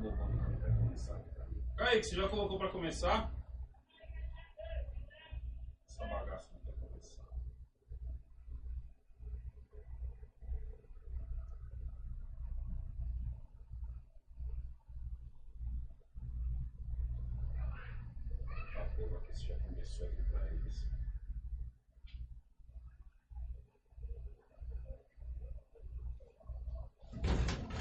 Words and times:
Bobão 0.00 0.28
vai 0.58 0.70
começar. 0.76 1.20
Kaique, 1.76 2.06
você 2.06 2.16
já 2.16 2.28
colocou 2.28 2.58
pra 2.58 2.70
começar? 2.70 3.30
Essa 5.86 6.06
bagaça 6.06 6.48
não 6.54 6.60
quer 6.60 6.72
começar. 6.78 7.24
Tá 18.72 18.84
fogo 18.96 19.16
aqui, 19.18 19.36
se 19.36 19.46
já 19.48 19.58
começou 19.58 20.06
aqui 20.06 20.22
pra 20.30 20.46
eles. 20.46 20.86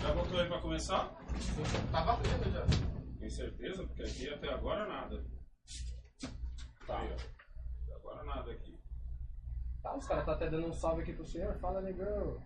Já 0.02 0.14
botou 0.14 0.40
aí 0.42 0.48
pra 0.50 0.60
começar? 0.60 1.16
Tá 1.92 2.02
batendo 2.02 2.52
já. 2.52 2.66
Tem 3.20 3.30
certeza? 3.30 3.86
Porque 3.86 4.04
aqui 4.04 4.30
até 4.30 4.50
agora 4.50 4.88
nada. 4.88 5.24
Tá. 6.88 7.00
Aí, 7.00 7.12
ó. 7.12 7.16
Até 7.84 7.96
agora 7.96 8.24
nada 8.24 8.52
aqui. 8.52 8.80
Tá, 10.30 10.36
até 10.36 10.48
dando 10.48 10.68
um 10.68 10.74
salve 10.74 11.02
aqui 11.02 11.14
pro 11.14 11.26
senhor. 11.26 11.58
Fala, 11.58 11.82
negão. 11.82 12.40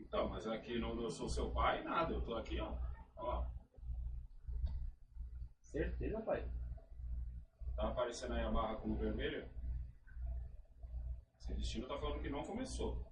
Então, 0.00 0.28
mas 0.28 0.44
aqui 0.48 0.76
no 0.76 1.00
Eu 1.00 1.08
Sou 1.08 1.28
Seu 1.28 1.50
Pai, 1.52 1.80
nada. 1.84 2.12
Eu 2.12 2.20
tô 2.20 2.34
aqui, 2.34 2.58
ó. 2.60 2.74
Ó. 3.16 3.44
Certeza, 5.60 6.20
pai? 6.22 6.44
Tá 7.76 7.88
aparecendo 7.88 8.34
aí 8.34 8.42
a 8.42 8.50
barra 8.50 8.74
como 8.76 8.96
vermelha? 8.96 9.48
Esse 11.38 11.54
destino 11.54 11.86
tá 11.86 11.96
falando 11.96 12.20
que 12.20 12.28
não 12.28 12.42
começou. 12.42 13.04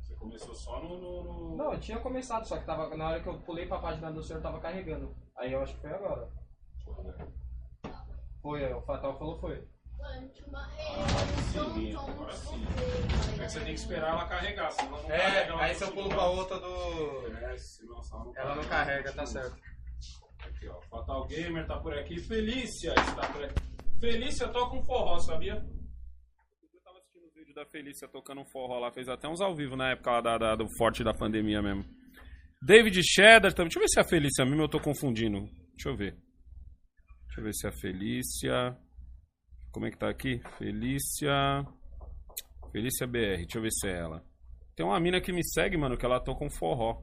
Você 0.00 0.14
começou 0.16 0.54
só 0.54 0.82
no. 0.82 0.98
no, 0.98 1.24
no- 1.24 1.56
Não, 1.56 1.74
eu 1.74 1.80
tinha 1.80 2.00
começado, 2.00 2.46
só 2.46 2.58
que 2.58 2.64
tava, 2.64 2.96
na 2.96 3.08
hora 3.08 3.22
que 3.22 3.28
eu 3.28 3.38
pulei 3.42 3.66
pra 3.66 3.80
página 3.80 4.10
do 4.10 4.22
senhor 4.22 4.40
tava 4.40 4.60
carregando. 4.60 5.14
Aí 5.36 5.52
eu 5.52 5.60
acho 5.60 5.74
que 5.74 5.80
foi 5.82 5.92
agora. 5.92 6.30
Eu 6.86 6.94
ver. 7.02 7.32
Foi, 8.40 8.72
o 8.72 8.80
Fatal 8.80 9.18
falou 9.18 9.38
foi. 9.38 9.68
Sim. 11.52 11.94
É 13.40 13.46
que 13.46 13.52
você 13.52 13.60
tem 13.60 13.74
que 13.74 13.80
esperar 13.80 14.10
ela 14.10 14.26
carregar, 14.26 14.70
senão 14.72 14.90
não 15.02 15.10
É, 15.10 15.18
carrega. 15.18 15.52
ela 15.52 15.64
aí 15.64 15.74
se 15.74 15.84
eu 15.84 15.92
pulo 15.92 16.08
pra 16.08 16.26
outra 16.26 16.58
do. 16.58 17.26
É, 17.36 17.56
senão 17.58 17.96
ela 18.00 18.24
não 18.24 18.32
Ela 18.36 18.54
não 18.56 18.64
carrega, 18.64 19.12
tá 19.12 19.26
certo. 19.26 19.56
Aqui, 20.46 20.68
ó. 20.68 20.80
Fatal 20.82 21.26
Gamer 21.26 21.66
tá 21.66 21.78
por 21.78 21.94
aqui. 21.94 22.18
Felícia 22.20 22.90
está 22.94 23.28
por 23.32 23.44
aqui. 23.44 23.54
Felícia 24.00 24.48
toca 24.48 24.76
um 24.76 24.84
forró, 24.84 25.18
sabia? 25.18 25.54
Eu 25.54 26.80
tava 26.84 26.98
assistindo 26.98 27.26
o 27.26 27.30
vídeo 27.34 27.54
da 27.54 27.64
Felícia 27.66 28.08
tocando 28.08 28.40
um 28.42 28.46
forró 28.46 28.78
lá. 28.78 28.92
Fez 28.92 29.08
até 29.08 29.28
uns 29.28 29.40
ao 29.40 29.54
vivo 29.54 29.76
na 29.76 29.90
época 29.92 30.10
lá 30.10 30.20
da, 30.20 30.38
da- 30.38 30.56
do 30.56 30.66
forte 30.76 31.02
da 31.04 31.14
pandemia 31.14 31.62
mesmo. 31.62 31.84
David 32.62 33.00
Cheddar 33.02 33.52
também. 33.52 33.68
Deixa 33.68 33.78
eu 33.78 33.82
ver 33.82 33.88
se 33.88 33.98
é 33.98 34.02
a 34.02 34.08
Felícia 34.08 34.44
mesmo 34.44 34.62
eu 34.62 34.68
tô 34.68 34.80
confundindo. 34.80 35.40
Deixa 35.74 35.88
eu 35.88 35.96
ver. 35.96 36.12
Deixa 37.26 37.40
eu 37.40 37.44
ver 37.44 37.54
se 37.54 37.66
é 37.66 37.70
a 37.70 37.72
Felícia. 37.72 38.76
Como 39.74 39.86
é 39.86 39.90
que 39.90 39.98
tá 39.98 40.08
aqui? 40.08 40.40
Felícia. 40.56 41.66
Felícia 42.70 43.08
BR. 43.08 43.38
Deixa 43.38 43.58
eu 43.58 43.62
ver 43.62 43.72
se 43.72 43.88
é 43.88 43.98
ela. 43.98 44.24
Tem 44.76 44.86
uma 44.86 45.00
mina 45.00 45.20
que 45.20 45.32
me 45.32 45.44
segue, 45.44 45.76
mano, 45.76 45.98
que 45.98 46.06
ela 46.06 46.20
toca 46.20 46.44
um 46.44 46.48
forró. 46.48 47.02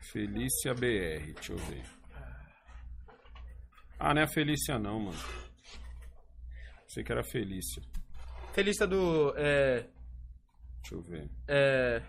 Felícia 0.00 0.74
BR, 0.74 1.32
deixa 1.32 1.52
eu 1.52 1.58
ver. 1.58 1.84
Ah, 4.00 4.12
não 4.12 4.22
é 4.22 4.24
a 4.24 4.28
Felícia 4.28 4.76
não, 4.76 4.98
mano. 4.98 5.18
Pensei 6.80 7.04
que 7.04 7.12
era 7.12 7.22
Felícia. 7.22 7.80
Felícia 8.52 8.84
do. 8.84 9.32
É. 9.36 9.88
Deixa 10.80 10.94
eu 10.96 11.02
ver. 11.02 11.30
É. 11.46 12.02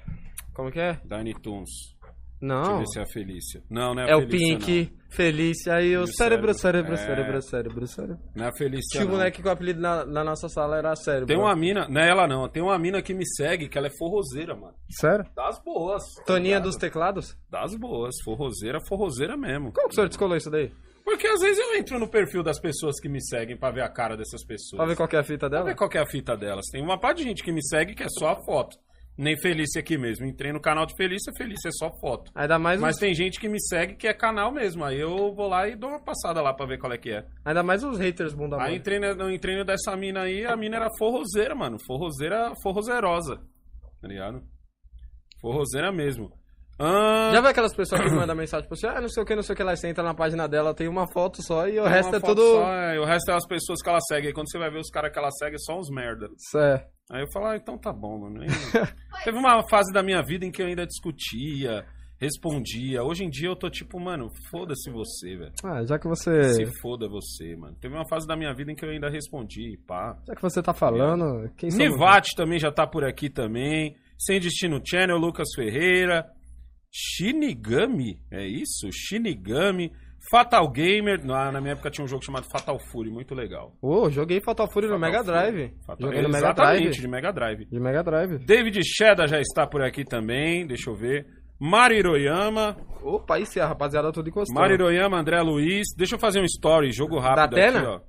Como 0.55 0.71
que 0.71 0.79
é? 0.79 0.99
Dine 1.05 1.35
Tunes. 1.35 1.94
Deixa 2.41 2.55
eu 2.55 2.69
Não. 2.71 2.77
ver 2.79 2.85
se 2.87 2.99
é 2.99 3.01
a 3.01 3.05
Felícia. 3.05 3.63
Não, 3.69 3.93
não 3.95 4.01
é 4.03 4.05
a 4.05 4.09
É 4.09 4.15
o 4.15 4.19
Felícia, 4.21 4.57
Pink, 4.57 4.93
Felícia 5.09 5.81
e 5.81 5.97
o 5.97 6.01
o 6.01 6.07
cérebro, 6.07 6.53
cérebro. 6.53 6.97
cérebro, 6.97 7.35
É. 7.37 7.41
cérebro, 7.41 7.41
cérebro, 7.41 7.85
não. 8.09 8.19
Não 8.35 8.45
é 8.45 8.49
a 8.49 8.51
Felícia 8.57 8.89
Tinha 8.91 9.03
um 9.03 9.07
não. 9.07 9.13
moleque 9.17 9.41
com 9.41 9.47
o 9.47 9.51
apelido 9.51 9.79
na, 9.81 10.05
na 10.05 10.23
nossa 10.23 10.49
sala 10.49 10.77
era 10.77 10.95
cérebro. 10.95 11.27
Tem 11.27 11.37
uma 11.37 11.55
mina, 11.55 11.87
não 11.89 12.01
é 12.01 12.09
ela 12.09 12.27
não, 12.27 12.47
tem 12.49 12.61
uma 12.61 12.77
mina 12.77 13.01
que 13.01 13.13
me 13.13 13.25
segue 13.25 13.69
que 13.69 13.77
ela 13.77 13.87
é 13.87 13.91
forrozeira, 13.97 14.55
mano. 14.55 14.73
Sério? 14.91 15.25
Das 15.35 15.59
boas. 15.63 16.03
tá 16.17 16.23
Toninha 16.25 16.55
ligado? 16.57 16.63
dos 16.63 16.75
teclados? 16.75 17.37
Das 17.49 17.73
boas, 17.75 18.13
forrozeira, 18.23 18.79
forrozeira 18.87 19.37
mesmo. 19.37 19.71
Como 19.71 19.87
que 19.87 19.93
o 19.93 19.95
senhor 19.95 20.07
descolou 20.09 20.35
isso 20.35 20.49
daí? 20.51 20.71
Porque 21.05 21.27
às 21.27 21.39
vezes 21.39 21.59
eu 21.59 21.75
entro 21.75 21.99
no 21.99 22.09
perfil 22.09 22.41
das 22.41 22.59
pessoas 22.59 22.99
que 22.99 23.07
me 23.07 23.21
seguem 23.23 23.55
pra 23.55 23.69
ver 23.71 23.81
a 23.83 23.89
cara 23.89 24.17
dessas 24.17 24.43
pessoas. 24.43 24.77
Pra 24.77 24.87
ver 24.87 24.95
qual 24.95 25.07
que 25.07 25.15
é 25.15 25.19
a 25.19 25.23
fita 25.23 25.47
Pra 25.47 25.49
dela? 25.49 25.65
ver 25.65 25.75
qual 25.75 25.87
que 25.89 25.97
é 25.99 26.01
a 26.01 26.05
fita 26.07 26.35
delas. 26.35 26.65
Tem 26.71 26.81
uma 26.81 26.99
parte 26.99 27.19
de 27.19 27.25
gente 27.25 27.43
que 27.43 27.51
me 27.51 27.63
segue 27.63 27.93
que 27.93 28.01
é 28.03 28.07
só 28.09 28.29
a 28.29 28.43
foto. 28.43 28.75
Nem 29.17 29.37
Felícia 29.37 29.79
aqui 29.79 29.97
mesmo. 29.97 30.25
Entrei 30.25 30.51
no 30.51 30.59
canal 30.59 30.85
de 30.85 30.93
Felícia, 30.95 31.31
Felícia 31.37 31.69
é 31.69 31.71
só 31.71 31.89
foto. 32.01 32.29
Ainda 32.35 32.59
mais, 32.59 32.79
Mas 32.81 32.97
tem 32.97 33.13
gente 33.15 33.39
que 33.39 33.47
me 33.47 33.59
segue 33.61 33.95
que 33.95 34.07
é 34.07 34.13
canal 34.13 34.51
mesmo. 34.51 34.83
Aí 34.83 34.99
eu 34.99 35.33
vou 35.33 35.47
lá 35.47 35.67
e 35.67 35.75
dou 35.75 35.89
uma 35.89 36.03
passada 36.03 36.41
lá 36.41 36.53
pra 36.53 36.65
ver 36.65 36.77
qual 36.77 36.91
é 36.91 36.97
que 36.97 37.11
é. 37.11 37.25
ainda 37.45 37.63
mais 37.63 37.83
os 37.83 37.97
haters 37.97 38.33
bunda 38.33 38.61
Aí 38.61 38.75
entrei, 38.75 38.99
no 38.99 39.31
entrei 39.31 39.63
dessa 39.63 39.95
mina 39.95 40.23
aí, 40.23 40.45
a 40.45 40.55
mina 40.57 40.75
era 40.75 40.89
forrozeira, 40.97 41.55
mano. 41.55 41.77
Forrozeira, 41.87 42.51
forrozerosa. 42.61 43.37
Tá 44.01 44.07
ligado? 44.07 44.41
Forrozeira 45.41 45.91
mesmo. 45.91 46.29
Ah, 46.77 47.31
Já 47.33 47.39
viu 47.39 47.49
aquelas 47.51 47.73
pessoas 47.73 48.01
que 48.01 48.09
mandam 48.09 48.35
mensagem 48.35 48.67
pra 48.67 48.75
você? 48.75 48.85
Ah, 48.87 48.99
não 48.99 49.07
sei 49.07 49.23
o 49.23 49.25
que, 49.25 49.33
não 49.33 49.43
sei 49.43 49.53
o 49.53 49.55
que 49.55 49.63
lá. 49.63 49.73
Você 49.75 49.87
entra 49.87 50.03
na 50.03 50.13
página 50.13 50.45
dela, 50.45 50.73
tem 50.73 50.89
uma 50.89 51.07
foto 51.13 51.41
só 51.41 51.67
e 51.69 51.79
o 51.79 51.83
tem 51.83 51.91
resto 51.93 52.15
é 52.17 52.19
tudo. 52.19 52.41
só, 52.41 52.67
é, 52.73 52.99
o 52.99 53.05
resto 53.05 53.31
é 53.31 53.33
as 53.33 53.47
pessoas 53.47 53.81
que 53.81 53.87
ela 53.89 53.99
segue. 54.01 54.27
Aí 54.27 54.33
quando 54.33 54.51
você 54.51 54.59
vai 54.59 54.69
ver 54.69 54.79
os 54.79 54.89
caras 54.89 55.11
que 55.13 55.17
ela 55.17 55.31
segue, 55.31 55.55
é 55.55 55.59
só 55.59 55.79
uns 55.79 55.89
merda. 55.89 56.27
É. 56.57 56.85
Aí 57.11 57.21
eu 57.21 57.31
falo, 57.31 57.47
ah, 57.47 57.55
então 57.55 57.77
tá 57.77 57.93
bom, 57.93 58.19
mano. 58.19 58.39
Teve 59.23 59.37
uma 59.37 59.61
fase 59.69 59.93
da 59.93 60.01
minha 60.01 60.23
vida 60.23 60.45
em 60.45 60.51
que 60.51 60.61
eu 60.61 60.65
ainda 60.65 60.87
discutia, 60.87 61.85
respondia. 62.19 63.03
Hoje 63.03 63.23
em 63.23 63.29
dia 63.29 63.47
eu 63.47 63.55
tô 63.55 63.69
tipo, 63.69 63.99
mano, 63.99 64.29
foda-se 64.49 64.89
você, 64.89 65.35
velho. 65.35 65.53
Ah, 65.63 65.85
já 65.85 65.99
que 65.99 66.07
você. 66.07 66.53
Se 66.53 66.65
foda 66.81 67.07
você, 67.07 67.55
mano. 67.55 67.75
Teve 67.79 67.93
uma 67.93 68.07
fase 68.07 68.25
da 68.25 68.35
minha 68.35 68.53
vida 68.55 68.71
em 68.71 68.75
que 68.75 68.83
eu 68.83 68.89
ainda 68.89 69.09
respondi, 69.09 69.77
pá. 69.85 70.17
Já 70.27 70.35
que 70.35 70.41
você 70.41 70.63
tá 70.63 70.73
falando, 70.73 71.47
quem 71.55 71.69
somos 71.69 71.91
Nivate 71.91 72.35
também 72.35 72.57
já 72.57 72.71
tá 72.71 72.87
por 72.87 73.03
aqui 73.03 73.29
também. 73.29 73.95
Sem 74.17 74.39
Destino 74.39 74.81
Channel, 74.83 75.17
Lucas 75.17 75.49
Ferreira. 75.55 76.25
Shinigami, 76.91 78.19
é 78.31 78.47
isso? 78.47 78.89
Shinigami. 78.91 79.91
Fatal 80.29 80.67
Gamer. 80.69 81.23
Na, 81.25 81.51
na 81.51 81.61
minha 81.61 81.73
época 81.73 81.89
tinha 81.89 82.03
um 82.03 82.07
jogo 82.07 82.23
chamado 82.23 82.45
Fatal 82.51 82.77
Fury, 82.91 83.09
muito 83.11 83.33
legal. 83.35 83.73
Ô, 83.81 84.09
joguei 84.09 84.41
Fatal 84.41 84.67
Fury 84.67 84.87
no 84.87 84.99
Fatal 84.99 85.11
Mega 85.11 85.23
Fury. 85.23 85.37
Drive. 85.37 85.73
Fatal... 85.85 86.07
Joguei 86.07 86.21
no 86.21 86.29
Mega 86.29 86.37
Exatamente, 86.47 86.81
Drive. 86.83 87.01
de 87.01 87.07
Mega 87.07 87.31
Drive. 87.33 87.65
De 87.65 87.79
Mega 87.79 88.03
Drive. 88.03 88.37
David 88.45 88.79
Sheda 88.83 89.27
já 89.27 89.39
está 89.39 89.65
por 89.67 89.81
aqui 89.81 90.03
também, 90.03 90.65
deixa 90.67 90.89
eu 90.89 90.95
ver. 90.95 91.25
Mari 91.59 91.97
Hiroyama, 91.99 92.75
Opa, 93.01 93.35
aí 93.35 93.45
sim, 93.45 93.59
a 93.59 93.67
rapaziada 93.67 94.11
tudo 94.11 94.27
encostando. 94.29 94.59
Mari 94.59 94.73
Hiroyama, 94.73 95.17
André 95.19 95.41
Luiz. 95.41 95.85
Deixa 95.95 96.15
eu 96.15 96.19
fazer 96.19 96.41
um 96.41 96.45
story, 96.45 96.91
jogo 96.91 97.17
rápido 97.17 97.55
Da 97.55 97.61
Atena? 97.61 97.79
aqui, 97.79 97.87
ó. 97.87 97.99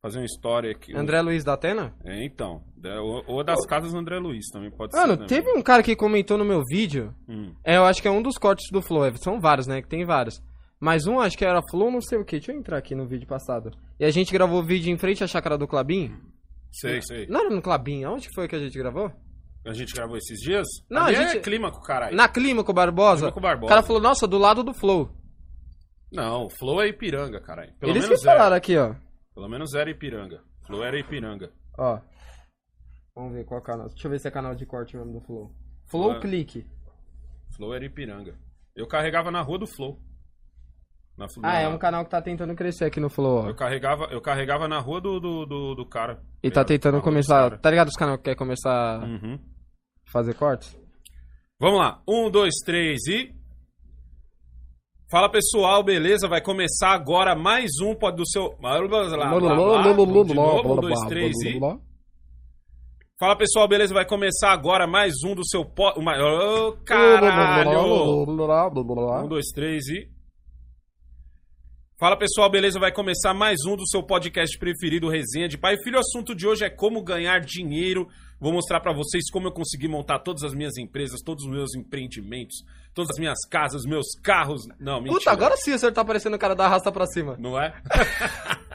Fazer 0.00 0.20
um 0.20 0.24
story 0.24 0.70
aqui. 0.70 0.96
André 0.96 1.20
Luiz 1.20 1.42
da 1.44 1.54
Atena? 1.54 1.92
É, 2.04 2.24
então. 2.24 2.62
Ou, 3.02 3.24
ou 3.26 3.44
das 3.44 3.66
casas 3.66 3.92
do 3.92 3.98
André 3.98 4.18
Luiz 4.18 4.46
também 4.52 4.70
pode 4.70 4.92
ser. 4.94 5.00
Mano, 5.00 5.26
teve 5.26 5.50
um 5.50 5.60
cara 5.62 5.82
que 5.82 5.94
comentou 5.96 6.38
no 6.38 6.44
meu 6.44 6.62
vídeo. 6.70 7.12
Hum. 7.28 7.52
É, 7.64 7.76
eu 7.76 7.84
acho 7.84 8.00
que 8.00 8.06
é 8.06 8.10
um 8.10 8.22
dos 8.22 8.38
cortes 8.38 8.66
do 8.72 8.80
Flow. 8.80 9.04
é, 9.04 9.12
São 9.16 9.40
vários, 9.40 9.66
né? 9.66 9.82
Que 9.82 9.88
tem 9.88 10.04
vários. 10.04 10.40
Mas 10.80 11.06
um 11.06 11.18
acho 11.20 11.36
que 11.36 11.44
era 11.44 11.60
Flow, 11.70 11.90
não 11.90 12.00
sei 12.00 12.18
o 12.18 12.24
que. 12.24 12.36
Deixa 12.36 12.52
eu 12.52 12.56
entrar 12.58 12.78
aqui 12.78 12.94
no 12.94 13.06
vídeo 13.06 13.26
passado. 13.26 13.70
E 13.98 14.04
a 14.04 14.10
gente 14.10 14.32
gravou 14.32 14.60
o 14.60 14.64
vídeo 14.64 14.92
em 14.92 14.98
frente 14.98 15.24
à 15.24 15.26
chácara 15.26 15.58
do 15.58 15.66
Clabin. 15.66 16.14
Sei, 16.70 17.02
sei. 17.02 17.26
Não 17.26 17.40
era 17.40 17.50
no 17.50 17.60
Clabin, 17.62 18.04
aonde 18.04 18.28
que 18.28 18.34
foi 18.34 18.46
que 18.46 18.54
a 18.54 18.60
gente 18.60 18.78
gravou? 18.78 19.10
A 19.66 19.72
gente 19.72 19.92
gravou 19.92 20.16
esses 20.16 20.38
dias? 20.40 20.66
Não, 20.88 21.02
a 21.02 21.12
gente- 21.12 21.38
é 21.38 21.40
clima 21.40 21.70
com 21.72 21.78
o 21.78 21.82
caralho. 21.82 22.16
Na 22.16 22.28
Clímaco 22.28 22.72
Barbosa. 22.72 23.22
Clímaco 23.22 23.40
Barbosa. 23.40 23.66
O 23.66 23.68
cara 23.68 23.82
falou, 23.82 24.00
nossa, 24.00 24.26
do 24.26 24.38
lado 24.38 24.62
do 24.62 24.72
Flow. 24.72 25.10
Não, 26.12 26.46
o 26.46 26.50
Flow 26.50 26.80
é 26.80 26.88
Ipiranga, 26.88 27.40
caralho. 27.40 27.72
Pelo 27.78 27.92
Eles 27.92 28.04
que 28.04 28.10
menos 28.10 28.24
era. 28.24 28.36
falaram 28.36 28.56
aqui, 28.56 28.76
ó. 28.78 28.94
Pelo 29.34 29.48
menos 29.48 29.74
era 29.74 29.90
Ipiranga. 29.90 30.42
Flow 30.66 30.82
era 30.84 30.98
Ipiranga. 30.98 31.50
Ó. 31.76 32.00
Vamos 33.14 33.32
ver 33.34 33.44
qual 33.44 33.60
canal. 33.60 33.88
Deixa 33.88 34.06
eu 34.06 34.10
ver 34.10 34.18
se 34.20 34.28
é 34.28 34.30
canal 34.30 34.54
de 34.54 34.64
corte 34.64 34.96
mesmo 34.96 35.12
do 35.12 35.20
Flow. 35.26 35.52
Flow 35.90 36.12
Ah. 36.12 36.20
Clique. 36.20 36.64
Flow 37.56 37.74
era 37.74 37.84
Ipiranga. 37.84 38.38
Eu 38.76 38.86
carregava 38.86 39.30
na 39.30 39.42
rua 39.42 39.58
do 39.58 39.66
Flow. 39.66 39.98
Na, 41.18 41.26
Ah, 41.42 41.50
na- 41.54 41.60
é 41.60 41.68
um 41.68 41.78
canal 41.78 42.04
que 42.04 42.10
tá 42.10 42.22
tentando 42.22 42.54
crescer 42.54 42.84
aqui 42.84 43.00
no 43.00 43.10
Flow. 43.10 43.48
Eu 43.48 43.54
carregava, 43.54 44.04
eu 44.12 44.20
carregava 44.20 44.68
na 44.68 44.78
rua 44.78 45.00
do, 45.00 45.18
do, 45.18 45.44
do, 45.44 45.74
do 45.74 45.86
cara. 45.86 46.20
E 46.42 46.50
tá 46.50 46.64
tentando 46.64 47.00
começar. 47.02 47.58
Tá 47.58 47.70
ligado 47.70 47.88
os 47.88 47.96
canal 47.96 48.16
que 48.16 48.24
quer 48.24 48.36
começar 48.36 49.02
Uhum. 49.02 49.34
a 50.06 50.10
fazer 50.12 50.34
cortes? 50.34 50.78
Vamos 51.60 51.80
lá. 51.80 52.00
Um, 52.08 52.30
dois, 52.30 52.54
três 52.64 53.04
e. 53.08 53.34
Fala 55.10 55.28
pessoal, 55.28 55.82
beleza? 55.82 56.28
Vai 56.28 56.40
começar 56.40 56.90
agora 56.92 57.34
mais 57.34 57.68
um 57.82 57.94
do 57.94 58.24
seu. 58.26 58.56
Um, 58.62 58.88
dois, 60.80 61.00
três 61.08 61.34
e. 61.42 61.58
Fala 63.18 63.34
pessoal, 63.34 63.66
beleza? 63.66 63.92
Vai 63.92 64.06
começar 64.06 64.52
agora 64.52 64.86
mais 64.86 65.12
um 65.26 65.34
do 65.34 65.44
seu. 65.44 65.64
Po... 65.64 65.90
Uma... 65.98 66.12
Ô, 66.16 66.76
caralho! 66.84 67.26
Um, 69.24 69.28
dois, 69.28 69.46
três 69.52 69.88
e. 69.88 70.08
Fala 71.98 72.16
pessoal, 72.16 72.48
beleza? 72.48 72.78
Vai 72.78 72.92
começar 72.92 73.34
mais 73.34 73.64
um 73.66 73.74
do 73.74 73.84
seu 73.88 74.00
podcast 74.04 74.56
preferido, 74.56 75.08
Resenha 75.08 75.48
de 75.48 75.58
Pai 75.58 75.74
e 75.74 75.82
Filho. 75.82 75.96
O 75.96 75.98
assunto 75.98 76.32
de 76.32 76.46
hoje 76.46 76.64
é 76.64 76.70
como 76.70 77.02
ganhar 77.02 77.40
dinheiro. 77.40 78.06
Vou 78.38 78.52
mostrar 78.52 78.78
pra 78.78 78.92
vocês 78.92 79.28
como 79.32 79.48
eu 79.48 79.52
consegui 79.52 79.88
montar 79.88 80.20
todas 80.20 80.44
as 80.44 80.54
minhas 80.54 80.76
empresas, 80.78 81.20
todos 81.24 81.44
os 81.44 81.50
meus 81.50 81.74
empreendimentos, 81.74 82.58
todas 82.94 83.10
as 83.10 83.18
minhas 83.18 83.44
casas, 83.50 83.82
meus 83.84 84.06
carros. 84.22 84.60
Não, 84.78 85.00
mentira. 85.00 85.18
Puta, 85.18 85.32
agora 85.32 85.56
sim 85.56 85.72
o 85.72 85.78
senhor 85.78 85.90
tá 85.90 86.04
parecendo 86.04 86.36
o 86.36 86.38
cara 86.38 86.54
da 86.54 86.66
arrasta 86.66 86.92
pra 86.92 87.04
cima. 87.04 87.36
Não 87.36 87.60
é? 87.60 87.74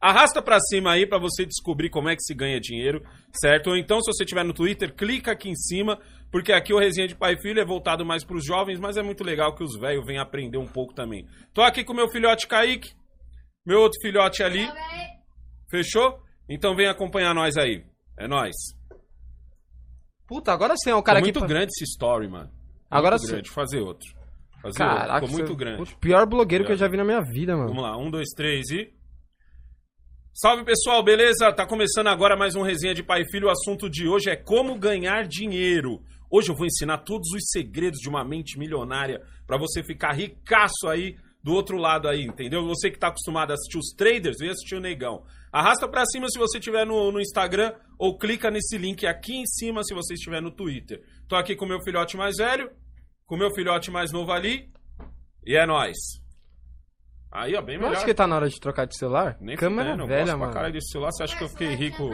Arrasta 0.00 0.40
pra 0.40 0.58
cima 0.60 0.92
aí 0.92 1.06
pra 1.06 1.18
você 1.18 1.44
descobrir 1.44 1.90
como 1.90 2.08
é 2.08 2.16
que 2.16 2.22
se 2.22 2.32
ganha 2.32 2.58
dinheiro, 2.58 3.02
certo? 3.38 3.70
Ou 3.70 3.76
então, 3.76 4.00
se 4.00 4.10
você 4.10 4.22
estiver 4.22 4.44
no 4.44 4.54
Twitter, 4.54 4.94
clica 4.94 5.32
aqui 5.32 5.50
em 5.50 5.54
cima, 5.54 5.98
porque 6.30 6.52
aqui 6.52 6.72
o 6.72 6.78
Resenha 6.78 7.08
de 7.08 7.14
Pai 7.16 7.34
e 7.34 7.40
Filho 7.40 7.60
é 7.60 7.64
voltado 7.64 8.04
mais 8.04 8.24
pros 8.24 8.44
jovens, 8.44 8.78
mas 8.78 8.96
é 8.96 9.02
muito 9.02 9.24
legal 9.24 9.54
que 9.54 9.64
os 9.64 9.78
velhos 9.78 10.04
venham 10.06 10.22
aprender 10.22 10.58
um 10.58 10.66
pouco 10.66 10.94
também. 10.94 11.26
Tô 11.52 11.62
aqui 11.62 11.84
com 11.84 11.92
meu 11.94 12.08
filhote 12.08 12.46
Kaique, 12.46 12.92
meu 13.66 13.80
outro 13.80 13.98
filhote 14.00 14.42
ali. 14.42 14.66
Fechou? 15.70 16.18
Então 16.48 16.74
vem 16.74 16.88
acompanhar 16.88 17.34
nós 17.34 17.56
aí. 17.56 17.84
É 18.18 18.26
nós. 18.28 18.54
Puta, 20.26 20.52
agora 20.52 20.74
sim 20.76 20.90
é 20.90 20.94
o 20.94 21.02
cara 21.02 21.18
Ficou 21.18 21.30
aqui. 21.30 21.38
muito 21.40 21.48
grande 21.48 21.70
esse 21.74 21.84
story, 21.84 22.28
mano. 22.28 22.50
Agora 22.90 23.16
muito 23.16 23.26
sim. 23.26 23.32
grande. 23.32 23.50
Fazer 23.50 23.80
outro. 23.80 24.08
Fazer 24.62 24.78
Caraca, 24.78 25.12
outro. 25.14 25.26
Ficou 25.26 25.38
muito 25.38 25.52
você- 25.52 25.58
grande. 25.58 25.94
O 25.94 25.98
pior 25.98 26.26
blogueiro 26.26 26.64
que 26.64 26.72
eu 26.72 26.76
já 26.76 26.86
vi 26.88 26.96
na 26.96 27.04
minha 27.04 27.20
vida, 27.22 27.56
mano. 27.56 27.68
Vamos 27.68 27.82
lá, 27.82 27.96
um, 27.96 28.10
dois, 28.10 28.28
três 28.36 28.68
e. 28.70 28.92
Salve 30.32 30.64
pessoal, 30.64 31.02
beleza? 31.02 31.52
Tá 31.52 31.66
começando 31.66 32.06
agora 32.06 32.36
mais 32.36 32.54
um 32.54 32.62
resenha 32.62 32.94
de 32.94 33.02
pai 33.02 33.22
e 33.22 33.30
filho. 33.30 33.48
O 33.48 33.50
assunto 33.50 33.90
de 33.90 34.06
hoje 34.08 34.30
é 34.30 34.36
como 34.36 34.78
ganhar 34.78 35.26
dinheiro. 35.26 36.00
Hoje 36.30 36.50
eu 36.50 36.54
vou 36.54 36.66
ensinar 36.66 36.98
todos 36.98 37.28
os 37.32 37.42
segredos 37.50 37.98
de 38.00 38.08
uma 38.08 38.24
mente 38.24 38.58
milionária 38.58 39.20
pra 39.46 39.56
você 39.58 39.82
ficar 39.82 40.12
ricaço 40.12 40.88
aí 40.88 41.16
do 41.42 41.52
outro 41.52 41.76
lado 41.78 42.06
aí, 42.06 42.22
entendeu? 42.24 42.64
Você 42.66 42.90
que 42.90 42.98
tá 42.98 43.08
acostumado 43.08 43.50
a 43.50 43.54
assistir 43.54 43.78
os 43.78 43.92
traders, 43.96 44.36
vem 44.38 44.50
assistir 44.50 44.74
o 44.76 44.80
negão. 44.80 45.24
Arrasta 45.50 45.88
pra 45.88 46.04
cima 46.06 46.28
se 46.28 46.38
você 46.38 46.58
estiver 46.58 46.86
no, 46.86 47.10
no 47.10 47.20
Instagram 47.20 47.72
ou 47.98 48.16
clica 48.18 48.50
nesse 48.50 48.78
link 48.78 49.06
aqui 49.06 49.34
em 49.36 49.46
cima 49.46 49.82
se 49.82 49.92
você 49.94 50.14
estiver 50.14 50.40
no 50.40 50.50
Twitter. 50.50 51.02
Tô 51.26 51.34
aqui 51.34 51.56
com 51.56 51.66
meu 51.66 51.80
filhote 51.80 52.16
mais 52.16 52.36
velho, 52.36 52.70
com 53.26 53.36
meu 53.36 53.50
filhote 53.52 53.90
mais 53.90 54.12
novo 54.12 54.30
ali 54.32 54.70
e 55.44 55.56
é 55.56 55.66
nóis. 55.66 55.96
Aí, 57.32 57.54
ó, 57.54 57.62
bem 57.62 57.76
Eu 57.76 57.82
melhor. 57.82 57.96
acho 57.96 58.04
que 58.04 58.12
tá 58.14 58.26
na 58.26 58.36
hora 58.36 58.48
de 58.48 58.60
trocar 58.60 58.86
de 58.86 58.96
celular. 58.96 59.36
Nem 59.40 59.56
Câmera 59.56 59.90
fudendo, 59.90 60.02
eu 60.02 60.06
velha, 60.08 60.20
gosto 60.22 60.30
pra 60.36 60.38
mano. 60.38 60.52
caralho 60.52 60.72
desse 60.74 60.90
celular. 60.90 61.12
Você 61.12 61.22
acha 61.22 61.38
que 61.38 61.44
eu 61.44 61.48
fiquei 61.48 61.74
rico? 61.74 62.08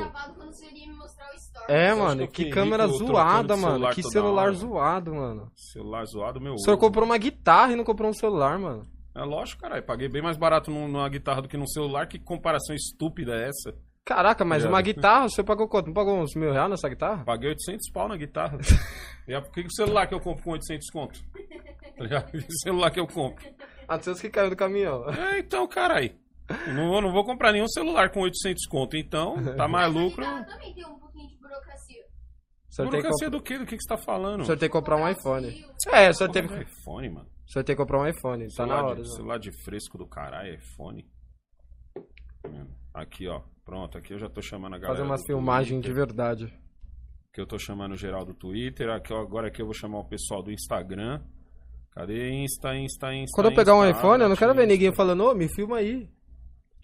É, 1.69 1.93
Você 1.93 2.01
mano, 2.01 2.29
que 2.29 2.49
câmera 2.51 2.87
zoada, 2.87 3.57
mano. 3.57 3.89
Que 3.91 4.03
celular 4.03 4.45
hora? 4.45 4.53
zoado, 4.53 5.15
mano. 5.15 5.51
Celular 5.57 6.05
zoado, 6.07 6.41
meu. 6.41 6.55
O 6.55 6.59
senhor 6.59 6.77
comprou 6.79 7.05
uma 7.05 7.19
guitarra 7.19 7.73
e 7.73 7.77
não 7.77 7.85
comprou 7.85 8.09
um 8.11 8.15
celular, 8.15 8.59
mano. 8.59 8.87
É 9.15 9.23
lógico, 9.23 9.63
caralho. 9.63 9.83
Paguei 9.83 10.09
bem 10.09 10.23
mais 10.23 10.37
barato 10.37 10.71
num- 10.71 10.87
numa 10.89 11.09
guitarra 11.09 11.43
do 11.43 11.49
que 11.49 11.57
num 11.57 11.67
celular. 11.67 12.07
Que 12.07 12.19
comparação 12.19 12.75
estúpida 12.77 13.35
é 13.35 13.49
essa? 13.49 13.75
Caraca, 14.05 14.45
mas 14.45 14.65
uma 14.65 14.81
guitarra, 14.83 15.29
você 15.29 15.43
pagou 15.43 15.67
quanto? 15.69 15.87
Não 15.87 15.95
pagou 15.95 16.17
uns 16.21 16.35
mil 16.37 16.53
reais 16.53 16.71
nessa 16.71 16.89
guitarra? 16.89 17.25
Paguei 17.25 17.49
800 17.51 17.91
pau 17.91 18.07
na 18.09 18.17
guitarra. 18.17 18.59
e 19.27 19.35
é 19.35 19.41
por 19.41 19.51
que 19.53 19.63
o 19.63 19.73
celular 19.73 20.07
que 20.07 20.15
eu 20.15 20.21
compro 20.21 20.45
com 20.45 20.51
800 20.53 20.91
conto? 20.91 21.19
Tá 21.97 22.03
ligado? 22.05 22.31
Que 22.37 22.47
celular 22.63 22.91
que 22.91 23.01
eu 23.01 23.07
compro? 23.07 23.45
Ah, 23.89 23.99
seus 24.01 24.21
que 24.21 24.29
caiu 24.29 24.51
do 24.51 24.57
caminhão. 24.57 25.09
É, 25.11 25.39
então, 25.39 25.67
caralho. 25.67 26.15
Não, 26.69 26.89
vou- 26.89 27.03
não 27.03 27.13
vou 27.13 27.25
comprar 27.25 27.53
nenhum 27.53 27.67
celular 27.69 28.11
com 28.11 28.21
800 28.21 28.67
conto. 28.67 28.97
Então, 28.97 29.35
tá 29.57 29.67
mais 29.67 29.93
lucro. 29.93 30.23
também 30.25 30.75
tem 30.75 30.85
um 30.87 30.99
pouquinho 30.99 31.29
de 31.29 31.37
burocracia. 31.39 32.03
O 32.03 32.05
senhor, 32.05 32.05
tem 32.05 32.63
que, 32.63 32.66
Burocracia 32.85 33.31
comp- 33.31 33.33
do 33.33 33.43
quê? 33.43 33.59
Do 33.59 33.67
que, 33.67 33.77
que 33.77 33.83
você 33.83 33.89
tá 33.89 33.97
falando? 33.97 34.41
o 34.43 34.45
senhor 34.45 34.59
tem 34.59 34.69
que 34.69 34.73
comprar 34.73 34.97
um 34.97 35.09
iPhone. 35.09 35.65
É, 35.93 36.11
o 36.11 36.15
senhor 36.15 36.31
teve... 36.31 36.49
Porra, 36.49 36.63
iPhone, 36.63 37.09
mano. 37.11 37.27
o 37.47 37.51
senhor 37.53 37.65
tem 37.65 37.75
que 37.77 37.81
comprar 37.83 38.01
um 38.01 38.07
iPhone. 38.07 38.47
Tá 38.55 38.67
na 38.67 38.75
Celular 38.75 38.85
hora. 38.85 39.03
de, 39.03 39.09
já. 39.09 39.15
celular 39.15 39.39
de 39.39 39.51
fresco 39.65 39.97
do 39.99 40.07
caralho, 40.07 40.55
iPhone. 40.55 41.05
Aqui, 42.95 43.29
ó. 43.29 43.41
Pronto, 43.65 43.99
aqui 43.99 44.13
eu 44.15 44.19
já 44.19 44.29
tô 44.29 44.41
chamando 44.41 44.75
a 44.75 44.79
galera. 44.79 44.95
Fazer 44.97 45.07
umas 45.09 45.23
filmagens 45.27 45.83
de 45.83 45.93
verdade. 45.93 46.53
Que 47.33 47.41
eu 47.41 47.47
tô 47.47 47.59
chamando 47.59 47.93
o 47.93 47.97
geral 47.97 48.25
do 48.25 48.33
Twitter. 48.33 48.89
Aqui, 48.91 49.13
ó, 49.13 49.21
agora 49.21 49.49
aqui 49.49 49.61
eu 49.61 49.67
vou 49.67 49.75
chamar 49.75 49.99
o 49.99 50.05
pessoal 50.09 50.43
do 50.43 50.53
Instagram. 50.53 51.21
Cadê 51.93 52.31
Insta, 52.31 52.75
Insta, 52.77 53.13
Insta? 53.15 53.35
Quando 53.35 53.51
eu 53.51 53.55
pegar 53.55 53.75
um 53.75 53.85
Insta, 53.85 53.99
iPhone, 53.99 54.23
eu 54.23 54.29
não 54.29 54.37
quero 54.37 54.55
ver 54.55 54.67
ninguém 54.67 54.95
falando, 54.95 55.25
ô, 55.25 55.35
me 55.35 55.49
filma 55.49 55.79
aí. 55.79 56.09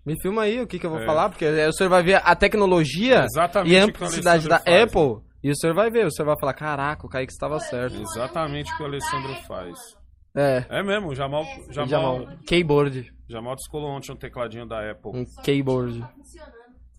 Me 0.04 0.20
filma 0.20 0.42
aí 0.42 0.60
o 0.60 0.66
que, 0.66 0.78
que 0.78 0.86
eu 0.86 0.90
vou 0.90 0.98
É. 1.00 1.06
falar, 1.06 1.28
porque 1.28 1.44
aí 1.44 1.68
o 1.68 1.72
senhor 1.72 1.88
vai 1.88 2.02
ver 2.02 2.20
a 2.24 2.34
tecnologia 2.34 3.24
Exatamente 3.24 3.72
e 3.72 3.78
a 3.78 3.84
amplicidade 3.84 4.48
da 4.48 4.58
faz, 4.58 4.82
Apple. 4.82 5.22
E 5.42 5.50
o 5.50 5.56
senhor 5.56 5.74
vai 5.74 5.90
ver, 5.90 6.06
o 6.06 6.10
senhor 6.10 6.26
vai 6.26 6.38
falar, 6.38 6.54
caraca, 6.54 7.04
o 7.06 7.08
Kaique 7.08 7.32
estava 7.32 7.58
certo. 7.58 7.96
Exatamente 8.00 8.72
o 8.72 8.76
que 8.76 8.82
o 8.82 8.86
Alessandro 8.86 9.34
faz. 9.46 9.78
É, 10.34 10.64
É 10.68 10.82
mesmo, 10.82 11.08
o 11.08 11.14
Jamal, 11.14 11.44
Jamal, 11.70 11.88
Jamal, 11.88 12.38
keyboard. 12.46 13.12
Jamal 13.28 13.54
descolou 13.56 13.90
ontem 13.90 14.12
um 14.12 14.16
tecladinho 14.16 14.66
da 14.66 14.90
Apple. 14.90 15.10
Um 15.14 15.24
keyboard. 15.42 16.00
Tá 16.00 16.08
funcionando 16.08 16.52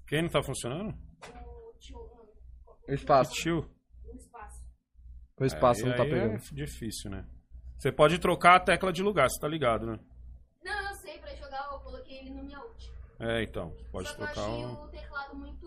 Quem 0.07 0.22
não 0.22 0.30
tá 0.30 0.44
funcionando? 0.44 0.90
o 0.94 1.80
tio 1.80 1.98
O 2.88 2.92
espaço. 2.94 3.31
Tio. 3.34 3.69
O 5.39 5.46
espaço 5.46 5.84
Aí- 5.84 5.89
não 5.89 5.98
tá 5.98 6.04
pegando. 6.04 6.36
É 6.36 6.39
difícil, 6.51 7.10
né? 7.10 7.25
Você 7.80 7.92
pode 7.92 8.19
trocar 8.19 8.56
a 8.56 8.60
tecla 8.60 8.94
de 8.94 9.01
lugar, 9.01 9.28
você 9.30 9.39
tá 9.39 9.48
ligado, 9.48 9.86
né? 9.88 10.00
Não, 10.63 10.89
eu 10.89 10.96
sei, 10.98 11.18
pra 11.18 11.34
jogar 11.36 11.69
eu 11.72 11.80
coloquei 11.80 12.19
ele 12.19 12.30
no 12.30 12.44
meu 12.44 12.60
ult. 12.62 12.92
É, 13.19 13.42
então. 13.44 13.74
Pode 13.92 14.07
Só 14.10 14.16
que 14.16 14.22
eu 14.22 14.25
trocar 14.28 14.42
achei 14.42 14.66
um. 14.66 14.74
o 14.74 14.88
teclado 14.89 15.36
muito 15.36 15.62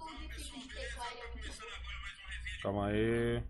Calma 2.67 2.87
aí. 2.89 3.43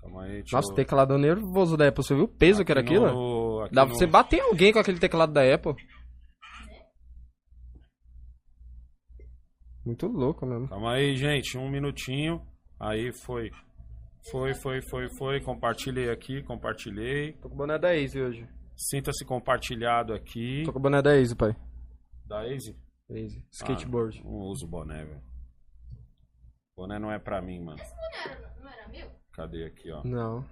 Calma 0.00 0.22
aí. 0.24 0.42
Nossa, 0.52 0.72
o 0.72 0.74
teclado 0.74 1.16
nervoso 1.16 1.76
da 1.76 1.86
Apple. 1.86 2.02
Você 2.02 2.12
viu 2.16 2.24
o 2.24 2.28
peso 2.28 2.64
que 2.64 2.72
era 2.72 2.80
aqui 2.80 2.96
aquilo? 2.96 3.12
no- 3.12 3.60
aqui 3.62 3.72
Dá 3.76 3.82
pra 3.84 3.92
no- 3.92 3.96
você 3.98 4.06
bater 4.08 4.40
alguém 4.40 4.72
com 4.72 4.80
aquele 4.80 4.98
teclado 4.98 5.32
da 5.32 5.42
Apple. 5.54 5.74
Muito 9.86 10.08
louco 10.08 10.44
mesmo. 10.44 10.68
Calma 10.68 10.94
aí, 10.94 11.14
gente. 11.16 11.56
Um 11.56 11.70
minutinho. 11.70 12.42
Aí 12.80 13.12
foi. 13.12 13.50
Foi, 14.32 14.52
foi, 14.54 14.82
foi, 14.82 15.08
foi. 15.16 15.40
Compartilhei 15.40 16.10
aqui, 16.10 16.42
compartilhei. 16.42 17.34
Tô 17.34 17.48
com 17.48 17.54
o 17.54 17.58
boné 17.58 17.78
da 17.78 17.94
Easy 17.96 18.20
hoje. 18.20 18.48
Sinta-se 18.76 19.24
compartilhado 19.24 20.12
aqui. 20.12 20.62
Tô 20.64 20.72
com 20.72 20.78
o 20.80 20.82
boné 20.82 21.00
da 21.00 21.16
Easy, 21.16 21.36
pai. 21.36 21.54
Da 22.26 22.48
Easy? 22.48 22.76
Easy. 23.10 23.46
Skateboard. 23.52 24.18
Ah, 24.18 24.24
não 24.24 24.32
uso 24.48 24.66
boné, 24.66 25.04
velho. 25.04 25.22
Boné 26.76 26.98
não 26.98 27.10
é 27.12 27.18
pra 27.18 27.40
mim, 27.40 27.60
mano. 27.60 27.78
Não 27.78 28.20
era, 28.32 28.54
não 28.60 28.70
era 28.70 28.88
meu? 28.88 29.10
Cadê 29.32 29.64
aqui, 29.64 29.90
ó? 29.92 30.02
Não. 30.04 30.44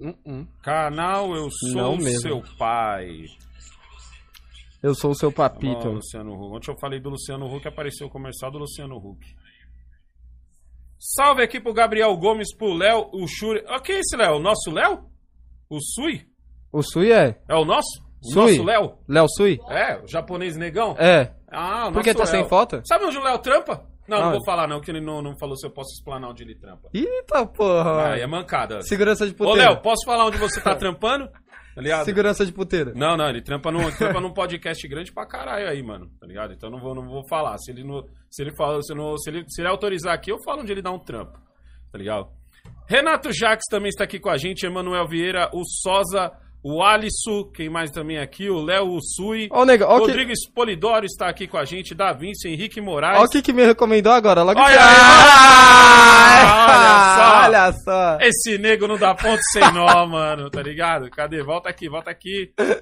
Hum, 0.00 0.14
hum. 0.24 0.46
Canal 0.62 1.34
Eu 1.34 1.48
Sou 1.50 1.70
Não 1.72 1.96
mesmo. 1.96 2.20
Seu 2.20 2.42
Pai. 2.56 3.08
Eu 4.80 4.94
sou 4.94 5.10
o 5.10 5.14
seu 5.14 5.30
Ó, 5.30 5.32
papito. 5.32 5.88
Luciano 5.88 6.32
Huck. 6.34 6.56
Ontem 6.56 6.70
eu 6.70 6.78
falei 6.78 7.00
do 7.00 7.10
Luciano 7.10 7.52
Huck, 7.52 7.66
apareceu 7.66 8.06
o 8.06 8.10
comercial 8.10 8.52
do 8.52 8.58
Luciano 8.58 8.96
Huck. 8.96 9.18
Salve 11.00 11.42
aqui 11.42 11.60
pro 11.60 11.72
Gabriel 11.74 12.16
Gomes, 12.16 12.54
pro 12.56 12.72
Léo, 12.74 13.10
o 13.12 13.26
Shuri. 13.26 13.64
Ó, 13.66 13.80
quem 13.80 13.96
é 13.96 14.00
esse 14.00 14.16
Léo? 14.16 14.36
O 14.36 14.40
nosso 14.40 14.70
Léo? 14.70 15.10
O 15.68 15.80
Sui? 15.80 16.28
O 16.72 16.82
Sui 16.82 17.10
é? 17.12 17.40
É 17.48 17.54
o 17.56 17.64
nosso? 17.64 18.00
O 18.24 18.32
Sui. 18.32 18.52
nosso 18.52 18.62
Léo? 18.64 18.98
Léo 19.08 19.26
Sui? 19.28 19.58
É, 19.68 20.00
o 20.02 20.06
japonês 20.08 20.56
negão? 20.56 20.96
É. 20.98 21.34
Ah, 21.48 21.88
o 21.88 21.92
Por 21.92 22.02
que 22.02 22.12
nosso 22.12 22.24
tá 22.24 22.26
sem 22.26 22.40
Léo. 22.40 22.48
foto? 22.48 22.80
Sabe 22.86 23.04
onde 23.04 23.16
o 23.18 23.22
Léo 23.22 23.38
trampa? 23.40 23.84
Não, 24.08 24.18
não 24.18 24.28
Onde? 24.28 24.36
vou 24.36 24.44
falar 24.44 24.66
não, 24.66 24.80
que 24.80 24.90
ele 24.90 25.00
não, 25.00 25.20
não 25.20 25.36
falou 25.38 25.56
se 25.56 25.66
eu 25.66 25.70
posso 25.70 25.92
explanar 25.92 26.30
onde 26.30 26.42
ele 26.42 26.54
trampa. 26.54 26.88
Eita 26.94 27.46
porra. 27.46 28.12
Ah, 28.12 28.18
é 28.18 28.26
mancada. 28.26 28.80
Segurança 28.82 29.26
de 29.26 29.32
Ô, 29.32 29.36
puteira. 29.36 29.70
Léo, 29.70 29.82
posso 29.82 30.06
falar 30.06 30.24
onde 30.26 30.38
você 30.38 30.60
tá 30.60 30.74
trampando? 30.74 31.28
Tá 31.74 31.82
ligado? 31.82 32.04
Segurança 32.06 32.44
de 32.44 32.52
puteira. 32.52 32.92
Não, 32.96 33.16
não, 33.16 33.28
ele 33.28 33.42
trampa 33.42 33.70
num, 33.70 33.88
trampa 33.92 34.20
num 34.20 34.32
podcast 34.32 34.88
grande 34.88 35.12
pra 35.12 35.26
caralho 35.26 35.68
aí, 35.68 35.82
mano. 35.82 36.10
Tá 36.18 36.26
ligado? 36.26 36.52
Então 36.52 36.70
não 36.70 36.80
vou, 36.80 36.94
não 36.94 37.06
vou 37.06 37.22
falar. 37.28 37.56
Se 37.58 37.70
ele, 37.70 37.84
não, 37.84 38.02
se, 38.30 38.42
ele 38.42 38.52
fala, 38.56 38.82
se, 38.82 38.94
não, 38.94 39.16
se, 39.16 39.30
ele, 39.30 39.44
se 39.46 39.60
ele 39.60 39.68
autorizar 39.68 40.14
aqui, 40.14 40.32
eu 40.32 40.42
falo 40.42 40.62
onde 40.62 40.72
ele 40.72 40.82
dá 40.82 40.90
um 40.90 40.98
trampo. 40.98 41.38
Tá 41.92 41.98
ligado? 41.98 42.28
Renato 42.88 43.30
Jaques 43.32 43.66
também 43.70 43.90
está 43.90 44.04
aqui 44.04 44.18
com 44.18 44.30
a 44.30 44.36
gente. 44.36 44.66
Emanuel 44.66 45.06
Vieira, 45.06 45.50
o 45.52 45.62
Sosa, 45.64 46.32
o 46.62 46.82
Alisson, 46.82 47.44
quem 47.54 47.68
mais 47.70 47.90
também 47.90 48.18
aqui? 48.18 48.50
O 48.50 48.60
Léo 48.60 48.88
o 48.94 49.00
Sui. 49.00 49.48
Ó 49.50 49.62
o 49.62 49.64
nega, 49.64 49.86
ó 49.86 49.96
o 49.96 50.00
que, 50.00 50.06
Rodrigo 50.08 50.32
Espolidoro 50.32 51.04
está 51.06 51.28
aqui 51.28 51.46
com 51.46 51.56
a 51.56 51.64
gente. 51.64 51.94
Da 51.94 52.12
Vinci, 52.12 52.48
Henrique 52.48 52.80
Moraes. 52.80 53.20
ó 53.20 53.24
o 53.24 53.28
que 53.28 53.40
que 53.42 53.52
me 53.52 53.64
recomendou 53.64 54.12
agora. 54.12 54.42
Logo 54.42 54.60
Olha 54.60 54.68
aí, 54.68 54.78
Ah, 56.44 57.42
olha 57.46 57.48
Olha 57.48 57.72
só. 57.72 58.18
Esse 58.20 58.58
nego 58.58 58.86
não 58.86 58.98
dá 58.98 59.14
ponto 59.14 59.40
sem 59.52 59.62
nó, 59.72 60.04
mano, 60.06 60.50
tá 60.50 60.62
ligado? 60.62 61.08
Cadê? 61.10 61.42
Volta 61.42 61.68
aqui, 61.68 61.88
volta 61.88 62.10
aqui. 62.10 62.52
Volta 62.56 62.76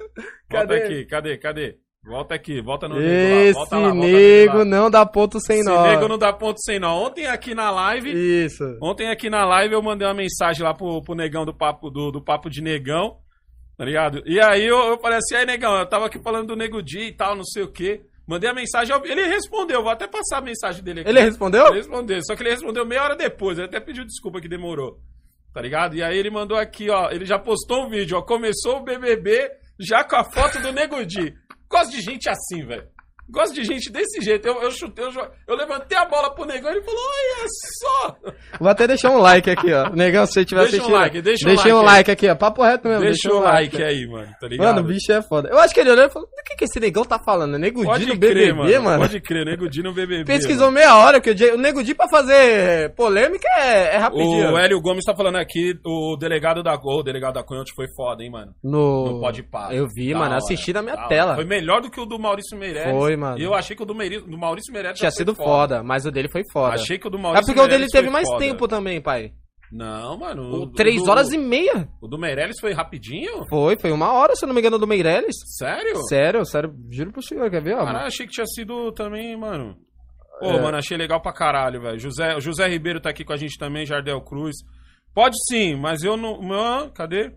Cadê? 0.49 0.75
aqui, 0.83 1.05
cadê, 1.05 1.37
cadê? 1.37 1.75
Volta 2.05 2.35
aqui, 2.35 2.61
volta 2.61 2.87
no 2.87 3.01
Esse 3.01 3.53
volta 3.53 3.77
lá, 3.77 3.89
volta 3.89 4.07
nego 4.07 4.57
lá. 4.59 4.65
não 4.65 4.89
dá 4.89 5.05
ponto 5.05 5.39
sem 5.41 5.59
Esse 5.59 5.69
nó. 5.69 5.83
nego 5.87 6.07
não 6.07 6.17
dá 6.17 6.31
ponto 6.31 6.57
sem 6.63 6.79
nó. 6.79 6.95
Ontem 7.05 7.27
aqui 7.27 7.53
na 7.53 7.69
live, 7.69 8.11
Isso. 8.45 8.63
ontem 8.81 9.09
aqui 9.09 9.29
na 9.29 9.43
live 9.45 9.73
eu 9.73 9.81
mandei 9.81 10.07
uma 10.07 10.13
mensagem 10.13 10.63
lá 10.63 10.73
pro, 10.73 11.01
pro 11.03 11.15
negão 11.15 11.45
do 11.45 11.53
papo, 11.53 11.89
do, 11.89 12.09
do 12.11 12.23
papo 12.23 12.49
de 12.49 12.61
negão, 12.61 13.17
tá 13.77 13.85
ligado? 13.85 14.23
E 14.25 14.39
aí 14.39 14.65
eu, 14.65 14.77
eu 14.77 14.99
falei 14.99 15.19
assim, 15.19 15.35
aí 15.35 15.45
negão, 15.45 15.77
eu 15.77 15.87
tava 15.87 16.07
aqui 16.07 16.19
falando 16.19 16.47
do 16.47 16.55
nego 16.55 16.81
Di 16.81 17.07
e 17.07 17.13
tal, 17.13 17.35
não 17.35 17.45
sei 17.45 17.63
o 17.63 17.71
quê. 17.71 18.01
Mandei 18.27 18.49
a 18.49 18.53
mensagem, 18.53 18.93
ele 19.05 19.25
respondeu, 19.27 19.81
vou 19.81 19.91
até 19.91 20.05
passar 20.05 20.39
a 20.39 20.41
mensagem 20.41 20.83
dele 20.83 21.01
aqui. 21.01 21.09
Ele 21.09 21.21
respondeu? 21.21 21.67
Ele 21.67 21.77
respondeu, 21.77 22.19
só 22.23 22.35
que 22.35 22.43
ele 22.43 22.49
respondeu 22.49 22.85
meia 22.85 23.03
hora 23.03 23.15
depois, 23.15 23.57
ele 23.57 23.67
até 23.67 23.79
pediu 23.79 24.03
desculpa 24.03 24.41
que 24.41 24.49
demorou. 24.49 24.99
Tá 25.53 25.61
ligado? 25.61 25.95
E 25.95 26.03
aí 26.03 26.17
ele 26.17 26.29
mandou 26.29 26.57
aqui, 26.57 26.89
ó, 26.89 27.09
ele 27.09 27.25
já 27.25 27.39
postou 27.39 27.85
um 27.85 27.89
vídeo, 27.89 28.17
ó, 28.17 28.21
começou 28.21 28.77
o 28.77 28.83
BBB 28.83 29.49
já 29.79 30.03
com 30.03 30.17
a 30.17 30.23
foto 30.25 30.59
do 30.59 30.73
Nego 30.73 31.05
Di. 31.05 31.33
gosto 31.69 31.91
de 31.91 32.01
gente 32.01 32.29
assim, 32.29 32.65
velho. 32.65 32.87
Gosto 33.29 33.53
de 33.55 33.63
gente 33.63 33.91
desse 33.91 34.21
jeito. 34.21 34.47
Eu, 34.47 34.61
eu 34.61 34.71
chutei, 34.71 35.03
eu, 35.05 35.11
eu 35.47 35.55
levantei 35.55 35.97
a 35.97 36.05
bola 36.05 36.33
pro 36.33 36.45
negão 36.45 36.71
e 36.71 36.75
ele 36.75 36.81
falou: 36.83 36.99
Olha 36.99 37.47
só! 37.79 38.15
Vou 38.59 38.69
até 38.69 38.87
deixar 38.87 39.11
um 39.11 39.17
like 39.19 39.49
aqui, 39.49 39.73
ó. 39.73 39.89
Negão, 39.89 40.25
se 40.25 40.33
você 40.33 40.41
estiver 40.41 40.61
Deixa 40.61 40.75
um 40.77 40.79
assistindo. 40.79 40.93
like, 40.97 41.21
deixa 41.21 41.45
um 41.45 41.49
deixei 41.53 41.71
like 41.73 41.83
um 41.83 41.85
like 41.85 42.11
aqui, 42.11 42.29
ó. 42.29 42.35
Papo 42.35 42.63
reto 42.63 42.87
mesmo. 42.87 43.03
Deixa 43.03 43.33
o 43.33 43.39
like 43.39 43.83
aí, 43.83 44.07
mano, 44.07 44.27
tá 44.39 44.47
ligado? 44.47 44.75
Mano, 44.75 44.81
o 44.81 44.83
bicho 44.91 45.11
é 45.11 45.21
foda. 45.21 45.49
Eu 45.49 45.59
acho 45.59 45.73
que 45.73 45.79
ele 45.79 45.91
olhou 45.91 46.05
e 46.05 46.09
falou: 46.09 46.27
do 46.27 46.43
que, 46.43 46.55
que 46.55 46.63
esse 46.65 46.79
negão 46.79 47.03
tá 47.03 47.19
falando? 47.19 47.57
Nego 47.57 47.81
Di 47.81 47.85
Pode 47.85 48.05
no 48.05 48.17
crer, 48.19 48.53
BBB, 48.55 48.79
mano. 48.79 48.99
Pode 48.99 49.19
crer, 49.21 49.45
Nego 49.45 49.69
Di 49.69 49.83
no 49.83 49.93
BBB. 49.93 50.23
Pesquisou 50.25 50.71
meia 50.71 50.95
hora, 50.95 51.19
que 51.19 51.29
o, 51.31 51.35
Di- 51.35 51.57
Nego 51.57 51.83
Di 51.83 51.93
pra 51.93 52.07
fazer 52.07 52.93
polêmica 52.95 53.47
é, 53.57 53.95
é 53.95 53.97
rapidinho. 53.97 54.53
O 54.53 54.57
Hélio 54.57 54.79
Gomes 54.81 55.03
tá 55.03 55.13
falando 55.15 55.35
aqui, 55.37 55.73
o 55.85 56.15
delegado 56.17 56.63
da 56.63 56.75
Gol, 56.77 56.99
o 56.99 57.03
delegado 57.03 57.33
da 57.33 57.43
Cunha 57.43 57.61
ontem 57.61 57.73
foi 57.75 57.87
foda, 57.95 58.23
hein, 58.23 58.31
mano. 58.31 58.53
No... 58.63 59.05
No 59.05 59.19
Pode 59.19 59.43
Pá. 59.43 59.69
Eu 59.73 59.87
vi, 59.93 60.13
mano, 60.13 60.25
hora, 60.27 60.37
assisti 60.37 60.71
na 60.71 60.81
minha 60.81 60.95
tela. 61.07 61.35
Foi 61.35 61.45
melhor 61.45 61.81
do 61.81 61.89
que 61.89 61.99
o 61.99 62.05
do 62.05 62.17
Maurício 62.17 62.57
Meirelles. 62.57 62.91
Foi, 62.97 63.16
mano. 63.17 63.37
E 63.39 63.43
eu 63.43 63.53
achei 63.53 63.75
que 63.75 63.83
o 63.83 63.85
do, 63.85 63.93
Meiri- 63.95 64.21
do 64.21 64.37
Maurício 64.37 64.71
Meirelles 64.71 64.97
Tinha 64.99 65.11
sido 65.11 65.35
foda. 65.35 65.83
mas 65.83 66.05
o 66.05 66.11
dele 66.11 66.29
foi 66.31 66.43
foda. 66.53 66.75
Achei 66.75 66.97
que 66.97 67.07
o 67.07 67.09
do 67.09 67.17
É 67.17 67.21
Maurício 67.21 67.45
porque 67.47 67.59
o 67.59 67.63
dele 67.63 67.69
Meirelles 67.85 67.91
teve 67.91 68.09
mais 68.09 68.27
foda. 68.27 68.39
tempo 68.45 68.67
também, 68.67 69.01
pai. 69.01 69.33
Não, 69.69 70.17
mano. 70.17 70.43
O 70.43 70.61
o- 70.63 70.71
Três 70.71 71.01
o 71.01 71.03
do- 71.05 71.11
horas 71.11 71.33
e 71.33 71.37
meia. 71.37 71.89
O 72.01 72.07
do 72.07 72.17
Meirelles 72.17 72.57
foi 72.61 72.71
rapidinho? 72.71 73.43
Foi, 73.49 73.77
foi 73.77 73.91
uma 73.91 74.13
hora, 74.13 74.33
se 74.35 74.45
eu 74.45 74.47
não 74.47 74.55
me 74.55 74.61
engano, 74.61 74.79
do 74.79 74.87
Meirelles. 74.87 75.35
Sério? 75.57 75.97
Sério, 76.07 76.45
sério, 76.45 76.73
juro 76.89 77.11
pro 77.11 77.21
senhor, 77.21 77.49
quer 77.51 77.61
ver, 77.61 77.75
ó? 77.75 77.83
Caralho, 77.83 78.07
achei 78.07 78.25
que 78.25 78.31
tinha 78.31 78.45
sido 78.45 78.93
também, 78.93 79.35
mano. 79.35 79.75
Pô, 80.39 80.51
É. 80.51 80.61
mano, 80.61 80.77
achei 80.77 80.95
legal 80.95 81.19
pra 81.21 81.33
caralho, 81.33 81.81
velho. 81.81 81.99
José, 81.99 82.35
o 82.35 82.39
José 82.39 82.65
Ribeiro 82.67 83.01
tá 83.01 83.09
aqui 83.09 83.25
com 83.25 83.33
a 83.33 83.37
gente 83.37 83.57
também, 83.57 83.85
Jardel 83.85 84.21
Cruz. 84.21 84.55
Pode 85.13 85.35
sim, 85.49 85.75
mas 85.75 86.01
eu 86.03 86.15
não. 86.15 86.39
Não, 86.41 86.89
cadê? 86.91 87.33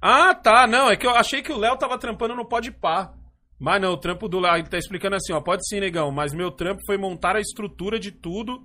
Ah, 0.00 0.34
tá. 0.34 0.66
Não, 0.66 0.88
é 0.90 0.96
que 0.96 1.06
eu 1.06 1.10
achei 1.10 1.42
que 1.42 1.52
o 1.52 1.58
Léo 1.58 1.76
tava 1.76 1.98
trampando 1.98 2.34
no 2.34 2.46
Pode 2.48 2.70
Pá. 2.70 3.12
Mas 3.60 3.80
não, 3.82 3.92
o 3.92 3.96
trampo 3.96 4.28
do 4.28 4.38
Léo, 4.38 4.54
ele 4.56 4.68
tá 4.68 4.78
explicando 4.78 5.16
assim, 5.16 5.32
ó. 5.32 5.40
Pode 5.40 5.66
sim, 5.68 5.80
negão, 5.80 6.10
mas 6.12 6.32
meu 6.32 6.50
trampo 6.50 6.80
foi 6.86 6.96
montar 6.96 7.34
a 7.36 7.40
estrutura 7.40 7.98
de 7.98 8.12
tudo. 8.12 8.60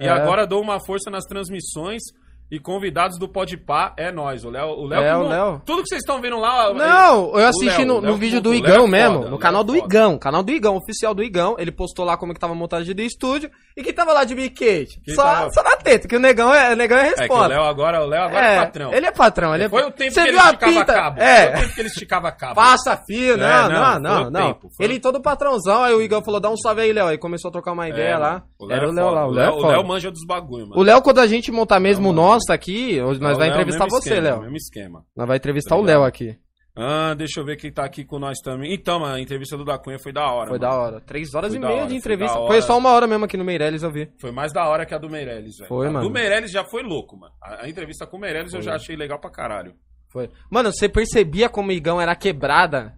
E 0.00 0.06
É. 0.06 0.08
agora 0.08 0.46
dou 0.46 0.62
uma 0.62 0.78
força 0.84 1.10
nas 1.10 1.24
transmissões. 1.24 2.02
E 2.50 2.58
convidados 2.58 3.18
do 3.18 3.28
Pode 3.28 3.58
Pá 3.58 3.92
é 3.98 4.10
nós. 4.10 4.42
O 4.42 4.48
Léo. 4.48 4.68
O 4.68 4.86
Léo, 4.86 5.02
É, 5.02 5.14
o 5.14 5.22
Léo. 5.28 5.62
Tudo 5.66 5.82
que 5.82 5.88
vocês 5.90 6.00
estão 6.00 6.18
vendo 6.18 6.38
lá. 6.38 6.72
Não, 6.72 7.38
eu 7.38 7.46
assisti 7.46 7.84
Léo, 7.84 7.86
no, 7.86 8.00
no 8.00 8.16
vídeo 8.16 8.40
do 8.40 8.48
o 8.48 8.52
Léo 8.52 8.60
Igão 8.64 8.84
é 8.86 8.88
mesmo, 8.88 9.18
foda, 9.18 9.30
no 9.30 9.38
canal 9.38 9.62
do 9.62 9.74
é. 9.74 9.78
Igão, 9.80 10.18
canal 10.18 10.42
do 10.42 10.50
Igão, 10.50 10.74
oficial 10.76 11.14
do 11.14 11.22
Igão. 11.22 11.56
Ele 11.58 11.70
postou 11.70 12.06
lá 12.06 12.16
como 12.16 12.32
que 12.32 12.40
tava 12.40 12.54
a 12.54 12.56
montagem 12.56 12.94
do 12.94 13.02
estúdio 13.02 13.50
e 13.78 13.82
quem 13.82 13.92
tava 13.92 14.12
lá 14.12 14.24
de 14.24 14.34
biquete. 14.34 15.00
Quem 15.04 15.14
Só, 15.14 15.22
tava? 15.22 15.50
só 15.52 15.62
na 15.62 15.76
teta, 15.76 16.08
que 16.08 16.16
o 16.16 16.18
negão 16.20 16.52
é, 16.52 16.72
o 16.72 16.76
negão 16.76 16.98
é 16.98 17.02
É 17.02 17.12
que 17.12 17.14
o 17.14 17.18
resposta. 17.20 17.46
Léo 17.48 17.62
agora, 17.62 18.02
o 18.02 18.06
Léo 18.06 18.22
agora 18.24 18.46
é, 18.46 18.56
patrão. 18.58 18.92
Ele 18.92 19.06
é 19.06 19.10
patrão, 19.12 19.54
ele 19.54 19.64
é 19.64 19.68
Foi 19.68 19.82
o 19.84 19.90
tempo 19.90 20.12
Você 20.12 20.22
que 20.22 20.28
ele 20.28 20.36
esticava 20.38 20.72
pinta? 20.72 20.92
cabo. 20.94 21.16
Foi 21.16 21.24
o 21.24 21.28
É. 21.28 21.46
tempo 21.60 21.74
que 21.74 21.80
ele 21.80 21.88
esticava 21.88 22.32
cabo. 22.32 22.54
Passa 22.54 22.96
fio, 23.06 23.36
não, 23.36 23.46
É, 23.46 23.62
não, 23.62 23.68
não, 23.68 24.00
não, 24.00 24.26
o 24.26 24.30
não. 24.30 24.46
tempo, 24.52 24.68
foi 24.76 24.84
Ele 24.86 24.96
o- 24.96 25.00
todo 25.00 25.20
patrãozão, 25.22 25.84
aí 25.84 25.94
o 25.94 26.02
Igão 26.02 26.22
falou, 26.22 26.40
dá 26.40 26.50
um 26.50 26.56
salve 26.56 26.80
aí, 26.82 26.92
Léo. 26.92 27.06
Aí 27.06 27.18
começou 27.18 27.48
a 27.48 27.52
trocar 27.52 27.72
uma 27.72 27.88
ideia 27.88 28.14
É, 28.14 28.16
lá. 28.18 28.42
O 28.58 28.70
Era 28.70 28.80
Léo 28.82 28.88
o 28.88 28.92
é 28.92 28.94
Léo 28.94 29.04
foda. 29.08 29.14
lá, 29.20 29.26
o 29.26 29.30
O 29.30 29.32
Léo 29.32 29.42
é 29.42 29.50
Léo, 29.50 29.58
o. 29.58 29.66
Léo 29.68 29.86
manja 29.86 30.10
dos 30.10 30.26
bagulho, 30.26 30.68
mano. 30.68 30.80
O 30.80 30.84
Léo, 30.84 31.00
quando 31.02 31.18
a 31.20 31.26
gente 31.26 31.52
montar 31.52 31.78
mesmo 31.80 32.10
o 32.10 32.12
nosso 32.12 32.52
aqui, 32.52 33.00
nós 33.00 33.16
O 33.16 33.20
vai 33.20 33.34
Léo, 33.34 33.50
entrevistar 33.50 33.86
você, 33.88 34.20
Léo. 34.20 34.40
Mesmo 34.40 34.56
esquema. 34.56 35.04
Nós 35.16 35.26
vai 35.28 35.36
entrevistar 35.36 35.76
Tá 35.76 35.76
o? 35.80 35.84
Léo 35.84 36.02
aqui. 36.04 36.36
Ah, 36.80 37.12
deixa 37.14 37.40
eu 37.40 37.44
ver 37.44 37.56
quem 37.56 37.72
tá 37.72 37.84
aqui 37.84 38.04
com 38.04 38.18
nós 38.18 38.38
também. 38.38 38.72
Então, 38.72 39.00
mano, 39.00 39.14
a 39.16 39.20
entrevista 39.20 39.56
do 39.56 39.64
Da 39.64 39.76
Cunha 39.78 39.98
foi 39.98 40.12
da 40.12 40.30
hora. 40.30 40.48
Foi 40.48 40.58
mano. 40.58 40.72
da 40.72 40.80
hora. 40.80 41.00
Três 41.00 41.34
horas 41.34 41.50
Foi 41.50 41.56
e 41.56 41.60
meia 41.60 41.72
hora, 41.72 41.82
de 41.82 41.88
foi 41.88 41.98
entrevista. 41.98 42.34
Foi, 42.34 42.44
hora. 42.44 42.62
só 42.62 42.78
uma 42.78 42.90
hora 42.92 43.06
mesmo 43.06 43.24
aqui 43.24 43.36
no 43.36 43.44
Meirelles, 43.44 43.82
eu 43.82 43.90
vi. 43.90 44.08
Foi 44.20 44.30
mais 44.30 44.52
da 44.52 44.68
hora 44.68 44.86
que 44.86 44.94
a 44.94 44.98
do 44.98 45.10
Meirelles, 45.10 45.56
velho. 45.58 45.68
Foi, 45.68 45.88
a 45.88 45.90
mano. 45.90 46.06
do 46.06 46.12
Meirelles 46.12 46.52
já 46.52 46.64
foi 46.64 46.82
louco, 46.82 47.16
mano. 47.16 47.34
A, 47.42 47.64
a 47.64 47.68
entrevista 47.68 48.06
com 48.06 48.16
o 48.16 48.20
Meirelles 48.20 48.54
eu 48.54 48.62
já 48.62 48.74
achei 48.74 48.94
legal 48.94 49.18
pra 49.18 49.30
caralho. 49.30 49.74
Foi. 50.12 50.30
Mano, 50.50 50.72
você 50.72 50.88
percebia 50.88 51.48
como 51.48 51.68
o 51.70 51.72
Igão 51.72 52.00
era 52.00 52.14
quebrada? 52.14 52.94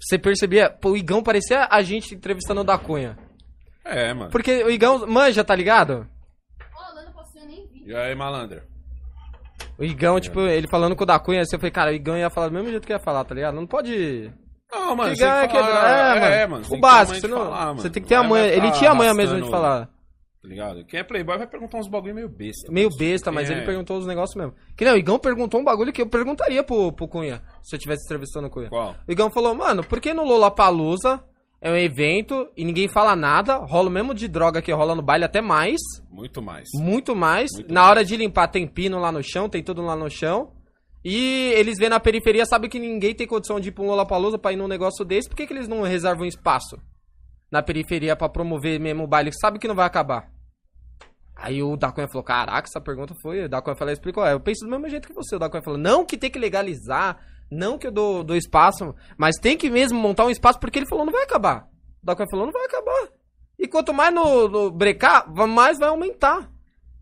Você 0.00 0.16
percebia? 0.16 0.70
Pô, 0.70 0.90
o 0.90 0.96
Igão 0.96 1.22
parecia 1.22 1.66
a 1.70 1.82
gente 1.82 2.14
entrevistando 2.14 2.60
o 2.60 2.64
da 2.64 2.78
Cunha. 2.78 3.18
É, 3.84 4.14
mano. 4.14 4.30
Porque 4.30 4.62
o 4.62 4.70
Igão 4.70 5.06
manja, 5.06 5.42
tá 5.42 5.56
ligado? 5.56 6.06
Ó, 6.72 6.94
lá 6.94 7.04
no 7.04 7.12
passeio 7.12 7.44
eu 7.44 7.48
nem 7.48 7.66
vi. 7.66 7.90
E 7.90 7.94
aí, 7.94 8.14
malandra? 8.14 8.64
O 9.78 9.84
Igão, 9.84 10.18
tipo, 10.18 10.40
ele 10.40 10.66
falando 10.66 10.96
com 10.96 11.04
o 11.04 11.06
da 11.06 11.18
Cunha, 11.18 11.42
assim, 11.42 11.54
eu 11.54 11.60
falei, 11.60 11.70
cara, 11.70 11.90
o 11.90 11.94
Igão 11.94 12.16
ia 12.16 12.28
falar 12.28 12.48
do 12.48 12.54
mesmo 12.54 12.68
jeito 12.68 12.86
que 12.86 12.92
ia 12.92 12.98
falar, 12.98 13.24
tá 13.24 13.34
ligado? 13.34 13.54
Não 13.54 13.66
pode. 13.66 14.30
Não, 14.72 14.96
mano. 14.96 15.12
Igão 15.12 15.32
é 15.32 15.46
quebrar. 15.48 16.16
É, 16.32 16.46
mano. 16.46 16.64
você 16.64 16.70
tem 16.70 16.78
o 16.78 16.80
básico, 16.80 17.20
você 17.20 17.28
não. 17.28 17.38
falar, 17.38 17.66
mano. 17.66 17.80
Você 17.80 17.90
tem 17.90 18.02
que 18.02 18.08
ter 18.08 18.16
a 18.16 18.20
vai 18.20 18.28
manha. 18.28 18.46
Ele 18.46 18.70
tinha 18.72 18.90
a 18.90 18.94
manha 18.94 19.14
mesmo 19.14 19.40
de 19.40 19.48
falar. 19.48 19.86
Tá 20.40 20.48
ligado? 20.48 20.84
Quem 20.84 21.00
é 21.00 21.02
playboy 21.02 21.36
vai 21.36 21.46
perguntar 21.46 21.78
uns 21.78 21.88
bagulho 21.88 22.14
meio 22.14 22.28
besta. 22.28 22.70
Meio 22.70 22.88
mano. 22.88 22.98
besta, 22.98 23.32
mas 23.32 23.48
Quem 23.48 23.56
ele 23.56 23.62
é- 23.62 23.66
perguntou 23.66 23.98
os 23.98 24.06
negócios 24.06 24.36
mesmo. 24.36 24.54
Que 24.76 24.84
não, 24.84 24.94
o 24.94 24.96
Igão 24.96 25.18
perguntou 25.18 25.60
um 25.60 25.64
bagulho 25.64 25.92
que 25.92 26.00
eu 26.02 26.06
perguntaria 26.08 26.62
pro, 26.62 26.92
pro 26.92 27.08
Cunha, 27.08 27.42
se 27.62 27.74
eu 27.74 27.78
tivesse 27.78 28.04
entrevistando 28.04 28.46
o 28.46 28.50
Cunha. 28.50 28.68
Qual? 28.68 28.94
O 29.06 29.12
Igão 29.12 29.30
falou, 29.30 29.54
mano, 29.54 29.82
por 29.84 30.00
que 30.00 30.14
no 30.14 30.24
Lollapalooza 30.24 31.22
é 31.60 31.70
um 31.70 31.76
evento 31.76 32.48
e 32.56 32.64
ninguém 32.64 32.88
fala 32.88 33.16
nada, 33.16 33.56
rola 33.56 33.88
o 33.88 33.92
mesmo 33.92 34.14
de 34.14 34.28
droga 34.28 34.62
que 34.62 34.72
rola 34.72 34.94
no 34.94 35.02
baile, 35.02 35.24
até 35.24 35.40
mais, 35.40 35.80
Muito 36.10 36.40
mais. 36.40 36.68
muito 36.74 37.16
mais. 37.16 37.50
Muito 37.52 37.72
Na 37.72 37.88
hora 37.88 38.04
de 38.04 38.16
limpar 38.16 38.48
tem 38.48 38.66
pino 38.66 38.98
lá 38.98 39.10
no 39.10 39.22
chão, 39.22 39.48
tem 39.48 39.62
tudo 39.62 39.82
lá 39.82 39.96
no 39.96 40.08
chão. 40.08 40.52
E 41.04 41.52
eles 41.54 41.78
vêem 41.78 41.90
na 41.90 42.00
periferia, 42.00 42.44
sabem 42.44 42.68
que 42.68 42.78
ninguém 42.78 43.14
tem 43.14 43.26
condição 43.26 43.58
de 43.60 43.68
ir 43.68 43.72
pra 43.72 43.84
um 43.84 43.86
Lollapalooza 43.86 44.38
pra 44.38 44.52
ir 44.52 44.56
num 44.56 44.68
negócio 44.68 45.04
desse, 45.04 45.28
por 45.28 45.36
que, 45.36 45.46
que 45.46 45.52
eles 45.52 45.68
não 45.68 45.82
reservam 45.82 46.26
espaço 46.26 46.76
na 47.50 47.62
periferia 47.62 48.14
pra 48.14 48.28
promover 48.28 48.78
mesmo 48.78 49.04
o 49.04 49.06
baile, 49.06 49.30
que 49.30 49.38
sabe 49.38 49.58
que 49.58 49.68
não 49.68 49.74
vai 49.74 49.86
acabar? 49.86 50.30
Aí 51.34 51.62
o 51.62 51.76
Daconha 51.76 52.08
falou, 52.08 52.24
caraca, 52.24 52.66
essa 52.68 52.80
pergunta 52.80 53.14
foi... 53.22 53.44
O 53.44 53.48
Daconha 53.48 53.76
falou, 53.76 53.92
explicou, 53.92 54.26
é, 54.26 54.32
eu 54.32 54.40
penso 54.40 54.64
do 54.64 54.70
mesmo 54.70 54.88
jeito 54.88 55.06
que 55.06 55.14
você. 55.14 55.36
O 55.36 55.38
Daconha 55.38 55.62
falou, 55.62 55.78
não 55.78 56.04
que 56.04 56.18
tem 56.18 56.30
que 56.30 56.38
legalizar, 56.38 57.16
não 57.50 57.78
que 57.78 57.86
eu 57.86 57.92
dou, 57.92 58.22
dou 58.24 58.36
espaço, 58.36 58.94
mas 59.16 59.36
tem 59.36 59.56
que 59.56 59.70
mesmo 59.70 59.98
montar 59.98 60.24
um 60.26 60.30
espaço, 60.30 60.58
porque 60.60 60.78
ele 60.78 60.88
falou, 60.88 61.04
não 61.04 61.12
vai 61.12 61.22
acabar. 61.24 61.66
O 62.02 62.06
Daconha 62.06 62.28
falou, 62.30 62.46
não 62.46 62.52
vai 62.52 62.64
acabar. 62.64 63.08
E 63.58 63.66
quanto 63.66 63.92
mais 63.92 64.14
no, 64.14 64.48
no 64.48 64.70
brecar, 64.70 65.24
mais 65.48 65.78
vai 65.78 65.88
aumentar. 65.88 66.48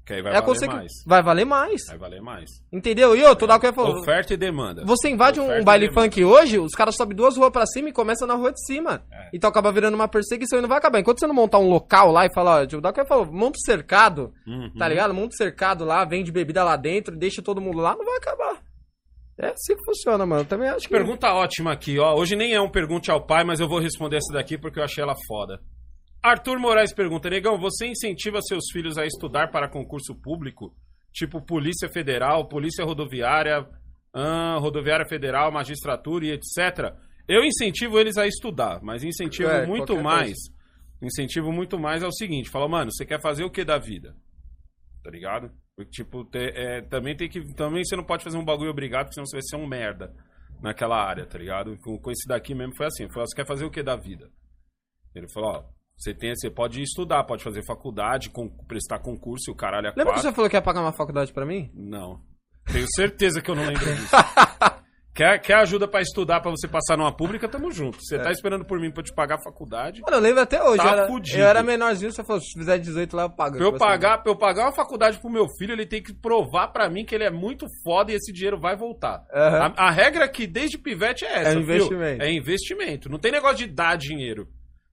Que 0.07 0.13
aí 0.15 0.23
vai 0.23 0.31
é 0.31 0.35
valer 0.37 0.47
consequ- 0.47 0.73
mais. 0.77 0.93
Vai 1.05 1.21
valer 1.21 1.45
mais. 1.45 1.83
Vai 1.89 1.99
valer 1.99 2.23
mais. 2.23 2.49
Entendeu? 2.73 3.17
E 3.17 3.25
outro, 3.25 3.45
o 3.45 3.49
Daconha 3.49 3.73
falou, 3.73 3.99
Oferta 3.99 4.33
e 4.35 4.37
demanda. 4.37 4.85
você 4.87 5.11
invade 5.11 5.41
um, 5.41 5.47
Oferta 5.47 5.65
baile 5.65 5.93
funk 5.93 6.25
hoje, 6.25 6.61
os 6.61 6.73
caras 6.77 6.95
sobem 6.95 7.17
duas 7.17 7.37
ruas 7.37 7.51
pra 7.51 7.67
cima 7.67 7.89
e 7.89 7.93
começam 7.93 8.27
na 8.29 8.35
rua 8.35 8.53
de 8.53 8.65
cima. 8.65 9.03
É. 9.13 9.31
Então 9.35 9.51
acaba 9.51 9.73
virando 9.73 9.97
uma 9.97 10.07
perseguição 10.07 10.61
e 10.61 10.63
não 10.63 10.69
vai 10.69 10.79
acabar. 10.79 11.01
Enquanto 11.01 11.19
você 11.19 11.27
não 11.27 11.35
montar 11.35 11.59
um 11.59 11.69
local 11.69 12.13
lá 12.13 12.25
e 12.25 12.33
falar, 12.33 12.61
ó, 12.73 12.77
o 12.77 12.81
Daconha 12.81 13.05
falou, 13.07 13.27
monta 13.27 13.59
cercado, 13.67 14.33
Uhum. 14.47 14.71
Tá 14.79 14.87
ligado? 14.89 15.13
Monta 15.13 15.35
cercado 15.37 15.85
lá, 15.85 16.05
vende 16.05 16.31
bebida 16.31 16.63
lá 16.63 16.77
dentro, 16.77 17.17
deixa 17.17 17.43
todo 17.43 17.61
mundo 17.61 17.79
lá, 17.79 17.97
não 17.97 18.05
vai 18.05 18.17
acabar. 18.17 18.63
É 19.39 19.49
assim 19.49 19.77
que 19.77 19.85
funciona, 19.85 20.25
mano. 20.25 20.43
Eu 20.43 20.47
também 20.47 20.69
acho 20.69 20.89
que. 20.89 20.95
Pergunta 20.95 21.33
ótima 21.33 21.73
aqui, 21.73 21.99
ó. 21.99 22.15
Hoje 22.15 22.35
nem 22.35 22.55
é 22.55 22.61
um 22.61 22.71
pergunte 22.71 23.11
ao 23.11 23.27
pai, 23.27 23.45
mas 23.45 23.61
eu 23.61 23.69
vou 23.69 23.79
responder 23.79 24.17
essa 24.17 24.33
daqui 24.33 24.57
porque 24.57 24.79
eu 24.79 24.85
achei 24.85 25.03
ela 25.03 25.15
foda. 25.27 25.61
Arthur 26.23 26.59
Moraes 26.59 26.93
pergunta: 26.93 27.29
Negão, 27.29 27.59
você 27.59 27.87
incentiva 27.87 28.41
seus 28.41 28.65
filhos 28.73 28.97
a 28.97 29.05
estudar 29.05 29.51
para 29.51 29.69
concurso 29.69 30.15
público? 30.15 30.75
Tipo 31.13 31.41
Polícia 31.41 31.89
Federal, 31.89 32.49
Polícia 32.49 32.85
Rodoviária, 32.85 33.67
ahn, 34.15 34.59
Rodoviária 34.59 35.07
Federal, 35.07 35.53
Magistratura 35.53 36.27
e 36.27 36.33
etc. 36.33 36.95
Eu 37.29 37.45
incentivo 37.45 37.99
eles 37.99 38.17
a 38.17 38.27
estudar, 38.27 38.81
mas 38.83 39.05
incentivo 39.05 39.49
É, 39.49 39.67
muito 39.67 39.97
mais. 40.03 40.37
Incentivo 41.03 41.53
muito 41.53 41.79
mais 41.79 42.03
é 42.03 42.07
o 42.07 42.13
seguinte: 42.13 42.49
fala, 42.49 42.69
mano, 42.69 42.91
você 42.91 43.05
quer 43.05 43.21
fazer 43.21 43.45
o 43.45 43.51
que 43.51 43.65
da 43.65 43.79
vida? 43.79 44.15
Tá 45.03 45.11
ligado? 45.11 45.51
Tipo, 45.91 46.25
te- 46.25 46.39
é, 46.55 46.81
também 46.83 47.15
tem 47.17 47.29
que. 47.29 47.53
Também 47.55 47.85
você 47.85 47.95
não 47.97 48.05
pode 48.05 48.25
fazer 48.25 48.39
um 48.39 48.45
bagulho 48.45 48.71
obrigado, 48.71 49.05
porque 49.07 49.15
senão 49.15 49.27
você 49.27 49.37
vai 49.37 49.43
ser 49.43 49.57
um 49.57 49.67
merda 49.67 50.15
naquela 50.63 50.97
área, 50.97 51.27
tá 51.27 51.37
ligado? 51.39 51.77
Com, 51.83 51.99
com 51.99 52.11
esse 52.11 52.27
daqui 52.27 52.55
mesmo 52.55 52.75
foi 52.77 52.87
assim. 52.87 53.07
Você 53.09 53.37
quer 53.37 53.47
fazer 53.47 53.65
o 53.67 53.71
que 53.71 53.83
da 53.83 53.95
vida? 53.95 54.31
Ele 55.15 55.27
falou, 55.33 55.51
ó, 55.51 55.65
você 55.97 56.15
tem, 56.15 56.35
você 56.35 56.51
pode 56.51 56.81
estudar, 56.83 57.25
pode 57.25 57.45
fazer 57.45 57.63
faculdade, 57.67 58.31
con- 58.31 58.49
prestar 58.67 59.01
concurso 59.01 59.51
e 59.51 59.53
o 59.53 59.57
caralho 59.57 59.87
é 59.87 59.91
Lembra 59.91 60.05
que 60.05 60.11
quatro. 60.13 60.23
você 60.23 60.33
falou 60.35 60.49
que 60.51 60.57
ia 60.57 60.63
pagar 60.63 60.81
uma 60.81 60.93
faculdade 60.93 61.33
pra 61.33 61.45
mim? 61.45 61.71
Não. 61.75 62.23
Tenho 62.73 62.87
certeza 62.95 63.43
que 63.43 63.51
eu 63.51 63.55
não 63.55 63.65
lembro 63.67 63.85
disso. 63.95 64.17
Quer, 65.17 65.41
quer 65.41 65.55
ajuda 65.55 65.89
pra 65.89 66.03
estudar, 66.03 66.41
pra 66.41 66.51
você 66.51 66.69
passar 66.69 66.97
numa 66.97 67.11
pública, 67.11 67.49
tamo 67.49 67.71
junto. 67.73 67.99
Você 68.01 68.19
tá 68.19 68.31
esperando 68.31 68.65
por 68.65 68.79
mim 68.79 68.91
pra 68.91 69.03
te 69.03 69.13
pagar 69.13 69.37
a 69.37 69.43
faculdade. 69.43 70.03
Mano, 70.03 70.19
eu 70.19 70.21
lembro 70.21 70.43
até 70.43 70.63
hoje. 70.63 70.77
Tá 70.77 70.85
eu, 70.85 70.93
era, 70.93 71.07
fudido. 71.07 71.39
eu 71.39 71.47
era 71.47 71.63
menorzinho, 71.63 72.13
você 72.13 72.23
falou, 72.23 72.41
se 72.43 72.59
fizer 72.59 72.79
18 72.79 73.17
lá, 73.17 73.23
eu 73.25 73.31
pago. 73.31 73.57
Pra 73.57 73.65
eu, 73.65 73.73
Tipo 73.73 73.85
assim, 73.85 73.93
pagar, 73.93 74.19
pra 74.19 74.31
eu 74.31 74.37
pagar 74.37 74.63
uma 74.65 74.73
faculdade 74.73 75.19
pro 75.19 75.31
meu 75.31 75.47
filho, 75.59 75.73
ele 75.73 75.87
tem 75.87 76.03
que 76.03 76.13
provar 76.13 76.69
pra 76.69 76.89
mim 76.91 77.05
que 77.05 77.15
ele 77.15 77.25
é 77.25 77.31
muito 77.31 77.67
foda 77.83 78.13
e 78.13 78.15
esse 78.15 78.33
dinheiro 78.33 78.61
vai 78.61 78.77
voltar. 78.77 79.25
Aham. 79.33 79.75
A, 79.77 79.87
a 79.89 79.91
regra 79.91 80.25
aqui, 80.27 80.47
desde 80.47 80.77
pivete, 80.77 81.25
é 81.25 81.41
essa. 81.41 81.51
É 81.51 81.55
investimento. 81.55 82.23
É 82.23 82.33
investimento. 82.33 83.09
Não 83.09 83.19
tem 83.19 83.33
negócio 83.33 83.57
de 83.57 83.67
dar 83.67 83.97
dinheiro. 83.97 84.47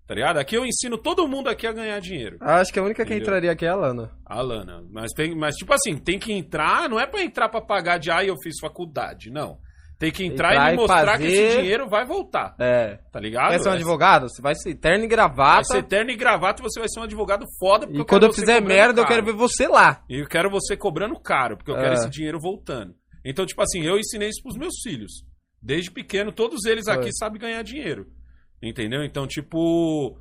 Tá 0.05 0.13
ligado? 0.13 0.37
Aqui 0.37 0.55
eu 0.55 0.65
ensino 0.65 0.97
todo 0.97 1.27
mundo 1.27 1.49
aqui 1.49 1.65
a 1.65 1.71
ganhar 1.71 1.97
dinheiro. 1.99 2.37
Acho 2.41 2.73
que 2.73 2.79
a 2.79 2.83
única 2.83 3.05
que 3.05 3.13
Entendeu? 3.13 3.23
entraria 3.23 3.51
aqui 3.51 3.65
é 3.65 3.69
a 3.69 3.75
Lana. 3.75 4.11
A 4.25 4.41
Lana. 4.41 4.83
Mas, 4.91 5.11
tem, 5.13 5.33
mas, 5.33 5.55
tipo 5.55 5.73
assim, 5.73 5.97
tem 5.97 6.19
que 6.19 6.33
entrar, 6.33 6.89
não 6.89 6.99
é 6.99 7.07
pra 7.07 7.23
entrar 7.23 7.47
pra 7.47 7.61
pagar 7.61 7.97
de, 7.97 8.11
ah, 8.11 8.23
eu 8.23 8.35
fiz 8.43 8.55
faculdade. 8.59 9.31
Não. 9.31 9.57
Tem 10.03 10.11
que 10.11 10.25
entrar, 10.25 10.51
Entrar 10.51 10.73
e 10.73 10.75
mostrar 10.75 11.17
que 11.17 11.23
fazer- 11.23 11.31
esse 11.31 11.57
dinheiro 11.61 11.87
vai 11.87 12.05
voltar. 12.05 12.55
É. 12.59 12.99
Tá 13.09 13.19
ligado? 13.21 13.51
Quer 13.51 13.59
ser 13.59 13.69
um 13.69 13.71
É- 13.71 13.75
advogado? 13.75 14.27
Você 14.29 14.41
vai 14.41 14.53
ser 14.53 14.75
terno 14.75 14.97
e 14.97 15.07
Vai 15.07 15.07
gravata. 15.07 15.63
ser 15.63 15.83
terno 15.83 16.11
e 16.11 16.15
gravata 16.17 16.61
e 16.61 16.63
você 16.63 16.79
vai 16.79 16.89
ser 16.89 16.99
um 16.99 17.03
advogado 17.03 17.45
foda. 17.57 17.85
porque 17.87 17.97
E 17.97 18.01
eu 18.01 18.05
quando 18.05 18.23
eu 18.25 18.33
fizer 18.33 18.61
merda, 18.61 18.99
eu 18.99 19.05
caro. 19.05 19.15
quero 19.15 19.25
ver 19.25 19.33
você 19.33 19.65
lá. 19.67 20.03
E 20.09 20.19
eu 20.19 20.27
quero 20.27 20.49
você 20.49 20.75
cobrando 20.75 21.17
caro, 21.19 21.55
porque 21.55 21.71
eu 21.71 21.77
É. 21.77 21.81
quero 21.81 21.93
esse 21.93 22.09
dinheiro 22.09 22.37
voltando. 22.39 22.93
Então, 23.23 23.45
tipo 23.45 23.61
assim, 23.61 23.81
eu 23.83 23.97
ensinei 23.97 24.27
isso 24.27 24.41
pros 24.43 24.57
meus 24.57 24.73
filhos. 24.83 25.23
Desde 25.61 25.89
pequeno, 25.89 26.33
todos 26.33 26.65
eles 26.65 26.89
aqui 26.89 27.03
Foi. 27.03 27.11
sabem 27.13 27.39
ganhar 27.39 27.63
dinheiro. 27.63 28.05
Entendeu? 28.61 29.03
Então, 29.05 29.25
tipo. 29.25 30.17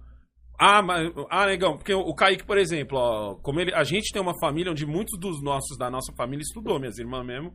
Ah, 0.58 0.80
mas. 0.82 1.10
Ah, 1.30 1.46
negão, 1.46 1.76
porque 1.76 1.92
o 1.92 2.00
o 2.00 2.14
Kaique, 2.14 2.44
por 2.46 2.56
exemplo, 2.58 2.96
ó, 2.98 3.34
como 3.42 3.58
ele. 3.60 3.74
A 3.74 3.82
gente 3.82 4.12
tem 4.12 4.22
uma 4.22 4.38
família 4.38 4.70
onde 4.70 4.86
muitos 4.86 5.18
dos 5.18 5.42
nossos, 5.42 5.76
da 5.76 5.90
nossa 5.90 6.12
família, 6.16 6.42
estudou, 6.42 6.78
minhas 6.78 6.98
irmãs 6.98 7.26
mesmo. 7.26 7.52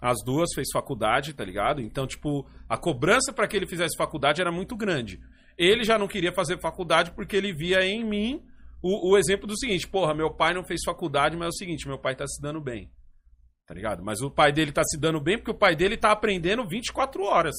As 0.00 0.18
duas 0.24 0.50
fez 0.54 0.68
faculdade, 0.72 1.32
tá 1.32 1.44
ligado? 1.44 1.80
Então, 1.80 2.06
tipo, 2.06 2.46
a 2.68 2.76
cobrança 2.76 3.32
pra 3.32 3.48
que 3.48 3.56
ele 3.56 3.66
fizesse 3.66 3.96
faculdade 3.96 4.40
era 4.40 4.52
muito 4.52 4.76
grande. 4.76 5.18
Ele 5.56 5.84
já 5.84 5.98
não 5.98 6.06
queria 6.06 6.32
fazer 6.32 6.60
faculdade 6.60 7.12
porque 7.12 7.34
ele 7.36 7.52
via 7.52 7.82
em 7.84 8.04
mim 8.04 8.42
o, 8.82 9.12
o 9.12 9.18
exemplo 9.18 9.46
do 9.46 9.58
seguinte: 9.58 9.88
porra, 9.88 10.14
meu 10.14 10.30
pai 10.34 10.52
não 10.52 10.64
fez 10.64 10.80
faculdade, 10.84 11.36
mas 11.36 11.46
é 11.46 11.48
o 11.48 11.52
seguinte, 11.52 11.88
meu 11.88 11.98
pai 11.98 12.14
tá 12.14 12.26
se 12.26 12.40
dando 12.42 12.60
bem. 12.60 12.90
Tá 13.66 13.74
ligado? 13.74 14.02
Mas 14.04 14.20
o 14.20 14.30
pai 14.30 14.52
dele 14.52 14.70
tá 14.70 14.82
se 14.84 14.98
dando 15.00 15.20
bem 15.20 15.38
porque 15.38 15.50
o 15.50 15.54
pai 15.58 15.74
dele 15.74 15.96
tá 15.96 16.12
aprendendo 16.12 16.66
24 16.68 17.22
horas. 17.24 17.54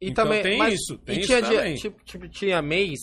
E 0.00 0.10
Então 0.10 0.24
também, 0.24 0.42
tem 0.42 0.58
mas- 0.58 0.74
isso, 0.74 0.98
tem 0.98 1.18
isso 1.20 1.28
tinha 1.28 1.40
dia- 1.40 1.58
também. 1.58 1.74
tipo, 1.76 2.04
tipo, 2.04 2.28
tinha 2.28 2.60
mês, 2.60 2.98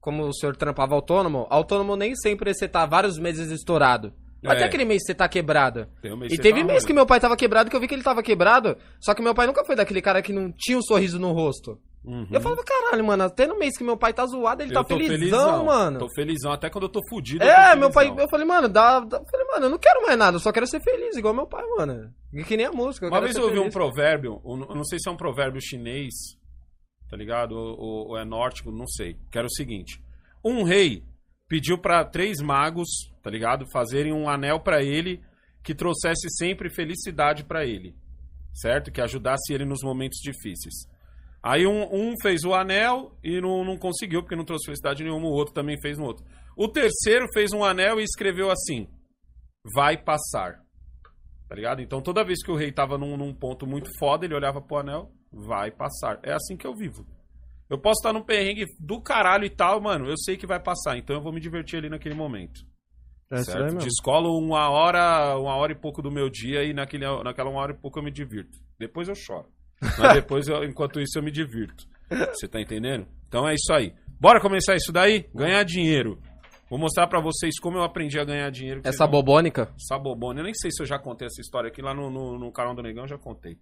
como 0.00 0.22
o 0.28 0.32
senhor 0.32 0.56
trampava 0.56 0.94
autônomo, 0.94 1.46
autônomo 1.50 1.96
nem 1.96 2.14
sempre 2.14 2.54
você 2.54 2.68
tá 2.68 2.86
vários 2.86 3.18
meses 3.18 3.50
estourado. 3.50 4.14
Mas 4.42 4.54
É. 4.54 4.56
tem 4.58 4.66
aquele 4.66 4.84
mês 4.84 5.02
que 5.02 5.06
você 5.06 5.14
tá 5.14 5.28
quebrado. 5.28 5.86
Tem 6.02 6.12
um 6.12 6.24
E 6.24 6.36
teve 6.38 6.60
tá 6.60 6.66
mês 6.66 6.84
que 6.84 6.92
meu 6.92 7.06
pai 7.06 7.18
tava 7.18 7.36
quebrado, 7.36 7.68
que 7.70 7.74
eu 7.76 7.80
vi 7.80 7.88
que 7.88 7.94
ele 7.94 8.02
tava 8.02 8.22
quebrado, 8.22 8.76
só 9.00 9.14
que 9.14 9.22
meu 9.22 9.34
pai 9.34 9.46
nunca 9.46 9.64
foi 9.64 9.74
daquele 9.76 10.00
cara 10.02 10.20
que 10.22 10.32
não 10.32 10.52
tinha 10.56 10.78
um 10.78 10.82
sorriso 10.82 11.18
no 11.18 11.32
rosto. 11.32 11.78
Uhum. 12.04 12.28
Eu 12.30 12.40
falava, 12.40 12.62
caralho, 12.62 13.04
mano, 13.04 13.24
até 13.24 13.48
no 13.48 13.58
mês 13.58 13.76
que 13.76 13.82
meu 13.82 13.96
pai 13.96 14.12
tá 14.14 14.24
zoado, 14.26 14.62
ele 14.62 14.70
Eu 14.70 14.74
tá 14.74 14.84
tô 14.84 14.96
felizão, 14.96 15.64
mano. 15.64 15.98
Tô 15.98 16.08
felizão, 16.14 16.52
até 16.52 16.70
quando 16.70 16.84
eu 16.84 16.88
tô 16.88 17.00
fudido. 17.08 17.42
É, 17.42 17.72
tô 17.72 17.78
meu 17.78 17.90
pai, 17.90 18.04
felizão. 18.04 18.24
eu 18.24 18.30
falei, 18.30 18.46
mano, 18.46 18.68
dá, 18.68 19.00
dá- 19.00 19.16
eu 19.18 19.24
falei, 19.28 19.46
mano, 19.48 19.66
eu 19.66 19.70
não 19.70 19.78
quero 19.78 20.02
mais 20.02 20.16
nada, 20.16 20.36
eu 20.36 20.40
só 20.40 20.52
quero 20.52 20.68
ser 20.68 20.78
feliz, 20.80 21.16
igual 21.16 21.34
meu 21.34 21.48
pai, 21.48 21.64
mano. 21.76 22.12
E 22.32 22.44
Que 22.44 22.56
nem 22.56 22.66
a 22.66 22.70
música. 22.70 23.08
Uma 23.08 23.20
vez 23.20 23.34
eu 23.34 23.42
ouvi 23.42 23.58
um 23.58 23.62
feliz. 23.62 23.74
provérbio, 23.74 24.40
um- 24.44 24.62
eu 24.68 24.74
não 24.76 24.84
sei 24.84 25.00
se 25.00 25.08
é 25.08 25.12
um 25.12 25.16
provérbio 25.16 25.60
chinês, 25.60 26.14
tá 27.10 27.16
ligado? 27.16 27.52
Ou, 27.56 27.76
ou- 27.76 28.08
ou 28.10 28.18
é 28.18 28.24
nórdico, 28.24 28.70
não 28.70 28.86
sei. 28.86 29.16
Que 29.32 29.38
era 29.38 29.46
o 29.48 29.50
seguinte: 29.50 30.00
um 30.44 30.62
rei 30.62 31.02
pediu 31.48 31.76
pra 31.76 32.04
três 32.04 32.40
magos, 32.40 32.88
tá 33.26 33.30
ligado? 33.30 33.66
Fazerem 33.72 34.12
um 34.12 34.28
anel 34.28 34.60
pra 34.60 34.84
ele 34.84 35.20
que 35.60 35.74
trouxesse 35.74 36.28
sempre 36.30 36.70
felicidade 36.70 37.42
pra 37.42 37.66
ele, 37.66 37.96
certo? 38.54 38.92
Que 38.92 39.00
ajudasse 39.00 39.52
ele 39.52 39.64
nos 39.64 39.82
momentos 39.82 40.20
difíceis. 40.22 40.86
Aí 41.42 41.66
um, 41.66 41.92
um 41.92 42.14
fez 42.22 42.44
o 42.44 42.54
anel 42.54 43.18
e 43.24 43.40
não, 43.40 43.64
não 43.64 43.76
conseguiu, 43.76 44.22
porque 44.22 44.36
não 44.36 44.44
trouxe 44.44 44.66
felicidade 44.66 45.02
nenhuma, 45.02 45.26
o 45.26 45.32
outro 45.32 45.52
também 45.52 45.76
fez 45.80 45.98
no 45.98 46.04
outro. 46.04 46.24
O 46.56 46.68
terceiro 46.68 47.26
fez 47.34 47.52
um 47.52 47.64
anel 47.64 47.98
e 47.98 48.04
escreveu 48.04 48.48
assim: 48.48 48.86
Vai 49.74 49.96
passar. 49.96 50.60
Tá 51.48 51.56
ligado? 51.56 51.82
Então 51.82 52.00
toda 52.00 52.24
vez 52.24 52.40
que 52.44 52.52
o 52.52 52.56
rei 52.56 52.70
tava 52.70 52.96
num, 52.96 53.16
num 53.16 53.34
ponto 53.34 53.66
muito 53.66 53.90
foda, 53.98 54.24
ele 54.24 54.36
olhava 54.36 54.62
pro 54.62 54.78
anel, 54.78 55.10
vai 55.32 55.72
passar. 55.72 56.20
É 56.22 56.32
assim 56.32 56.56
que 56.56 56.66
eu 56.66 56.76
vivo. 56.76 57.04
Eu 57.68 57.76
posso 57.76 57.98
estar 57.98 58.12
num 58.12 58.22
perrengue 58.22 58.66
do 58.78 59.02
caralho 59.02 59.44
e 59.44 59.50
tal, 59.50 59.80
mano, 59.80 60.08
eu 60.08 60.16
sei 60.16 60.36
que 60.36 60.46
vai 60.46 60.62
passar, 60.62 60.96
então 60.96 61.16
eu 61.16 61.22
vou 61.22 61.32
me 61.32 61.40
divertir 61.40 61.80
ali 61.80 61.88
naquele 61.88 62.14
momento. 62.14 62.75
É 63.30 63.36
isso 63.40 63.50
aí 63.50 63.56
certo? 63.56 63.74
mesmo. 63.74 63.80
Descolo 63.88 64.38
uma 64.38 64.68
hora, 64.70 65.36
uma 65.38 65.56
hora 65.56 65.72
e 65.72 65.74
pouco 65.74 66.00
do 66.00 66.10
meu 66.10 66.28
dia 66.30 66.62
e 66.64 66.72
naquele, 66.72 67.04
naquela 67.24 67.50
uma 67.50 67.60
hora 67.60 67.72
e 67.72 67.76
pouco 67.76 67.98
eu 67.98 68.02
me 68.02 68.10
divirto. 68.10 68.58
Depois 68.78 69.08
eu 69.08 69.14
choro. 69.14 69.48
Mas 69.98 70.14
depois, 70.14 70.46
eu- 70.48 70.64
enquanto 70.64 71.00
isso, 71.00 71.18
eu 71.18 71.22
me 71.22 71.30
divirto. 71.30 71.86
Você 72.32 72.46
tá 72.48 72.60
entendendo? 72.60 73.06
Então 73.28 73.46
é 73.48 73.54
isso 73.54 73.72
aí. 73.72 73.92
Bora 74.20 74.40
começar 74.40 74.74
isso 74.76 74.92
daí? 74.92 75.28
Ganhar 75.34 75.62
dinheiro. 75.64 76.18
Vou 76.70 76.78
mostrar 76.78 77.06
pra 77.06 77.20
vocês 77.20 77.58
como 77.60 77.76
eu 77.78 77.82
aprendi 77.82 78.18
a 78.18 78.24
ganhar 78.24 78.50
dinheiro. 78.50 78.80
Essa 78.84 79.04
vão- 79.04 79.12
bobônica. 79.12 79.72
Sabobone. 79.78 80.38
Eu 80.40 80.44
nem 80.44 80.54
sei 80.54 80.70
se 80.70 80.82
eu 80.82 80.86
já 80.86 80.98
contei 80.98 81.26
essa 81.26 81.40
história 81.40 81.68
aqui 81.68 81.82
lá 81.82 81.92
no, 81.94 82.08
no, 82.10 82.38
no 82.38 82.50
canal 82.52 82.74
do 82.74 82.82
Negão, 82.82 83.04
eu 83.04 83.08
já 83.08 83.18
contei. 83.18 83.56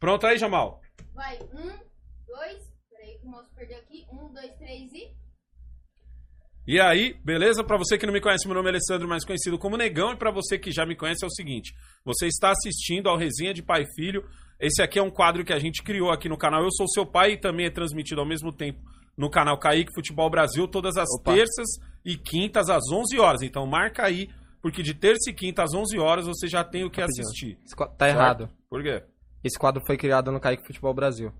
Pronto 0.00 0.26
aí, 0.26 0.36
Jamal? 0.38 0.80
Vai, 1.14 1.38
um, 1.54 1.78
dois. 2.26 2.62
Peraí 2.90 3.18
que 3.18 3.26
o 3.26 3.30
moço 3.30 3.48
perdeu 3.54 3.78
aqui. 3.78 4.04
Um, 4.12 4.32
dois, 4.32 4.52
três 4.56 4.92
e. 4.92 5.10
E 6.66 6.80
aí, 6.80 7.14
beleza? 7.22 7.62
Pra 7.62 7.76
você 7.76 7.98
que 7.98 8.06
não 8.06 8.12
me 8.12 8.20
conhece, 8.20 8.46
meu 8.46 8.54
nome 8.54 8.68
é 8.68 8.70
Alessandro, 8.70 9.06
mais 9.06 9.24
conhecido 9.24 9.58
como 9.58 9.76
Negão, 9.76 10.12
e 10.12 10.16
pra 10.16 10.30
você 10.30 10.58
que 10.58 10.70
já 10.72 10.86
me 10.86 10.96
conhece 10.96 11.22
é 11.22 11.26
o 11.26 11.30
seguinte: 11.30 11.74
você 12.04 12.26
está 12.26 12.50
assistindo 12.50 13.08
ao 13.08 13.18
Resenha 13.18 13.52
de 13.52 13.62
Pai 13.62 13.82
e 13.82 13.94
Filho. 13.94 14.24
Esse 14.58 14.80
aqui 14.82 14.98
é 14.98 15.02
um 15.02 15.10
quadro 15.10 15.44
que 15.44 15.52
a 15.52 15.58
gente 15.58 15.82
criou 15.82 16.10
aqui 16.10 16.28
no 16.28 16.38
canal. 16.38 16.62
Eu 16.62 16.70
sou 16.72 16.88
seu 16.88 17.04
pai 17.04 17.32
e 17.32 17.36
também 17.40 17.66
é 17.66 17.70
transmitido 17.70 18.20
ao 18.20 18.26
mesmo 18.26 18.50
tempo 18.52 18.80
no 19.16 19.28
canal 19.28 19.58
Kaique 19.58 19.92
Futebol 19.94 20.30
Brasil, 20.30 20.66
todas 20.66 20.96
as 20.96 21.08
Opa. 21.20 21.34
terças 21.34 21.66
e 22.04 22.16
quintas 22.16 22.70
às 22.70 22.82
11 22.90 23.18
horas. 23.18 23.42
Então 23.42 23.66
marca 23.66 24.04
aí, 24.04 24.28
porque 24.62 24.82
de 24.82 24.94
terça 24.94 25.30
e 25.30 25.34
quinta 25.34 25.62
às 25.62 25.74
11 25.74 25.98
horas 25.98 26.26
você 26.26 26.46
já 26.48 26.64
tem 26.64 26.84
o 26.84 26.90
que 26.90 27.00
Rapidinho. 27.00 27.26
assistir. 27.26 27.58
Esse 27.64 27.76
quadro 27.76 27.96
tá 27.96 28.06
certo? 28.06 28.18
errado. 28.18 28.48
Por 28.70 28.82
quê? 28.82 29.02
Esse 29.42 29.58
quadro 29.58 29.82
foi 29.86 29.96
criado 29.98 30.32
no 30.32 30.40
Kaique 30.40 30.66
Futebol 30.66 30.94
Brasil. 30.94 31.30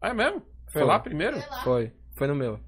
Ah, 0.00 0.10
é 0.10 0.14
mesmo? 0.14 0.40
Foi, 0.72 0.82
Foi. 0.82 0.84
lá 0.84 1.00
primeiro? 1.00 1.36
Foi. 1.64 1.92
Foi 2.16 2.26
no 2.28 2.34
meu. 2.36 2.60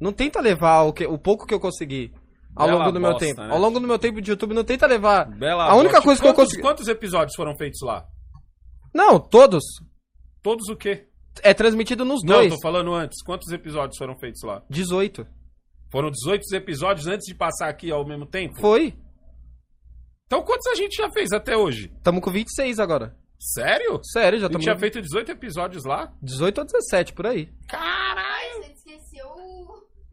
Não 0.00 0.12
tenta 0.12 0.40
levar 0.40 0.82
o, 0.82 0.92
que, 0.92 1.06
o 1.06 1.16
pouco 1.18 1.46
que 1.46 1.54
eu 1.54 1.60
consegui 1.60 2.12
ao 2.54 2.66
Bela 2.66 2.78
longo 2.80 2.92
do 2.92 3.00
meu 3.00 3.10
bosta, 3.12 3.26
tempo. 3.26 3.40
né? 3.42 3.50
Ao 3.52 3.58
longo 3.58 3.80
do 3.80 3.86
meu 3.86 3.98
tempo 3.98 4.20
de 4.20 4.30
YouTube, 4.30 4.54
não 4.54 4.64
tenta 4.64 4.86
levar. 4.86 5.24
Bela 5.26 5.64
A 5.64 5.74
única 5.76 5.94
bosta. 5.94 6.02
coisa 6.04 6.20
que 6.20 6.26
eu 6.28 6.32
Quantos- 6.34 6.44
consegui- 6.44 6.62
Quantos 6.62 6.88
episódios 6.88 7.34
foram 7.36 7.56
feitos 7.56 7.80
lá? 7.82 8.06
Não, 8.94 9.18
todos. 9.18 9.64
Todos 10.42 10.68
o 10.68 10.76
quê? 10.76 11.08
É 11.42 11.52
transmitido 11.54 12.04
nos 12.04 12.22
Não, 12.22 12.34
dois. 12.36 12.54
tô 12.54 12.60
falando 12.60 12.92
antes. 12.94 13.22
Quantos 13.24 13.50
episódios 13.50 13.96
foram 13.98 14.16
feitos 14.18 14.42
lá? 14.42 14.62
18. 14.70 15.26
Foram 15.90 16.10
18 16.10 16.44
episódios 16.54 17.06
antes 17.06 17.26
de 17.26 17.34
passar 17.34 17.68
aqui 17.68 17.90
ao 17.90 18.06
mesmo 18.06 18.26
tempo? 18.26 18.60
Foi. 18.60 18.94
Então 20.26 20.42
quantos 20.42 20.66
a 20.68 20.74
gente 20.74 20.96
já 20.96 21.10
fez 21.10 21.32
até 21.32 21.56
hoje? 21.56 21.92
Tamo 22.02 22.20
com 22.20 22.30
26 22.30 22.78
agora. 22.78 23.16
Sério? 23.38 24.00
Sério, 24.04 24.38
já 24.38 24.46
A 24.46 24.48
gente 24.48 24.60
estamos. 24.60 24.64
tinha 24.64 24.78
feito 24.78 25.00
18 25.02 25.30
episódios 25.32 25.84
lá? 25.84 26.12
18 26.22 26.58
ou 26.58 26.64
17, 26.64 27.12
por 27.12 27.26
aí. 27.26 27.48
Caralho! 27.68 28.33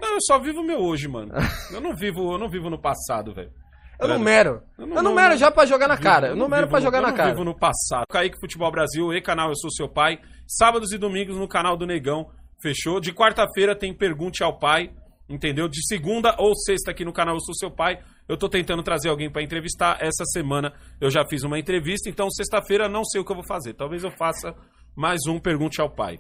Não, 0.02 0.14
eu 0.16 0.22
só 0.22 0.40
vivo 0.40 0.62
o 0.62 0.64
meu 0.64 0.80
hoje, 0.80 1.08
mano. 1.08 1.32
Eu 1.72 1.80
não 1.80 1.96
vivo, 1.96 2.34
eu 2.34 2.38
não 2.38 2.50
vivo 2.50 2.70
no 2.70 2.82
passado, 2.82 3.34
velho. 3.34 3.52
Eu 4.00 4.08
não 4.08 4.18
mero. 4.20 4.62
eu 4.78 4.84
Eu 4.84 4.88
não- 4.88 4.96
não, 4.96 5.04
não- 5.04 5.14
mero 5.14 5.38
já 5.38 5.52
pra 5.52 5.66
jogar 5.66 5.88
na 5.88 5.96
cara. 5.96 6.30
Eu 6.30 6.36
não 6.36 6.50
mero 6.50 6.68
pra 6.68 6.80
jogar 6.80 6.98
eu 6.98 7.02
na 7.04 7.10
não 7.10 7.16
cara. 7.16 7.30
vivo 7.32 7.44
no 7.46 7.56
passado. 7.58 8.06
Kaique 8.10 8.40
Futebol 8.40 8.72
Brasil 8.72 9.14
e 9.14 9.22
canal 9.22 9.50
Eu 9.50 9.56
Sou 9.56 9.70
Seu 9.70 9.88
Pai. 9.88 10.20
Sábados 10.48 10.92
e 10.92 10.98
domingos 10.98 11.38
no 11.38 11.48
canal 11.48 11.78
do 11.78 11.86
Negão. 11.86 12.26
Fechou? 12.62 13.00
De 13.00 13.14
quarta-feira 13.14 13.76
tem 13.76 13.96
Pergunte 13.96 14.44
ao 14.44 14.58
Pai. 14.58 14.90
Entendeu? 15.30 15.68
De 15.70 15.86
segunda 15.88 16.36
ou 16.40 16.54
sexta 16.56 16.90
aqui 16.92 17.06
no 17.06 17.14
canal 17.14 17.36
Eu 17.36 17.42
Sou 17.42 17.54
Seu 17.54 17.70
Pai. 17.72 18.00
Eu 18.28 18.36
tô 18.38 18.50
tentando 18.50 18.82
trazer 18.82 19.10
alguém 19.10 19.32
pra 19.32 19.44
entrevistar. 19.44 19.98
Essa 20.02 20.26
semana 20.26 20.74
eu 21.00 21.10
já 21.12 21.24
fiz 21.24 21.44
uma 21.44 21.60
entrevista. 21.60 22.10
Então, 22.10 22.30
sexta-feira 22.32 22.90
não 22.90 23.06
sei 23.06 23.22
o 23.22 23.26
que 23.26 23.32
eu 23.32 23.36
vou 23.36 23.46
fazer. 23.46 23.76
Talvez 23.76 24.04
eu 24.04 24.12
faça 24.12 24.54
mais 24.96 25.22
um 25.28 25.40
Pergunte 25.40 25.80
ao 25.80 25.90
Pai. 25.94 26.18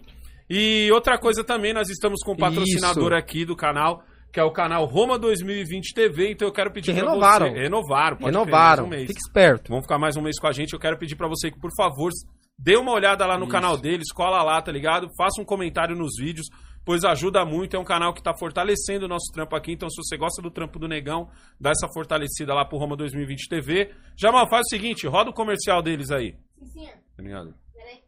E 0.53 0.91
outra 0.91 1.17
coisa 1.17 1.45
também, 1.45 1.71
nós 1.73 1.89
estamos 1.89 2.19
com 2.25 2.33
um 2.33 2.35
patrocinador 2.35 3.11
Isso. 3.13 3.19
aqui 3.19 3.45
do 3.45 3.55
canal, 3.55 4.03
que 4.33 4.37
é 4.39 4.43
o 4.43 4.51
canal 4.51 4.83
Roma 4.85 5.17
2020 5.17 5.93
TV. 5.93 6.31
Então 6.31 6.45
eu 6.45 6.51
quero 6.53 6.71
pedir 6.73 6.93
Que 6.93 6.99
pra 6.99 7.09
renovaram. 7.09 7.49
você. 7.51 7.59
Renovaram. 7.61 8.17
pode 8.17 8.37
Renovaram. 8.37 8.83
mais 8.83 8.93
um 8.93 8.97
mês. 8.97 9.07
Fique 9.07 9.21
esperto. 9.25 9.69
Vão 9.69 9.81
ficar 9.81 9.97
mais 9.97 10.17
um 10.17 10.21
mês 10.21 10.37
com 10.37 10.47
a 10.47 10.51
gente. 10.51 10.73
Eu 10.73 10.79
quero 10.79 10.97
pedir 10.97 11.15
pra 11.15 11.29
você 11.29 11.49
que, 11.49 11.57
por 11.57 11.71
favor, 11.73 12.11
dê 12.59 12.75
uma 12.75 12.91
olhada 12.91 13.25
lá 13.25 13.37
no 13.37 13.45
Isso. 13.45 13.51
canal 13.53 13.77
deles, 13.77 14.11
cola 14.11 14.43
lá, 14.43 14.61
tá 14.61 14.73
ligado? 14.73 15.07
Faça 15.17 15.41
um 15.41 15.45
comentário 15.45 15.95
nos 15.95 16.11
vídeos, 16.19 16.47
pois 16.85 17.05
ajuda 17.05 17.45
muito. 17.45 17.77
É 17.77 17.79
um 17.79 17.85
canal 17.85 18.13
que 18.13 18.21
tá 18.21 18.33
fortalecendo 18.37 19.05
o 19.05 19.07
nosso 19.07 19.31
trampo 19.33 19.55
aqui. 19.55 19.71
Então, 19.71 19.89
se 19.89 19.95
você 20.03 20.17
gosta 20.17 20.41
do 20.41 20.51
trampo 20.51 20.77
do 20.77 20.87
Negão, 20.87 21.29
dá 21.57 21.69
essa 21.69 21.87
fortalecida 21.93 22.53
lá 22.53 22.65
pro 22.65 22.77
Roma 22.77 22.97
2020 22.97 23.47
TV. 23.47 23.91
Jamal, 24.19 24.49
faz 24.49 24.63
o 24.65 24.69
seguinte, 24.69 25.07
roda 25.07 25.29
o 25.29 25.33
comercial 25.33 25.81
deles 25.81 26.11
aí. 26.11 26.35
Sim, 26.59 26.65
senhor. 26.73 26.93
Tá 27.15 27.23
ligado? 27.23 27.53
Peraí. 27.73 28.01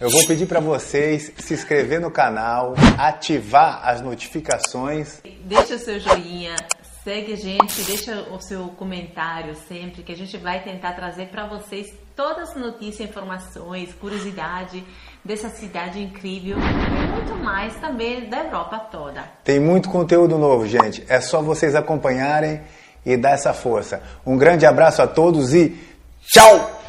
Eu 0.00 0.10
vou 0.10 0.26
pedir 0.26 0.46
para 0.46 0.60
vocês 0.60 1.32
se 1.38 1.54
inscrever 1.54 2.00
no 2.00 2.10
canal, 2.10 2.74
ativar 2.98 3.86
as 3.86 4.00
notificações 4.00 5.20
Deixa 5.44 5.74
o 5.74 5.78
seu 5.78 6.00
joinha, 6.00 6.56
segue 7.04 7.32
a 7.32 7.36
gente, 7.36 7.82
deixa 7.84 8.22
o 8.30 8.40
seu 8.40 8.68
comentário 8.68 9.54
sempre, 9.68 10.02
que 10.02 10.12
a 10.12 10.16
gente 10.16 10.36
vai 10.38 10.62
tentar 10.62 10.92
trazer 10.92 11.26
para 11.26 11.46
vocês 11.46 11.92
todas 12.16 12.50
as 12.50 12.56
notícias, 12.56 13.08
informações, 13.08 13.92
curiosidade 13.94 14.84
dessa 15.24 15.48
cidade 15.48 16.00
incrível 16.00 16.56
e 16.58 17.10
muito 17.10 17.34
mais 17.44 17.74
também 17.76 18.28
da 18.28 18.44
Europa 18.44 18.78
toda. 18.90 19.24
Tem 19.44 19.60
muito 19.60 19.90
conteúdo 19.90 20.38
novo, 20.38 20.66
gente. 20.66 21.04
É 21.08 21.20
só 21.20 21.42
vocês 21.42 21.74
acompanharem 21.74 22.60
e 23.04 23.16
dar 23.16 23.30
essa 23.32 23.52
força. 23.52 24.02
Um 24.24 24.36
grande 24.36 24.64
abraço 24.64 25.02
a 25.02 25.06
todos 25.06 25.52
e 25.52 25.76
tchau! 26.22 26.81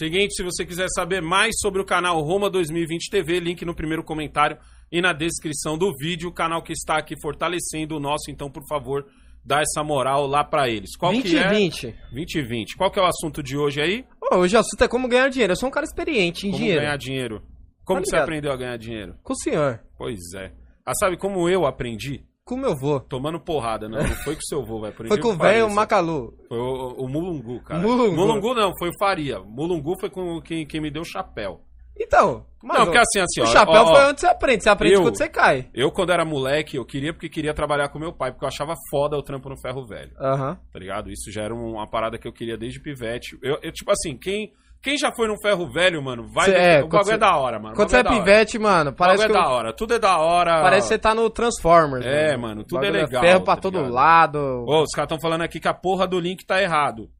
Seguinte, 0.00 0.32
se 0.34 0.42
você 0.42 0.64
quiser 0.64 0.86
saber 0.94 1.20
mais 1.20 1.50
sobre 1.60 1.78
o 1.78 1.84
canal 1.84 2.18
Roma 2.22 2.48
2020 2.48 3.10
TV, 3.10 3.38
link 3.38 3.66
no 3.66 3.74
primeiro 3.74 4.02
comentário 4.02 4.56
e 4.90 4.98
na 4.98 5.12
descrição 5.12 5.76
do 5.76 5.94
vídeo. 5.94 6.30
O 6.30 6.32
canal 6.32 6.62
que 6.62 6.72
está 6.72 6.96
aqui 6.96 7.14
fortalecendo 7.20 7.98
o 7.98 8.00
nosso, 8.00 8.30
então, 8.30 8.50
por 8.50 8.66
favor, 8.66 9.04
dá 9.44 9.60
essa 9.60 9.84
moral 9.84 10.26
lá 10.26 10.42
pra 10.42 10.70
eles. 10.70 10.96
Qual 10.96 11.12
20 11.12 11.22
que 11.28 11.36
é? 11.36 11.50
20. 11.50 11.94
20 12.14 12.34
e 12.34 12.42
20. 12.42 12.76
Qual 12.78 12.90
que 12.90 12.98
é 12.98 13.02
o 13.02 13.04
assunto 13.04 13.42
de 13.42 13.58
hoje 13.58 13.78
aí? 13.82 14.06
Ô, 14.32 14.36
hoje 14.38 14.56
o 14.56 14.60
assunto 14.60 14.82
é 14.82 14.88
como 14.88 15.06
ganhar 15.06 15.28
dinheiro. 15.28 15.52
Eu 15.52 15.56
sou 15.56 15.68
um 15.68 15.72
cara 15.72 15.84
experiente 15.84 16.46
em 16.46 16.50
Como 16.50 16.62
dinheiro. 16.62 16.80
ganhar 16.80 16.96
dinheiro. 16.96 17.42
Como 17.84 18.00
Tá 18.00 18.06
você 18.06 18.16
aprendeu 18.16 18.52
a 18.52 18.56
ganhar 18.56 18.78
dinheiro? 18.78 19.16
Com 19.22 19.34
o 19.34 19.36
senhor. 19.36 19.80
Pois 19.98 20.18
é. 20.34 20.50
Ah, 20.86 20.94
sabe 20.98 21.18
como 21.18 21.46
eu 21.46 21.66
aprendi? 21.66 22.24
Com 22.50 22.56
o 22.56 22.58
meu 22.58 22.74
vô. 22.74 22.98
Tomando 22.98 23.38
porrada, 23.38 23.88
não. 23.88 23.98
Não 23.98 24.14
foi 24.24 24.34
com 24.34 24.40
o 24.40 24.44
seu 24.44 24.64
vô, 24.64 24.80
vai. 24.80 24.90
Foi 24.90 25.18
com 25.20 25.28
o 25.28 25.36
velho. 25.36 25.70
Macalu. 25.70 26.34
Foi 26.48 26.58
o, 26.58 27.04
o 27.04 27.08
Mulungu, 27.08 27.62
cara. 27.62 27.80
Mulungu. 27.80 28.54
não, 28.54 28.72
foi 28.76 28.88
o 28.88 28.98
Faria. 28.98 29.38
Mulungu 29.38 29.94
foi 30.00 30.10
com 30.10 30.40
quem, 30.40 30.66
quem 30.66 30.80
me 30.80 30.90
deu 30.90 31.02
o 31.02 31.04
chapéu. 31.04 31.60
Então, 31.98 32.46
mano, 32.62 32.78
não, 32.80 32.84
porque 32.86 32.98
assim, 32.98 33.20
assim, 33.20 33.40
o 33.40 33.44
ó. 33.44 33.46
chapéu 33.46 33.82
ó, 33.82 33.90
ó, 33.90 33.94
foi 33.94 34.04
onde 34.06 34.20
você 34.20 34.26
aprende. 34.26 34.62
Você 34.62 34.68
aprende 34.70 34.94
eu- 34.94 35.02
quando 35.02 35.16
você 35.18 35.28
cai. 35.28 35.68
Eu, 35.74 35.90
quando 35.92 36.10
era 36.12 36.24
moleque, 36.24 36.76
eu 36.76 36.84
queria 36.84 37.12
porque 37.12 37.28
queria 37.28 37.52
trabalhar 37.54 37.88
com 37.90 37.98
meu 37.98 38.12
pai, 38.12 38.32
porque 38.32 38.44
eu 38.44 38.48
achava 38.48 38.74
foda 38.90 39.16
o 39.16 39.22
trampo 39.22 39.48
no 39.48 39.56
ferro 39.60 39.84
velho, 39.86 40.12
Aham. 40.18 40.58
tá 40.72 40.78
ligado? 40.78 41.10
Isso 41.10 41.30
já 41.30 41.42
era 41.42 41.54
um- 41.54 41.72
uma 41.74 41.88
parada 41.88 42.18
que 42.18 42.26
eu 42.26 42.32
queria 42.32 42.56
desde 42.56 42.80
pivete. 42.80 43.36
Eu, 43.42 43.58
eu, 43.62 43.70
tipo 43.70 43.90
assim, 43.90 44.16
quem, 44.16 44.50
quem 44.82 44.96
já 44.96 45.12
foi 45.14 45.28
num 45.28 45.36
ferro 45.42 45.70
velho, 45.70 46.02
mano, 46.02 46.26
vai 46.32 46.46
Cê- 46.46 46.56
é, 46.56 46.78
o 46.82 46.88
bagulho 46.88 47.04
cê- 47.04 47.12
é 47.14 47.18
da 47.18 47.36
hora, 47.36 47.58
mano. 47.58 47.74
o 47.74 47.76
Quando 47.76 47.90
você 47.90 47.96
é 47.98 48.02
bagulho 48.02 48.22
hora. 48.22 48.30
pivete, 48.32 48.58
mano, 48.58 48.90
O 48.90 48.94
parece 48.94 49.18
bagulho 49.18 49.38
que 49.38 49.44
é 49.44 49.48
da 49.48 49.54
hora. 49.54 49.72
Tudo 49.76 49.94
é 49.94 49.98
da 49.98 50.18
hora. 50.18 50.62
parece 50.62 50.88
que 50.88 50.94
você 50.94 50.98
tá 50.98 51.14
no 51.14 51.28
Transformers. 51.28 52.06
É, 52.06 52.34
mano, 52.38 52.64
tudo 52.64 52.78
é 52.82 52.86
Bagulho 52.88 53.04
legal, 53.04 53.22
Ferro 53.22 53.44
pra 53.44 53.56
tá 53.56 53.60
todo 53.60 53.76
ligado? 53.76 53.92
lado. 53.92 54.38
Ô, 54.66 54.82
os 54.82 54.90
caras 54.94 55.06
estão 55.12 55.20
falando 55.20 55.42
aqui 55.42 55.60
que 55.60 55.68
a 55.68 55.74
porra 55.74 56.06
do 56.06 56.18
link 56.18 56.46
tá 56.46 56.62
errado. 56.62 57.10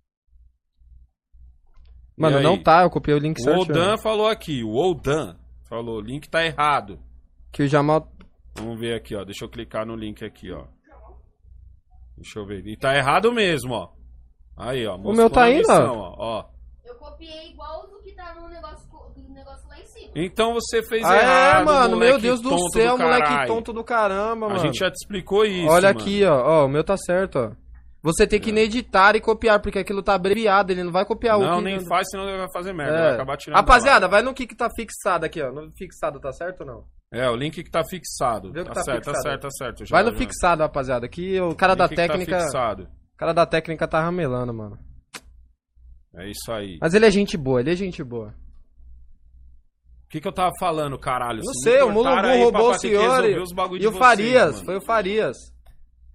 Mano, 2.20 2.36
aí? 2.38 2.42
não 2.42 2.56
tá, 2.62 2.82
eu 2.82 2.90
copiei 2.90 3.16
o 3.16 3.20
link 3.20 3.38
O 3.40 3.42
certo. 3.42 3.60
Odan 3.62 3.96
falou 3.96 4.26
aqui, 4.28 4.62
o 4.62 4.74
Odan 4.76 5.36
falou, 5.68 5.96
o 5.96 6.00
link 6.00 6.28
tá 6.28 6.44
errado. 6.44 6.98
Que 7.52 7.62
o 7.62 7.68
Jamal. 7.68 8.06
Vamos 8.54 8.78
ver 8.78 8.94
aqui, 8.94 9.14
ó. 9.16 9.24
Deixa 9.24 9.44
eu 9.44 9.48
clicar 9.48 9.86
no 9.86 9.96
link 9.96 10.24
aqui, 10.24 10.52
ó. 10.52 10.64
Deixa 12.16 12.38
eu 12.38 12.44
ver. 12.46 12.66
E 12.66 12.76
tá 12.76 12.94
errado 12.94 13.32
mesmo, 13.32 13.72
ó. 13.74 13.88
Aí, 14.56 14.86
ó. 14.86 14.92
mostrou 14.98 15.14
meu 15.16 15.30
tá 15.30 15.46
missão, 15.46 15.96
ó. 15.98 16.14
ó. 16.18 16.44
Eu 16.84 16.94
copiei 16.96 17.50
igual 17.50 17.88
do 17.88 17.98
que 18.02 18.12
tá 18.14 18.34
no 18.34 18.48
negócio, 18.48 18.86
do 19.16 19.32
negócio 19.32 19.66
lá 19.68 19.78
em 19.80 19.84
cima. 19.86 20.12
Então 20.14 20.52
você 20.52 20.82
fez 20.82 21.02
Ah, 21.04 21.16
errado, 21.16 21.62
é, 21.62 21.64
mano, 21.64 21.96
meu 21.96 22.08
moleque 22.08 22.22
Deus 22.22 22.40
do 22.42 22.58
céu, 22.70 22.98
moleque 22.98 23.28
caralho. 23.28 23.48
tonto 23.48 23.72
do 23.72 23.82
caramba, 23.82 24.46
A 24.46 24.48
mano. 24.50 24.58
gente 24.60 24.78
já 24.78 24.90
te 24.90 24.96
explicou 24.96 25.44
isso, 25.46 25.66
Olha 25.70 25.88
mano. 25.88 26.00
aqui, 26.00 26.24
ó. 26.24 26.62
Ó, 26.62 26.66
o 26.66 26.68
meu 26.68 26.84
tá 26.84 26.96
certo, 26.98 27.38
ó. 27.38 27.52
Você 28.02 28.26
tem 28.26 28.40
que 28.40 28.50
editar 28.50 29.14
e 29.14 29.20
copiar, 29.20 29.60
porque 29.60 29.78
aquilo 29.78 30.02
tá 30.02 30.14
abreviado, 30.14 30.72
ele 30.72 30.82
não 30.82 30.90
vai 30.90 31.04
copiar 31.04 31.38
o 31.38 31.42
Não, 31.42 31.58
que... 31.58 31.64
nem 31.64 31.86
faz, 31.86 32.08
senão 32.10 32.26
ele 32.26 32.38
vai 32.38 32.50
fazer 32.50 32.72
merda. 32.72 32.96
É. 32.96 33.02
Vai 33.02 33.14
acabar 33.14 33.36
tirando 33.36 33.56
Rapaziada, 33.56 34.00
da 34.00 34.08
vai 34.08 34.22
no 34.22 34.32
que 34.32 34.46
que 34.46 34.56
tá 34.56 34.70
fixado 34.74 35.26
aqui, 35.26 35.42
ó. 35.42 35.52
No 35.52 35.70
fixado 35.76 36.18
tá 36.18 36.32
certo 36.32 36.62
ou 36.62 36.66
não? 36.66 36.84
É, 37.12 37.28
o 37.28 37.36
link 37.36 37.62
que 37.62 37.70
tá 37.70 37.84
fixado. 37.84 38.48
O 38.48 38.52
que 38.52 38.64
tá, 38.64 38.72
tá 38.72 38.82
certo, 38.82 39.04
fixado. 39.04 39.16
tá 39.16 39.22
certo, 39.22 39.42
tá 39.42 39.50
certo. 39.50 39.90
Vai 39.90 40.02
no 40.02 40.16
fixado, 40.16 40.62
rapaziada. 40.62 41.04
Aqui 41.04 41.38
o 41.40 41.54
cara 41.54 41.74
link 41.74 41.78
da 41.78 41.88
que 41.88 41.94
tá 41.96 42.02
técnica... 42.02 42.40
fixado. 42.40 42.84
o 42.84 43.16
cara 43.18 43.32
da 43.34 43.44
técnica 43.44 43.86
tá 43.86 44.00
ramelando, 44.00 44.54
mano. 44.54 44.78
É 46.14 46.30
isso 46.30 46.50
aí. 46.50 46.78
Mas 46.80 46.94
ele 46.94 47.06
é 47.06 47.10
gente 47.10 47.36
boa, 47.36 47.60
ele 47.60 47.72
é 47.72 47.76
gente 47.76 48.02
boa. 48.02 48.34
O 50.06 50.08
que, 50.10 50.20
que 50.20 50.26
eu 50.26 50.32
tava 50.32 50.50
falando, 50.58 50.98
caralho? 50.98 51.38
Não 51.38 51.52
Vocês 51.52 51.76
sei, 51.76 51.82
o 51.82 51.92
Mulungu 51.92 52.26
roubou 52.42 52.70
o 52.70 52.72
que 52.72 52.78
senhor 52.80 53.24
e, 53.24 53.36
e 53.78 53.86
o 53.86 53.92
Farias. 53.92 54.60
Foi 54.62 54.78
o 54.78 54.80
Farias. 54.80 55.36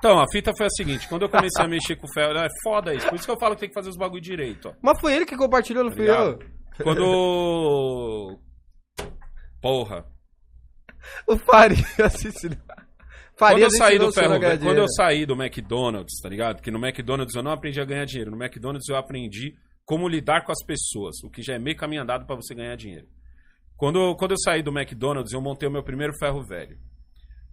Então, 0.05 0.19
a 0.19 0.25
fita 0.31 0.51
foi 0.55 0.67
a 0.67 0.69
seguinte, 0.69 1.07
quando 1.09 1.23
eu 1.23 1.29
comecei 1.29 1.65
a 1.65 1.67
mexer 1.67 1.95
com 1.95 2.05
o 2.05 2.13
ferro, 2.13 2.37
é 2.37 2.47
foda 2.63 2.93
isso. 2.93 3.09
Por 3.09 3.15
isso 3.15 3.25
que 3.25 3.31
eu 3.31 3.39
falo 3.39 3.55
que 3.55 3.61
tem 3.61 3.69
que 3.69 3.73
fazer 3.73 3.89
os 3.89 3.97
bagulho 3.97 4.21
direito, 4.21 4.69
ó. 4.69 4.73
Mas 4.79 5.01
foi 5.01 5.15
ele 5.15 5.25
que 5.25 5.35
compartilhou, 5.35 5.83
não 5.83 5.89
Tá 5.89 5.97
fui 5.97 6.07
eu. 6.07 6.39
Quando. 6.83 8.39
Porra. 9.59 10.05
O 11.27 11.35
Farias 11.37 11.83
ensinou. 12.23 12.59
Quando 13.35 13.57
eu 13.57 13.71
saí 13.71 13.97
do 13.97 14.13
ferro 14.13 14.39
quando 14.39 14.77
eu 14.77 14.87
saí 14.89 15.25
do 15.25 15.33
McDonald's, 15.33 16.21
tá 16.21 16.29
ligado? 16.29 16.61
Que 16.61 16.69
no 16.69 16.77
McDonald's 16.77 17.35
eu 17.35 17.41
não 17.41 17.51
aprendi 17.51 17.81
a 17.81 17.85
ganhar 17.85 18.05
dinheiro. 18.05 18.29
No 18.29 18.37
McDonald's 18.37 18.87
eu 18.87 18.95
aprendi 18.95 19.55
como 19.85 20.07
lidar 20.07 20.45
com 20.45 20.51
as 20.51 20.63
pessoas, 20.63 21.15
o 21.23 21.31
que 21.31 21.41
já 21.41 21.55
é 21.55 21.59
meio 21.59 21.75
caminho 21.75 22.03
andado 22.03 22.27
pra 22.27 22.35
você 22.35 22.53
ganhar 22.53 22.75
dinheiro. 22.75 23.07
Quando, 23.75 24.15
quando 24.17 24.31
eu 24.31 24.37
saí 24.37 24.61
do 24.61 24.71
McDonald's, 24.71 25.33
eu 25.33 25.41
montei 25.41 25.67
o 25.67 25.71
meu 25.71 25.83
primeiro 25.83 26.13
ferro 26.19 26.43
velho. 26.43 26.77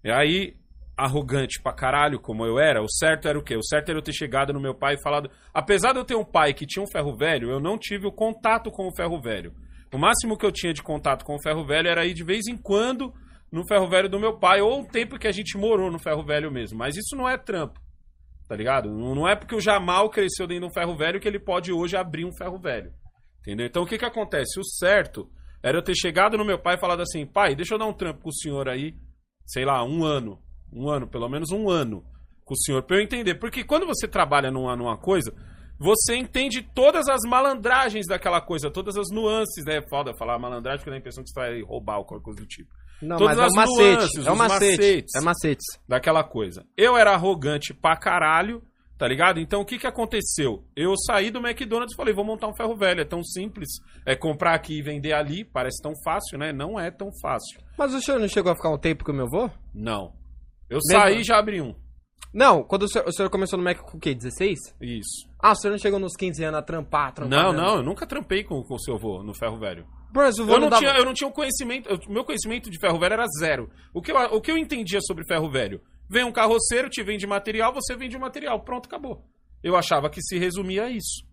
E 0.05 0.11
aí, 0.11 0.62
arrogante 0.97 1.61
pra 1.63 1.73
caralho 1.73 2.21
como 2.21 2.45
eu 2.45 2.59
era, 2.59 2.83
o 2.83 2.89
certo 2.89 3.27
era 3.27 3.39
o 3.39 3.43
quê? 3.43 3.57
O 3.57 3.63
certo 3.63 3.89
era 3.89 3.99
eu 3.99 4.03
ter 4.03 4.13
chegado 4.13 4.53
no 4.53 4.61
meu 4.61 4.75
pai 4.75 4.95
e 4.95 5.03
falado. 5.03 5.31
Apesar 5.53 5.93
de 5.93 5.99
eu 5.99 6.05
ter 6.05 6.15
um 6.15 6.25
pai 6.25 6.53
que 6.53 6.67
tinha 6.67 6.83
um 6.83 6.91
ferro 6.91 7.17
velho, 7.17 7.51
eu 7.51 7.61
não 7.61 7.79
tive 7.79 8.07
o 8.07 8.13
contato 8.13 8.71
com 8.71 8.87
o 8.87 8.95
ferro 8.95 9.21
velho. 9.21 9.53
O 9.93 9.99
máximo 9.99 10.37
que 10.37 10.47
eu 10.47 10.53
tinha 10.53 10.73
de 10.73 10.83
contato 10.83 11.25
com 11.25 11.35
o 11.35 11.43
ferro 11.43 11.67
velho 11.67 11.89
era 11.89 12.07
ir 12.07 12.15
de 12.15 12.25
vez 12.25 12.47
em 12.47 12.57
quando 12.57 13.13
no 13.51 13.67
ferro 13.67 13.89
velho 13.89 14.09
do 14.09 14.19
meu 14.19 14.39
pai, 14.39 14.63
ou 14.63 14.81
um 14.81 14.85
tempo 14.85 15.19
que 15.19 15.29
a 15.29 15.33
gente 15.33 15.59
morou 15.59 15.91
no 15.91 15.99
ferro 15.99 16.25
velho 16.25 16.51
mesmo. 16.51 16.79
Mas 16.79 16.97
isso 16.97 17.15
não 17.15 17.29
é 17.29 17.37
trampo. 17.37 17.79
Tá 18.49 18.57
ligado? 18.57 18.91
Não 18.91 19.15
não 19.15 19.29
é 19.29 19.37
porque 19.37 19.55
o 19.55 19.61
Jamal 19.61 20.09
cresceu 20.11 20.47
dentro 20.47 20.67
de 20.67 20.71
um 20.71 20.75
ferro 20.75 20.97
velho 20.97 21.21
que 21.21 21.29
ele 21.29 21.39
pode 21.39 21.73
hoje 21.73 21.97
abrir 21.97 22.25
um 22.25 22.35
ferro 22.35 22.59
velho. 22.59 22.93
Entendeu? 23.41 23.67
Então 23.67 23.83
o 23.83 23.87
que 23.87 23.99
que 23.99 24.05
acontece? 24.05 24.59
O 24.59 24.65
certo 24.65 25.31
era 25.63 25.77
eu 25.77 25.83
ter 25.83 25.95
chegado 25.95 26.37
no 26.37 26.45
meu 26.45 26.59
pai 26.59 26.77
e 26.77 26.81
falado 26.81 27.03
assim: 27.03 27.27
pai, 27.27 27.55
deixa 27.55 27.75
eu 27.75 27.79
dar 27.79 27.87
um 27.87 27.93
trampo 27.93 28.23
com 28.23 28.29
o 28.31 28.35
senhor 28.35 28.69
aí, 28.69 28.95
sei 29.47 29.65
lá, 29.65 29.85
um 29.85 30.05
ano. 30.05 30.39
Um 30.73 30.89
ano, 30.89 31.07
pelo 31.07 31.29
menos 31.29 31.51
um 31.51 31.69
ano 31.69 32.05
com 32.45 32.55
o 32.55 32.57
senhor, 32.57 32.83
pra 32.83 32.97
eu 32.97 33.03
entender. 33.03 33.35
Porque 33.37 33.63
quando 33.65 33.87
você 33.87 34.09
trabalha 34.09 34.51
numa, 34.51 34.75
numa 34.77 34.97
coisa, 34.97 35.33
você 35.79 36.17
entende 36.17 36.63
todas 36.75 37.09
as 37.09 37.21
malandragens 37.29 38.07
daquela 38.07 38.41
coisa, 38.41 38.71
todas 38.71 38.97
as 38.97 39.09
nuances, 39.13 39.65
né? 39.65 39.81
Foda 39.89 40.13
falar 40.17 40.39
malandragem 40.39 40.79
porque 40.79 40.91
dá 40.91 40.97
a 40.97 40.99
impressão 40.99 41.23
que 41.23 41.31
você 41.31 41.41
vai 41.41 41.61
roubar 41.63 41.99
ou 41.99 42.05
qualquer 42.05 42.25
coisa 42.25 42.41
do 42.41 42.47
tipo. 42.47 42.71
Não, 43.01 43.17
todas 43.17 43.37
mas 43.37 43.47
é 43.47 43.51
um 43.51 43.55
macete. 43.57 43.79
nuances, 43.97 44.27
É 44.27 44.33
um 44.33 44.37
macete. 44.37 44.71
macetes. 44.77 45.15
É 45.17 45.21
macetes. 45.21 45.67
daquela 45.89 46.23
coisa. 46.25 46.65
Eu 46.77 46.97
era 46.97 47.13
arrogante 47.13 47.75
pra 47.75 47.97
caralho, 47.97 48.63
tá 48.97 49.09
ligado? 49.09 49.41
Então 49.41 49.61
o 49.61 49.65
que 49.65 49.77
que 49.79 49.87
aconteceu? 49.89 50.65
Eu 50.77 50.95
saí 50.97 51.29
do 51.31 51.41
McDonald's 51.45 51.95
e 51.95 51.97
falei, 51.97 52.15
vou 52.15 52.25
montar 52.25 52.47
um 52.47 52.55
ferro 52.55 52.77
velho. 52.77 53.01
É 53.01 53.05
tão 53.05 53.23
simples. 53.25 53.69
É 54.07 54.15
comprar 54.15 54.55
aqui 54.55 54.79
e 54.79 54.83
vender 54.83 55.13
ali. 55.15 55.45
Parece 55.45 55.83
tão 55.83 55.93
fácil, 56.05 56.39
né? 56.39 56.53
Não 56.53 56.79
é 56.79 56.93
tão 56.93 57.09
fácil. 57.21 57.61
Mas 57.77 57.93
o 57.93 58.01
senhor 58.01 58.21
não 58.21 58.29
chegou 58.29 58.53
a 58.53 58.55
ficar 58.55 58.71
um 58.71 58.79
tempo 58.79 59.03
com 59.05 59.11
o 59.11 59.15
meu 59.17 59.27
avô? 59.27 59.51
Não. 59.75 60.13
Eu 60.73 60.81
Mesmo- 60.87 61.01
saí 61.03 61.21
e 61.21 61.25
já 61.25 61.39
abri 61.39 61.61
um. 61.61 61.75
Não, 62.33 62.63
quando 62.63 62.85
o 62.85 62.89
senhor, 62.89 63.07
o 63.07 63.13
senhor 63.13 63.29
começou 63.29 63.59
no 63.59 63.65
Mac 63.65 63.79
com 63.79 63.99
o 63.99 64.01
quê? 64.01 64.15
16? 64.15 64.59
Isso. 64.81 65.29
Ah, 65.39 65.53
o 65.53 65.55
senhor 65.55 65.73
não 65.73 65.79
chegou 65.79 65.99
nos 65.99 66.17
15 66.17 66.43
anos 66.43 66.59
a 66.59 66.63
trampar, 66.63 67.13
trampar 67.13 67.29
Não, 67.45 67.53
mesmo? 67.53 67.67
não, 67.67 67.77
eu 67.77 67.83
nunca 67.83 68.07
trampei 68.07 68.43
com 68.43 68.63
com 68.63 68.75
o 68.75 68.79
seu 68.81 68.95
avô 68.95 69.23
no 69.23 69.35
ferro 69.35 69.59
velho. 69.59 69.87
Mas 70.15 70.39
o 70.39 70.47
vô 70.47 70.55
Eu 70.55 70.61
não, 70.61 70.71
dava- 70.71 70.81
tinha, 70.81 70.97
eu 70.97 71.05
não 71.05 71.13
tinha 71.15 71.29
um 71.29 71.33
conhecimento. 71.33 71.89
eu- 71.91 71.99
meu 72.09 72.25
conhecimento 72.25 72.71
de 72.71 72.79
ferro 72.79 72.99
velho 72.99 73.13
era 73.13 73.27
zero. 73.39 73.69
O 73.93 74.01
que, 74.01 74.11
eu, 74.13 74.17
o 74.17 74.41
que 74.41 74.51
eu 74.51 74.57
entendia 74.57 75.01
sobre 75.03 75.27
ferro 75.27 75.51
velho? 75.51 75.81
Vem 76.09 76.25
um 76.25 76.33
carroceiro, 76.33 76.89
te 76.89 77.03
vende 77.03 77.27
material, 77.27 77.73
você 77.73 77.95
vende 77.97 78.17
o 78.17 78.21
material. 78.21 78.61
Pronto, 78.65 78.87
acabou. 78.87 79.25
Eu 79.63 79.77
achava 79.77 80.09
que 80.11 80.21
se 80.23 80.39
resumia 80.39 80.85
a 80.85 80.91
isso. 80.91 81.27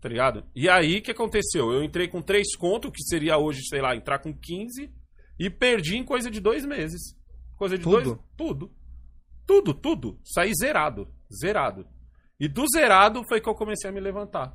Tá 0.00 0.08
ligado? 0.08 0.44
E 0.54 0.68
aí, 0.68 0.98
o 0.98 1.02
que 1.02 1.10
aconteceu? 1.12 1.72
Eu 1.72 1.82
entrei 1.82 2.06
com 2.08 2.20
três 2.22 2.54
contos, 2.56 2.90
que 2.92 3.02
seria 3.04 3.38
hoje, 3.38 3.62
sei 3.68 3.80
lá, 3.80 3.96
entrar 3.96 4.18
com 4.18 4.32
15, 4.34 4.90
e 5.38 5.48
perdi 5.50 5.96
em 5.96 6.04
coisa 6.04 6.30
de 6.30 6.40
dois 6.40 6.64
meses. 6.64 7.00
Coisa 7.56 7.76
de 7.78 7.82
Tudo? 7.84 8.02
dois. 8.04 8.18
Tudo. 8.36 8.70
Tudo, 9.46 9.74
tudo. 9.74 10.18
Saí 10.24 10.52
zerado. 10.58 11.08
Zerado. 11.32 11.86
E 12.38 12.48
do 12.48 12.64
zerado 12.68 13.22
foi 13.28 13.40
que 13.40 13.48
eu 13.48 13.54
comecei 13.54 13.88
a 13.90 13.92
me 13.92 14.00
levantar. 14.00 14.54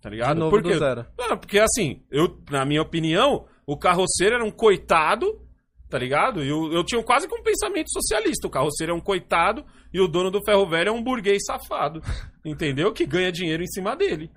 Tá 0.00 0.10
ligado? 0.10 0.34
De 0.34 0.40
novo 0.40 0.50
Por 0.50 0.62
do 0.62 0.78
zero. 0.78 1.06
Não, 1.18 1.38
porque 1.38 1.58
assim, 1.58 2.02
eu, 2.10 2.38
na 2.50 2.64
minha 2.64 2.82
opinião, 2.82 3.46
o 3.66 3.76
carroceiro 3.76 4.34
era 4.34 4.44
um 4.44 4.50
coitado, 4.50 5.40
tá 5.88 5.98
ligado? 5.98 6.44
E 6.44 6.48
eu, 6.48 6.70
eu 6.72 6.84
tinha 6.84 7.02
quase 7.02 7.26
que 7.26 7.34
um 7.34 7.42
pensamento 7.42 7.90
socialista. 7.90 8.46
O 8.46 8.50
carroceiro 8.50 8.92
é 8.92 8.94
um 8.94 9.00
coitado 9.00 9.64
e 9.92 10.00
o 10.00 10.06
dono 10.06 10.30
do 10.30 10.44
ferro 10.44 10.68
velho 10.68 10.90
é 10.90 10.92
um 10.92 11.02
burguês 11.02 11.42
safado. 11.46 12.02
Entendeu? 12.44 12.92
Que 12.92 13.06
ganha 13.06 13.32
dinheiro 13.32 13.62
em 13.62 13.66
cima 13.66 13.96
dele. 13.96 14.30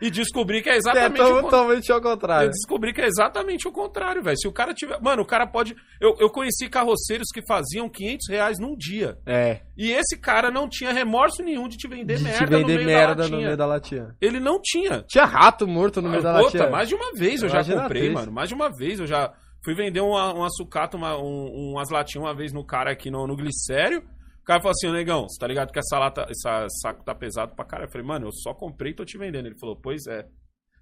E 0.00 0.10
descobri 0.10 0.62
que 0.62 0.68
é 0.70 0.74
É 0.74 0.76
exatamente 0.76 1.12
o 1.12 1.16
to- 1.16 1.20
contrário. 1.22 1.42
totalmente 1.50 1.92
ao 1.92 1.98
Eu 1.98 2.02
contrário. 2.02 2.50
descobri 2.50 2.92
que 2.92 3.00
é 3.00 3.06
exatamente 3.06 3.68
o 3.68 3.72
contrário, 3.72 4.22
velho. 4.22 4.36
Se 4.38 4.48
o 4.48 4.52
cara 4.52 4.72
tiver. 4.72 4.98
Mano, 5.00 5.22
o 5.22 5.26
cara 5.26 5.46
pode. 5.46 5.74
Eu, 6.00 6.16
eu 6.18 6.30
conheci 6.30 6.68
carroceiros 6.68 7.28
que 7.32 7.42
faziam 7.46 7.88
500 7.88 8.28
reais 8.30 8.58
num 8.58 8.74
dia. 8.76 9.18
É. 9.26 9.60
E 9.76 9.90
esse 9.92 10.18
cara 10.18 10.50
não 10.50 10.68
tinha 10.68 10.92
remorso 10.92 11.42
nenhum 11.42 11.68
de 11.68 11.76
te 11.76 11.86
vender 11.88 12.16
De 12.16 12.24
merda 12.24 12.38
te 12.38 12.50
vender 12.50 12.62
no 12.78 12.84
meio 12.84 12.86
merda 12.86 13.14
da 13.22 13.28
no 13.28 13.36
meio 13.38 13.56
da 13.56 13.66
latinha. 13.66 14.14
Ele 14.20 14.40
não 14.40 14.60
tinha. 14.62 15.04
Tinha 15.08 15.24
rato 15.24 15.66
morto 15.66 16.00
no 16.00 16.08
meio 16.08 16.22
da 16.22 16.32
Puta, 16.34 16.44
latinha. 16.44 16.70
mais 16.70 16.88
de 16.88 16.94
uma 16.94 17.12
vez 17.12 17.42
eu 17.42 17.48
já 17.48 17.62
comprei, 17.64 18.02
três. 18.02 18.12
mano. 18.14 18.32
Mais 18.32 18.48
de 18.48 18.54
uma 18.54 18.70
vez 18.70 19.00
eu 19.00 19.06
já 19.06 19.32
fui 19.62 19.74
vender 19.74 20.00
uma, 20.00 20.32
uma 20.32 20.48
sucata, 20.50 20.96
uma, 20.96 21.16
um, 21.18 21.72
umas 21.74 21.90
latinhas 21.90 22.26
uma 22.26 22.34
vez 22.34 22.52
no 22.52 22.64
cara 22.64 22.90
aqui 22.92 23.10
no, 23.10 23.26
no 23.26 23.36
glicério. 23.36 24.02
O 24.50 24.52
cara 24.52 24.62
falou 24.62 24.72
assim, 24.72 24.88
ô 24.88 24.92
negão, 24.92 25.28
você 25.28 25.38
tá 25.38 25.46
ligado 25.46 25.70
que 25.70 25.78
essa 25.78 25.96
lata, 25.96 26.26
essa 26.28 26.66
saco 26.82 27.04
tá 27.04 27.14
pesado 27.14 27.54
pra 27.54 27.64
caralho? 27.64 27.86
Eu 27.86 27.92
falei, 27.92 28.04
mano, 28.04 28.26
eu 28.26 28.32
só 28.32 28.52
comprei 28.52 28.90
e 28.90 28.94
tô 28.96 29.04
te 29.04 29.16
vendendo. 29.16 29.46
Ele 29.46 29.56
falou, 29.56 29.76
pois 29.76 30.08
é. 30.08 30.26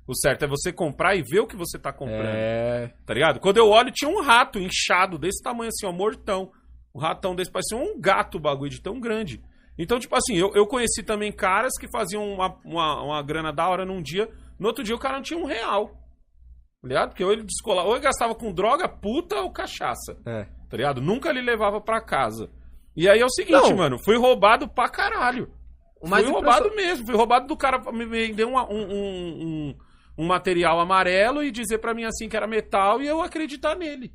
O 0.06 0.14
certo 0.14 0.46
é 0.46 0.48
você 0.48 0.72
comprar 0.72 1.16
e 1.16 1.22
ver 1.22 1.40
o 1.40 1.46
que 1.46 1.54
você 1.54 1.78
tá 1.78 1.92
comprando. 1.92 2.34
É. 2.34 2.94
Tá 3.04 3.12
ligado? 3.12 3.40
Quando 3.40 3.58
eu 3.58 3.68
olho, 3.68 3.92
tinha 3.92 4.10
um 4.10 4.22
rato 4.22 4.58
inchado 4.58 5.18
desse 5.18 5.42
tamanho 5.42 5.68
assim, 5.68 5.84
ó, 5.84 5.92
mortão. 5.92 6.50
Um 6.94 6.98
ratão 6.98 7.34
desse, 7.34 7.52
parecia 7.52 7.76
um 7.76 8.00
gato 8.00 8.38
o 8.38 8.40
bagulho 8.40 8.70
de 8.70 8.80
tão 8.80 8.98
grande. 8.98 9.42
Então, 9.76 9.98
tipo 9.98 10.16
assim, 10.16 10.34
eu, 10.34 10.50
eu 10.54 10.66
conheci 10.66 11.02
também 11.02 11.30
caras 11.30 11.74
que 11.78 11.90
faziam 11.92 12.26
uma, 12.26 12.58
uma, 12.64 13.02
uma 13.02 13.22
grana 13.22 13.52
da 13.52 13.68
hora 13.68 13.84
num 13.84 14.00
dia, 14.00 14.30
no 14.58 14.68
outro 14.68 14.82
dia 14.82 14.96
o 14.96 14.98
cara 14.98 15.16
não 15.16 15.22
tinha 15.22 15.38
um 15.38 15.44
real. 15.44 15.88
Tá 16.80 16.88
ligado? 16.88 17.08
Porque 17.10 17.22
ou 17.22 17.32
ele 17.34 17.42
descolava, 17.42 17.86
ou 17.86 17.96
ele 17.96 18.04
gastava 18.04 18.34
com 18.34 18.50
droga, 18.50 18.88
puta 18.88 19.42
ou 19.42 19.52
cachaça. 19.52 20.16
É. 20.24 20.44
Tá 20.70 20.76
ligado? 20.78 21.02
Nunca 21.02 21.28
ele 21.28 21.42
levava 21.42 21.82
pra 21.82 22.00
casa. 22.00 22.48
E 23.00 23.08
aí 23.08 23.20
é 23.20 23.24
o 23.24 23.30
seguinte, 23.30 23.70
Não. 23.70 23.76
mano, 23.76 23.96
fui 24.04 24.16
roubado 24.16 24.66
pra 24.68 24.88
caralho. 24.88 25.48
O 26.00 26.08
mais 26.08 26.24
fui 26.24 26.32
roubado 26.32 26.74
mesmo. 26.74 27.06
Fui 27.06 27.14
roubado 27.14 27.46
do 27.46 27.56
cara 27.56 27.78
me 27.92 28.04
vender 28.04 28.44
um, 28.44 28.56
um, 28.56 28.82
um, 28.82 29.74
um 30.18 30.26
material 30.26 30.80
amarelo 30.80 31.44
e 31.44 31.52
dizer 31.52 31.78
pra 31.78 31.94
mim 31.94 32.02
assim 32.04 32.28
que 32.28 32.36
era 32.36 32.46
metal 32.48 33.00
e 33.00 33.06
eu 33.06 33.22
acreditar 33.22 33.76
nele. 33.76 34.12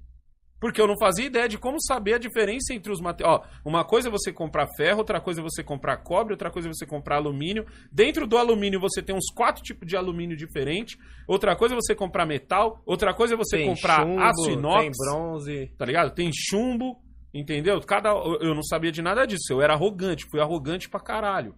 Porque 0.59 0.81
eu 0.81 0.87
não 0.87 0.97
fazia 0.97 1.25
ideia 1.25 1.47
de 1.47 1.57
como 1.57 1.77
saber 1.81 2.13
a 2.13 2.17
diferença 2.17 2.73
entre 2.73 2.91
os 2.91 2.99
materiais. 3.01 3.37
Ó, 3.37 3.69
uma 3.69 3.85
coisa 3.85 4.07
é 4.09 4.11
você 4.11 4.31
comprar 4.33 4.67
ferro, 4.77 4.99
outra 4.99 5.19
coisa 5.21 5.39
é 5.39 5.43
você 5.43 5.61
comprar 5.63 5.97
cobre, 5.97 6.33
outra 6.33 6.49
coisa 6.51 6.67
é 6.69 6.73
você 6.73 6.85
comprar 6.85 7.17
alumínio. 7.17 7.65
Dentro 7.91 8.25
do 8.27 8.37
alumínio 8.37 8.79
você 8.81 9.01
tem 9.01 9.15
uns 9.15 9.29
quatro 9.33 9.61
tipos 9.63 9.85
de 9.87 9.95
alumínio 9.97 10.37
diferentes. 10.37 10.97
Outra 11.27 11.53
coisa 11.55 11.73
é 11.73 11.77
você 11.81 11.93
comprar 11.95 12.25
metal, 12.25 12.81
outra 12.85 13.13
coisa 13.13 13.33
é 13.33 13.37
você 13.37 13.57
Tem 13.57 13.67
comprar 13.67 14.05
chumbo, 14.05 14.21
aço 14.21 14.51
inox, 14.51 14.81
tem 14.83 14.91
bronze. 14.97 15.67
tá 15.77 15.85
ligado? 15.85 16.13
Tem 16.13 16.29
chumbo, 16.33 16.97
entendeu? 17.33 17.79
Cada 17.81 18.09
eu 18.09 18.53
não 18.53 18.63
sabia 18.63 18.91
de 18.91 19.01
nada 19.01 19.25
disso. 19.25 19.51
Eu 19.51 19.61
era 19.61 19.73
arrogante, 19.73 20.25
fui 20.29 20.39
arrogante 20.39 20.89
pra 20.89 20.99
caralho. 20.99 21.55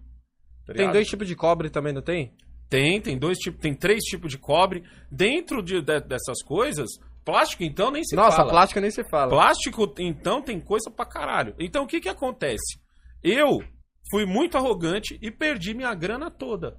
tá 0.65 0.73
Tem 0.73 0.91
dois 0.91 1.07
tipos 1.07 1.27
de 1.27 1.35
cobre 1.35 1.69
também, 1.69 1.93
não 1.93 2.01
tem? 2.01 2.33
Tem, 2.69 2.99
tem 2.99 3.17
dois 3.17 3.37
tipos, 3.37 3.59
tem 3.61 3.73
três 3.75 4.03
tipos 4.03 4.31
de 4.31 4.37
cobre. 4.39 4.83
Dentro 5.11 5.61
de, 5.61 5.81
de- 5.81 6.01
dessas 6.01 6.41
coisas, 6.43 6.89
plástico 7.23 7.63
então 7.63 7.91
nem 7.91 8.03
se 8.03 8.15
Nossa, 8.15 8.37
fala. 8.37 8.49
plástico 8.51 8.79
nem 8.79 8.89
se 8.91 9.03
fala. 9.09 9.29
Plástico, 9.29 9.93
então, 9.99 10.41
tem 10.41 10.59
coisa 10.59 10.89
pra 10.89 11.05
caralho. 11.05 11.53
Então, 11.59 11.83
o 11.83 11.87
que 11.87 11.99
que 11.99 12.09
acontece? 12.09 12.79
Eu 13.23 13.59
fui 14.09 14.25
muito 14.25 14.57
arrogante 14.57 15.17
e 15.21 15.29
perdi 15.31 15.73
minha 15.73 15.93
grana 15.93 16.31
toda. 16.31 16.75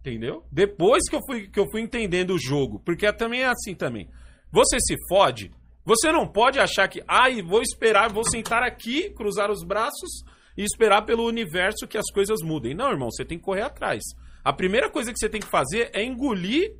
Entendeu? 0.00 0.44
Depois 0.52 1.08
que 1.08 1.16
eu 1.16 1.20
fui, 1.26 1.48
que 1.48 1.58
eu 1.58 1.68
fui 1.70 1.80
entendendo 1.80 2.30
o 2.34 2.38
jogo. 2.38 2.80
Porque 2.84 3.12
também 3.12 3.42
é 3.42 3.46
assim 3.46 3.74
também. 3.74 4.08
Você 4.52 4.76
se 4.80 4.94
fode, 5.08 5.50
você 5.86 6.10
não 6.12 6.26
pode 6.26 6.58
achar 6.58 6.88
que, 6.88 7.02
ai, 7.08 7.40
vou 7.40 7.62
esperar, 7.62 8.12
vou 8.12 8.24
sentar 8.28 8.62
aqui, 8.62 9.08
cruzar 9.10 9.50
os 9.50 9.64
braços 9.64 10.24
e 10.58 10.64
esperar 10.64 11.02
pelo 11.06 11.24
universo 11.24 11.86
que 11.86 11.96
as 11.96 12.10
coisas 12.12 12.40
mudem. 12.42 12.74
Não, 12.74 12.90
irmão, 12.90 13.08
você 13.10 13.24
tem 13.24 13.38
que 13.38 13.44
correr 13.44 13.62
atrás. 13.62 14.02
A 14.44 14.52
primeira 14.52 14.90
coisa 14.90 15.12
que 15.12 15.18
você 15.18 15.28
tem 15.28 15.40
que 15.40 15.46
fazer 15.50 15.90
é 15.94 16.04
engolir, 16.04 16.74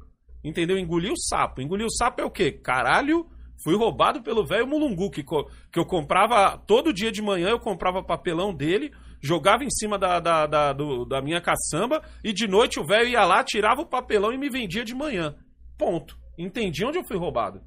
entendeu? 0.45 0.77
Engolir 0.79 1.13
o 1.13 1.19
sapo. 1.19 1.61
Engolir 1.63 1.87
o 1.87 1.91
sapo 1.91 2.21
é 2.21 2.25
o 2.25 2.31
quê? 2.31 2.51
Caralho, 2.53 3.27
fui 3.63 3.77
roubado 3.77 4.23
pelo 4.23 4.45
velho 4.45 4.67
Mulungu, 4.67 5.11
que, 5.11 5.23
que 5.23 5.79
eu 5.79 5.87
comprava 5.87 6.59
todo 6.67 6.93
dia 6.93 7.13
de 7.13 7.23
manhã, 7.23 7.51
eu 7.51 7.61
comprava 7.61 8.03
papelão 8.03 8.53
dele, 8.55 8.93
jogava 9.23 9.65
em 9.65 9.71
cima 9.71 9.99
da, 9.99 10.21
da, 10.21 10.47
da, 10.47 10.73
do- 10.73 11.05
da 11.05 11.21
minha 11.23 11.41
caçamba 11.41 12.03
e 12.25 12.33
de 12.33 12.47
noite 12.49 12.79
o 12.81 12.87
velho 12.87 13.09
ia 13.09 13.25
lá, 13.25 13.43
tirava 13.45 13.83
o 13.83 13.87
papelão 13.87 14.33
e 14.33 14.39
me 14.39 14.49
vendia 14.51 14.85
de 14.85 14.95
manhã. 14.95 15.35
Ponto. 15.79 16.17
Entendi 16.39 16.85
onde 16.85 16.99
eu 16.99 17.05
fui 17.07 17.17
roubado. 17.17 17.61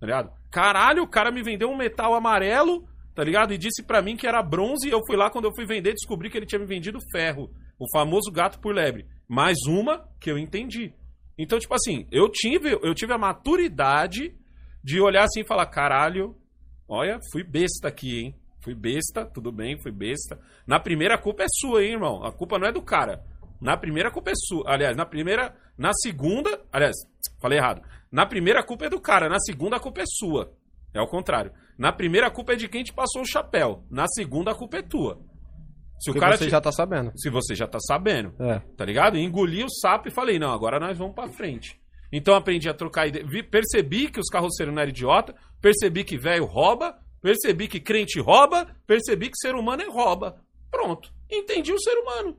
Tá 0.00 0.06
ligado? 0.06 0.32
Caralho, 0.50 1.02
o 1.02 1.08
cara 1.08 1.30
me 1.30 1.42
vendeu 1.42 1.68
um 1.68 1.76
metal 1.76 2.14
amarelo, 2.14 2.88
tá 3.14 3.24
ligado? 3.24 3.52
E 3.52 3.58
disse 3.58 3.82
pra 3.82 4.00
mim 4.00 4.16
que 4.16 4.26
era 4.26 4.42
bronze 4.42 4.88
e 4.88 4.90
eu 4.90 5.00
fui 5.06 5.16
lá 5.16 5.30
quando 5.30 5.46
eu 5.46 5.54
fui 5.54 5.66
vender, 5.66 5.92
descobri 5.92 6.30
que 6.30 6.38
ele 6.38 6.46
tinha 6.46 6.58
me 6.58 6.66
vendido 6.66 6.98
ferro. 7.12 7.50
O 7.78 7.86
famoso 7.92 8.30
gato 8.32 8.58
por 8.58 8.74
lebre. 8.74 9.06
Mais 9.28 9.58
uma 9.68 10.08
que 10.20 10.30
eu 10.30 10.38
entendi. 10.38 10.92
Então, 11.36 11.58
tipo 11.58 11.74
assim, 11.74 12.06
eu 12.10 12.28
tive, 12.28 12.72
eu 12.82 12.94
tive 12.94 13.12
a 13.12 13.18
maturidade 13.18 14.34
de 14.82 15.00
olhar 15.00 15.24
assim 15.24 15.40
e 15.40 15.46
falar, 15.46 15.66
caralho, 15.66 16.36
olha, 16.88 17.20
fui 17.30 17.44
besta 17.44 17.88
aqui, 17.88 18.18
hein? 18.18 18.34
Fui 18.60 18.74
besta, 18.74 19.24
tudo 19.24 19.52
bem, 19.52 19.80
fui 19.80 19.92
besta. 19.92 20.38
Na 20.66 20.80
primeira 20.80 21.14
a 21.14 21.18
culpa 21.18 21.44
é 21.44 21.46
sua, 21.48 21.84
hein, 21.84 21.92
irmão? 21.92 22.24
A 22.24 22.32
culpa 22.32 22.58
não 22.58 22.66
é 22.66 22.72
do 22.72 22.82
cara. 22.82 23.24
Na 23.60 23.76
primeira 23.76 24.08
a 24.08 24.12
culpa 24.12 24.30
é 24.30 24.34
sua. 24.34 24.64
Aliás, 24.66 24.96
na 24.96 25.06
primeira, 25.06 25.54
na 25.76 25.92
segunda, 25.92 26.60
aliás, 26.72 26.96
falei 27.40 27.58
errado. 27.58 27.82
Na 28.10 28.26
primeira 28.26 28.60
a 28.60 28.64
culpa 28.64 28.86
é 28.86 28.90
do 28.90 29.00
cara, 29.00 29.28
na 29.28 29.38
segunda 29.40 29.76
a 29.76 29.80
culpa 29.80 30.00
é 30.00 30.04
sua. 30.06 30.52
É 30.94 31.00
o 31.00 31.06
contrário. 31.06 31.52
Na 31.78 31.92
primeira 31.92 32.26
a 32.28 32.30
culpa 32.30 32.54
é 32.54 32.56
de 32.56 32.68
quem 32.68 32.82
te 32.82 32.92
passou 32.92 33.22
o 33.22 33.26
chapéu. 33.26 33.84
Na 33.90 34.06
segunda 34.08 34.52
a 34.52 34.54
culpa 34.54 34.78
é 34.78 34.82
tua. 34.82 35.20
Se 36.00 36.10
o 36.10 36.12
Porque 36.14 36.20
cara 36.20 36.36
você 36.36 36.44
te- 36.46 36.50
já 36.50 36.60
tá 36.60 36.70
sabendo. 36.72 37.12
se 37.16 37.28
você 37.28 37.54
já 37.54 37.66
tá 37.66 37.78
sabendo 37.80 38.32
É. 38.40 38.60
tá 38.76 38.84
ligado? 38.84 39.18
Engoli 39.18 39.64
o 39.64 39.68
sapo 39.68 40.08
e 40.08 40.12
falei, 40.12 40.38
não, 40.38 40.50
agora 40.52 40.78
nós 40.80 40.96
vamos 40.96 41.14
pra 41.14 41.28
frente. 41.28 41.78
Então 42.12 42.34
aprendi 42.34 42.68
a 42.68 42.74
trocar 42.74 43.06
ideia. 43.08 43.26
Percebi 43.50 44.08
que 44.10 44.20
os 44.20 44.28
carroceiros 44.28 44.74
não 44.74 44.80
eram 44.80 44.90
idiota, 44.90 45.34
percebi 45.60 46.04
que 46.04 46.16
velho 46.16 46.46
rouba, 46.46 46.96
percebi 47.20 47.68
que 47.68 47.80
crente 47.80 48.18
rouba, 48.20 48.74
percebi 48.86 49.28
que 49.28 49.36
ser 49.36 49.54
humano 49.54 49.82
é 49.82 49.86
rouba. 49.90 50.40
Pronto. 50.70 51.12
Entendi 51.30 51.72
o 51.72 51.80
ser 51.80 51.94
humano. 51.98 52.38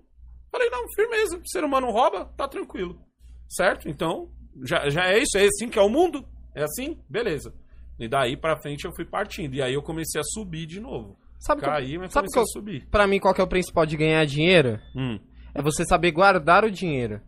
Falei, 0.51 0.69
não, 0.71 0.83
firmeza. 0.95 1.39
Ser 1.45 1.63
humano 1.63 1.91
rouba, 1.91 2.25
tá 2.35 2.47
tranquilo. 2.47 2.99
Certo? 3.47 3.87
Então, 3.89 4.31
já, 4.63 4.89
já 4.89 5.09
é 5.09 5.19
isso, 5.19 5.37
é 5.37 5.45
assim 5.45 5.69
que 5.69 5.79
é 5.79 5.81
o 5.81 5.89
mundo? 5.89 6.25
É 6.55 6.63
assim? 6.63 6.97
Beleza. 7.09 7.53
E 7.99 8.07
daí 8.07 8.37
pra 8.37 8.59
frente 8.61 8.85
eu 8.85 8.93
fui 8.93 9.05
partindo. 9.05 9.55
E 9.55 9.61
aí 9.61 9.73
eu 9.73 9.81
comecei 9.81 10.19
a 10.19 10.23
subir 10.23 10.65
de 10.65 10.79
novo. 10.79 11.17
Sabe, 11.39 11.61
Caí, 11.61 11.91
que, 11.91 11.97
mas 11.97 12.11
sabe 12.11 12.27
comecei 12.27 12.41
qual, 12.41 12.43
a 12.43 12.47
subir. 12.47 12.87
pra 12.89 13.07
mim 13.07 13.19
qual 13.19 13.33
que 13.33 13.41
é 13.41 13.43
o 13.43 13.47
principal 13.47 13.85
de 13.85 13.95
ganhar 13.95 14.25
dinheiro? 14.25 14.79
Hum. 14.95 15.19
É 15.53 15.61
você 15.61 15.85
saber 15.85 16.11
guardar 16.11 16.63
o 16.65 16.71
dinheiro. 16.71 17.21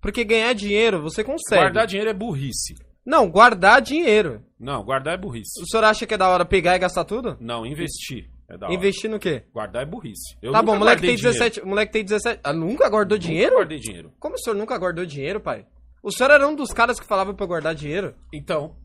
Porque 0.00 0.24
ganhar 0.24 0.52
dinheiro 0.52 1.02
você 1.02 1.24
consegue. 1.24 1.60
Guardar 1.60 1.86
dinheiro 1.86 2.10
é 2.10 2.14
burrice. 2.14 2.74
Não, 3.04 3.28
guardar 3.28 3.80
dinheiro. 3.80 4.42
Não, 4.58 4.84
guardar 4.84 5.14
é 5.14 5.16
burrice. 5.16 5.60
O 5.62 5.66
senhor 5.66 5.84
acha 5.84 6.06
que 6.06 6.14
é 6.14 6.18
da 6.18 6.28
hora 6.28 6.44
pegar 6.44 6.76
e 6.76 6.78
gastar 6.78 7.04
tudo? 7.04 7.36
Não, 7.40 7.66
investir. 7.66 8.30
É 8.48 8.56
da 8.56 8.66
hora. 8.66 8.74
Investir 8.74 9.10
no 9.10 9.18
quê? 9.18 9.44
Guardar 9.52 9.82
é 9.82 9.86
burrice. 9.86 10.36
Eu 10.40 10.52
tá 10.52 10.60
nunca 10.60 10.72
bom, 10.72 10.78
moleque 10.78 11.02
tem 11.02 11.16
17. 11.16 11.60
O 11.62 11.66
moleque 11.66 11.92
tem 11.92 12.04
17. 12.04 12.40
Ah, 12.44 12.52
nunca 12.52 12.88
guardou 12.88 13.18
dinheiro. 13.18 13.18
dinheiro? 13.18 13.50
Nunca 13.54 13.60
guardei 13.60 13.78
dinheiro. 13.78 14.12
Como 14.20 14.34
o 14.34 14.38
senhor 14.38 14.56
nunca 14.56 14.78
guardou 14.78 15.04
dinheiro, 15.04 15.40
pai? 15.40 15.66
O 16.02 16.10
senhor 16.12 16.30
era 16.30 16.46
um 16.48 16.54
dos 16.54 16.72
caras 16.72 16.98
que 17.00 17.06
falava 17.06 17.34
pra 17.34 17.44
eu 17.44 17.48
guardar 17.48 17.74
dinheiro? 17.74 18.14
Então. 18.32 18.76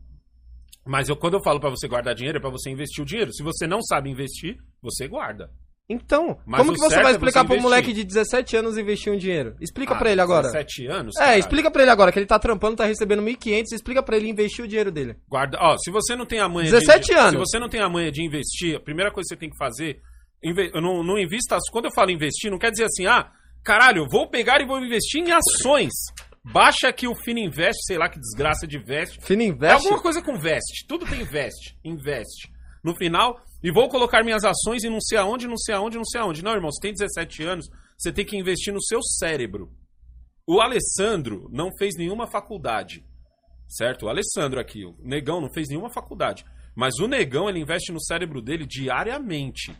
Mas 0.86 1.08
eu, 1.08 1.16
quando 1.16 1.34
eu 1.34 1.42
falo 1.42 1.58
pra 1.60 1.70
você 1.70 1.88
guardar 1.88 2.14
dinheiro, 2.14 2.38
é 2.38 2.40
pra 2.40 2.50
você 2.50 2.70
investir 2.70 3.02
o 3.02 3.06
dinheiro. 3.06 3.32
Se 3.32 3.42
você 3.42 3.66
não 3.66 3.80
sabe 3.82 4.10
investir, 4.10 4.56
você 4.82 5.08
guarda. 5.08 5.50
Então, 5.88 6.38
Mas 6.46 6.60
como 6.60 6.72
que 6.72 6.78
você 6.80 6.96
vai 6.96 7.12
é 7.12 7.14
explicar 7.14 7.42
você 7.42 7.48
pro 7.54 7.60
moleque 7.62 7.92
de 7.92 8.04
17 8.04 8.56
anos 8.56 8.78
investir 8.78 9.12
um 9.12 9.18
dinheiro? 9.18 9.54
Explica 9.60 9.94
Ah, 9.94 9.98
pra 9.98 10.10
ele 10.10 10.20
agora. 10.20 10.44
17 10.50 10.86
anos? 10.86 11.14
É, 11.16 11.20
caralho. 11.20 11.40
explica 11.40 11.70
pra 11.70 11.82
ele 11.82 11.90
agora 11.90 12.10
que 12.10 12.18
ele 12.18 12.24
tá 12.26 12.38
trampando, 12.38 12.76
tá 12.76 12.86
recebendo 12.86 13.22
1.500, 13.22 13.64
explica 13.72 14.02
pra 14.02 14.16
ele 14.16 14.28
investir 14.30 14.64
o 14.64 14.68
dinheiro 14.68 14.90
dele. 14.90 15.14
Guarda, 15.28 15.58
ó, 15.60 15.76
se 15.76 15.90
você 15.90 16.16
não 16.16 16.24
tem 16.24 16.40
a 16.40 16.48
manha 16.48 16.70
17 16.70 17.06
de, 17.06 17.12
anos. 17.12 17.32
Se 17.32 17.36
você 17.36 17.58
não 17.58 17.68
tem 17.68 17.80
a 17.82 17.88
manha 17.88 18.10
de 18.10 18.22
investir, 18.24 18.76
a 18.76 18.80
primeira 18.80 19.10
coisa 19.12 19.26
que 19.28 19.34
você 19.34 19.40
tem 19.40 19.50
que 19.50 19.58
fazer, 19.58 20.00
inve- 20.42 20.70
não, 20.80 21.02
não 21.04 21.18
invista, 21.18 21.58
quando 21.70 21.84
eu 21.84 21.92
falo 21.94 22.10
investir, 22.10 22.50
não 22.50 22.58
quer 22.58 22.70
dizer 22.70 22.84
assim, 22.84 23.04
ah, 23.06 23.30
caralho, 23.62 24.08
vou 24.10 24.26
pegar 24.30 24.62
e 24.62 24.66
vou 24.66 24.78
investir 24.82 25.20
em 25.22 25.32
ações. 25.32 25.92
Baixa 26.44 26.88
aqui 26.88 27.08
o 27.08 27.14
Fino 27.14 27.40
Invest, 27.40 27.86
sei 27.86 27.96
lá 27.96 28.08
que 28.08 28.18
desgraça 28.18 28.66
de 28.66 28.78
veste. 28.78 29.18
Fino 29.22 29.42
É 29.64 29.72
alguma 29.72 30.00
coisa 30.00 30.20
com 30.20 30.38
veste. 30.38 30.86
Tudo 30.86 31.06
tem 31.06 31.24
veste. 31.24 31.76
Investe. 31.82 32.52
No 32.82 32.94
final, 32.94 33.40
e 33.62 33.72
vou 33.72 33.88
colocar 33.88 34.22
minhas 34.22 34.44
ações 34.44 34.84
e 34.84 34.90
não 34.90 35.00
sei 35.00 35.16
aonde, 35.16 35.48
não 35.48 35.56
sei 35.56 35.74
aonde, 35.74 35.96
não 35.96 36.04
sei 36.04 36.20
aonde. 36.20 36.44
Não, 36.44 36.52
irmão, 36.52 36.70
você 36.70 36.80
tem 36.82 36.92
17 36.92 37.42
anos, 37.42 37.66
você 37.96 38.12
tem 38.12 38.26
que 38.26 38.36
investir 38.36 38.74
no 38.74 38.82
seu 38.82 39.02
cérebro. 39.02 39.72
O 40.46 40.60
Alessandro 40.60 41.48
não 41.50 41.70
fez 41.78 41.94
nenhuma 41.96 42.30
faculdade. 42.30 43.02
Certo? 43.66 44.04
O 44.04 44.08
Alessandro 44.10 44.60
aqui, 44.60 44.84
o 44.84 44.94
Negão 45.00 45.40
não 45.40 45.50
fez 45.50 45.70
nenhuma 45.70 45.88
faculdade. 45.88 46.44
Mas 46.76 46.98
o 46.98 47.08
Negão, 47.08 47.48
ele 47.48 47.60
investe 47.60 47.90
no 47.90 48.02
cérebro 48.02 48.42
dele 48.42 48.66
diariamente. 48.66 49.74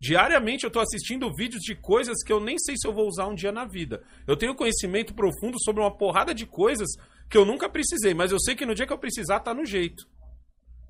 Diariamente 0.00 0.64
eu 0.64 0.70
tô 0.70 0.80
assistindo 0.80 1.30
vídeos 1.34 1.60
de 1.60 1.74
coisas 1.74 2.22
que 2.24 2.32
eu 2.32 2.40
nem 2.40 2.56
sei 2.58 2.74
se 2.78 2.88
eu 2.88 2.92
vou 2.92 3.06
usar 3.06 3.26
um 3.26 3.34
dia 3.34 3.52
na 3.52 3.66
vida. 3.66 4.02
Eu 4.26 4.34
tenho 4.36 4.54
conhecimento 4.54 5.14
profundo 5.14 5.60
sobre 5.62 5.82
uma 5.82 5.94
porrada 5.94 6.34
de 6.34 6.46
coisas 6.46 6.88
que 7.28 7.36
eu 7.36 7.44
nunca 7.44 7.68
precisei, 7.68 8.14
mas 8.14 8.32
eu 8.32 8.40
sei 8.40 8.54
que 8.54 8.64
no 8.64 8.74
dia 8.74 8.86
que 8.86 8.92
eu 8.92 8.98
precisar 8.98 9.40
tá 9.40 9.52
no 9.52 9.64
jeito. 9.66 10.02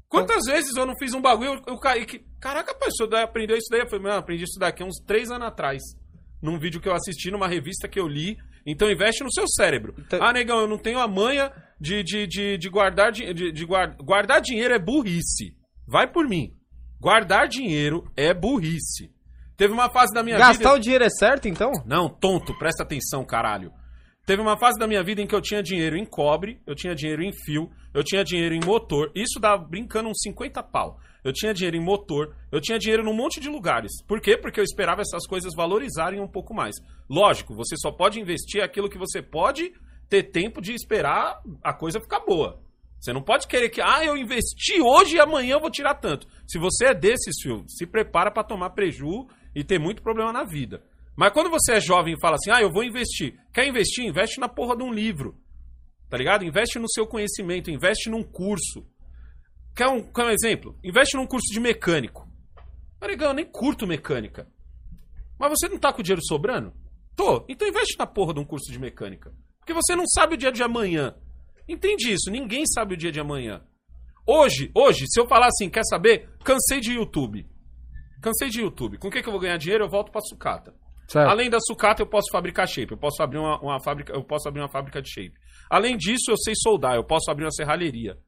Quantas 0.09 0.45
vezes 0.47 0.77
eu 0.77 0.87
não 0.87 0.95
fiz 0.97 1.13
um 1.13 1.21
bagulho, 1.21 1.55
eu, 1.67 1.75
eu 1.75 1.79
caí 1.79 2.07
que. 2.07 2.21
Caraca, 2.41 2.73
pai, 2.75 2.89
o 2.89 2.93
senhor 2.93 3.15
aprendeu 3.17 3.57
isso 3.57 3.69
daí? 3.71 3.81
Eu 3.81 3.87
falei, 3.89 4.03
mano, 4.05 4.17
aprendi 4.19 4.45
isso 4.45 4.59
daqui 4.59 4.83
uns 4.85 4.97
três 5.05 5.31
anos 5.31 5.49
atrás. 5.49 5.83
Num 6.41 6.59
vídeo 6.59 6.81
que 6.81 6.89
eu 6.89 6.95
assisti, 6.95 7.31
numa 7.31 7.49
revista 7.49 7.89
que 7.89 7.99
eu 7.99 8.07
li. 8.09 8.37
Então 8.67 8.91
investe 8.91 9.25
no 9.25 9.33
seu 9.33 9.47
cérebro. 9.49 9.95
Então- 9.99 10.23
Ah, 10.23 10.33
negão, 10.33 10.61
eu 10.61 10.69
não 10.69 10.79
tenho 10.79 10.99
a 11.01 11.09
manha 11.09 11.53
de, 11.81 12.03
de, 12.03 12.27
de, 12.27 12.59
de 12.59 12.69
guardar 12.69 13.11
de, 13.11 13.51
de 13.53 13.65
guar- 13.65 13.97
guardar 13.97 14.41
dinheiro 14.41 14.75
é 14.75 14.79
burrice. 14.79 15.57
Vai 15.87 16.11
por 16.11 16.29
mim. 16.29 16.53
Guardar 17.01 17.49
dinheiro 17.49 18.05
é 18.15 18.35
burrice. 18.35 19.11
Teve 19.57 19.73
uma 19.73 19.91
fase 19.91 20.13
da 20.13 20.23
minha 20.23 20.37
vida. 20.37 20.49
Gastar 20.49 20.75
o 20.75 20.79
dinheiro 20.79 21.05
é 21.05 21.09
certo, 21.11 21.49
então? 21.49 21.71
Não, 21.87 22.09
tonto, 22.09 22.57
presta 22.59 22.83
atenção, 22.83 23.25
caralho. 23.25 23.73
Teve 24.27 24.43
uma 24.43 24.59
fase 24.59 24.79
da 24.79 24.87
minha 24.87 25.03
vida 25.03 25.23
em 25.23 25.27
que 25.27 25.35
eu 25.35 25.41
tinha 25.41 25.63
dinheiro 25.63 25.97
em 25.97 26.05
cobre, 26.05 26.61
eu 26.67 26.75
tinha 26.75 26.95
dinheiro 26.95 27.23
em 27.23 27.33
fio, 27.33 27.71
eu 27.93 28.05
tinha 28.05 28.23
dinheiro 28.23 28.55
em 28.55 28.61
motor. 28.65 29.11
Isso 29.15 29.41
dá 29.41 29.57
brincando 29.57 30.09
uns 30.09 30.21
50 30.23 30.63
pau. 30.63 31.01
Eu 31.25 31.33
tinha 31.33 31.53
dinheiro 31.53 31.77
em 31.77 31.85
motor, 31.85 32.35
eu 32.53 32.61
tinha 32.61 32.79
dinheiro 32.79 33.03
num 33.03 33.15
monte 33.15 33.41
de 33.41 33.49
lugares. 33.49 33.91
Por 34.07 34.21
quê? 34.21 34.37
Porque 34.37 34.61
eu 34.61 34.65
esperava 34.65 35.01
essas 35.03 35.27
coisas 35.27 35.55
valorizarem 35.55 36.21
um 36.21 36.29
pouco 36.29 36.55
mais. 36.55 36.77
Lógico, 37.09 37.55
você 37.55 37.77
só 37.77 37.91
pode 37.91 38.21
investir 38.21 38.63
aquilo 38.63 38.89
que 38.89 38.99
você 38.99 39.21
pode 39.23 39.73
ter 40.09 40.25
tempo 40.25 40.61
de 40.61 40.75
esperar 40.75 41.41
a 41.63 41.73
coisa 41.73 42.01
ficar 42.01 42.21
boa. 42.21 42.63
Você 43.01 43.15
não 43.15 43.23
pode 43.23 43.49
querer 43.49 43.71
que, 43.71 43.81
ah, 43.81 44.05
eu 44.05 44.17
investi 44.17 44.81
hoje 44.81 45.17
e 45.17 45.21
amanhã 45.21 45.55
eu 45.55 45.61
vou 45.61 45.71
tirar 45.71 45.95
tanto. 45.95 46.27
Se 46.47 46.59
você 46.59 46.89
é 46.89 46.95
desses, 46.95 47.41
filho, 47.43 47.65
se 47.67 47.87
prepara 47.87 48.31
pra 48.31 48.45
tomar 48.45 48.71
preju 48.71 49.27
e 49.55 49.65
ter 49.65 49.79
muito 49.79 50.03
problema 50.03 50.33
na 50.33 50.45
vida. 50.45 50.85
Mas 51.17 51.33
quando 51.33 51.49
você 51.49 51.73
é 51.73 51.81
jovem 51.81 52.15
e 52.15 52.21
fala 52.21 52.37
assim, 52.37 52.51
ah, 52.51 52.61
eu 52.61 52.71
vou 52.71 52.85
investir. 52.85 53.41
Quer 53.53 53.67
investir? 53.67 54.05
Investe 54.05 54.39
na 54.39 54.49
porra 54.49 54.77
de 54.77 54.83
um 54.83 54.93
livro. 54.93 55.35
Tá 56.11 56.19
ligado? 56.19 56.45
Investe 56.45 56.79
no 56.79 56.91
seu 56.91 57.07
conhecimento, 57.07 57.71
investe 57.71 58.11
num 58.11 58.23
curso. 58.23 58.87
Quer 59.75 59.89
um, 59.89 60.03
quer 60.03 60.25
um 60.25 60.31
exemplo? 60.31 60.79
Investe 60.85 61.17
num 61.17 61.27
curso 61.27 61.47
de 61.53 61.61
mecânico. 61.61 62.29
Mas, 63.01 63.11
negão, 63.11 63.29
eu 63.29 63.35
nem 63.35 63.47
curto 63.47 63.87
mecânica. 63.87 64.47
Mas 65.39 65.51
você 65.51 65.69
não 65.69 65.79
tá 65.79 65.91
com 65.91 66.01
o 66.01 66.03
dinheiro 66.03 66.23
sobrando? 66.23 66.75
Tô. 67.17 67.47
Então 67.49 67.67
investe 67.67 67.99
na 67.99 68.07
porra 68.07 68.35
de 68.35 68.41
um 68.41 68.45
curso 68.45 68.71
de 68.71 68.79
mecânica. 68.79 69.33
Porque 69.59 69.73
você 69.73 69.97
não 69.97 70.07
sabe 70.07 70.35
o 70.35 70.37
dia 70.37 70.53
de 70.53 70.63
amanhã. 70.63 71.15
Entende 71.71 72.13
isso? 72.13 72.31
Ninguém 72.31 72.65
sabe 72.67 72.95
o 72.95 72.97
dia 72.97 73.13
de 73.13 73.21
amanhã. 73.21 73.63
Hoje, 74.27 74.73
hoje, 74.75 75.05
se 75.09 75.21
eu 75.21 75.27
falar 75.29 75.47
assim, 75.47 75.71
quer 75.71 75.85
saber? 75.85 76.29
Cansei 76.45 76.81
de 76.81 76.95
YouTube. 76.95 77.47
Cansei 78.21 78.49
de 78.49 78.61
YouTube. 78.61 78.99
Com 78.99 79.07
o 79.07 79.11
que, 79.11 79.23
que 79.23 79.29
eu 79.29 79.33
vou 79.33 79.41
ganhar 79.41 79.57
dinheiro? 79.57 79.85
Eu 79.85 79.89
volto 79.89 80.11
pra 80.11 80.21
sucata. 80.21 80.75
Certo. 81.07 81.29
Além 81.29 81.49
da 81.49 81.59
sucata, 81.61 82.03
eu 82.03 82.07
posso 82.07 82.31
fabricar 82.33 82.67
shape. 82.67 82.91
Eu 82.91 82.99
posso 82.99 83.23
abrir 83.23 83.39
uma, 83.39 83.61
uma 83.61 83.83
fábrica, 83.83 84.13
eu 84.13 84.25
posso 84.25 84.49
abrir 84.49 84.61
uma 84.61 84.69
fábrica 84.69 85.01
de 85.01 85.09
shape. 85.09 85.33
Além 85.71 85.97
disso, 85.97 86.31
eu 86.31 86.37
sei 86.37 86.55
soldar. 86.57 86.97
Eu 86.97 87.05
posso 87.05 87.31
abrir 87.31 87.45
uma 87.45 87.53
serralheria. 87.53 88.19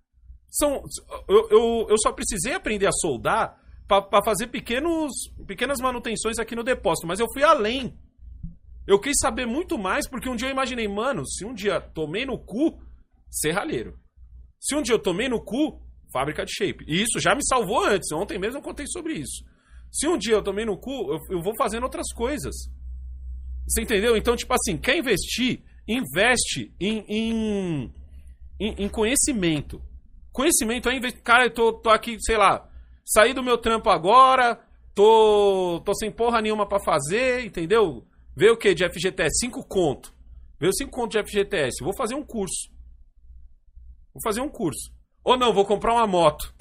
São, 0.49 0.81
eu, 1.29 1.49
eu, 1.51 1.87
eu 1.91 1.97
só 1.99 2.13
precisei 2.13 2.55
aprender 2.55 2.87
a 2.87 2.93
soldar 2.93 3.59
para 3.89 4.23
fazer 4.25 4.47
pequenos, 4.47 5.13
pequenas 5.47 5.79
manutenções 5.81 6.39
aqui 6.39 6.55
no 6.55 6.63
depósito, 6.63 7.07
mas 7.07 7.19
eu 7.19 7.27
fui 7.33 7.43
além. 7.43 7.99
Eu 8.87 9.01
quis 9.01 9.19
saber 9.21 9.47
muito 9.47 9.77
mais 9.79 10.09
porque 10.09 10.29
um 10.29 10.37
dia 10.37 10.49
eu 10.49 10.53
imaginei, 10.53 10.87
mano, 10.89 11.27
se 11.27 11.45
um 11.45 11.53
dia 11.53 11.81
tomei 11.81 12.25
no 12.25 12.39
cu, 12.39 12.81
serralheiro. 13.33 13.99
Se 14.61 14.77
um 14.77 14.83
dia 14.83 14.95
eu 14.95 15.03
tomei 15.03 15.29
no 15.29 15.43
cu, 15.43 15.83
fábrica 16.13 16.45
de 16.45 16.53
shape. 16.53 16.85
E 16.87 17.03
isso 17.03 17.19
já 17.19 17.35
me 17.35 17.45
salvou 17.45 17.85
antes. 17.85 18.13
Ontem 18.13 18.39
mesmo 18.39 18.59
eu 18.59 18.63
contei 18.63 18.87
sobre 18.87 19.15
isso. 19.15 19.45
Se 19.91 20.07
um 20.07 20.17
dia 20.17 20.35
eu 20.35 20.43
tomei 20.43 20.65
no 20.65 20.79
cu, 20.79 21.13
eu, 21.13 21.19
eu 21.31 21.43
vou 21.43 21.55
fazendo 21.57 21.83
outras 21.85 22.13
coisas. 22.15 22.55
Você 23.67 23.83
entendeu? 23.83 24.17
Então, 24.17 24.37
tipo 24.37 24.53
assim, 24.55 24.77
quer 24.77 24.97
investir? 24.97 25.63
Investe 25.89 26.73
em, 26.79 27.05
em, 27.09 27.93
em, 28.61 28.85
em 28.85 28.89
conhecimento. 28.89 29.83
Conhecimento 30.31 30.89
é 30.89 30.97
investir. 30.97 31.23
Cara, 31.23 31.47
eu 31.47 31.51
tô, 31.51 31.73
tô 31.73 31.91
aqui, 31.91 32.17
sei 32.21 32.37
lá, 32.37 32.69
saí 33.05 33.35
do 33.35 33.43
meu 33.43 33.59
trampo 33.59 33.91
agora, 33.91 34.59
tô, 34.95 35.83
tô 35.85 35.95
sem 35.95 36.11
porra 36.11 36.41
nenhuma 36.41 36.67
pra 36.67 36.81
fazer, 36.81 37.45
entendeu? 37.45 38.07
Vê 38.35 38.51
o 38.51 38.57
que 38.57 38.75
de 38.75 38.89
FGTS? 38.89 39.41
5 39.41 39.65
conto. 39.67 40.15
Veio 40.59 40.73
5 40.73 40.91
conto 40.91 41.13
de 41.13 41.23
FGTS. 41.23 41.85
Vou 41.85 41.95
fazer 41.95 42.15
um 42.15 42.25
curso. 42.25 42.72
Vou 44.15 44.23
fazer 44.23 44.41
um 44.41 44.49
curso. 44.49 44.93
Ou 45.25 45.37
não, 45.37 45.53
vou 45.53 45.65
comprar 45.65 45.95
uma 45.95 46.07
moto. 46.07 46.53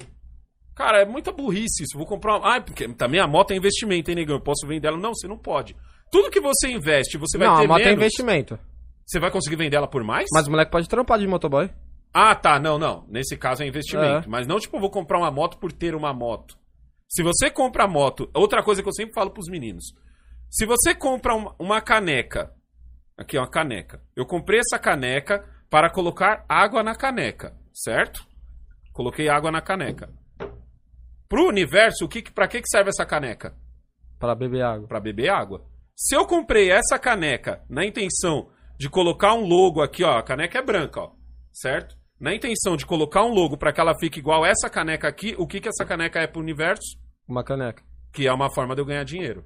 Cara, 0.74 1.02
é 1.02 1.04
muita 1.04 1.32
burrice 1.32 1.84
isso. 1.84 1.96
Vou 1.96 2.06
comprar 2.06 2.38
uma. 2.38 2.56
Ah, 2.56 2.60
porque 2.60 2.88
também 2.94 3.20
a 3.20 3.26
moto 3.26 3.50
é 3.50 3.56
investimento, 3.56 4.10
hein, 4.10 4.16
negão? 4.16 4.36
Eu 4.36 4.40
posso 4.40 4.66
vender 4.66 4.88
ela? 4.88 4.96
Não, 4.96 5.14
você 5.14 5.28
não 5.28 5.36
pode. 5.36 5.76
Tudo 6.10 6.30
que 6.30 6.40
você 6.40 6.68
investe, 6.68 7.18
você 7.18 7.38
vai 7.38 7.48
não, 7.48 7.56
ter 7.56 7.64
a 7.64 7.68
moto 7.68 7.80
é 7.80 7.84
menos. 7.84 7.98
investimento. 7.98 8.58
Você 9.04 9.18
vai 9.18 9.30
conseguir 9.30 9.56
vender 9.56 9.76
ela 9.76 9.88
por 9.88 10.02
mais? 10.02 10.26
Mas 10.32 10.46
o 10.46 10.50
moleque 10.50 10.70
pode 10.70 10.88
trampar 10.88 11.18
de 11.18 11.26
motoboy. 11.26 11.70
Ah, 12.14 12.34
tá. 12.34 12.58
Não, 12.58 12.78
não. 12.78 13.04
Nesse 13.08 13.36
caso 13.36 13.62
é 13.62 13.66
investimento. 13.66 14.26
É. 14.26 14.30
Mas 14.30 14.46
não, 14.46 14.58
tipo, 14.58 14.78
vou 14.78 14.90
comprar 14.90 15.18
uma 15.18 15.30
moto 15.30 15.58
por 15.58 15.72
ter 15.72 15.94
uma 15.94 16.12
moto. 16.12 16.56
Se 17.08 17.22
você 17.22 17.50
compra 17.50 17.86
moto. 17.86 18.30
Outra 18.32 18.62
coisa 18.62 18.82
que 18.82 18.88
eu 18.88 18.92
sempre 18.92 19.14
falo 19.14 19.30
pros 19.30 19.48
meninos. 19.48 19.94
Se 20.50 20.64
você 20.64 20.94
compra 20.94 21.34
uma, 21.34 21.54
uma 21.58 21.80
caneca. 21.80 22.52
Aqui, 23.16 23.36
ó, 23.36 23.42
uma 23.42 23.48
caneca. 23.48 24.02
Eu 24.16 24.24
comprei 24.24 24.60
essa 24.60 24.78
caneca 24.78 25.44
para 25.72 25.88
colocar 25.88 26.44
água 26.46 26.82
na 26.82 26.94
caneca. 26.94 27.56
Certo? 27.72 28.28
Coloquei 28.92 29.30
água 29.30 29.50
na 29.50 29.62
caneca. 29.62 30.12
Pro 31.26 31.48
universo, 31.48 32.04
o 32.04 32.08
que, 32.08 32.30
pra 32.30 32.46
que, 32.46 32.60
serve 32.66 32.90
essa 32.90 33.06
caneca? 33.06 33.56
Pra 34.18 34.34
beber 34.34 34.62
água. 34.62 34.86
Pra 34.86 35.00
beber 35.00 35.30
água. 35.30 35.64
Se 35.96 36.14
eu 36.14 36.26
comprei 36.26 36.70
essa 36.70 36.98
caneca 36.98 37.64
na 37.70 37.86
intenção 37.86 38.50
de 38.78 38.90
colocar 38.90 39.32
um 39.32 39.46
logo 39.46 39.80
aqui, 39.80 40.04
ó, 40.04 40.18
a 40.18 40.22
caneca 40.22 40.58
é 40.58 40.62
branca, 40.62 41.00
ó, 41.00 41.12
certo? 41.50 41.96
Na 42.20 42.34
intenção 42.34 42.76
de 42.76 42.84
colocar 42.84 43.24
um 43.24 43.32
logo 43.32 43.56
para 43.56 43.72
que 43.72 43.80
ela 43.80 43.98
fique 43.98 44.18
igual 44.18 44.44
essa 44.44 44.68
caneca 44.68 45.08
aqui, 45.08 45.34
o 45.38 45.46
que 45.46 45.58
que 45.58 45.70
essa 45.70 45.86
caneca 45.86 46.20
é 46.20 46.26
pro 46.26 46.42
universo? 46.42 46.98
Uma 47.26 47.42
caneca. 47.42 47.82
Que 48.12 48.26
é 48.26 48.32
uma 48.32 48.52
forma 48.52 48.74
de 48.74 48.82
eu 48.82 48.86
ganhar 48.86 49.04
dinheiro. 49.04 49.42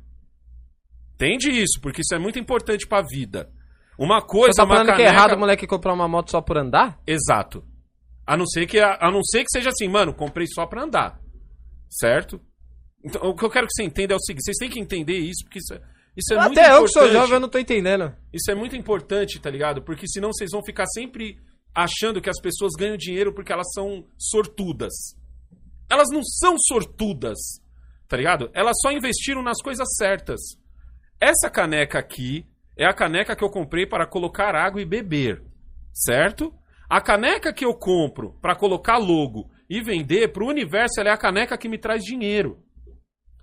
Entende 1.15 1.51
isso, 1.51 1.81
porque 1.81 2.01
isso 2.01 2.17
é 2.17 2.19
muito 2.19 2.37
importante 2.37 2.85
pra 2.85 3.01
vida. 3.01 3.49
Uma 3.99 4.21
coisa, 4.21 4.53
Você 4.53 4.63
tá 4.63 4.67
falando 4.69 4.87
que 4.87 4.93
é 4.93 4.97
caneca... 4.97 5.13
errado 5.15 5.33
o 5.35 5.39
moleque 5.39 5.67
comprar 5.67 5.93
uma 5.95 6.07
moto 6.07 6.31
só 6.31 6.41
por 6.41 6.59
andar? 6.59 7.01
Exato. 7.07 7.65
A 8.27 8.37
não 8.37 8.47
ser 8.47 8.67
que 8.67 8.79
a 8.79 9.11
não 9.11 9.23
ser 9.23 9.45
que 9.45 9.51
seja 9.51 9.71
assim, 9.71 9.89
mano, 9.89 10.13
comprei 10.13 10.47
só 10.47 10.67
pra 10.67 10.83
andar. 10.83 11.21
Certo? 11.89 12.41
Então, 13.05 13.23
o 13.23 13.35
que 13.37 13.45
eu 13.45 13.51
quero 13.51 13.67
que 13.67 13.73
você 13.73 13.85
entenda 13.85 14.15
é 14.15 14.17
o 14.17 14.21
seguinte, 14.21 14.45
vocês 14.45 14.57
têm 14.59 14.69
que 14.69 14.81
entender 14.81 15.17
isso, 15.17 15.45
porque 15.45 15.61
isso 15.61 15.73
é, 15.75 15.81
isso 16.17 16.35
é 16.35 16.37
muito 16.37 16.59
Até 16.59 16.71
eu 16.73 16.79
importante. 16.79 16.93
que 16.93 16.99
sou 16.99 17.13
jovem, 17.13 17.35
eu 17.35 17.41
não 17.41 17.49
tô 17.49 17.59
entendendo. 17.59 18.15
Isso 18.33 18.51
é 18.51 18.55
muito 18.55 18.75
importante, 18.77 19.39
tá 19.41 19.49
ligado? 19.49 19.81
Porque 19.83 20.09
senão 20.09 20.33
vocês 20.33 20.51
vão 20.51 20.63
ficar 20.65 20.87
sempre 20.87 21.39
achando 21.75 22.21
que 22.21 22.29
as 22.29 22.41
pessoas 22.41 22.73
ganham 22.77 22.97
dinheiro 22.97 23.33
porque 23.33 23.53
elas 23.53 23.69
são 23.73 24.05
sortudas. 24.19 24.93
Elas 25.89 26.09
não 26.11 26.23
são 26.25 26.57
sortudas, 26.59 27.39
tá 28.09 28.17
ligado? 28.17 28.51
Elas 28.53 28.77
só 28.83 28.91
investiram 28.91 29.43
nas 29.43 29.63
coisas 29.63 29.87
certas. 29.97 30.41
Essa 31.21 31.49
caneca 31.49 31.99
aqui 31.99 32.45
é 32.77 32.85
a 32.85 32.93
caneca 32.93 33.35
que 33.35 33.43
eu 33.43 33.51
comprei 33.51 33.87
para 33.87 34.07
colocar 34.07 34.55
água 34.55 34.81
e 34.81 34.85
beber, 34.85 35.43
certo? 35.93 36.53
A 36.89 37.01
caneca 37.01 37.53
que 37.53 37.65
eu 37.65 37.75
compro 37.75 38.39
para 38.41 38.55
colocar 38.55 38.99
logo 38.99 39.51
e 39.69 39.81
vender 39.81 40.33
pro 40.33 40.47
universo, 40.47 41.01
ela 41.01 41.11
é 41.11 41.13
a 41.13 41.19
caneca 41.19 41.57
que 41.57 41.69
me 41.69 41.79
traz 41.79 42.05
dinheiro. 42.05 42.63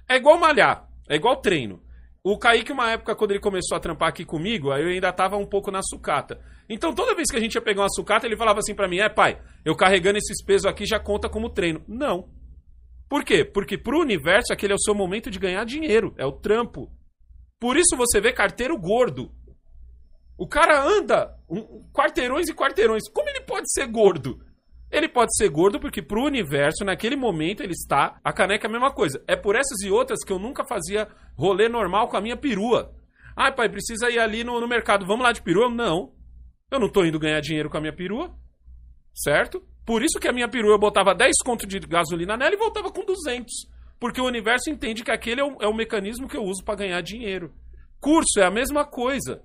É 0.07 0.15
igual 0.15 0.37
malhar, 0.37 0.87
é 1.09 1.15
igual 1.15 1.41
treino. 1.41 1.81
O 2.23 2.37
Kaique, 2.37 2.71
uma 2.71 2.89
época, 2.91 3.15
quando 3.15 3.31
ele 3.31 3.41
começou 3.41 3.75
a 3.75 3.81
trampar 3.81 4.07
aqui 4.07 4.23
comigo, 4.23 4.71
aí 4.71 4.81
eu 4.81 4.89
ainda 4.89 5.11
tava 5.11 5.35
um 5.35 5.45
pouco 5.45 5.69
na 5.69 5.81
sucata. 5.81 6.39
Então, 6.69 6.93
toda 6.95 7.15
vez 7.15 7.29
que 7.29 7.35
a 7.35 7.39
gente 7.39 7.55
ia 7.55 7.61
pegar 7.61 7.81
uma 7.81 7.89
sucata, 7.89 8.25
ele 8.25 8.37
falava 8.37 8.59
assim 8.59 8.73
pra 8.73 8.87
mim: 8.87 8.99
é, 8.99 9.09
pai, 9.09 9.41
eu 9.65 9.75
carregando 9.75 10.17
esses 10.17 10.41
pesos 10.41 10.65
aqui 10.65 10.85
já 10.85 10.97
conta 10.97 11.27
como 11.27 11.49
treino. 11.49 11.83
Não. 11.85 12.29
Por 13.09 13.25
quê? 13.25 13.43
Porque 13.43 13.77
pro 13.77 13.99
universo 13.99 14.53
aquele 14.53 14.71
é 14.71 14.75
o 14.75 14.79
seu 14.79 14.95
momento 14.95 15.29
de 15.29 15.37
ganhar 15.37 15.65
dinheiro, 15.65 16.13
é 16.17 16.25
o 16.25 16.31
trampo. 16.31 16.89
Por 17.63 17.77
isso 17.77 17.95
você 17.95 18.19
vê 18.19 18.33
carteiro 18.33 18.77
gordo. 18.77 19.31
O 20.37 20.45
cara 20.45 20.83
anda 20.83 21.33
um- 21.49 21.81
quarteirões 21.93 22.49
e 22.49 22.53
quarteirões. 22.53 23.03
Como 23.09 23.29
ele 23.29 23.39
pode 23.39 23.71
ser 23.71 23.87
gordo? 23.87 24.37
Ele 24.91 25.07
pode 25.07 25.33
ser 25.37 25.47
gordo 25.47 25.79
porque 25.79 26.01
pro 26.01 26.25
universo, 26.25 26.83
naquele 26.83 27.15
momento, 27.15 27.63
ele 27.63 27.71
está. 27.71 28.19
A 28.21 28.33
caneca 28.33 28.67
é 28.67 28.69
a 28.69 28.71
mesma 28.71 28.91
coisa. 28.91 29.23
É 29.29 29.37
por 29.37 29.55
essas 29.55 29.79
e 29.81 29.89
outras 29.89 30.25
que 30.25 30.33
eu 30.33 30.37
nunca 30.37 30.65
fazia 30.65 31.07
rolê 31.37 31.69
normal 31.69 32.09
com 32.09 32.17
a 32.17 32.21
minha 32.21 32.35
perua. 32.35 32.93
Ai, 33.33 33.55
pai, 33.55 33.69
precisa 33.69 34.09
ir 34.09 34.19
ali 34.19 34.43
no, 34.43 34.59
no 34.59 34.67
mercado. 34.67 35.05
Vamos 35.05 35.23
lá 35.23 35.31
de 35.31 35.41
perua? 35.41 35.69
Não. 35.69 36.11
Eu 36.69 36.81
não 36.81 36.89
tô 36.89 37.05
indo 37.05 37.17
ganhar 37.17 37.39
dinheiro 37.39 37.69
com 37.69 37.77
a 37.77 37.79
minha 37.79 37.95
perua. 37.95 38.35
Certo? 39.15 39.63
Por 39.85 40.03
isso 40.03 40.19
que 40.19 40.27
a 40.27 40.33
minha 40.33 40.49
perua 40.49 40.73
eu 40.73 40.79
botava 40.79 41.15
10 41.15 41.31
conto 41.45 41.65
de 41.65 41.79
gasolina 41.79 42.35
nela 42.35 42.53
e 42.53 42.57
voltava 42.57 42.91
com 42.91 43.05
200. 43.05 43.71
Porque 44.03 44.19
o 44.19 44.25
universo 44.25 44.69
entende 44.69 45.01
que 45.01 45.11
aquele 45.11 45.39
é 45.39 45.45
o, 45.45 45.55
é 45.61 45.65
o 45.65 45.73
mecanismo 45.73 46.27
que 46.27 46.35
eu 46.35 46.43
uso 46.43 46.61
para 46.61 46.75
ganhar 46.75 46.99
dinheiro. 46.99 47.53
Curso 48.01 48.37
é 48.41 48.43
a 48.43 48.51
mesma 48.51 48.83
coisa. 48.83 49.41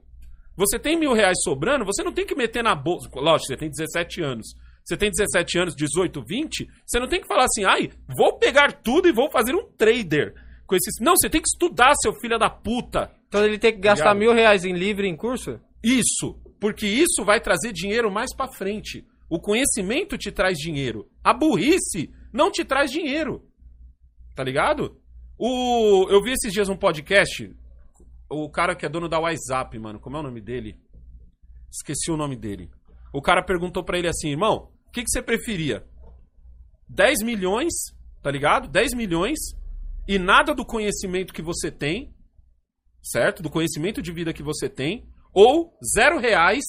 Você 0.56 0.80
tem 0.80 0.98
mil 0.98 1.12
reais 1.12 1.38
sobrando, 1.44 1.84
você 1.84 2.02
não 2.02 2.12
tem 2.12 2.26
que 2.26 2.34
meter 2.34 2.64
na 2.64 2.74
bolsa. 2.74 3.08
Lógico, 3.14 3.46
você 3.46 3.56
tem 3.56 3.70
17 3.70 4.20
anos. 4.20 4.48
Você 4.84 4.96
tem 4.96 5.12
17 5.12 5.58
anos, 5.60 5.76
18, 5.76 6.24
20, 6.26 6.66
você 6.84 6.98
não 6.98 7.06
tem 7.06 7.20
que 7.20 7.28
falar 7.28 7.44
assim, 7.44 7.64
ai, 7.64 7.88
vou 8.16 8.36
pegar 8.36 8.72
tudo 8.72 9.06
e 9.06 9.12
vou 9.12 9.30
fazer 9.30 9.54
um 9.54 9.62
trader 9.62 10.34
com 10.66 10.74
esses. 10.74 10.94
Não, 11.00 11.14
você 11.16 11.30
tem 11.30 11.40
que 11.40 11.48
estudar, 11.48 11.94
seu 11.94 12.12
filho 12.14 12.36
da 12.36 12.50
puta. 12.50 13.12
Então 13.28 13.44
ele 13.44 13.60
tem 13.60 13.72
que 13.72 13.78
gastar 13.78 14.10
Obrigado. 14.10 14.18
mil 14.18 14.34
reais 14.34 14.64
em 14.64 14.72
livre 14.72 15.06
em 15.06 15.16
curso? 15.16 15.60
Isso, 15.84 16.36
porque 16.58 16.84
isso 16.84 17.24
vai 17.24 17.40
trazer 17.40 17.72
dinheiro 17.72 18.10
mais 18.10 18.34
pra 18.34 18.52
frente. 18.52 19.06
O 19.30 19.38
conhecimento 19.38 20.18
te 20.18 20.32
traz 20.32 20.58
dinheiro. 20.58 21.08
A 21.22 21.32
burrice 21.32 22.10
não 22.32 22.50
te 22.50 22.64
traz 22.64 22.90
dinheiro. 22.90 23.47
Tá 24.38 24.44
ligado? 24.44 24.96
O 25.36 26.06
eu 26.08 26.22
vi 26.22 26.30
esses 26.30 26.52
dias 26.52 26.68
um 26.68 26.76
podcast, 26.76 27.52
o 28.30 28.48
cara 28.48 28.76
que 28.76 28.86
é 28.86 28.88
dono 28.88 29.08
da 29.08 29.18
WhatsApp, 29.18 29.76
mano, 29.80 29.98
como 29.98 30.16
é 30.16 30.20
o 30.20 30.22
nome 30.22 30.40
dele? 30.40 30.78
Esqueci 31.68 32.08
o 32.12 32.16
nome 32.16 32.36
dele. 32.36 32.70
O 33.12 33.20
cara 33.20 33.42
perguntou 33.42 33.82
pra 33.82 33.98
ele 33.98 34.06
assim, 34.06 34.28
irmão, 34.28 34.70
o 34.86 34.92
que, 34.92 35.02
que 35.02 35.10
você 35.10 35.20
preferia? 35.20 35.84
10 36.88 37.24
milhões, 37.24 37.72
tá 38.22 38.30
ligado? 38.30 38.68
10 38.68 38.94
milhões 38.94 39.40
e 40.06 40.20
nada 40.20 40.54
do 40.54 40.64
conhecimento 40.64 41.34
que 41.34 41.42
você 41.42 41.68
tem, 41.68 42.14
certo? 43.02 43.42
Do 43.42 43.50
conhecimento 43.50 44.00
de 44.00 44.12
vida 44.12 44.32
que 44.32 44.44
você 44.44 44.68
tem, 44.68 45.04
ou 45.34 45.76
zero 45.96 46.16
reais 46.20 46.62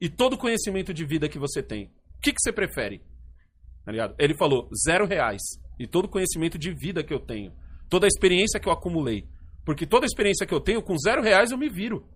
e 0.00 0.08
todo 0.08 0.32
o 0.32 0.38
conhecimento 0.38 0.92
de 0.92 1.04
vida 1.04 1.28
que 1.28 1.38
você 1.38 1.62
tem. 1.62 1.92
O 2.16 2.20
que, 2.20 2.32
que 2.32 2.40
você 2.40 2.52
prefere? 2.52 3.04
Tá 3.84 3.92
ligado? 3.92 4.16
Ele 4.18 4.34
falou 4.34 4.68
zero 4.84 5.06
reais 5.06 5.62
e 5.78 5.86
todo 5.86 6.06
o 6.06 6.08
conhecimento 6.08 6.58
de 6.58 6.72
vida 6.72 7.02
que 7.02 7.12
eu 7.12 7.20
tenho. 7.20 7.52
Toda 7.88 8.06
a 8.06 8.08
experiência 8.08 8.60
que 8.60 8.68
eu 8.68 8.72
acumulei. 8.72 9.26
Porque 9.64 9.86
toda 9.86 10.04
a 10.04 10.08
experiência 10.08 10.46
que 10.46 10.54
eu 10.54 10.60
tenho, 10.60 10.82
com 10.82 10.96
zero 10.98 11.22
reais 11.22 11.50
eu 11.50 11.58
me 11.58 11.68
viro. 11.68 12.06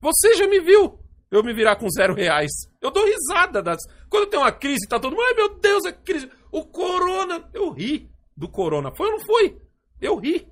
Você 0.00 0.34
já 0.34 0.46
me 0.46 0.60
viu 0.60 0.98
eu 1.30 1.42
me 1.42 1.52
virar 1.52 1.76
com 1.76 1.88
zero 1.90 2.14
reais. 2.14 2.50
Eu 2.80 2.90
dou 2.90 3.04
risada 3.04 3.62
das. 3.62 3.78
Quando 4.08 4.28
tem 4.28 4.38
uma 4.38 4.52
crise, 4.52 4.86
tá 4.88 4.98
todo 4.98 5.12
mundo. 5.12 5.24
Ai 5.26 5.34
meu 5.34 5.58
Deus, 5.58 5.84
a 5.84 5.92
crise. 5.92 6.30
O 6.52 6.64
corona. 6.64 7.48
Eu 7.52 7.70
ri 7.72 8.08
do 8.36 8.48
corona. 8.48 8.94
Foi 8.96 9.06
ou 9.06 9.12
não 9.12 9.24
foi? 9.24 9.56
Eu 10.00 10.16
ri. 10.16 10.46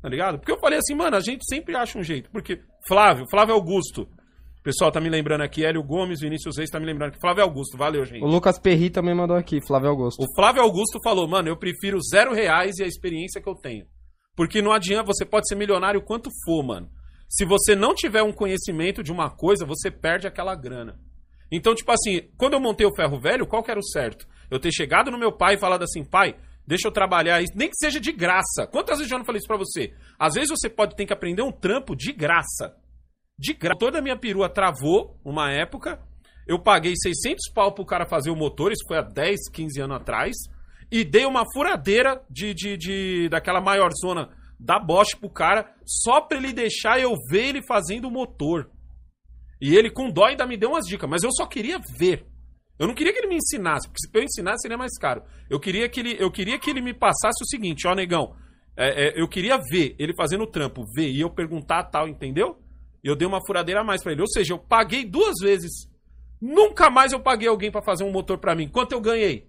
Tá 0.00 0.08
ligado? 0.08 0.38
Porque 0.38 0.52
eu 0.52 0.58
falei 0.58 0.78
assim, 0.78 0.94
mano, 0.94 1.16
a 1.16 1.20
gente 1.20 1.44
sempre 1.48 1.76
acha 1.76 1.98
um 1.98 2.02
jeito. 2.02 2.30
Porque 2.30 2.60
Flávio, 2.86 3.26
Flávio 3.30 3.54
Augusto. 3.54 4.08
Pessoal 4.62 4.92
tá 4.92 5.00
me 5.00 5.10
lembrando 5.10 5.42
aqui, 5.42 5.64
Hélio 5.64 5.82
Gomes, 5.82 6.20
Vinícius 6.20 6.56
Reis 6.56 6.70
tá 6.70 6.78
me 6.78 6.86
lembrando 6.86 7.10
aqui. 7.10 7.20
Flávio 7.20 7.42
Augusto, 7.42 7.76
valeu, 7.76 8.04
gente. 8.04 8.22
O 8.22 8.28
Lucas 8.28 8.60
Perri 8.60 8.90
também 8.90 9.12
mandou 9.12 9.36
aqui, 9.36 9.60
Flávio 9.66 9.90
Augusto. 9.90 10.22
O 10.22 10.26
Flávio 10.36 10.62
Augusto 10.62 11.00
falou, 11.02 11.26
mano, 11.26 11.48
eu 11.48 11.56
prefiro 11.56 11.98
zero 12.00 12.32
reais 12.32 12.78
e 12.78 12.84
a 12.84 12.86
experiência 12.86 13.42
que 13.42 13.48
eu 13.48 13.56
tenho. 13.56 13.86
Porque 14.36 14.62
não 14.62 14.72
adianta, 14.72 15.02
você 15.04 15.24
pode 15.24 15.48
ser 15.48 15.56
milionário 15.56 16.00
quanto 16.00 16.30
for, 16.44 16.62
mano. 16.62 16.88
Se 17.28 17.44
você 17.44 17.74
não 17.74 17.92
tiver 17.92 18.22
um 18.22 18.32
conhecimento 18.32 19.02
de 19.02 19.10
uma 19.10 19.30
coisa, 19.30 19.66
você 19.66 19.90
perde 19.90 20.28
aquela 20.28 20.54
grana. 20.54 20.96
Então, 21.50 21.74
tipo 21.74 21.90
assim, 21.90 22.28
quando 22.38 22.52
eu 22.52 22.60
montei 22.60 22.86
o 22.86 22.94
ferro 22.94 23.20
velho, 23.20 23.46
qual 23.46 23.64
que 23.64 23.70
era 23.70 23.80
o 23.80 23.84
certo? 23.84 24.26
Eu 24.48 24.60
ter 24.60 24.70
chegado 24.70 25.10
no 25.10 25.18
meu 25.18 25.32
pai 25.32 25.54
e 25.54 25.58
falado 25.58 25.82
assim, 25.82 26.04
pai, 26.04 26.36
deixa 26.64 26.86
eu 26.86 26.92
trabalhar 26.92 27.42
isso, 27.42 27.52
nem 27.56 27.68
que 27.68 27.76
seja 27.76 27.98
de 27.98 28.12
graça. 28.12 28.66
Quantas 28.70 28.98
vezes 28.98 29.10
eu 29.10 29.16
já 29.16 29.18
não 29.18 29.24
falei 29.24 29.38
isso 29.38 29.48
pra 29.48 29.56
você? 29.56 29.92
Às 30.18 30.34
vezes 30.34 30.50
você 30.50 30.70
pode 30.70 30.94
ter 30.94 31.04
que 31.04 31.12
aprender 31.12 31.42
um 31.42 31.50
trampo 31.50 31.96
de 31.96 32.12
graça. 32.12 32.76
De 33.38 33.54
graça. 33.54 33.78
Toda 33.78 33.98
a 33.98 34.02
minha 34.02 34.16
perua 34.16 34.48
travou 34.48 35.18
uma 35.24 35.50
época. 35.50 36.00
Eu 36.46 36.58
paguei 36.58 36.94
600 36.96 37.52
pau 37.54 37.72
pro 37.72 37.84
cara 37.84 38.06
fazer 38.06 38.30
o 38.30 38.36
motor, 38.36 38.72
isso 38.72 38.86
foi 38.86 38.98
há 38.98 39.02
10, 39.02 39.48
15 39.52 39.80
anos 39.80 39.96
atrás. 39.96 40.34
E 40.90 41.04
dei 41.04 41.24
uma 41.24 41.44
furadeira 41.52 42.22
de, 42.28 42.52
de, 42.52 42.76
de 42.76 43.28
daquela 43.28 43.60
maior 43.60 43.90
zona 43.92 44.28
da 44.58 44.78
Bosch 44.78 45.16
pro 45.18 45.30
cara, 45.30 45.74
só 45.84 46.20
pra 46.20 46.38
ele 46.38 46.52
deixar 46.52 47.00
eu 47.00 47.14
ver 47.30 47.48
ele 47.48 47.62
fazendo 47.66 48.06
o 48.06 48.10
motor. 48.10 48.70
E 49.60 49.76
ele, 49.76 49.90
com 49.90 50.10
dó, 50.10 50.26
ainda 50.26 50.46
me 50.46 50.56
deu 50.56 50.70
umas 50.70 50.86
dicas, 50.86 51.08
mas 51.08 51.22
eu 51.22 51.30
só 51.32 51.46
queria 51.46 51.78
ver. 51.98 52.26
Eu 52.78 52.86
não 52.86 52.94
queria 52.94 53.12
que 53.12 53.18
ele 53.20 53.28
me 53.28 53.36
ensinasse, 53.36 53.88
porque 53.88 54.00
se 54.00 54.10
eu 54.12 54.22
ensinasse 54.22 54.62
seria 54.62 54.76
mais 54.76 54.96
caro. 54.98 55.22
Eu 55.48 55.60
queria 55.60 55.88
que 55.88 56.00
ele, 56.00 56.16
eu 56.18 56.30
queria 56.30 56.58
que 56.58 56.68
ele 56.68 56.80
me 56.80 56.92
passasse 56.92 57.42
o 57.42 57.46
seguinte, 57.46 57.86
ó, 57.86 57.94
negão. 57.94 58.34
é, 58.76 59.08
é, 59.08 59.20
eu 59.20 59.28
queria 59.28 59.58
ver 59.70 59.94
ele 59.98 60.14
fazendo 60.14 60.44
o 60.44 60.50
trampo, 60.50 60.84
ver, 60.94 61.08
e 61.10 61.20
eu 61.20 61.30
perguntar 61.30 61.84
tal, 61.84 62.08
entendeu? 62.08 62.58
Eu 63.02 63.16
dei 63.16 63.26
uma 63.26 63.44
furadeira 63.44 63.80
a 63.80 63.84
mais 63.84 64.02
pra 64.02 64.12
ele. 64.12 64.20
Ou 64.20 64.28
seja, 64.28 64.54
eu 64.54 64.58
paguei 64.58 65.04
duas 65.04 65.34
vezes. 65.40 65.88
Nunca 66.40 66.90
mais 66.90 67.12
eu 67.12 67.20
paguei 67.20 67.48
alguém 67.48 67.70
pra 67.70 67.82
fazer 67.82 68.04
um 68.04 68.12
motor 68.12 68.38
pra 68.38 68.54
mim. 68.54 68.68
Quanto 68.68 68.92
eu 68.92 69.00
ganhei? 69.00 69.48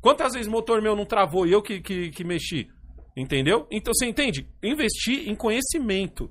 Quantas 0.00 0.32
vezes 0.32 0.48
motor 0.48 0.80
meu 0.80 0.94
não 0.94 1.04
travou 1.04 1.46
e 1.46 1.52
eu 1.52 1.60
que, 1.60 1.80
que, 1.80 2.10
que 2.10 2.24
mexi? 2.24 2.68
Entendeu? 3.16 3.66
Então 3.70 3.92
você 3.92 4.06
entende? 4.06 4.48
Investir 4.62 5.28
em 5.28 5.34
conhecimento. 5.34 6.30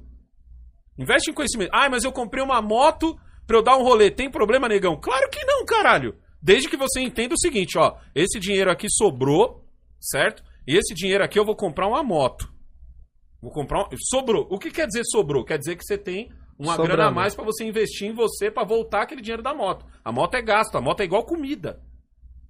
Investe 0.98 1.30
em 1.30 1.34
conhecimento. 1.34 1.72
Ah, 1.74 1.90
mas 1.90 2.04
eu 2.04 2.12
comprei 2.12 2.42
uma 2.42 2.62
moto 2.62 3.18
pra 3.46 3.58
eu 3.58 3.64
dar 3.64 3.78
um 3.78 3.84
rolê. 3.84 4.10
Tem 4.10 4.32
problema, 4.32 4.70
negão? 4.70 4.98
Claro 5.00 5.30
que 5.30 5.44
não, 5.44 5.66
caralho. 5.66 6.18
Desde 6.42 6.70
que 6.70 6.78
você 6.78 7.02
entenda 7.02 7.34
o 7.34 7.40
seguinte, 7.40 7.78
ó. 7.78 7.98
Esse 8.16 8.40
dinheiro 8.40 8.72
aqui 8.72 8.88
sobrou, 8.90 9.66
certo? 10.00 10.44
E 10.66 10.76
esse 10.76 10.94
dinheiro 10.94 11.24
aqui 11.24 11.38
eu 11.38 11.46
vou 11.46 11.56
comprar 11.56 11.88
uma 11.88 12.04
moto. 12.04 12.52
Vou 13.48 13.54
comprar 13.54 13.84
um... 13.84 13.88
Sobrou. 13.98 14.46
O 14.50 14.60
que 14.60 14.70
quer 14.70 14.88
dizer 14.88 15.04
sobrou? 15.06 15.46
Quer 15.46 15.58
dizer 15.58 15.78
que 15.78 15.84
você 15.86 15.98
tem 15.98 16.30
uma 16.60 16.76
Sobrando. 16.76 16.98
grana 16.98 17.10
a 17.10 17.14
mais 17.14 17.34
pra 17.34 17.46
você 17.46 17.64
investir 17.64 18.10
em 18.10 18.14
você 18.14 18.52
pra 18.52 18.66
voltar 18.66 19.04
aquele 19.04 19.22
dinheiro 19.22 19.42
da 19.42 19.54
moto. 19.54 19.86
A 20.04 20.12
moto 20.12 20.36
é 20.36 20.42
gasto, 20.42 20.76
a 20.78 20.82
moto 20.82 21.00
é 21.00 21.06
igual 21.06 21.24
comida. 21.24 21.80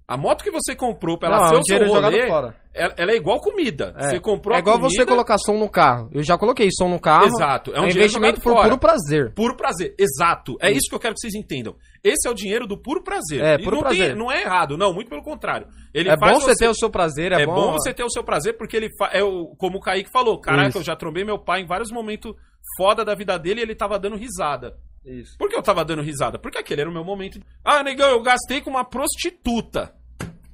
A 0.08 0.16
moto 0.16 0.42
que 0.42 0.50
você 0.50 0.74
comprou 0.74 1.18
pra 1.18 1.28
ela 1.28 1.38
Não, 1.38 1.62
ser 1.62 1.74
é 1.74 1.84
o 1.84 1.86
seu 1.86 2.00
rolê, 2.00 2.26
fora. 2.26 2.56
ela, 2.72 2.94
ela 2.96 3.12
é 3.12 3.16
igual 3.16 3.38
comida. 3.42 3.94
É. 3.94 4.08
Você 4.08 4.18
comprou 4.18 4.56
é 4.56 4.58
igual 4.58 4.78
comida... 4.78 4.94
você 4.94 5.04
colocar 5.04 5.36
som 5.36 5.58
no 5.58 5.68
carro. 5.68 6.08
Eu 6.10 6.22
já 6.22 6.38
coloquei 6.38 6.70
som 6.72 6.88
no 6.88 6.98
carro. 6.98 7.26
Exato, 7.26 7.74
é 7.74 7.80
um 7.80 7.84
é 7.84 7.90
investimento 7.90 8.40
por 8.40 8.54
fora. 8.54 8.68
puro 8.70 8.78
prazer. 8.78 9.34
Puro 9.34 9.54
prazer, 9.54 9.94
exato. 9.98 10.56
É 10.62 10.70
isso 10.70 10.88
que 10.88 10.94
eu 10.94 10.98
quero 10.98 11.14
que 11.14 11.20
vocês 11.20 11.34
entendam. 11.34 11.76
Esse 12.02 12.26
é 12.26 12.30
o 12.30 12.34
dinheiro 12.34 12.66
do 12.66 12.80
puro 12.80 13.04
prazer. 13.04 13.42
É, 13.42 13.54
E 13.56 13.62
puro 13.62 13.76
não 13.76 13.82
prazer. 13.82 14.16
não 14.16 14.32
é 14.32 14.40
errado, 14.40 14.78
não, 14.78 14.94
muito 14.94 15.10
pelo 15.10 15.22
contrário. 15.22 15.66
Ele 15.92 16.08
É 16.08 16.16
bom 16.16 16.40
você 16.40 16.54
ter 16.54 16.68
o 16.68 16.74
seu 16.74 16.88
prazer, 16.88 17.32
é, 17.32 17.42
é 17.42 17.46
bom, 17.46 17.72
você 17.72 17.92
ter 17.92 18.04
o 18.04 18.10
seu 18.10 18.24
prazer, 18.24 18.56
porque 18.56 18.78
ele 18.78 18.88
fa... 18.96 19.10
é 19.12 19.22
o, 19.22 19.48
como 19.58 19.76
o 19.76 19.80
Kaique 19.80 20.10
falou, 20.10 20.40
caraca, 20.40 20.70
Isso. 20.70 20.78
eu 20.78 20.84
já 20.84 20.96
trombei 20.96 21.22
meu 21.22 21.38
pai 21.38 21.60
em 21.60 21.66
vários 21.66 21.90
momentos 21.90 22.32
foda 22.78 23.04
da 23.04 23.14
vida 23.14 23.38
dele 23.38 23.60
e 23.60 23.62
ele 23.62 23.74
tava 23.74 23.98
dando 23.98 24.16
risada. 24.16 24.74
Isso. 25.08 25.36
Por 25.38 25.48
que 25.48 25.56
eu 25.56 25.62
tava 25.62 25.84
dando 25.84 26.02
risada? 26.02 26.38
Porque 26.38 26.58
aquele 26.58 26.82
era 26.82 26.90
o 26.90 26.92
meu 26.92 27.04
momento. 27.04 27.40
Ah, 27.64 27.82
negão, 27.82 28.10
eu 28.10 28.22
gastei 28.22 28.60
com 28.60 28.70
uma 28.70 28.84
prostituta. 28.84 29.94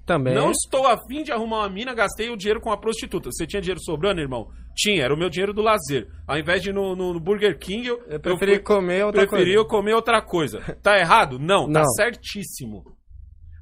Também. 0.07 0.35
Não 0.35 0.51
estou 0.51 0.87
afim 0.87 1.23
de 1.23 1.33
arrumar 1.33 1.61
uma 1.61 1.69
mina, 1.71 1.95
gastei 1.95 2.29
o 2.29 2.37
dinheiro 2.37 2.61
com 2.61 2.71
a 2.71 2.77
prostituta. 2.77 3.31
Você 3.33 3.47
tinha 3.47 3.63
dinheiro 3.63 3.81
sobrando, 3.83 4.21
irmão? 4.21 4.51
Tinha, 4.77 5.03
era 5.03 5.15
o 5.15 5.17
meu 5.17 5.31
dinheiro 5.31 5.55
do 5.55 5.63
lazer. 5.63 6.09
Ao 6.27 6.39
invés 6.39 6.61
de 6.63 6.69
ir 6.69 6.73
no, 6.75 6.95
no- 6.95 7.15
no 7.15 7.21
Burger 7.21 7.59
King, 7.59 7.87
eu, 7.89 8.03
Eu 8.07 8.21
preferi 8.21 8.57
fui- 8.57 8.63
comer 8.63 9.03
outra 9.05 9.23
preferi 9.23 9.45
coisa. 9.45 9.59
eu 9.59 9.65
comer 9.67 9.95
outra 9.95 10.21
coisa. 10.21 10.61
Tá 10.83 10.99
errado? 10.99 11.39
Não, 11.39 11.65
tá 11.73 11.81
Não. 11.81 11.89
certíssimo. 11.95 12.85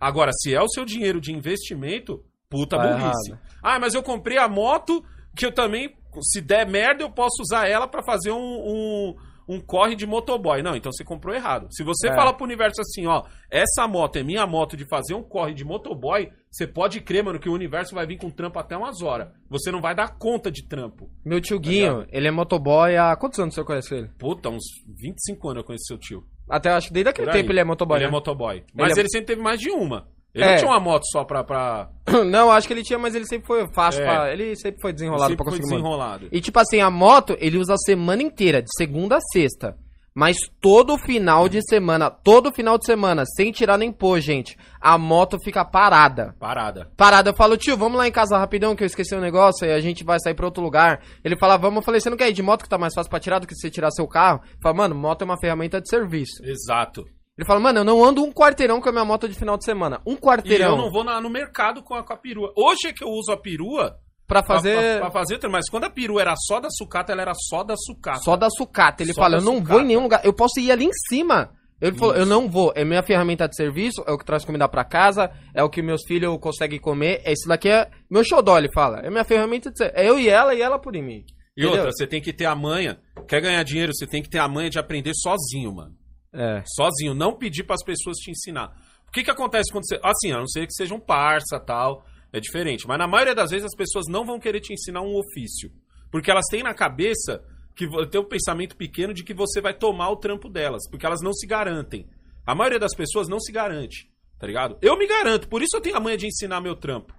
Agora, 0.01 0.32
se 0.32 0.53
é 0.53 0.61
o 0.61 0.68
seu 0.68 0.84
dinheiro 0.84 1.20
de 1.20 1.32
investimento, 1.32 2.24
puta 2.51 2.76
Tá 2.76 2.88
burrice. 2.88 3.30
errado. 3.30 3.40
Ah, 3.62 3.78
mas 3.78 3.95
eu 3.95 4.03
comprei 4.03 4.36
a 4.36 4.49
moto 4.49 5.01
que 5.36 5.47
eu 5.47 5.53
também, 5.53 5.95
se 6.22 6.40
der 6.40 6.66
merda, 6.68 7.05
eu 7.05 7.11
posso 7.11 7.40
usar 7.40 7.68
ela 7.68 7.86
pra 7.86 8.03
fazer 8.03 8.32
um, 8.32 8.36
um, 8.40 9.14
um 9.49 9.61
corre 9.61 9.95
de 9.97 10.07
motoboy. 10.07 10.62
Não, 10.62 10.74
então 10.76 10.93
você 10.93 11.05
comprou 11.05 11.34
errado. 11.34 11.66
Se 11.70 11.82
você 11.82 12.09
É. 12.09 12.14
fala 12.14 12.32
pro 12.32 12.45
universo 12.45 12.80
assim, 12.80 13.07
ó, 13.07 13.24
essa 13.51 13.86
moto 13.88 14.16
é 14.16 14.22
minha 14.22 14.47
moto 14.47 14.76
de 14.76 14.84
fazer 14.84 15.14
um 15.14 15.22
corre 15.22 15.55
de 15.55 15.64
motoboy, 15.64 16.30
você 16.51 16.66
pode 16.66 17.01
crer, 17.01 17.24
mano, 17.24 17.38
que 17.38 17.49
o 17.49 17.53
universo 17.53 17.95
vai 17.95 18.07
vir 18.07 18.18
com 18.18 18.30
trampo 18.30 18.59
até 18.59 18.76
umas 18.76 19.03
horas. 19.03 19.28
Você 19.49 19.70
não 19.70 19.80
vai 19.80 19.95
dar 19.95 20.16
conta 20.18 20.51
de 20.51 20.66
trampo. 20.68 21.11
Meu 21.24 21.40
tio 21.40 21.59
Guinho, 21.59 22.07
ele 22.11 22.28
é 22.28 22.30
motoboy 22.30 22.97
há... 22.97 23.16
Quantos 23.16 23.38
anos 23.38 23.55
você 23.55 23.64
conhece 23.64 23.95
ele? 23.95 24.09
Puta, 24.18 24.49
uns 24.49 24.64
25 25.01 25.49
anos 25.49 25.61
eu 25.62 25.66
conheço 25.66 25.84
seu 25.86 25.99
tio. 25.99 26.24
Até 26.49 26.70
acho 26.70 26.88
que 26.88 26.93
desde 26.95 27.11
aquele 27.11 27.30
tempo 27.30 27.51
ele 27.53 27.61
é 27.61 27.64
motoboy, 27.64 27.97
Ele 27.97 28.05
né? 28.05 28.09
é 28.09 28.12
motoboy. 28.12 28.64
Mas 28.74 28.97
é- 28.97 29.01
ele 29.01 29.09
sempre 29.09 29.26
teve 29.28 29.40
mais 29.40 29.59
de 29.59 29.70
uma. 29.70 30.07
Ele 30.35 30.45
É. 30.45 30.51
não 30.53 30.57
tinha 30.57 30.70
uma 30.70 30.80
moto 30.80 31.03
só 31.12 31.24
pra. 31.24 31.45
pra... 31.45 31.89
Não, 32.26 32.51
acho 32.51 32.66
que 32.66 32.72
ele 32.72 32.83
tinha, 32.83 32.99
mas 32.99 33.14
ele 33.14 33.26
sempre 33.26 33.47
foi 33.47 33.66
fácil 33.74 34.03
É. 34.03 34.05
pra... 34.07 34.33
Ele 34.33 34.57
sempre 34.57 34.80
foi 34.80 34.93
desenrolado 34.93 35.30
sempre 35.30 35.37
pra 35.45 35.45
foi 35.53 35.59
conseguir 35.61 35.74
manter. 35.74 35.83
desenrolado. 35.83 36.28
E 36.33 36.41
tipo 36.41 36.59
assim, 36.59 36.80
a 36.80 36.91
moto 36.91 37.37
ele 37.39 37.59
usa 37.59 37.74
a 37.74 37.78
semana 37.78 38.22
inteira, 38.22 38.62
de 38.62 38.68
segunda 38.76 39.16
a 39.16 39.20
sexta. 39.33 39.76
Mas 40.14 40.37
todo 40.61 40.99
final 40.99 41.49
de 41.49 41.62
semana, 41.66 42.11
todo 42.11 42.53
final 42.53 42.76
de 42.76 42.85
semana, 42.85 43.24
sem 43.24 43.51
tirar 43.51 43.78
nem 43.78 43.91
pôr, 43.91 44.20
gente, 44.20 44.59
a 44.78 44.99
moto 44.99 45.39
fica 45.43 45.64
parada. 45.64 46.35
Parada. 46.39 46.91
Parada, 46.99 47.30
eu 47.30 47.35
falo, 47.35 47.57
tio, 47.57 47.78
vamos 47.78 47.97
lá 47.97 48.07
em 48.07 48.12
casa 48.12 48.37
rapidão 48.37 48.76
que 48.76 48.83
eu 48.83 48.87
esqueci 48.87 49.14
um 49.14 49.20
negócio 49.22 49.66
e 49.66 49.72
a 49.72 49.80
gente 49.80 50.05
vai 50.05 50.18
sair 50.20 50.35
pra 50.35 50.45
outro 50.45 50.62
lugar. 50.62 51.01
Ele 51.24 51.35
fala, 51.39 51.57
vamos, 51.57 51.76
eu 51.76 51.83
falei, 51.83 51.99
você 51.99 52.11
não 52.11 52.18
quer 52.18 52.28
ir 52.28 52.35
de 52.35 52.43
moto 52.43 52.62
que 52.62 52.68
tá 52.68 52.76
mais 52.76 52.93
fácil 52.95 53.09
pra 53.09 53.20
tirar 53.20 53.39
do 53.39 53.47
que 53.47 53.55
você 53.55 53.70
tirar 53.70 53.91
seu 53.91 54.07
carro? 54.07 54.41
Eu 54.45 54.59
falo, 54.62 54.76
mano, 54.76 54.95
moto 54.95 55.22
é 55.22 55.24
uma 55.24 55.39
ferramenta 55.41 55.80
de 55.80 55.89
serviço. 55.89 56.43
Exato. 56.45 57.05
Ele 57.39 57.47
fala, 57.47 57.61
mano, 57.61 57.80
eu 57.80 57.85
não 57.85 58.05
ando 58.05 58.22
um 58.22 58.30
quarteirão 58.30 58.80
com 58.80 58.89
a 58.89 58.93
minha 58.93 59.05
moto 59.05 59.26
de 59.28 59.35
final 59.35 59.57
de 59.57 59.64
semana. 59.64 60.01
Um 60.07 60.12
E 60.12 60.16
quarteirão 60.18 60.72
eu 60.72 60.76
não 60.76 60.91
vou 60.91 61.03
na- 61.03 61.20
no 61.20 61.30
mercado 61.30 61.83
com 61.83 61.95
a, 61.95 62.03
com 62.03 62.12
a 62.12 62.16
perua. 62.16 62.53
Hoje 62.57 62.89
é 62.89 62.93
que 62.93 63.03
eu 63.03 63.09
uso 63.09 63.33
a 63.33 63.37
perua 63.39 63.97
pra 64.26 64.43
pra- 64.43 64.57
fazer 64.57 64.99
pra, 65.01 65.11
pra 65.11 65.11
fazer, 65.11 65.49
mas 65.49 65.68
quando 65.70 65.85
a 65.85 65.91
perua 65.91 66.20
era 66.20 66.35
só 66.37 66.61
da 66.61 66.68
sucata, 66.70 67.11
ela 67.12 67.22
era 67.22 67.33
só 67.35 67.64
da 67.64 67.74
sucata. 67.76 68.18
só 68.20 68.37
da 68.37 68.51
sucata. 68.51 69.03
Ele 69.03 69.14
Só 69.14 69.22
fala, 69.22 69.37
eu 69.37 69.41
não 69.43 69.55
sucata. 69.57 69.72
vou 69.72 69.80
em 69.80 69.87
nenhum 69.87 70.03
lugar, 70.03 70.20
eu 70.24 70.33
posso 70.35 70.61
ir 70.61 70.70
ali 70.70 70.85
em 70.85 70.93
cima. 71.09 71.51
Ele 71.80 71.97
falou, 71.97 72.14
Isso. 72.14 72.22
eu 72.22 72.26
não 72.26 72.49
vou, 72.49 72.70
é 72.76 72.85
minha 72.85 73.03
ferramenta 73.03 73.49
de 73.49 73.57
serviço, 73.57 74.05
é 74.07 74.12
o 74.12 74.18
que 74.18 74.24
traz 74.24 74.45
comida 74.45 74.68
pra 74.68 74.85
casa, 74.85 75.33
é 75.55 75.64
o 75.64 75.70
que 75.70 75.83
meus 75.83 76.03
filhos 76.07 76.39
conseguem 76.39 76.78
comer, 76.78 77.22
esse 77.24 77.49
daqui 77.49 77.68
é 77.68 77.91
meu 78.11 78.22
xodó, 78.22 78.57
ele 78.59 78.68
fala. 78.72 79.01
É 79.01 79.11
minha 79.11 79.24
ferramenta 79.24 79.68
de 79.70 79.78
serviço. 79.78 79.99
É 80.01 80.09
eu 80.09 80.16
e 80.20 80.28
ela 80.28 80.55
e 80.55 80.61
ela 80.62 80.78
por 80.78 80.93
mim. 80.93 81.24
E 81.57 81.62
Entendeu? 81.62 81.70
outra, 81.80 81.91
você 81.93 82.07
tem 82.07 82.20
que 82.20 82.33
ter 82.33 82.45
a 82.47 82.55
manha. 82.55 83.01
Quer 83.26 83.41
ganhar 83.41 83.62
dinheiro, 83.64 83.93
você 83.93 84.07
tem 84.07 84.22
que 84.22 84.28
ter 84.30 84.39
a 84.39 84.47
manha 84.49 84.70
de 84.70 84.78
aprender 84.78 85.12
sozinho, 85.14 85.74
mano. 85.74 85.93
É. 86.33 86.62
Sozinho, 86.66 87.14
não 87.14 87.37
pedir 87.37 87.64
pras 87.64 87.85
pessoas 87.85 88.16
te 88.16 88.30
ensinar. 88.30 88.74
O 89.07 89.12
que 89.12 89.22
que 89.22 89.30
acontece 89.30 89.70
quando 89.70 89.87
você. 89.87 90.01
Assim, 90.03 90.33
a 90.33 90.39
não 90.39 90.49
ser 90.49 90.66
que 90.66 90.72
seja 90.72 90.95
um 90.95 91.01
parça 91.01 91.61
tal, 91.61 92.05
é 92.33 92.41
diferente. 92.41 92.87
Mas 92.87 92.99
na 92.99 93.07
maioria 93.07 93.35
das 93.35 93.51
vezes 93.51 93.66
as 93.66 93.76
pessoas 93.76 94.07
não 94.09 94.24
vão 94.24 94.41
querer 94.41 94.61
te 94.61 94.72
ensinar 94.72 95.03
um 95.03 95.14
ofício. 95.14 95.70
Porque 96.11 96.30
elas 96.30 96.47
têm 96.51 96.62
na 96.62 96.74
cabeça 96.74 97.43
que 97.74 97.87
tem 98.11 98.20
um 98.20 98.28
pensamento 98.28 98.76
pequeno 98.76 99.12
de 99.14 99.24
que 99.24 99.35
você 99.35 99.61
vai 99.61 99.74
tomar 99.74 100.11
o 100.11 100.16
trampo 100.16 100.49
delas. 100.49 100.89
Porque 100.91 101.07
elas 101.07 101.20
não 101.22 101.33
se 101.33 101.47
garantem. 101.47 102.07
A 102.47 102.55
maioria 102.55 102.78
das 102.78 102.95
pessoas 102.95 103.28
não 103.28 103.39
se 103.39 103.53
garante, 103.53 104.11
tá 104.39 104.47
ligado? 104.47 104.76
Eu 104.83 104.99
me 104.99 105.07
garanto, 105.07 105.49
por 105.49 105.62
isso 105.62 105.76
eu 105.76 105.80
tenho 105.80 105.97
a 105.97 106.01
manha 106.01 106.16
de 106.16 106.26
ensinar 106.26 106.61
meu 106.61 106.74
trampo. 106.74 107.14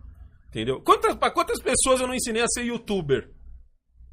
Entendeu? 0.49 0.81
Quantas, 0.81 1.15
pra 1.15 1.31
quantas 1.31 1.61
pessoas 1.61 2.01
eu 2.01 2.07
não 2.07 2.13
ensinei 2.13 2.41
a 2.41 2.47
ser 2.47 2.63
youtuber? 2.63 3.31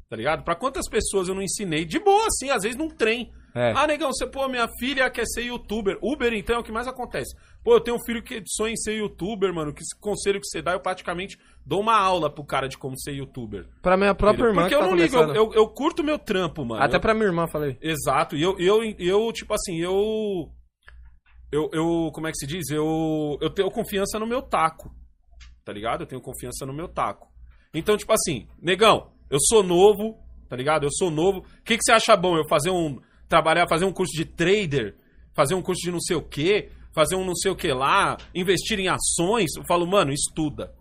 Tá 0.09 0.15
ligado? 0.15 0.43
Pra 0.43 0.55
quantas 0.55 0.89
pessoas 0.89 1.27
eu 1.27 1.35
não 1.35 1.41
ensinei? 1.41 1.85
De 1.85 1.99
boa, 1.99 2.27
assim, 2.27 2.49
às 2.49 2.63
vezes 2.63 2.77
num 2.77 2.89
trem. 2.89 3.31
É. 3.53 3.73
Ah, 3.75 3.85
negão, 3.85 4.11
você, 4.13 4.25
pô, 4.25 4.47
minha 4.47 4.67
filha 4.79 5.09
quer 5.09 5.25
ser 5.25 5.43
youtuber. 5.43 5.97
Uber, 6.01 6.33
então, 6.33 6.55
é 6.55 6.59
o 6.59 6.63
que 6.63 6.71
mais 6.71 6.87
acontece. 6.87 7.35
Pô, 7.63 7.73
eu 7.75 7.81
tenho 7.81 7.97
um 7.97 8.03
filho 8.05 8.23
que 8.23 8.41
sonha 8.45 8.73
em 8.73 8.77
ser 8.77 8.93
youtuber, 8.95 9.53
mano. 9.53 9.73
Que 9.73 9.81
conselho 9.99 10.39
que 10.39 10.47
você 10.47 10.61
dá, 10.61 10.71
eu 10.73 10.79
praticamente 10.79 11.37
dou 11.65 11.81
uma 11.81 11.97
aula 11.97 12.29
pro 12.33 12.45
cara 12.45 12.67
de 12.67 12.77
como 12.77 12.97
ser 12.99 13.11
youtuber. 13.13 13.67
Pra 13.81 13.97
minha 13.97 14.15
própria 14.15 14.45
irmã 14.47 14.61
Porque 14.61 14.69
que 14.69 14.75
eu 14.75 14.79
tá 14.79 14.87
não 14.87 14.95
ligo, 14.95 15.15
eu, 15.15 15.35
eu, 15.35 15.53
eu 15.53 15.67
curto 15.67 16.03
meu 16.03 16.17
trampo, 16.17 16.65
mano. 16.65 16.81
Até 16.81 16.95
Eu- 16.95 17.01
pra 17.01 17.13
minha 17.13 17.27
irmã, 17.27 17.47
falei. 17.47 17.77
Exato, 17.81 18.35
e 18.35 18.41
eu, 18.41 18.57
eu, 18.59 18.83
eu, 18.97 19.31
tipo 19.33 19.53
assim, 19.53 19.79
eu. 19.79 20.49
Eu, 21.51 21.69
eu. 21.73 22.11
Como 22.13 22.27
é 22.27 22.31
que 22.31 22.37
se 22.37 22.47
diz? 22.47 22.69
Eu, 22.69 23.37
eu 23.41 23.49
tenho 23.49 23.69
confiança 23.69 24.17
no 24.17 24.25
meu 24.25 24.41
taco. 24.41 24.89
Tá 25.65 25.73
ligado? 25.73 26.01
Eu 26.01 26.07
tenho 26.07 26.21
confiança 26.21 26.65
no 26.65 26.73
meu 26.73 26.87
taco. 26.87 27.27
Então, 27.73 27.95
tipo 27.97 28.11
assim, 28.13 28.47
negão, 28.61 29.11
eu 29.29 29.37
sou 29.39 29.61
novo, 29.61 30.17
tá 30.49 30.55
ligado? 30.55 30.85
Eu 30.85 30.89
sou 30.91 31.11
novo. 31.11 31.39
O 31.39 31.63
que, 31.63 31.77
que 31.77 31.83
você 31.83 31.91
acha 31.91 32.15
bom? 32.15 32.35
Eu 32.37 32.47
fazer 32.47 32.69
um. 32.69 32.99
Trabalhar, 33.31 33.65
fazer 33.65 33.85
um 33.85 33.93
curso 33.93 34.11
de 34.11 34.25
trader, 34.25 34.93
fazer 35.33 35.55
um 35.55 35.61
curso 35.61 35.81
de 35.81 35.89
não 35.89 36.01
sei 36.01 36.17
o 36.17 36.21
quê, 36.21 36.69
fazer 36.93 37.15
um 37.15 37.23
não 37.23 37.33
sei 37.33 37.49
o 37.49 37.55
que 37.55 37.71
lá, 37.71 38.17
investir 38.35 38.77
em 38.77 38.89
ações. 38.89 39.55
Eu 39.55 39.63
falo, 39.63 39.87
mano, 39.87 40.11
estuda. 40.11 40.73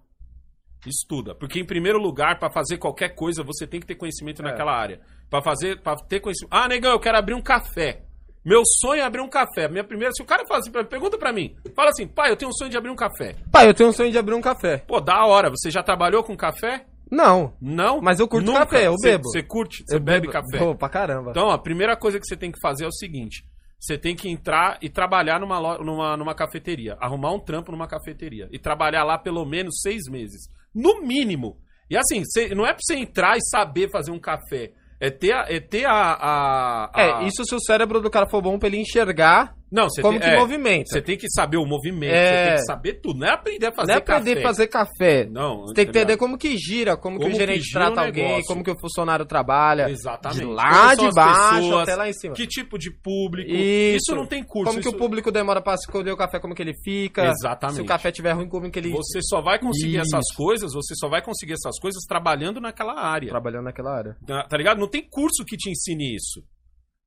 Estuda, 0.85 1.33
porque 1.33 1.61
em 1.61 1.65
primeiro 1.65 2.01
lugar, 2.01 2.41
pra 2.41 2.51
fazer 2.51 2.79
qualquer 2.79 3.11
coisa, 3.11 3.45
você 3.45 3.69
tem 3.69 3.79
que 3.79 3.87
ter 3.87 3.95
conhecimento 3.95 4.43
naquela 4.43 4.77
área. 4.77 5.01
Pra 5.31 5.41
fazer, 5.41 5.81
para 5.81 5.95
ter 6.09 6.19
conhecimento. 6.19 6.53
Ah, 6.53 6.67
negão, 6.67 6.91
eu 6.91 6.99
quero 6.99 7.19
abrir 7.19 7.35
um 7.35 7.41
café. 7.41 8.03
Meu 8.45 8.63
sonho 8.65 9.01
é 9.01 9.05
abrir 9.05 9.21
um 9.21 9.29
café. 9.29 9.69
Minha 9.69 9.85
primeira, 9.85 10.13
se 10.13 10.21
o 10.21 10.27
cara 10.27 10.45
fala 10.45 10.59
assim, 10.59 10.73
pra 10.73 10.83
mim, 10.83 10.89
pergunta 10.89 11.17
pra 11.17 11.33
mim. 11.33 11.55
Fala 11.77 11.91
assim, 11.91 12.09
pai, 12.09 12.33
eu 12.33 12.37
tenho 12.37 12.51
um 12.51 12.55
sonho 12.55 12.71
de 12.71 12.77
abrir 12.77 12.91
um 12.91 12.97
café. 12.97 13.37
Pai, 13.53 13.69
eu 13.69 13.75
tenho 13.75 13.91
um 13.91 13.93
sonho 13.93 14.11
de 14.11 14.19
abrir 14.19 14.35
um 14.35 14.41
café. 14.41 14.79
Pô, 14.79 15.01
da 15.01 15.25
hora. 15.25 15.51
Você 15.51 15.71
já 15.71 15.85
trabalhou 15.85 16.25
com 16.25 16.37
café? 16.37 16.85
Não. 17.11 17.55
Não. 17.61 18.01
Mas 18.01 18.21
eu 18.21 18.29
curto 18.29 18.47
Nunca. 18.47 18.67
café, 18.67 18.87
eu 18.87 18.95
bebo. 19.03 19.25
Você 19.25 19.43
curte? 19.43 19.83
Você 19.87 19.99
bebe 19.99 20.29
bebo- 20.29 20.33
café? 20.33 20.59
Pô, 20.59 20.75
pra 20.75 20.89
caramba. 20.89 21.31
Então, 21.31 21.51
a 21.51 21.59
primeira 21.59 21.97
coisa 21.97 22.19
que 22.21 22.27
você 22.27 22.37
tem 22.37 22.51
que 22.53 22.61
fazer 22.61 22.85
é 22.85 22.89
o 22.89 22.93
seguinte: 22.93 23.45
você 23.79 23.99
tem 23.99 24.15
que 24.15 24.29
entrar 24.29 24.79
e 24.81 24.89
trabalhar 24.89 25.41
numa, 25.41 25.59
lo- 25.59 25.83
numa, 25.85 26.17
numa 26.17 26.35
cafeteria. 26.35 26.97
Arrumar 27.01 27.33
um 27.33 27.41
trampo 27.41 27.73
numa 27.73 27.89
cafeteria. 27.89 28.49
E 28.53 28.59
trabalhar 28.59 29.05
lá 29.05 29.19
pelo 29.19 29.45
menos 29.45 29.81
seis 29.83 30.03
meses. 30.11 30.49
No 30.75 31.03
mínimo. 31.03 31.57
E 31.91 31.97
assim, 31.97 32.23
cê- 32.25 32.55
não 32.55 32.65
é 32.65 32.73
pra 32.73 32.79
você 32.81 32.95
entrar 32.97 33.37
e 33.37 33.41
saber 33.51 33.91
fazer 33.91 34.13
um 34.13 34.21
café. 34.21 34.71
É 35.01 35.11
ter 35.11 35.33
a. 35.33 35.47
É, 35.49 35.59
ter 35.59 35.87
a, 35.87 35.93
a- 35.93 36.91
a- 36.95 37.03
É, 37.23 37.27
isso 37.27 37.45
se 37.45 37.55
o 37.55 37.61
cérebro 37.61 38.01
do 38.01 38.11
cara 38.11 38.29
for 38.29 38.41
bom 38.43 38.59
pra 38.59 38.69
ele 38.69 38.77
enxergar 38.79 39.57
Não, 39.73 39.85
você 39.89 40.03
como 40.03 40.18
tem, 40.18 40.29
que 40.29 40.35
é, 40.35 40.39
movimenta. 40.41 40.85
Você 40.91 41.01
tem 41.01 41.16
que 41.16 41.29
saber 41.31 41.57
o 41.57 41.64
movimento, 41.64 42.12
É. 42.12 42.25
você 42.27 42.49
tem 42.49 42.55
que 42.57 42.64
saber 42.64 42.95
tudo. 43.01 43.21
Não 43.21 43.27
é 43.29 43.31
aprender 43.31 43.66
a 43.66 43.73
fazer 43.73 43.87
não 43.89 43.95
é 43.95 43.99
aprender 43.99 44.31
café. 44.35 44.41
a 44.41 44.49
fazer 44.49 44.66
café. 44.66 45.27
Não, 45.31 45.61
Você 45.62 45.75
tem 45.75 45.85
que 45.85 45.91
entender 45.91 46.16
como 46.16 46.37
que 46.37 46.57
gira, 46.59 46.97
como, 46.97 47.18
que 47.18 47.23
Como 47.25 47.35
o 47.37 47.39
gerente 47.39 47.66
que 47.66 47.73
trata 47.73 48.01
alguém, 48.05 48.25
negócio. 48.27 48.47
como 48.49 48.64
que 48.64 48.71
o 48.71 48.79
funcionário 48.81 49.25
trabalha. 49.25 49.89
Exatamente. 49.89 50.41
De 50.41 50.45
lá 50.47 50.95
de 50.97 51.11
baixo 51.12 51.61
pessoas, 51.61 51.83
até 51.83 51.95
lá 51.97 52.09
em 52.09 52.12
cima. 52.12 52.35
Que 52.35 52.47
tipo 52.47 52.77
de 52.79 52.91
público. 52.91 53.51
Isso. 53.51 54.14
não 54.14 54.27
tem 54.27 54.43
curso. 54.43 54.64
Como 54.71 54.81
que 54.83 54.89
isso- 54.89 54.97
o 54.97 54.99
público 54.99 55.31
demora 55.31 55.61
pra 55.62 55.75
escolher 55.75 56.11
o 56.12 56.16
café, 56.16 56.41
como 56.41 56.55
que 56.55 56.62
ele 56.62 56.75
fica. 56.83 57.27
Exatamente. 57.31 57.77
Se 57.77 57.83
o 57.83 57.87
café 57.87 58.11
tiver 58.11 58.33
ruim, 58.33 58.49
como 58.49 58.68
que 58.71 58.79
ele 58.79 58.91
Você 58.91 59.21
só 59.23 59.41
vai 59.41 59.59
conseguir 59.59 59.99
Isso. 59.99 60.16
essas 60.16 60.35
coisas, 60.37 60.73
você 60.73 60.95
só 60.97 61.09
vai 61.09 61.23
conseguir 61.23 61.53
essas 61.53 61.79
coisas 61.81 62.03
trabalhando 62.09 62.61
naquela 62.61 62.95
área. 63.01 63.29
trabalhando 63.29 63.64
naquela 63.64 63.97
área. 63.97 64.16
Tá 64.27 64.45
tá 64.49 64.57
ligado? 64.57 64.79
Não 64.79 64.89
tem 64.89 65.07
curso 65.09 65.45
que 65.47 65.57
te 65.57 65.71
ensine 65.71 66.14
isso. 66.16 66.43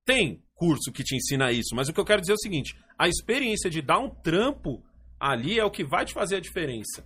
Tem 0.06 0.43
curso 0.56 0.92
que 0.92 1.04
te 1.04 1.16
ensina 1.16 1.52
isso, 1.52 1.76
mas 1.76 1.90
o 1.90 1.94
que 1.94 2.00
eu 2.00 2.06
quero 2.06 2.22
dizer 2.22 2.34
é 2.34 2.36
o 2.36 2.40
seguinte: 2.40 2.76
a 2.98 3.08
experiência 3.08 3.70
de 3.70 3.82
dar 3.82 4.00
um 4.00 4.10
trampo 4.10 4.84
ali 5.20 5.60
é 5.60 5.66
o 5.66 5.72
que 5.72 5.84
vai 5.84 6.06
te 6.06 6.14
fazer 6.14 6.38
a 6.38 6.42
diferença. 6.42 7.06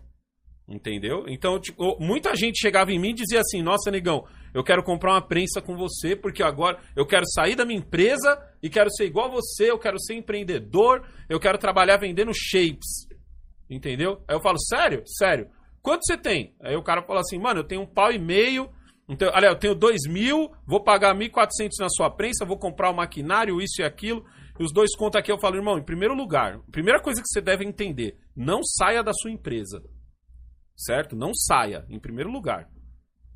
Entendeu? 0.69 1.23
Então, 1.29 1.57
tipo, 1.61 1.97
muita 1.97 2.35
gente 2.35 2.59
chegava 2.59 2.91
em 2.91 2.99
mim 2.99 3.11
e 3.11 3.13
dizia 3.13 3.39
assim: 3.39 3.61
Nossa, 3.61 3.89
negão, 3.89 4.27
eu 4.53 4.63
quero 4.63 4.83
comprar 4.83 5.13
uma 5.13 5.21
prensa 5.21 5.61
com 5.61 5.77
você, 5.77 6.13
porque 6.13 6.43
agora 6.43 6.77
eu 6.93 7.05
quero 7.05 7.25
sair 7.25 7.55
da 7.55 7.63
minha 7.63 7.79
empresa 7.79 8.37
e 8.61 8.69
quero 8.69 8.91
ser 8.91 9.05
igual 9.05 9.27
a 9.27 9.35
você, 9.35 9.71
eu 9.71 9.79
quero 9.79 9.97
ser 9.97 10.15
empreendedor, 10.15 11.07
eu 11.29 11.39
quero 11.39 11.57
trabalhar 11.57 11.95
vendendo 11.95 12.31
shapes. 12.33 13.07
Entendeu? 13.69 14.21
Aí 14.27 14.35
eu 14.35 14.41
falo, 14.41 14.59
sério? 14.59 15.03
Sério. 15.05 15.49
Quanto 15.81 16.01
você 16.05 16.17
tem? 16.17 16.53
Aí 16.61 16.75
o 16.75 16.83
cara 16.83 17.01
fala 17.01 17.21
assim, 17.21 17.39
mano, 17.39 17.61
eu 17.61 17.63
tenho 17.63 17.81
um 17.81 17.85
pau 17.85 18.11
e 18.11 18.19
meio. 18.19 18.69
Então, 19.09 19.31
olha, 19.33 19.47
eu 19.47 19.55
tenho 19.57 19.73
dois 19.73 20.01
mil, 20.09 20.51
vou 20.65 20.83
pagar 20.83 21.15
1.400 21.15 21.69
na 21.79 21.87
sua 21.89 22.09
prensa, 22.09 22.45
vou 22.45 22.57
comprar 22.57 22.89
o 22.91 22.95
maquinário, 22.95 23.61
isso 23.61 23.81
e 23.81 23.85
aquilo. 23.85 24.25
E 24.59 24.63
os 24.63 24.73
dois 24.73 24.93
contos 24.97 25.17
aqui 25.19 25.31
eu 25.31 25.39
falo, 25.39 25.55
irmão, 25.55 25.77
em 25.77 25.83
primeiro 25.83 26.13
lugar, 26.13 26.59
primeira 26.71 27.01
coisa 27.01 27.21
que 27.21 27.27
você 27.27 27.39
deve 27.39 27.63
entender, 27.65 28.17
não 28.35 28.61
saia 28.63 29.01
da 29.01 29.13
sua 29.13 29.31
empresa. 29.31 29.81
Certo? 30.75 31.15
Não 31.15 31.33
saia, 31.33 31.85
em 31.89 31.99
primeiro 31.99 32.29
lugar. 32.29 32.67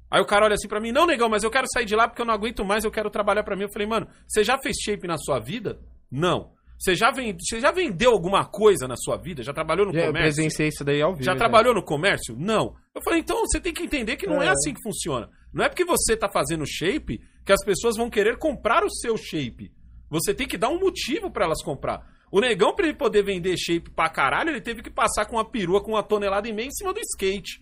Aí 0.10 0.22
o 0.22 0.26
cara 0.26 0.46
olha 0.46 0.56
assim 0.56 0.68
pra 0.68 0.82
mim, 0.82 0.92
não, 0.92 1.06
negão, 1.08 1.30
mas 1.30 1.44
eu 1.44 1.50
quero 1.50 1.66
sair 1.72 1.86
de 1.86 1.96
lá 1.96 2.08
porque 2.08 2.22
eu 2.22 2.26
não 2.26 2.34
aguento 2.34 2.66
mais, 2.66 2.84
eu 2.84 2.92
quero 2.92 3.10
trabalhar 3.10 3.44
pra 3.44 3.56
mim. 3.56 3.64
Eu 3.64 3.72
falei, 3.72 3.88
mano, 3.88 4.08
você 4.28 4.44
já 4.44 4.58
fez 4.62 4.76
shape 4.84 5.08
na 5.08 5.18
sua 5.18 5.40
vida? 5.40 5.80
Não. 6.12 6.52
Você 6.78 6.96
já, 6.96 7.12
vende, 7.12 7.38
você 7.48 7.60
já 7.62 7.72
vendeu 7.72 8.12
alguma 8.12 8.44
coisa 8.44 8.88
na 8.88 8.96
sua 8.98 9.16
vida? 9.16 9.42
Já 9.44 9.54
trabalhou 9.54 9.86
no 9.86 9.94
Já, 9.94 10.00
eu 10.02 10.06
comércio? 10.08 10.34
presenciei 10.36 10.68
isso 10.68 10.84
daí 10.84 11.02
ao 11.02 11.14
vivo. 11.14 11.24
Já 11.24 11.36
trabalhou 11.36 11.74
no 11.74 11.84
comércio? 11.84 12.36
Não. 12.38 12.76
Eu 12.94 13.02
falei, 13.04 13.20
então 13.20 13.40
você 13.42 13.60
tem 13.62 13.72
que 13.72 13.84
entender 13.84 14.18
que 14.18 14.26
não 14.28 14.42
é, 14.42 14.48
É. 14.48 14.50
assim 14.50 14.74
que 14.74 14.82
funciona. 14.84 15.30
Não 15.54 15.66
é 15.66 15.70
porque 15.70 15.86
você 15.86 16.16
tá 16.16 16.30
fazendo 16.30 16.66
shape 16.66 17.20
que 17.46 17.52
as 17.52 17.64
pessoas 17.64 17.98
vão 17.98 18.10
querer 18.10 18.38
comprar 18.38 18.84
o 18.84 18.90
seu 18.90 19.18
shape. 19.18 19.72
Você 20.10 20.34
tem 20.34 20.48
que 20.48 20.58
dar 20.58 20.70
um 20.70 20.80
motivo 20.80 21.32
pra 21.32 21.46
elas 21.46 21.64
comprar. 21.64 22.06
O 22.32 22.40
negão, 22.40 22.74
pra 22.74 22.88
ele 22.88 22.96
poder 22.96 23.24
vender 23.24 23.58
shape 23.58 23.90
pra 23.90 24.10
caralho, 24.10 24.50
ele 24.50 24.62
teve 24.62 24.82
que 24.82 24.90
passar 24.90 25.26
com 25.26 25.36
uma 25.36 25.50
perua 25.50 25.84
com 25.84 25.92
uma 25.92 26.04
tonelada 26.04 26.48
e 26.48 26.54
meia 26.54 26.68
em 26.68 26.72
cima 26.72 26.94
do 26.94 27.00
skate. 27.00 27.62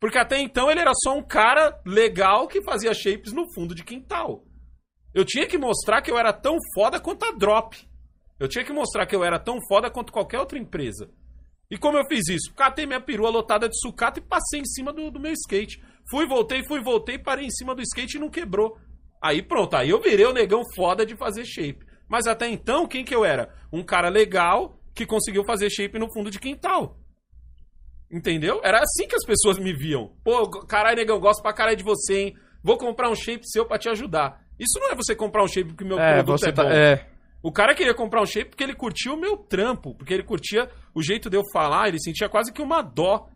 Porque 0.00 0.18
até 0.18 0.38
então 0.40 0.70
ele 0.70 0.80
era 0.80 0.92
só 0.94 1.16
um 1.16 1.22
cara 1.22 1.80
legal 1.86 2.48
que 2.48 2.62
fazia 2.62 2.92
shapes 2.92 3.32
no 3.32 3.46
fundo 3.54 3.74
de 3.74 3.84
quintal. 3.84 4.44
Eu 5.14 5.24
tinha 5.24 5.46
que 5.46 5.56
mostrar 5.56 6.02
que 6.02 6.10
eu 6.10 6.18
era 6.18 6.32
tão 6.32 6.56
foda 6.74 7.00
quanto 7.00 7.24
a 7.24 7.30
Drop. 7.30 7.76
Eu 8.38 8.48
tinha 8.48 8.64
que 8.64 8.72
mostrar 8.72 9.06
que 9.06 9.16
eu 9.16 9.24
era 9.24 9.38
tão 9.38 9.58
foda 9.66 9.90
quanto 9.90 10.12
qualquer 10.12 10.38
outra 10.38 10.58
empresa. 10.58 11.10
E 11.70 11.78
como 11.78 11.96
eu 11.96 12.06
fiz 12.06 12.28
isso? 12.28 12.54
Catei 12.54 12.86
minha 12.86 13.00
perua 13.00 13.30
lotada 13.30 13.68
de 13.68 13.78
sucata 13.80 14.18
e 14.18 14.22
passei 14.22 14.60
em 14.60 14.66
cima 14.66 14.92
do, 14.92 15.10
do 15.10 15.18
meu 15.18 15.32
skate. 15.32 15.82
Fui, 16.10 16.26
voltei, 16.26 16.62
fui, 16.66 16.80
voltei, 16.80 17.18
parei 17.18 17.46
em 17.46 17.50
cima 17.50 17.74
do 17.74 17.82
skate 17.82 18.16
e 18.16 18.20
não 18.20 18.30
quebrou. 18.30 18.78
Aí 19.20 19.42
pronto, 19.42 19.74
aí 19.74 19.90
eu 19.90 20.00
virei 20.00 20.26
o 20.26 20.32
negão 20.32 20.62
foda 20.74 21.04
de 21.04 21.16
fazer 21.16 21.44
shape. 21.44 21.84
Mas 22.08 22.26
até 22.26 22.48
então, 22.48 22.86
quem 22.86 23.04
que 23.04 23.14
eu 23.14 23.24
era? 23.24 23.52
Um 23.72 23.82
cara 23.82 24.08
legal 24.08 24.80
que 24.94 25.04
conseguiu 25.04 25.44
fazer 25.44 25.68
shape 25.70 25.98
no 25.98 26.12
fundo 26.12 26.30
de 26.30 26.38
quintal. 26.38 26.98
Entendeu? 28.10 28.60
Era 28.62 28.78
assim 28.80 29.08
que 29.08 29.16
as 29.16 29.24
pessoas 29.24 29.58
me 29.58 29.72
viam. 29.72 30.12
Pô, 30.22 30.48
caralho, 30.66 30.96
negão, 30.96 31.18
gosto 31.18 31.42
pra 31.42 31.52
caralho 31.52 31.76
de 31.76 31.82
você, 31.82 32.18
hein? 32.20 32.36
Vou 32.62 32.78
comprar 32.78 33.10
um 33.10 33.14
shape 33.16 33.48
seu 33.48 33.66
pra 33.66 33.78
te 33.78 33.88
ajudar. 33.88 34.40
Isso 34.58 34.78
não 34.78 34.90
é 34.90 34.94
você 34.94 35.14
comprar 35.14 35.42
um 35.42 35.48
shape 35.48 35.70
porque 35.70 35.84
o 35.84 35.86
meu 35.88 35.98
É, 35.98 36.14
produto 36.14 36.38
você 36.38 36.48
é 36.50 36.52
tá. 36.52 36.62
bom. 36.62 36.70
É. 36.70 37.08
O 37.42 37.52
cara 37.52 37.74
queria 37.74 37.94
comprar 37.94 38.22
um 38.22 38.26
shape 38.26 38.50
porque 38.50 38.62
ele 38.64 38.74
curtia 38.74 39.12
o 39.12 39.16
meu 39.20 39.36
trampo, 39.36 39.94
porque 39.94 40.14
ele 40.14 40.22
curtia 40.22 40.70
o 40.94 41.02
jeito 41.02 41.28
de 41.28 41.36
eu 41.36 41.42
falar, 41.52 41.88
ele 41.88 42.00
sentia 42.00 42.28
quase 42.28 42.52
que 42.52 42.62
uma 42.62 42.80
dó 42.80 43.28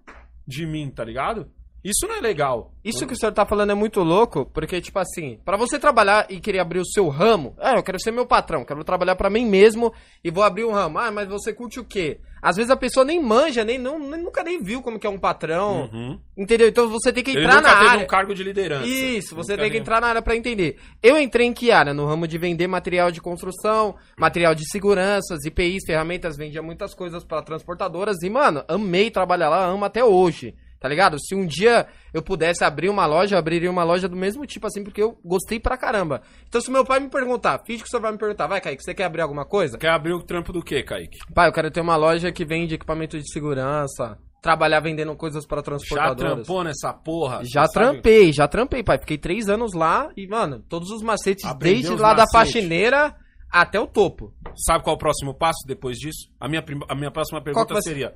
de 0.46 0.64
mim, 0.66 0.90
tá 0.90 1.04
ligado? 1.04 1.50
Isso 1.82 2.06
não 2.06 2.16
é 2.16 2.20
legal. 2.20 2.72
Isso 2.84 3.06
que 3.06 3.14
o 3.14 3.16
senhor 3.16 3.32
tá 3.32 3.46
falando 3.46 3.70
é 3.70 3.74
muito 3.74 4.00
louco, 4.02 4.44
porque, 4.52 4.80
tipo 4.80 4.98
assim, 4.98 5.38
pra 5.44 5.56
você 5.56 5.78
trabalhar 5.78 6.26
e 6.28 6.38
querer 6.40 6.58
abrir 6.60 6.78
o 6.78 6.84
seu 6.86 7.08
ramo, 7.08 7.54
é, 7.58 7.76
eu 7.76 7.82
quero 7.82 7.98
ser 8.00 8.10
meu 8.10 8.26
patrão, 8.26 8.64
quero 8.64 8.84
trabalhar 8.84 9.16
pra 9.16 9.30
mim 9.30 9.46
mesmo 9.46 9.92
e 10.22 10.30
vou 10.30 10.42
abrir 10.44 10.64
um 10.64 10.72
ramo. 10.72 10.98
Ah, 10.98 11.10
mas 11.10 11.28
você 11.28 11.52
curte 11.54 11.80
o 11.80 11.84
quê? 11.84 12.20
Às 12.42 12.56
vezes 12.56 12.70
a 12.70 12.76
pessoa 12.76 13.04
nem 13.04 13.22
manja, 13.22 13.64
nem, 13.64 13.78
não, 13.78 13.98
nem- 13.98 14.22
nunca 14.22 14.42
nem 14.42 14.62
viu 14.62 14.80
como 14.82 14.98
que 14.98 15.06
é 15.06 15.10
um 15.10 15.18
patrão, 15.18 15.90
Uhum. 15.92 16.18
entendeu? 16.36 16.68
Então 16.68 16.88
você 16.88 17.12
tem 17.12 17.22
que 17.22 17.30
Ele 17.32 17.40
entrar 17.44 17.56
nunca 17.56 17.68
na 17.68 17.78
teve 17.78 17.90
área. 17.90 18.04
um 18.04 18.06
cargo 18.06 18.34
de 18.34 18.42
liderança. 18.42 18.86
Isso, 18.86 19.34
você 19.34 19.52
Nunca 19.52 19.62
tem 19.62 19.70
que 19.70 19.76
teve- 19.76 19.78
entrar 19.78 20.00
na 20.00 20.06
área 20.08 20.22
pra 20.22 20.36
entender. 20.36 20.78
Eu 21.02 21.18
entrei 21.18 21.46
em 21.46 21.52
que 21.52 21.70
área? 21.70 21.92
No 21.94 22.06
ramo 22.06 22.26
de 22.26 22.38
vender 22.38 22.66
material 22.66 23.10
de 23.10 23.20
construção, 23.20 23.94
material 24.18 24.54
de 24.54 24.66
seguranças, 24.70 25.44
IPIs, 25.44 25.84
ferramentas, 25.86 26.36
vendia 26.36 26.62
muitas 26.62 26.94
coisas 26.94 27.24
pra 27.24 27.42
transportadoras 27.42 28.16
e, 28.22 28.30
mano, 28.30 28.64
amei 28.68 29.10
trabalhar 29.10 29.48
lá, 29.50 29.64
amo 29.66 29.84
até 29.84 30.02
hoje. 30.02 30.54
Tá 30.80 30.88
ligado? 30.88 31.18
Se 31.20 31.34
um 31.34 31.44
dia 31.46 31.86
eu 32.12 32.22
pudesse 32.22 32.64
abrir 32.64 32.88
uma 32.88 33.04
loja, 33.04 33.34
eu 33.34 33.38
abriria 33.38 33.70
uma 33.70 33.84
loja 33.84 34.08
do 34.08 34.16
mesmo 34.16 34.46
tipo 34.46 34.66
assim, 34.66 34.82
porque 34.82 35.02
eu 35.02 35.18
gostei 35.22 35.60
pra 35.60 35.76
caramba. 35.76 36.22
Então, 36.48 36.58
se 36.58 36.70
meu 36.70 36.86
pai 36.86 36.98
me 37.00 37.10
perguntar, 37.10 37.62
finge 37.66 37.82
que 37.82 37.88
o 37.88 37.90
senhor 37.90 38.00
vai 38.00 38.12
me 38.12 38.18
perguntar, 38.18 38.46
vai, 38.46 38.62
Kaique, 38.62 38.82
você 38.82 38.94
quer 38.94 39.04
abrir 39.04 39.20
alguma 39.20 39.44
coisa? 39.44 39.76
Quer 39.76 39.90
abrir 39.90 40.14
o 40.14 40.22
trampo 40.22 40.54
do 40.54 40.62
quê, 40.62 40.82
Kaique? 40.82 41.18
Pai, 41.34 41.48
eu 41.48 41.52
quero 41.52 41.70
ter 41.70 41.82
uma 41.82 41.96
loja 41.96 42.32
que 42.32 42.46
vende 42.46 42.74
equipamento 42.76 43.18
de 43.18 43.30
segurança, 43.30 44.16
trabalhar 44.42 44.80
vendendo 44.80 45.14
coisas 45.16 45.46
pra 45.46 45.58
Já 45.58 45.64
transportadoras. 45.64 46.32
trampou 46.34 46.64
nessa 46.64 46.94
porra? 46.94 47.42
Já 47.44 47.66
Você 47.66 47.72
sabe? 47.74 47.90
trampei, 47.92 48.32
já 48.32 48.48
trampei, 48.48 48.82
pai. 48.82 48.98
Fiquei 48.98 49.18
três 49.18 49.50
anos 49.50 49.74
lá 49.74 50.10
e, 50.16 50.26
mano, 50.26 50.64
todos 50.66 50.90
os 50.90 51.02
macetes, 51.02 51.44
Aprendeu 51.44 51.74
desde 51.74 51.92
os 51.92 52.00
lá 52.00 52.14
da 52.14 52.24
faxineira 52.32 53.14
até 53.52 53.78
o 53.78 53.86
topo. 53.86 54.32
Sabe 54.56 54.82
qual 54.82 54.94
é 54.94 54.96
o 54.96 54.98
próximo 54.98 55.34
passo 55.34 55.62
depois 55.66 55.98
disso? 55.98 56.30
A 56.40 56.48
minha, 56.48 56.64
a 56.88 56.94
minha 56.94 57.10
próxima 57.10 57.42
pergunta 57.42 57.82
seria: 57.82 58.14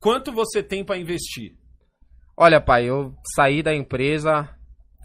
quanto 0.00 0.32
você 0.32 0.60
tem 0.60 0.84
pra 0.84 0.98
investir? 0.98 1.54
Olha, 2.42 2.58
pai, 2.58 2.88
eu 2.88 3.14
saí 3.36 3.62
da 3.62 3.74
empresa, 3.74 4.48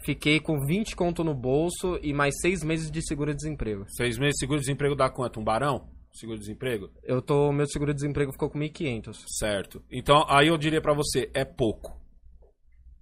fiquei 0.06 0.40
com 0.40 0.58
20 0.58 0.96
conto 0.96 1.22
no 1.22 1.34
bolso 1.34 1.98
e 2.02 2.14
mais 2.14 2.34
seis 2.40 2.64
meses 2.64 2.90
de 2.90 3.06
seguro-desemprego. 3.06 3.84
Seis 3.88 4.16
meses 4.16 4.36
de 4.36 4.38
seguro-desemprego 4.38 4.94
dá 4.96 5.10
quanto? 5.10 5.38
Um 5.38 5.44
barão? 5.44 5.86
Seguro-desemprego? 6.14 6.88
Eu 7.02 7.20
tô, 7.20 7.52
meu 7.52 7.66
seguro-desemprego 7.66 8.32
ficou 8.32 8.48
com 8.48 8.58
1.500. 8.58 9.18
Certo. 9.38 9.84
Então, 9.92 10.24
aí 10.30 10.48
eu 10.48 10.56
diria 10.56 10.80
pra 10.80 10.94
você, 10.94 11.30
é 11.34 11.44
pouco. 11.44 12.00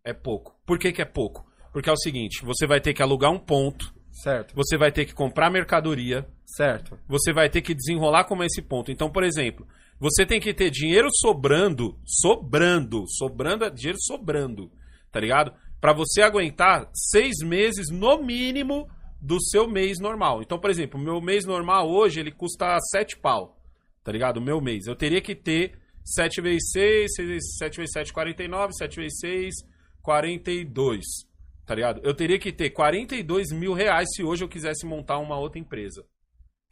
É 0.03 0.12
pouco. 0.12 0.59
Por 0.66 0.80
que 0.80 0.91
que 0.91 1.01
é 1.01 1.05
pouco? 1.05 1.47
Porque 1.72 1.89
é 1.89 1.93
o 1.93 1.97
seguinte, 1.97 2.45
você 2.45 2.66
vai 2.66 2.80
ter 2.80 2.93
que 2.93 3.05
alugar 3.05 3.30
um 3.30 3.39
ponto, 3.39 3.95
Certo, 4.11 4.53
você 4.57 4.76
vai 4.76 4.91
ter 4.91 5.05
que 5.05 5.14
comprar 5.14 5.49
mercadoria, 5.49 6.26
certo. 6.45 6.99
você 7.07 7.32
vai 7.32 7.49
ter 7.49 7.62
que 7.62 7.72
desenrolar 7.72 8.24
como 8.24 8.43
é 8.43 8.47
esse 8.47 8.62
ponto. 8.62 8.91
Então, 8.91 9.09
por 9.11 9.22
exemplo, 9.22 9.64
você 9.99 10.27
tem 10.27 10.41
que 10.41 10.53
ter 10.53 10.71
dinheiro 10.71 11.09
sobrando, 11.13 11.99
sobrando, 12.05 13.05
sobrando 13.09 13.65
é 13.65 13.71
dinheiro 13.71 13.99
sobrando, 14.01 14.71
tá 15.11 15.21
ligado? 15.21 15.53
Pra 15.81 15.93
você 15.93 16.23
aguentar 16.23 16.91
seis 16.93 17.39
meses 17.43 17.91
no 17.91 18.23
mínimo 18.23 18.89
do 19.21 19.41
seu 19.41 19.69
mês 19.69 19.99
normal. 19.99 20.43
Então, 20.43 20.59
por 20.59 20.71
exemplo, 20.71 21.01
meu 21.01 21.21
mês 21.21 21.45
normal 21.45 21.91
hoje 21.91 22.21
ele 22.21 22.33
custa 22.33 22.79
sete 22.91 23.17
pau, 23.17 23.59
tá 24.03 24.11
ligado? 24.13 24.39
O 24.39 24.43
meu 24.43 24.61
mês. 24.61 24.87
Eu 24.87 24.97
teria 24.97 25.21
que 25.21 25.35
ter 25.35 25.79
7 26.05 26.43
vezes 26.43 26.71
6, 26.73 27.15
7 27.59 27.77
vezes 27.79 27.93
7, 27.93 28.13
49, 28.13 28.75
7 28.75 28.97
vezes 28.97 29.19
6, 29.21 29.55
42. 30.03 31.01
Tá 31.65 31.75
ligado? 31.75 32.01
Eu 32.05 32.15
teria 32.15 32.39
que 32.39 32.53
ter 32.53 32.71
42 32.71 33.51
mil 33.53 33.73
reais 33.73 34.11
se 34.15 34.23
hoje 34.23 34.45
eu 34.45 34.49
quisesse 34.49 34.85
montar 34.85 35.19
uma 35.19 35.39
outra 35.39 35.59
empresa. 35.59 36.05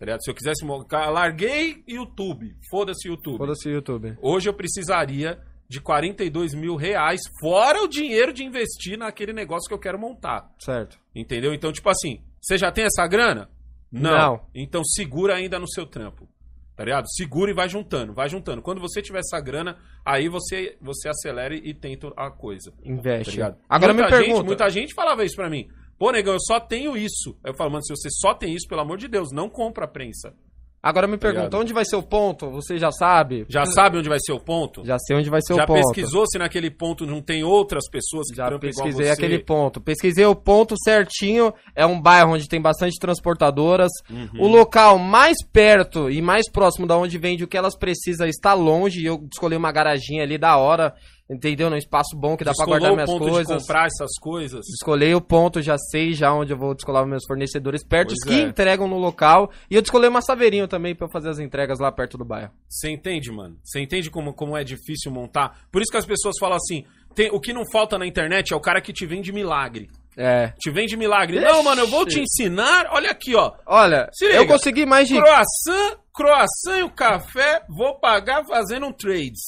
Tá 0.02 0.06
ligado? 0.06 0.24
Se 0.24 0.30
eu 0.32 0.34
quisesse 0.34 0.64
montar. 0.64 1.08
Larguei 1.10 1.84
YouTube. 1.86 2.56
Foda-se 2.68 3.06
YouTube. 3.06 3.38
Foda-se 3.38 3.68
YouTube. 3.68 4.18
Hoje 4.20 4.48
eu 4.48 4.52
precisaria 4.52 5.38
de 5.68 5.80
42 5.80 6.54
mil 6.54 6.74
reais, 6.74 7.20
fora 7.40 7.80
o 7.84 7.86
dinheiro 7.86 8.32
de 8.32 8.42
investir 8.42 8.98
naquele 8.98 9.32
negócio 9.32 9.68
que 9.68 9.74
eu 9.74 9.78
quero 9.78 10.00
montar. 10.00 10.50
Certo. 10.58 10.98
Entendeu? 11.14 11.54
Então, 11.54 11.72
tipo 11.72 11.88
assim, 11.88 12.20
você 12.40 12.58
já 12.58 12.72
tem 12.72 12.84
essa 12.84 13.06
grana? 13.06 13.48
Não. 13.92 14.44
Então 14.52 14.82
segura 14.84 15.36
ainda 15.36 15.56
no 15.60 15.68
seu 15.70 15.86
trampo. 15.86 16.28
Tá 16.74 16.84
ligado? 16.84 17.06
Segura 17.08 17.52
e 17.52 17.54
vai 17.54 17.68
juntando, 17.68 18.12
vai 18.12 18.28
juntando. 18.28 18.60
Quando 18.60 18.80
você 18.80 19.00
tiver 19.00 19.20
essa 19.20 19.40
grana, 19.40 19.78
aí 20.04 20.28
você, 20.28 20.76
você 20.80 21.08
acelera 21.08 21.54
e 21.54 21.72
tenta 21.72 22.08
a 22.16 22.28
coisa. 22.28 22.72
Tá 22.72 22.90
Investe. 22.90 23.30
ligado? 23.30 23.56
Agora 23.68 23.94
muita 23.94 24.08
me 24.10 24.16
gente, 24.16 24.26
pergunta. 24.26 24.46
muita 24.46 24.68
gente 24.68 24.94
falava 24.94 25.24
isso 25.24 25.36
pra 25.36 25.48
mim. 25.48 25.68
Pô, 26.02 26.10
negão, 26.10 26.32
eu 26.34 26.40
só 26.40 26.58
tenho 26.58 26.96
isso. 26.96 27.36
Aí 27.44 27.52
eu 27.52 27.54
falo, 27.54 27.70
mano, 27.70 27.84
se 27.84 27.94
você 27.94 28.08
só 28.10 28.34
tem 28.34 28.52
isso, 28.52 28.66
pelo 28.66 28.80
amor 28.80 28.98
de 28.98 29.06
Deus, 29.06 29.28
não 29.30 29.48
compra 29.48 29.84
a 29.84 29.88
prensa. 29.88 30.34
Agora 30.82 31.06
me 31.06 31.16
pergunta, 31.16 31.44
ligado? 31.44 31.60
onde 31.60 31.72
vai 31.72 31.84
ser 31.84 31.94
o 31.94 32.02
ponto? 32.02 32.50
Você 32.50 32.76
já 32.76 32.90
sabe? 32.90 33.46
Já 33.48 33.64
sabe 33.66 33.98
onde 33.98 34.08
vai 34.08 34.18
ser 34.18 34.32
o 34.32 34.40
ponto? 34.40 34.84
Já 34.84 34.98
sei 34.98 35.16
onde 35.16 35.30
vai 35.30 35.40
ser 35.40 35.54
Já 35.54 35.62
o 35.62 35.66
ponto. 35.68 35.80
pesquisou 35.80 36.24
se 36.26 36.38
naquele 36.38 36.72
ponto 36.72 37.06
não 37.06 37.22
tem 37.22 37.44
outras 37.44 37.88
pessoas 37.88 38.26
que 38.28 38.36
Já 38.36 38.58
pesquisei 38.58 39.10
aquele 39.10 39.38
ponto. 39.38 39.80
Pesquisei 39.80 40.24
o 40.24 40.34
ponto 40.34 40.74
certinho. 40.82 41.54
É 41.72 41.86
um 41.86 42.00
bairro 42.00 42.32
onde 42.32 42.48
tem 42.48 42.60
bastante 42.60 42.98
transportadoras. 42.98 43.92
Uhum. 44.10 44.40
O 44.40 44.48
local 44.48 44.98
mais 44.98 45.36
perto 45.52 46.10
e 46.10 46.20
mais 46.20 46.50
próximo 46.50 46.84
da 46.84 46.98
onde 46.98 47.16
vende 47.16 47.44
o 47.44 47.48
que 47.48 47.56
elas 47.56 47.78
precisam 47.78 48.26
está 48.26 48.54
longe. 48.54 49.02
E 49.02 49.06
eu 49.06 49.24
escolhi 49.32 49.54
uma 49.54 49.70
garaginha 49.70 50.24
ali 50.24 50.36
da 50.36 50.56
hora. 50.56 50.92
Entendeu? 51.32 51.70
Num 51.70 51.76
espaço 51.76 52.14
bom 52.16 52.36
que 52.36 52.44
dá 52.44 52.52
pra 52.52 52.64
Descolou 52.66 52.78
guardar 52.80 52.92
minhas 52.94 53.10
ponto 53.10 53.24
de 53.24 53.30
coisas. 53.30 53.62
comprar 53.62 53.86
essas 53.86 54.10
coisas. 54.20 54.60
Descolei 54.66 55.14
o 55.14 55.20
ponto, 55.20 55.62
já 55.62 55.78
sei 55.78 56.12
já 56.12 56.32
onde 56.34 56.52
eu 56.52 56.58
vou 56.58 56.74
descolar 56.74 57.02
os 57.04 57.08
meus 57.08 57.24
fornecedores 57.26 57.82
perto 57.82 58.08
Pois 58.08 58.22
que 58.24 58.40
é. 58.42 58.42
entregam 58.44 58.86
no 58.86 58.98
local. 58.98 59.50
E 59.70 59.74
eu 59.74 59.80
descolei 59.82 60.08
uma 60.10 60.20
saveirinho 60.20 60.68
também 60.68 60.94
pra 60.94 61.06
eu 61.06 61.10
fazer 61.10 61.30
as 61.30 61.38
entregas 61.38 61.78
lá 61.78 61.90
perto 61.90 62.18
do 62.18 62.24
bairro. 62.24 62.50
Você 62.68 62.90
entende, 62.90 63.30
mano? 63.32 63.56
Você 63.64 63.80
entende 63.80 64.10
como, 64.10 64.34
como 64.34 64.56
é 64.56 64.62
difícil 64.64 65.10
montar? 65.10 65.60
Por 65.72 65.80
isso 65.80 65.90
que 65.90 65.96
as 65.96 66.04
pessoas 66.06 66.34
falam 66.38 66.56
assim: 66.56 66.84
tem- 67.14 67.30
o 67.32 67.40
que 67.40 67.52
não 67.52 67.62
falta 67.72 67.96
na 67.96 68.06
internet 68.06 68.52
é 68.52 68.56
o 68.56 68.60
cara 68.60 68.80
que 68.80 68.92
te 68.92 69.06
vende 69.06 69.32
milagre. 69.32 69.88
É. 70.14 70.52
Te 70.58 70.70
vende 70.70 70.94
milagre. 70.96 71.38
Ixi. 71.38 71.46
Não, 71.46 71.62
mano, 71.62 71.80
eu 71.82 71.86
vou 71.88 72.04
te 72.04 72.20
ensinar. 72.20 72.86
Olha 72.90 73.10
aqui, 73.10 73.34
ó. 73.34 73.52
Olha, 73.66 74.10
eu 74.20 74.46
consegui 74.46 74.84
mais 74.84 75.08
de. 75.08 75.14
Croissant, 75.18 75.96
croissant 76.12 76.78
e 76.80 76.82
o 76.82 76.90
café, 76.90 77.62
vou 77.68 77.98
pagar 77.98 78.44
fazendo 78.44 78.84
um 78.86 78.92
trades. 78.92 79.40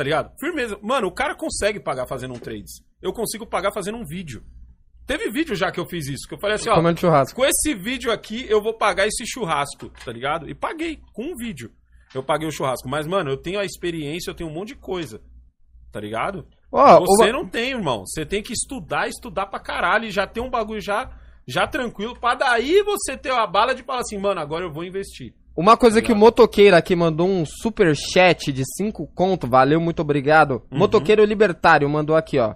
Tá 0.00 0.04
ligado? 0.04 0.32
Firmeza. 0.40 0.78
Mano, 0.80 1.08
o 1.08 1.12
cara 1.12 1.34
consegue 1.34 1.78
pagar 1.78 2.06
fazendo 2.06 2.32
um 2.32 2.38
trades. 2.38 2.82
Eu 3.02 3.12
consigo 3.12 3.46
pagar 3.46 3.70
fazendo 3.70 3.98
um 3.98 4.04
vídeo. 4.06 4.42
Teve 5.06 5.30
vídeo 5.30 5.54
já 5.54 5.70
que 5.70 5.78
eu 5.78 5.84
fiz 5.84 6.06
isso, 6.06 6.26
que 6.26 6.32
eu 6.32 6.38
falei 6.38 6.56
assim, 6.56 6.70
ó, 6.70 6.96
churrasco. 6.96 7.36
com 7.36 7.44
esse 7.44 7.74
vídeo 7.74 8.10
aqui 8.10 8.46
eu 8.48 8.62
vou 8.62 8.72
pagar 8.78 9.06
esse 9.06 9.26
churrasco, 9.26 9.90
tá 10.02 10.10
ligado? 10.10 10.48
E 10.48 10.54
paguei 10.54 11.00
com 11.12 11.24
um 11.24 11.36
vídeo. 11.36 11.70
Eu 12.14 12.22
paguei 12.22 12.48
o 12.48 12.50
churrasco, 12.50 12.88
mas 12.88 13.06
mano, 13.06 13.30
eu 13.30 13.36
tenho 13.36 13.60
a 13.60 13.64
experiência, 13.66 14.30
eu 14.30 14.34
tenho 14.34 14.48
um 14.48 14.54
monte 14.54 14.68
de 14.68 14.76
coisa. 14.76 15.20
Tá 15.92 16.00
ligado? 16.00 16.48
Ó, 16.72 17.00
Você 17.00 17.30
não 17.30 17.46
tem, 17.46 17.72
irmão. 17.72 18.06
Você 18.06 18.24
tem 18.24 18.42
que 18.42 18.54
estudar, 18.54 19.06
estudar 19.06 19.48
pra 19.48 19.60
caralho 19.60 20.06
e 20.06 20.10
já 20.10 20.26
ter 20.26 20.40
um 20.40 20.48
bagulho 20.48 20.80
já 20.80 21.14
já 21.46 21.66
tranquilo 21.66 22.18
pra 22.18 22.34
daí 22.34 22.82
você 22.82 23.18
ter 23.18 23.32
a 23.32 23.46
bala 23.46 23.74
de 23.74 23.82
falar 23.82 24.00
assim, 24.00 24.16
mano, 24.16 24.40
agora 24.40 24.64
eu 24.64 24.72
vou 24.72 24.82
investir. 24.82 25.34
Uma 25.56 25.76
coisa 25.76 26.00
que 26.00 26.12
o 26.12 26.16
motoqueiro 26.16 26.76
aqui 26.76 26.94
mandou 26.96 27.28
um 27.28 27.44
super 27.44 27.94
chat 27.94 28.52
de 28.52 28.62
5 28.76 29.06
conto, 29.14 29.46
valeu, 29.46 29.80
muito 29.80 30.00
obrigado. 30.00 30.62
Uhum. 30.70 30.78
Motoqueiro 30.78 31.24
libertário 31.24 31.88
mandou 31.88 32.16
aqui, 32.16 32.38
ó. 32.38 32.54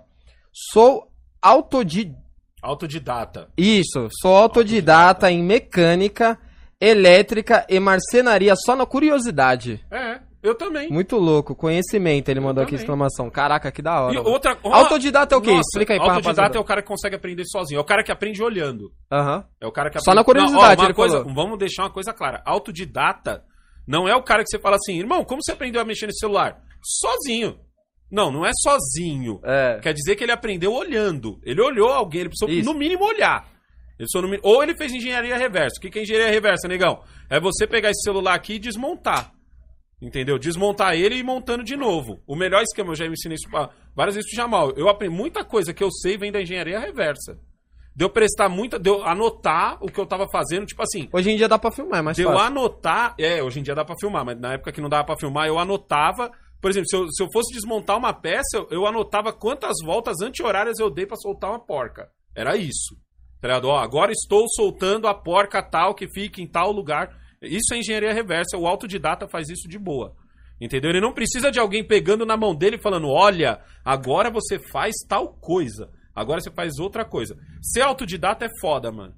Sou 0.53 1.11
autodi... 1.43 2.15
Autodidata. 2.63 3.49
Isso, 3.59 4.09
sou 4.23 4.35
autodidata 4.35 5.31
em 5.31 5.43
mecânica, 5.43 6.39
elétrica 6.81 7.67
e 7.69 7.79
marcenaria 7.79 8.55
só 8.57 8.75
na 8.75 8.87
curiosidade. 8.87 9.85
É, 9.91 10.21
eu 10.45 10.55
também. 10.55 10.89
Muito 10.91 11.17
louco, 11.17 11.55
conhecimento, 11.55 12.29
ele 12.29 12.39
mandou 12.39 12.63
aqui 12.63 12.75
exclamação. 12.75 13.31
Caraca, 13.31 13.73
que 13.73 13.83
da 13.83 14.03
hora. 14.03 14.15
E 14.15 14.19
outra, 14.19 14.57
Autodidata 14.63 15.35
é 15.35 15.39
o 15.39 15.41
quê? 15.41 15.51
Nossa, 15.51 15.63
Explica 15.73 15.95
aí 15.95 15.99
pra 15.99 16.15
Autodidata 16.15 16.57
é 16.57 16.61
o 16.61 16.65
cara 16.65 16.83
que 16.83 16.89
consegue 16.89 17.17
aprender 17.17 17.45
sozinho. 17.47 17.79
É 17.79 17.81
o 17.81 17.85
cara 17.85 18.05
que 18.05 18.13
aprende 18.13 18.43
olhando. 18.43 18.93
Aham. 19.11 19.45
É 19.61 19.67
o 19.67 19.73
cara 19.73 19.91
que 19.91 19.99
Só 19.99 20.11
aprende... 20.13 20.17
na 20.17 20.25
curiosidade, 20.25 20.83
Não, 20.83 20.91
ó, 20.91 20.95
coisa, 20.95 21.19
falou. 21.19 21.35
Vamos 21.35 21.59
deixar 21.59 21.83
uma 21.85 21.91
coisa 21.91 22.13
clara. 22.13 22.43
Autodidata 22.45 23.43
não 23.89 24.07
é 24.07 24.15
o 24.15 24.23
cara 24.23 24.43
que 24.43 24.51
você 24.51 24.59
fala 24.59 24.77
assim, 24.77 24.99
irmão, 24.99 25.25
como 25.25 25.41
você 25.43 25.53
aprendeu 25.53 25.81
a 25.81 25.85
mexer 25.85 26.07
nesse 26.07 26.21
celular? 26.21 26.61
Sozinho. 26.83 27.59
Não, 28.11 28.31
não 28.31 28.47
é 28.47 28.51
sozinho. 28.63 29.41
É. 29.43 29.81
Quer 29.83 29.93
dizer 29.95 30.15
que 30.15 30.23
ele 30.23 30.33
aprendeu 30.33 30.73
olhando. 30.73 31.41
Ele 31.43 31.61
olhou 31.61 31.89
alguém, 31.89 32.21
ele 32.21 32.29
precisou 32.31 32.49
Isso. 32.49 32.71
no 32.71 32.79
mínimo 32.79 33.05
olhar. 33.05 33.49
Ele 33.99 34.09
no 34.15 34.23
mínimo- 34.29 34.43
Ou 34.43 34.63
ele 34.63 34.77
fez 34.77 34.93
engenharia 34.93 35.37
reversa. 35.37 35.77
O 35.79 35.81
que 35.81 35.91
que 35.91 35.99
é 35.99 36.03
engenharia 36.03 36.31
reversa, 36.31 36.69
negão? 36.69 37.03
É 37.31 37.41
você 37.41 37.67
pegar 37.67 37.91
esse 37.91 38.03
celular 38.03 38.35
aqui 38.35 38.55
e 38.55 38.59
desmontar. 38.59 39.33
Entendeu? 40.03 40.39
Desmontar 40.39 40.95
ele 40.95 41.15
e 41.15 41.19
ir 41.21 41.23
montando 41.23 41.65
de 41.65 41.77
novo. 41.77 42.21
O 42.27 42.37
melhor 42.37 42.63
esquema, 42.63 42.91
eu 42.91 42.95
já 42.97 43.07
ensinei 43.07 43.37
isso 43.37 43.49
pra- 43.51 43.71
várias 43.95 44.15
vezes 44.17 44.29
pro 44.31 44.37
Jamal. 44.37 44.71
Eu 44.77 44.89
aprendi 44.89 45.15
muita 45.15 45.45
coisa 45.45 45.73
que 45.73 45.83
eu 45.83 45.91
sei 45.91 46.19
vem 46.19 46.31
da 46.31 46.43
engenharia 46.43 46.79
reversa. 46.79 47.39
Deu 47.97 48.11
prestar 48.11 48.49
muita. 48.49 48.79
Deu 48.79 49.05
anotar 49.05 49.79
o 49.83 49.87
que 49.87 49.99
eu 49.99 50.05
tava 50.05 50.29
fazendo, 50.29 50.67
tipo 50.67 50.83
assim. 50.83 51.09
Hoje 51.13 51.31
em 51.31 51.37
dia 51.37 51.49
dá 51.49 51.59
pra 51.59 51.71
filmar, 51.71 52.01
é 52.01 52.03
mais 52.03 52.17
Deu 52.17 52.29
fácil. 52.31 52.45
anotar. 52.47 53.15
É, 53.19 53.43
hoje 53.43 53.61
em 53.61 53.63
dia 53.63 53.75
dá 53.75 53.85
pra 53.85 53.95
filmar, 53.99 54.25
mas 54.25 54.39
na 54.39 54.55
época 54.55 54.73
que 54.73 54.81
não 54.81 54.89
dava 54.89 55.05
pra 55.05 55.17
filmar, 55.17 55.47
eu 55.47 55.59
anotava. 55.59 56.31
Por 56.61 56.71
exemplo, 56.71 56.89
se 56.89 56.97
eu, 56.97 57.07
se 57.11 57.23
eu 57.23 57.29
fosse 57.33 57.55
desmontar 57.55 57.97
uma 57.97 58.13
peça, 58.13 58.57
eu, 58.57 58.67
eu 58.71 58.87
anotava 58.87 59.33
quantas 59.33 59.77
voltas 59.85 60.21
anti-horárias 60.21 60.79
eu 60.81 60.91
dei 60.91 61.07
pra 61.07 61.17
soltar 61.17 61.51
uma 61.51 61.65
porca. 61.65 62.09
Era 62.35 62.57
isso. 62.57 62.97
Tá 63.41 63.49
ligado? 63.49 63.69
Ó, 63.69 63.79
agora 63.79 64.11
estou 64.11 64.45
soltando 64.49 65.07
a 65.07 65.15
porca 65.15 65.63
tal 65.63 65.95
que 65.95 66.09
fica 66.09 66.41
em 66.43 66.49
tal 66.49 66.73
lugar. 66.73 67.15
Isso 67.47 67.73
é 67.75 67.79
engenharia 67.79 68.13
reversa. 68.13 68.57
O 68.59 68.67
autodidata 68.67 69.29
faz 69.29 69.49
isso 69.49 69.69
de 69.69 69.79
boa. 69.79 70.15
Entendeu? 70.61 70.91
Ele 70.91 71.01
não 71.01 71.13
precisa 71.13 71.51
de 71.51 71.59
alguém 71.59 71.85
pegando 71.87 72.25
na 72.25 72.37
mão 72.37 72.55
dele 72.55 72.77
e 72.77 72.83
falando: 72.83 73.09
olha, 73.09 73.61
agora 73.85 74.31
você 74.31 74.59
faz 74.71 74.95
tal 75.09 75.35
coisa. 75.35 75.91
Agora 76.15 76.41
você 76.41 76.51
faz 76.51 76.79
outra 76.79 77.05
coisa. 77.05 77.37
Ser 77.61 77.83
autodidata 77.83 78.45
é 78.45 78.49
foda, 78.61 78.93
mano. 78.93 79.15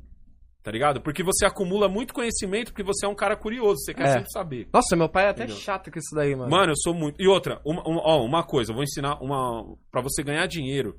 Tá 0.63 0.73
ligado? 0.73 1.01
Porque 1.01 1.23
você 1.23 1.45
acumula 1.47 1.89
muito 1.89 2.13
conhecimento, 2.15 2.73
porque 2.73 2.83
você 2.83 3.07
é 3.07 3.09
um 3.09 3.15
cara 3.15 3.37
curioso, 3.37 3.77
você 3.85 3.95
quer 3.95 4.07
É. 4.09 4.13
sempre 4.15 4.31
saber. 4.33 4.69
Nossa, 4.73 4.97
meu 4.97 5.09
pai 5.09 5.27
é 5.27 5.29
até 5.29 5.45
Entendeu? 5.45 5.61
chato 5.63 5.93
com 5.93 5.99
isso 5.99 6.13
daí, 6.15 6.35
mano. 6.35 6.51
Mano, 6.51 6.73
eu 6.73 6.77
sou 6.77 6.93
muito. 6.95 7.23
E 7.23 7.29
outra, 7.29 7.61
uma, 7.65 7.83
uma- 7.87 8.01
ó, 8.03 8.25
uma 8.25 8.43
coisa, 8.43 8.73
eu 8.73 8.75
vou 8.75 8.83
ensinar 8.83 9.21
uma. 9.23 9.63
Pra 9.93 10.01
você 10.01 10.25
ganhar 10.25 10.47
dinheiro, 10.47 10.99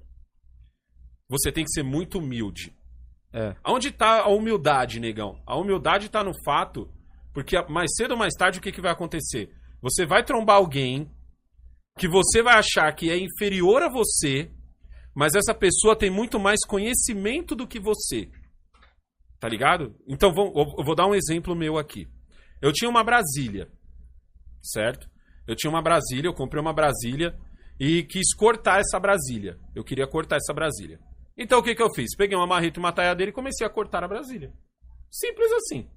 você 1.29 1.51
tem 1.51 1.63
que 1.65 1.71
ser 1.71 1.83
muito 1.83 2.19
humilde. 2.19 2.73
É. 3.33 3.55
Aonde 3.63 3.91
tá 3.91 4.21
a 4.21 4.29
humildade, 4.29 4.99
negão? 4.99 5.41
A 5.45 5.57
humildade 5.57 6.09
tá 6.09 6.23
no 6.23 6.31
fato, 6.45 6.89
porque 7.37 7.55
mais 7.69 7.91
cedo 7.95 8.13
ou 8.13 8.17
mais 8.17 8.33
tarde 8.33 8.57
o 8.57 8.61
que, 8.63 8.71
que 8.71 8.81
vai 8.81 8.91
acontecer? 8.91 9.51
Você 9.79 10.07
vai 10.07 10.23
trombar 10.25 10.55
alguém 10.55 11.07
que 11.95 12.07
você 12.07 12.41
vai 12.41 12.55
achar 12.55 12.91
que 12.95 13.11
é 13.11 13.15
inferior 13.19 13.83
a 13.83 13.89
você, 13.89 14.51
mas 15.15 15.35
essa 15.35 15.53
pessoa 15.53 15.95
tem 15.95 16.09
muito 16.09 16.39
mais 16.39 16.65
conhecimento 16.65 17.55
do 17.55 17.67
que 17.67 17.79
você. 17.79 18.27
Tá 19.39 19.47
ligado? 19.47 19.95
Então 20.07 20.33
vamos- 20.33 20.51
eu 20.79 20.83
vou 20.83 20.95
dar 20.95 21.05
um 21.05 21.13
exemplo 21.13 21.55
meu 21.55 21.77
aqui. 21.77 22.07
Eu 22.59 22.73
tinha 22.73 22.89
uma 22.89 23.03
Brasília, 23.03 23.69
certo? 24.63 25.07
Eu 25.47 25.55
tinha 25.55 25.69
uma 25.69 25.83
Brasília, 25.83 26.27
eu 26.27 26.33
comprei 26.33 26.59
uma 26.59 26.73
Brasília 26.73 27.37
e 27.79 28.01
quis 28.01 28.33
cortar 28.33 28.79
essa 28.79 28.99
Brasília. 28.99 29.59
Eu 29.75 29.83
queria 29.83 30.07
cortar 30.07 30.37
essa 30.37 30.55
Brasília. 30.55 30.99
Então 31.37 31.59
o 31.59 31.63
que, 31.63 31.75
que 31.75 31.83
eu 31.83 31.93
fiz? 31.93 32.15
Peguei 32.17 32.35
uma 32.35 32.47
marreta 32.47 32.79
e 32.79 32.81
uma 32.81 32.91
taiadeira 32.91 33.29
e 33.29 33.33
comecei 33.33 33.65
a 33.65 33.69
cortar 33.69 34.03
a 34.03 34.07
Brasília. 34.07 34.51
Simples 35.11 35.51
assim. 35.51 35.87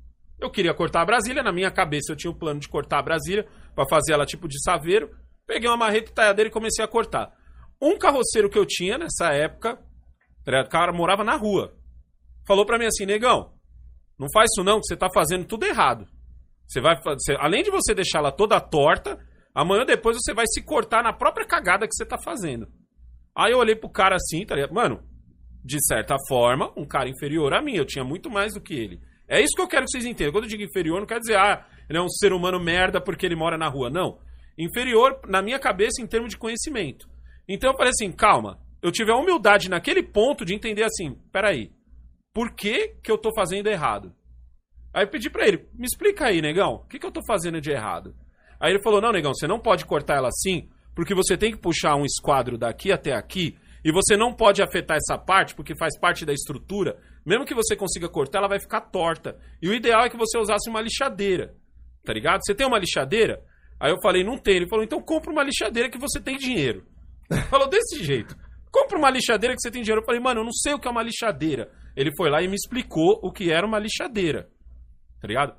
Eu 0.40 0.50
queria 0.50 0.72
cortar 0.72 1.02
a 1.02 1.04
Brasília, 1.04 1.42
na 1.42 1.52
minha 1.52 1.70
cabeça 1.70 2.12
eu 2.12 2.16
tinha 2.16 2.30
o 2.30 2.38
plano 2.38 2.58
de 2.58 2.68
cortar 2.68 2.98
a 2.98 3.02
Brasília 3.02 3.46
para 3.74 3.88
fazer 3.88 4.12
ela 4.12 4.24
tipo 4.24 4.48
de 4.48 4.60
saveiro. 4.62 5.10
Peguei 5.46 5.68
uma 5.68 5.76
marreta 5.76 6.12
taiadeira 6.12 6.48
e 6.48 6.52
comecei 6.52 6.84
a 6.84 6.88
cortar. 6.88 7.32
Um 7.80 7.98
carroceiro 7.98 8.48
que 8.48 8.58
eu 8.58 8.64
tinha 8.64 8.96
nessa 8.96 9.32
época, 9.32 9.78
tá 10.44 10.62
o 10.62 10.68
cara 10.68 10.92
morava 10.92 11.22
na 11.22 11.36
rua. 11.36 11.74
Falou 12.46 12.64
pra 12.64 12.78
mim 12.78 12.86
assim, 12.86 13.04
negão, 13.04 13.52
não 14.18 14.28
faz 14.32 14.50
isso 14.50 14.64
não, 14.64 14.80
que 14.80 14.86
você 14.86 14.96
tá 14.96 15.08
fazendo 15.12 15.44
tudo 15.44 15.66
errado. 15.66 16.06
Você 16.66 16.80
vai 16.80 16.96
além 17.38 17.62
de 17.62 17.70
você 17.70 17.94
deixar 17.94 18.20
ela 18.20 18.32
toda 18.32 18.60
torta, 18.60 19.18
amanhã 19.54 19.84
depois 19.84 20.16
você 20.16 20.32
vai 20.32 20.46
se 20.46 20.62
cortar 20.62 21.02
na 21.02 21.12
própria 21.12 21.46
cagada 21.46 21.86
que 21.86 21.94
você 21.94 22.06
tá 22.06 22.16
fazendo. 22.16 22.68
Aí 23.36 23.52
eu 23.52 23.58
olhei 23.58 23.74
pro 23.74 23.90
cara 23.90 24.16
assim, 24.16 24.44
tá 24.46 24.54
ligado? 24.54 24.72
Mano, 24.72 25.02
de 25.64 25.78
certa 25.86 26.16
forma, 26.28 26.72
um 26.76 26.86
cara 26.86 27.08
inferior 27.08 27.52
a 27.52 27.62
mim, 27.62 27.74
eu 27.74 27.84
tinha 27.84 28.04
muito 28.04 28.30
mais 28.30 28.54
do 28.54 28.60
que 28.60 28.74
ele. 28.74 29.00
É 29.30 29.40
isso 29.40 29.54
que 29.54 29.62
eu 29.62 29.68
quero 29.68 29.84
que 29.84 29.92
vocês 29.92 30.04
entendam. 30.04 30.32
Quando 30.32 30.44
eu 30.44 30.50
digo 30.50 30.64
inferior, 30.64 30.98
não 30.98 31.06
quer 31.06 31.20
dizer, 31.20 31.38
ah, 31.38 31.64
ele 31.88 31.96
é 31.96 32.02
um 32.02 32.08
ser 32.08 32.32
humano 32.32 32.58
merda 32.58 33.00
porque 33.00 33.24
ele 33.24 33.36
mora 33.36 33.56
na 33.56 33.68
rua. 33.68 33.88
Não. 33.88 34.18
Inferior, 34.58 35.20
na 35.28 35.40
minha 35.40 35.58
cabeça, 35.60 36.02
em 36.02 36.06
termos 36.06 36.30
de 36.30 36.36
conhecimento. 36.36 37.08
Então 37.48 37.70
eu 37.70 37.76
falei 37.76 37.90
assim, 37.90 38.10
calma. 38.10 38.58
Eu 38.82 38.90
tive 38.90 39.12
a 39.12 39.16
humildade 39.16 39.70
naquele 39.70 40.02
ponto 40.02 40.44
de 40.44 40.52
entender 40.52 40.82
assim, 40.82 41.14
peraí, 41.30 41.70
por 42.34 42.56
que 42.56 42.96
que 43.02 43.10
eu 43.10 43.16
tô 43.16 43.32
fazendo 43.32 43.68
errado? 43.68 44.12
Aí 44.92 45.04
eu 45.04 45.08
pedi 45.08 45.30
pra 45.30 45.46
ele, 45.46 45.68
me 45.74 45.86
explica 45.86 46.26
aí, 46.26 46.42
negão, 46.42 46.74
o 46.74 46.88
que, 46.88 46.98
que 46.98 47.06
eu 47.06 47.12
tô 47.12 47.20
fazendo 47.24 47.60
de 47.60 47.70
errado? 47.70 48.14
Aí 48.58 48.72
ele 48.72 48.82
falou, 48.82 49.00
não, 49.00 49.12
negão, 49.12 49.32
você 49.32 49.46
não 49.46 49.60
pode 49.60 49.84
cortar 49.84 50.16
ela 50.16 50.28
assim, 50.28 50.68
porque 50.94 51.14
você 51.14 51.36
tem 51.36 51.52
que 51.52 51.58
puxar 51.58 51.94
um 51.94 52.04
esquadro 52.04 52.58
daqui 52.58 52.90
até 52.90 53.12
aqui, 53.12 53.56
e 53.84 53.92
você 53.92 54.16
não 54.16 54.32
pode 54.32 54.62
afetar 54.62 54.96
essa 54.96 55.16
parte, 55.16 55.54
porque 55.54 55.76
faz 55.76 55.98
parte 55.98 56.26
da 56.26 56.32
estrutura. 56.32 56.98
Mesmo 57.24 57.44
que 57.44 57.54
você 57.54 57.76
consiga 57.76 58.08
cortar, 58.08 58.38
ela 58.38 58.48
vai 58.48 58.60
ficar 58.60 58.80
torta. 58.80 59.38
E 59.60 59.68
o 59.68 59.74
ideal 59.74 60.04
é 60.04 60.10
que 60.10 60.16
você 60.16 60.38
usasse 60.38 60.68
uma 60.68 60.80
lixadeira, 60.80 61.54
tá 62.04 62.12
ligado? 62.12 62.40
Você 62.44 62.54
tem 62.54 62.66
uma 62.66 62.78
lixadeira? 62.78 63.42
Aí 63.78 63.90
eu 63.90 64.00
falei, 64.02 64.22
não 64.24 64.36
tem. 64.36 64.56
Ele 64.56 64.68
falou, 64.68 64.84
então 64.84 65.00
compra 65.00 65.30
uma 65.32 65.42
lixadeira 65.42 65.88
que 65.88 65.98
você 65.98 66.20
tem 66.20 66.36
dinheiro. 66.36 66.84
Falou 67.48 67.68
desse 67.68 68.02
jeito. 68.02 68.36
Compra 68.70 68.98
uma 68.98 69.10
lixadeira 69.10 69.54
que 69.54 69.62
você 69.62 69.70
tem 69.70 69.82
dinheiro. 69.82 70.02
Eu 70.02 70.06
falei, 70.06 70.20
mano, 70.20 70.40
eu 70.40 70.44
não 70.44 70.52
sei 70.52 70.74
o 70.74 70.78
que 70.78 70.86
é 70.86 70.90
uma 70.90 71.02
lixadeira. 71.02 71.70
Ele 71.96 72.14
foi 72.16 72.30
lá 72.30 72.42
e 72.42 72.48
me 72.48 72.54
explicou 72.54 73.18
o 73.22 73.32
que 73.32 73.50
era 73.50 73.66
uma 73.66 73.78
lixadeira. 73.78 74.48
Tá 75.20 75.26
ligado? 75.26 75.54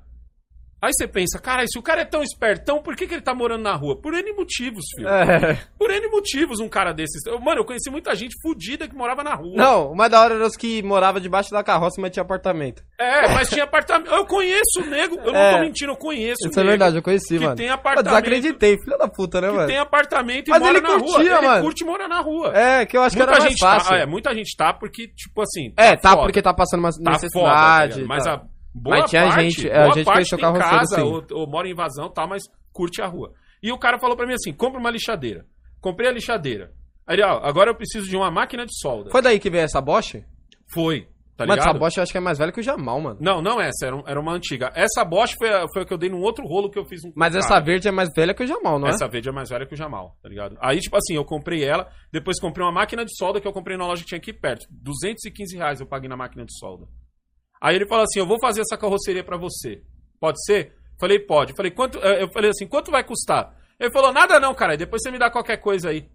Aí 0.82 0.90
você 0.92 1.06
pensa, 1.06 1.38
cara, 1.38 1.64
se 1.66 1.78
o 1.78 1.82
cara 1.82 2.00
é 2.00 2.04
tão 2.04 2.22
espertão, 2.24 2.82
por 2.82 2.96
que, 2.96 3.06
que 3.06 3.14
ele 3.14 3.22
tá 3.22 3.32
morando 3.32 3.62
na 3.62 3.72
rua? 3.76 3.96
Por 4.00 4.14
N 4.14 4.32
motivos, 4.32 4.84
filho. 4.96 5.08
É. 5.08 5.56
Por 5.78 5.90
N 5.92 6.08
motivos 6.08 6.58
um 6.58 6.68
cara 6.68 6.92
desses. 6.92 7.24
Eu- 7.24 7.38
Mano, 7.40 7.60
eu 7.60 7.64
conheci 7.64 7.88
muita 7.88 8.12
gente 8.16 8.34
fudida 8.42 8.88
que 8.88 8.94
morava 8.96 9.22
na 9.22 9.32
rua. 9.34 9.54
Não, 9.54 9.92
o 9.92 9.96
mais 9.96 10.10
da 10.10 10.20
hora 10.20 10.34
era 10.34 10.44
os 10.44 10.56
que 10.56 10.82
moravam 10.82 11.20
debaixo 11.20 11.52
da 11.52 11.62
carroça, 11.62 12.00
mas 12.00 12.10
tinha 12.10 12.22
apartamento. 12.24 12.82
É, 12.98 13.28
mas 13.32 13.48
tinha 13.48 13.62
apartamento. 13.62 14.12
Eu 14.12 14.26
conheço 14.26 14.80
o 14.80 14.86
nego. 14.86 15.14
Eu 15.20 15.32
É. 15.34 15.52
não 15.52 15.58
tô 15.58 15.64
mentindo, 15.66 15.92
eu 15.92 15.96
conheço 15.96 16.48
Isso 16.48 16.58
é 16.58 16.64
verdade, 16.64 16.96
eu 16.96 17.02
conheci, 17.02 17.38
que 17.38 17.44
mano. 17.44 17.54
tem 17.56 17.66
Eu 17.68 17.74
apartamento. 17.74 18.08
desacreditei, 18.08 18.76
filho 18.78 18.98
da 18.98 19.06
puta, 19.08 19.40
né, 19.40 19.48
Que 19.50 19.54
mano? 19.54 19.66
tem 19.68 19.78
apartamento 19.78 20.48
e 20.48 20.50
Mas 20.50 20.60
mora 20.60 20.78
ele 20.78 20.80
na 20.80 20.88
curtia, 20.98 21.12
rua. 21.14 21.22
Ele 21.38 21.46
mano. 21.46 21.62
curte 21.64 21.84
morar 21.84 22.08
na 22.08 22.20
rua. 22.20 22.52
É, 22.58 22.86
que 22.86 22.96
eu 22.96 23.02
acho 23.02 23.14
que 23.16 23.22
muita 23.22 23.32
era 23.34 23.40
mais 23.40 23.52
gente 23.52 23.60
fácil. 23.64 23.88
tá. 23.88 23.96
É, 23.98 24.06
muita 24.06 24.34
gente 24.34 24.56
tá 24.56 24.72
porque, 24.72 25.06
tipo 25.08 25.42
assim. 25.42 25.72
É, 25.76 25.94
tá, 25.96 26.10
foda. 26.10 26.22
porque 26.22 26.42
tá 26.42 26.52
passando 26.52 26.80
uma 26.80 26.90
tá 26.90 26.96
foda, 26.96 27.04
tá 27.04 27.12
necessidade. 27.12 28.04
mas 28.04 28.24
tá. 28.24 28.32
a 28.34 28.51
boa 28.74 28.98
Mas 29.00 29.10
tinha 29.10 29.26
parte, 29.28 29.50
gente- 29.50 29.68
é, 29.68 29.76
a 29.76 29.82
boa 29.84 29.94
gente 29.94 30.04
parte 30.04 30.36
tem 30.36 30.52
casa 30.54 30.96
sim. 30.96 31.02
ou, 31.02 31.24
ou 31.32 31.46
mora 31.46 31.68
em 31.68 31.72
invasão 31.72 32.10
tal, 32.10 32.28
mas 32.28 32.42
curte 32.72 33.00
a 33.02 33.06
rua. 33.06 33.32
E 33.62 33.70
o 33.72 33.78
cara 33.78 33.98
falou 33.98 34.16
pra 34.16 34.26
mim 34.26 34.34
assim: 34.34 34.52
compra 34.52 34.80
uma 34.80 34.90
lixadeira. 34.90 35.46
Comprei 35.80 36.08
a 36.08 36.12
lixadeira. 36.12 36.72
Aí 37.06 37.16
ele, 37.16 37.24
ó, 37.24 37.40
agora 37.42 37.70
eu 37.70 37.74
preciso 37.74 38.08
de 38.08 38.16
uma 38.16 38.30
máquina 38.30 38.64
de 38.64 38.78
solda. 38.80 39.10
Foi 39.10 39.20
daí 39.22 39.38
que 39.38 39.50
veio 39.50 39.64
essa 39.64 39.80
Bosch? 39.80 40.22
Foi. 40.72 41.08
Tá 41.36 41.44
ligado? 41.44 41.58
essa 41.60 41.78
Bosch 41.78 41.96
eu 41.96 42.02
acho 42.02 42.12
que 42.12 42.18
é 42.18 42.20
mais 42.20 42.38
velha 42.38 42.52
que 42.52 42.60
o 42.60 42.62
Jamal, 42.62 43.00
mano. 43.00 43.18
Não, 43.20 43.40
não 43.42 43.60
essa, 43.60 43.86
era, 43.86 44.02
era 44.06 44.20
uma 44.20 44.32
antiga. 44.32 44.70
Essa 44.74 45.04
Bosch 45.04 45.34
foi 45.36 45.48
a, 45.50 45.66
foi 45.72 45.82
a 45.82 45.84
que 45.84 45.92
eu 45.92 45.98
dei 45.98 46.08
num 46.10 46.20
outro 46.20 46.46
rolo 46.46 46.70
que 46.70 46.78
eu 46.78 46.84
fiz 46.84 47.04
um. 47.04 47.12
Mas 47.16 47.32
cara. 47.32 47.44
essa 47.44 47.60
verde 47.60 47.88
é 47.88 47.90
mais 47.90 48.10
velha 48.14 48.34
que 48.34 48.44
o 48.44 48.46
Jamal, 48.46 48.78
não 48.78 48.86
é? 48.86 48.90
Essa 48.90 49.08
verde 49.08 49.28
é 49.28 49.32
mais 49.32 49.48
velha 49.48 49.66
que 49.66 49.74
o 49.74 49.76
Jamal, 49.76 50.16
tá 50.22 50.28
ligado? 50.28 50.56
Aí, 50.60 50.78
tipo 50.78 50.96
assim, 50.96 51.14
eu 51.14 51.24
comprei 51.24 51.64
ela, 51.64 51.88
depois 52.12 52.38
comprei 52.38 52.64
uma 52.64 52.72
máquina 52.72 53.04
de 53.04 53.16
solda 53.16 53.40
que 53.40 53.48
eu 53.48 53.52
comprei 53.52 53.76
na 53.76 53.86
loja 53.86 54.02
que 54.02 54.08
tinha 54.08 54.18
aqui 54.18 54.32
perto. 54.32 54.66
215 54.70 55.56
reais 55.56 55.80
eu 55.80 55.86
paguei 55.86 56.08
na 56.08 56.16
máquina 56.16 56.44
de 56.44 56.56
solda. 56.58 56.86
Aí 57.62 57.76
ele 57.76 57.86
falou 57.86 58.02
assim: 58.04 58.18
eu 58.18 58.26
vou 58.26 58.38
fazer 58.40 58.60
essa 58.62 58.76
carroceria 58.76 59.22
pra 59.22 59.36
você. 59.38 59.80
Pode 60.18 60.44
ser? 60.44 60.74
Falei, 60.98 61.18
pode. 61.20 61.54
Falei, 61.56 61.70
quanto. 61.70 61.98
eh, 61.98 62.22
Eu 62.24 62.28
falei 62.32 62.50
assim, 62.50 62.66
quanto 62.66 62.90
vai 62.90 63.04
custar? 63.04 63.56
Ele 63.78 63.90
falou, 63.92 64.12
nada 64.12 64.38
não, 64.40 64.54
cara. 64.54 64.76
Depois 64.76 65.00
você 65.02 65.10
me 65.10 65.18
dá 65.18 65.30
qualquer 65.30 65.56
coisa 65.58 65.90
aí. 65.90 66.08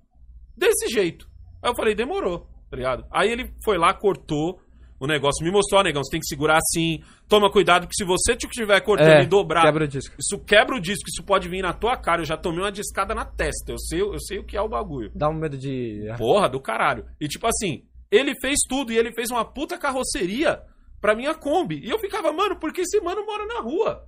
Desse 0.55 0.87
jeito. 0.87 1.27
Aí 1.63 1.69
eu 1.71 1.75
falei, 1.75 1.93
demorou, 1.95 2.47
tá 2.69 2.75
ligado? 2.77 3.05
Aí 3.11 3.29
ele 3.31 3.51
foi 3.63 3.77
lá, 3.77 3.93
cortou 3.93 4.59
o 4.99 5.05
negócio, 5.05 5.45
me 5.45 5.51
mostrou, 5.51 5.79
ó, 5.79 5.83
negão, 5.83 6.03
você 6.03 6.09
tem 6.11 6.19
que 6.19 6.25
segurar 6.27 6.57
assim. 6.57 7.03
Toma 7.27 7.51
cuidado, 7.51 7.87
que 7.87 7.93
se 7.95 8.03
você 8.05 8.33
estiver 8.33 8.79
cortando 8.81 9.19
É, 9.19 9.23
e 9.23 9.27
dobrar. 9.27 9.61
quebra 9.63 9.83
o 9.85 9.87
disco. 9.87 10.15
Isso 10.19 10.39
quebra 10.43 10.75
o 10.75 10.79
disco, 10.79 11.05
isso 11.07 11.23
pode 11.23 11.47
vir 11.49 11.61
na 11.61 11.73
tua 11.73 11.95
cara. 11.97 12.21
Eu 12.21 12.25
já 12.25 12.35
tomei 12.37 12.61
uma 12.61 12.71
discada 12.71 13.13
na 13.13 13.23
testa. 13.25 13.71
Eu 13.73 13.77
sei, 13.77 14.01
eu 14.01 14.19
sei 14.19 14.39
o 14.39 14.43
que 14.45 14.57
é 14.57 14.61
o 14.61 14.69
bagulho. 14.69 15.11
Dá 15.13 15.29
um 15.29 15.33
medo 15.33 15.57
de... 15.57 16.03
Porra, 16.17 16.49
do 16.49 16.59
caralho. 16.59 17.05
E 17.21 17.27
tipo 17.27 17.45
assim, 17.45 17.83
ele 18.09 18.33
fez 18.41 18.57
tudo 18.67 18.91
e 18.91 18.97
ele 18.97 19.11
fez 19.13 19.29
uma 19.29 19.45
puta 19.45 19.77
carroceria 19.77 20.61
pra 20.99 21.15
minha 21.15 21.33
Kombi. 21.33 21.79
E 21.83 21.89
eu 21.89 21.99
ficava, 21.99 22.31
mano, 22.31 22.59
porque 22.59 22.81
esse 22.81 22.99
mano 23.01 23.25
mora 23.25 23.45
na 23.45 23.59
rua. 23.59 24.07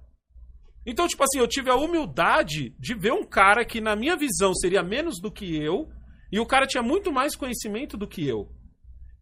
Então, 0.86 1.08
tipo 1.08 1.24
assim, 1.24 1.40
eu 1.40 1.48
tive 1.48 1.70
a 1.70 1.76
humildade 1.76 2.76
de 2.80 2.94
ver 2.96 3.14
um 3.14 3.24
cara 3.24 3.66
que, 3.66 3.82
na 3.82 3.96
minha 3.96 4.16
visão, 4.16 4.54
seria 4.56 4.82
menos 4.82 5.20
do 5.22 5.32
que 5.32 5.56
eu, 5.56 5.90
e 6.32 6.40
o 6.40 6.46
cara 6.46 6.66
tinha 6.66 6.82
muito 6.82 7.12
mais 7.12 7.36
conhecimento 7.36 7.98
do 7.98 8.08
que 8.08 8.28
eu. 8.28 8.50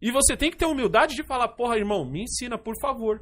E 0.00 0.10
você 0.10 0.36
tem 0.36 0.50
que 0.50 0.56
ter 0.56 0.64
a 0.64 0.68
humildade 0.68 1.14
de 1.14 1.24
falar, 1.24 1.48
porra, 1.48 1.76
irmão, 1.76 2.04
me 2.04 2.22
ensina, 2.22 2.56
por 2.56 2.74
favor. 2.80 3.20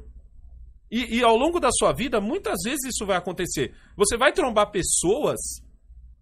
E, 0.89 1.17
e 1.17 1.23
ao 1.23 1.35
longo 1.35 1.59
da 1.59 1.69
sua 1.71 1.91
vida, 1.91 2.21
muitas 2.21 2.57
vezes 2.63 2.85
isso 2.85 3.05
vai 3.05 3.17
acontecer. 3.17 3.75
Você 3.95 4.15
vai 4.15 4.31
trombar 4.31 4.71
pessoas, 4.71 5.39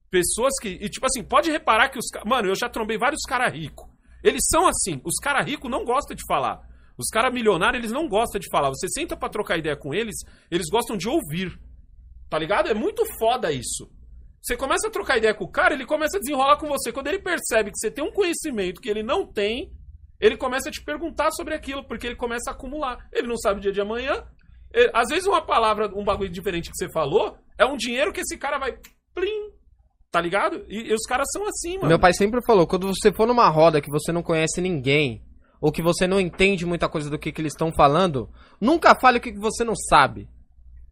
pessoas 0.09 0.53
que. 0.59 0.69
E 0.69 0.89
tipo 0.89 1.05
assim, 1.05 1.23
pode 1.23 1.51
reparar 1.51 1.89
que 1.89 1.99
os. 1.99 2.05
Mano, 2.25 2.47
eu 2.47 2.55
já 2.55 2.67
trombei 2.69 2.97
vários 2.97 3.21
caras 3.27 3.53
ricos. 3.53 3.87
Eles 4.23 4.41
são 4.49 4.67
assim. 4.67 4.99
Os 5.03 5.19
caras 5.21 5.45
ricos 5.45 5.69
não 5.69 5.85
gostam 5.85 6.15
de 6.15 6.23
falar. 6.27 6.61
Os 6.97 7.09
caras 7.09 7.33
milionários, 7.33 7.79
eles 7.79 7.91
não 7.91 8.07
gostam 8.07 8.39
de 8.39 8.49
falar. 8.49 8.69
Você 8.69 8.87
senta 8.87 9.17
pra 9.17 9.29
trocar 9.29 9.57
ideia 9.57 9.75
com 9.75 9.93
eles, 9.93 10.15
eles 10.49 10.67
gostam 10.71 10.95
de 10.97 11.07
ouvir. 11.09 11.51
Tá 12.29 12.39
ligado? 12.39 12.69
É 12.69 12.73
muito 12.73 13.03
foda 13.19 13.51
isso. 13.51 13.89
Você 14.41 14.55
começa 14.55 14.87
a 14.87 14.91
trocar 14.91 15.17
ideia 15.17 15.33
com 15.33 15.43
o 15.45 15.51
cara, 15.51 15.73
ele 15.73 15.85
começa 15.85 16.17
a 16.17 16.19
desenrolar 16.19 16.57
com 16.57 16.67
você. 16.67 16.91
Quando 16.91 17.07
ele 17.07 17.19
percebe 17.19 17.71
que 17.71 17.77
você 17.77 17.89
tem 17.91 18.03
um 18.03 18.11
conhecimento 18.11 18.79
que 18.79 18.89
ele 18.89 19.03
não 19.03 19.25
tem, 19.25 19.71
ele 20.19 20.37
começa 20.37 20.69
a 20.69 20.71
te 20.71 20.83
perguntar 20.83 21.31
sobre 21.31 21.53
aquilo, 21.53 21.83
porque 21.87 22.05
ele 22.07 22.15
começa 22.15 22.49
a 22.49 22.53
acumular. 22.53 22.97
Ele 23.11 23.27
não 23.27 23.37
sabe 23.37 23.59
o 23.59 23.61
dia 23.61 23.71
de 23.71 23.81
amanhã. 23.81 24.23
Ele- 24.73 24.91
às 24.93 25.09
vezes 25.09 25.25
uma 25.27 25.41
palavra, 25.45 25.87
um 25.95 26.03
bagulho 26.03 26.29
diferente 26.29 26.69
que 26.69 26.77
você 26.77 26.89
falou, 26.91 27.35
é 27.57 27.65
um 27.65 27.75
dinheiro 27.75 28.13
que 28.13 28.21
esse 28.21 28.37
cara 28.37 28.57
vai. 28.57 28.77
Plim! 29.13 29.49
Tá 30.11 30.21
ligado? 30.21 30.63
E, 30.69 30.89
e 30.91 30.93
os 30.93 31.03
caras 31.07 31.27
são 31.33 31.45
assim, 31.47 31.75
mano. 31.77 31.89
Meu 31.89 31.99
pai 31.99 32.13
sempre 32.13 32.39
falou, 32.45 32.65
quando 32.67 32.87
você 32.87 33.11
for 33.13 33.27
numa 33.27 33.49
roda 33.49 33.81
que 33.81 33.89
você 33.89 34.11
não 34.11 34.21
conhece 34.23 34.61
ninguém, 34.61 35.21
ou 35.61 35.71
que 35.71 35.81
você 35.81 36.07
não 36.07 36.19
entende 36.19 36.65
muita 36.65 36.87
coisa 36.89 37.09
do 37.09 37.17
que, 37.17 37.31
que 37.31 37.41
eles 37.41 37.53
estão 37.53 37.71
falando, 37.71 38.29
nunca 38.59 38.95
fale 38.95 39.17
o 39.17 39.21
que, 39.21 39.31
que 39.31 39.39
você 39.39 39.63
não 39.63 39.75
sabe. 39.75 40.27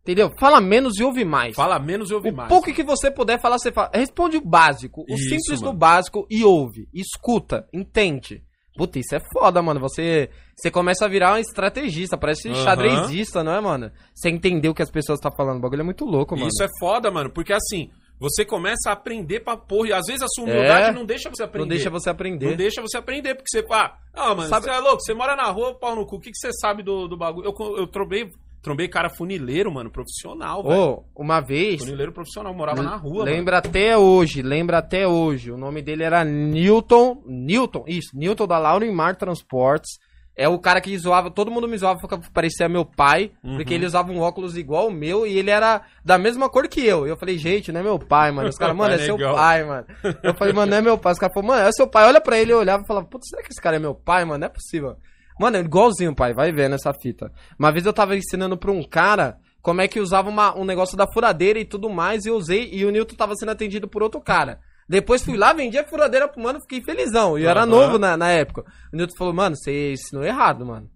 Entendeu? 0.02 0.32
Fala 0.38 0.60
menos 0.60 1.00
e 1.00 1.04
ouve 1.04 1.24
mais. 1.24 1.56
Fala 1.56 1.80
menos 1.80 2.10
e 2.12 2.14
ouve 2.14 2.30
o 2.30 2.36
mais. 2.36 2.50
pouco 2.50 2.74
que 2.74 2.84
você 2.84 3.10
puder 3.10 3.40
falar, 3.40 3.58
você 3.58 3.72
fala. 3.72 3.90
Responde 3.94 4.36
o 4.36 4.42
básico, 4.42 5.06
o 5.10 5.14
Isso, 5.14 5.30
simples 5.30 5.60
do 5.62 5.68
mano. 5.68 5.78
básico 5.80 6.28
e 6.30 6.44
ouve. 6.44 6.90
Escuta, 6.94 7.66
entende. 7.74 8.44
Puta, 8.76 9.00
isso 9.00 9.16
é 9.16 9.22
foda, 9.32 9.62
mano. 9.62 9.80
Você, 9.80 10.30
você 10.58 10.70
começa 10.70 11.06
a 11.06 11.08
virar 11.08 11.36
um 11.36 11.38
estrategista, 11.38 12.18
parece 12.18 12.50
Aham. 12.50 12.64
xadrezista, 12.64 13.44
não 13.44 13.54
é, 13.54 13.62
mano? 13.62 13.92
Você 14.14 14.30
entender 14.30 14.68
o 14.68 14.74
que 14.74 14.82
as 14.82 14.92
pessoas 14.92 15.20
estão 15.20 15.32
falando. 15.32 15.60
O 15.60 15.62
bagulho 15.62 15.82
é 15.82 15.86
muito 15.86 16.04
louco, 16.04 16.36
mano. 16.36 16.50
Isso 16.50 16.64
é 16.64 16.68
foda, 16.80 17.10
mano, 17.10 17.30
porque 17.30 17.54
assim, 17.54 17.90
você 18.20 18.46
começa 18.46 18.90
a 18.90 18.94
aprender 18.94 19.42
pra 19.42 19.58
porra. 19.58 19.90
E 19.90 19.94
às 19.94 20.06
vezes 20.06 20.22
a 20.22 20.28
sua 20.28 20.46
humildade 20.46 20.90
É. 20.90 20.92
não 20.94 21.06
deixa 21.06 21.30
você 21.30 21.44
aprender. 21.44 21.64
Não 21.66 21.70
deixa 21.70 21.90
você 21.90 22.10
aprender. 22.10 22.50
Não 22.52 22.56
deixa 22.56 22.82
você 22.82 22.98
aprender, 22.98 23.36
porque 23.36 23.50
você 23.50 23.64
fala, 23.68 23.98
ah, 24.14 24.34
mano, 24.36 24.48
Sabe- 24.50 24.66
você 24.66 24.72
é 24.72 24.80
louco, 24.80 25.02
você 25.02 25.14
mora 25.14 25.36
na 25.36 25.50
rua, 25.52 25.74
pau 25.76 25.96
no 25.96 26.06
cu, 26.06 26.16
o 26.16 26.20
que, 26.20 26.32
que 26.32 26.38
você 26.38 26.52
sabe 26.54 26.84
do, 26.84 27.08
do 27.08 27.18
bagulho? 27.18 27.46
Eu, 27.46 27.78
eu 27.78 27.88
trombei, 27.88 28.30
trombei 28.62 28.88
cara 28.88 29.10
funileiro, 29.10 29.72
mano, 29.72 29.92
profissional, 29.92 30.64
velho. 30.64 30.80
Ô, 30.80 31.04
uma 31.22 31.42
vez. 31.42 31.82
Funileiro 31.82 32.14
profissional, 32.14 32.54
morava 32.54 32.82
na 32.82 32.96
rua, 32.96 33.26
Lembra 33.26 33.58
até 33.58 33.98
hoje, 33.98 34.42
lembra 34.42 34.78
até 34.78 35.06
hoje. 35.06 35.52
O 35.52 35.58
nome 35.58 35.82
dele 35.82 36.04
era 36.04 36.24
Newton. 36.24 37.22
Newton, 37.26 37.84
isso, 37.88 38.12
Newton 38.18 38.48
da 38.48 38.58
Laurimar 38.58 39.16
Transportes. 39.18 40.00
É 40.36 40.48
o 40.50 40.58
cara 40.58 40.82
que 40.82 40.98
zoava, 40.98 41.30
todo 41.30 41.52
mundo 41.52 41.68
me 41.68 41.78
zoava 41.78 42.00
porque 42.00 42.18
parecia 42.34 42.68
meu 42.68 42.84
pai, 42.84 43.32
Uhum. 43.44 43.56
porque 43.56 43.74
ele 43.74 43.86
usava 43.86 44.12
um 44.12 44.20
óculos 44.20 44.58
igual 44.58 44.88
o 44.88 44.92
meu 44.92 45.28
e 45.28 45.38
ele 45.38 45.52
era 45.52 45.84
da 46.04 46.18
mesma 46.18 46.50
cor 46.50 46.68
que 46.68 46.84
eu. 46.84 47.06
E 47.06 47.10
eu 47.12 47.18
falei, 47.18 47.38
gente, 47.38 47.72
não 47.72 47.80
é 47.82 47.84
meu 47.84 48.00
pai, 48.00 48.32
mano. 48.32 48.50
Os 48.50 48.58
caras, 48.58 48.76
mano, 48.78 48.96
é 48.96 48.98
seu 48.98 49.16
Legal. 49.16 49.36
pai, 49.36 49.64
mano. 49.64 49.86
Eu 50.24 50.34
falei, 50.36 50.54
mano, 50.54 50.72
não 50.72 50.78
é 50.78 50.82
meu 50.82 50.98
pai. 50.98 51.14
Os 51.14 51.20
caras 51.20 51.34
falaram, 51.36 51.56
mano, 51.56 51.68
é 51.68 51.72
seu 51.72 51.88
pai. 51.88 52.06
Olha 52.08 52.20
pra 52.20 52.40
ele, 52.40 52.52
eu 52.52 52.58
olhava 52.58 52.82
e 52.84 52.88
falava, 52.88 53.06
putz, 53.06 53.28
será 53.30 53.44
que 53.44 53.52
esse 53.52 53.62
cara 53.62 53.76
é 53.76 53.80
meu 53.80 53.94
pai, 53.94 54.26
mano? 54.26 54.40
Não 54.40 54.48
é 54.48 54.50
possível. 54.50 54.96
Mano, 55.40 55.58
é 55.58 55.60
igualzinho, 55.60 56.16
pai, 56.16 56.34
vai 56.34 56.52
ver 56.52 56.68
nessa 56.70 56.92
fita. 56.94 57.32
Uma 57.60 57.72
vez 57.72 57.86
eu 57.86 57.94
tava 57.94 58.16
ensinando 58.16 58.58
pra 58.58 58.72
um 58.72 58.82
cara 58.84 59.38
como 59.62 59.82
é 59.82 59.88
que 59.88 60.00
usava 60.00 60.30
uma- 60.30 60.58
um 60.58 60.66
negócio 60.66 60.98
da 60.98 61.08
furadeira 61.08 61.58
e 61.60 61.66
tudo 61.66 61.90
mais, 61.90 62.26
e 62.26 62.30
eu 62.30 62.36
usei, 62.36 62.70
e 62.74 62.84
o 62.86 62.92
Newton 62.92 63.16
tava 63.16 63.36
sendo 63.36 63.52
atendido 63.52 63.88
por 63.88 64.04
outro 64.04 64.20
cara. 64.20 64.60
Depois 64.94 65.24
fui 65.24 65.36
lá, 65.36 65.54
vendi 65.54 65.76
a 65.78 65.84
furadeira 65.84 66.28
pro 66.28 66.40
mano, 66.42 66.62
fiquei 66.62 66.82
felizão. 66.82 67.38
E 67.38 67.44
eu 67.44 67.50
era 67.50 67.66
novo 67.66 67.98
na, 67.98 68.16
na 68.16 68.30
época. 68.30 68.64
O 68.94 68.96
Newton 68.96 69.16
falou, 69.18 69.34
mano, 69.34 69.56
você 69.56 69.94
ensinou 69.94 70.24
errado, 70.24 70.64
mano. 70.66 70.88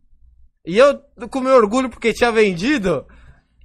E 0.65 0.77
eu, 0.77 0.99
com 1.31 1.39
meu 1.39 1.55
orgulho 1.55 1.89
porque 1.89 2.13
tinha 2.13 2.31
vendido, 2.31 3.05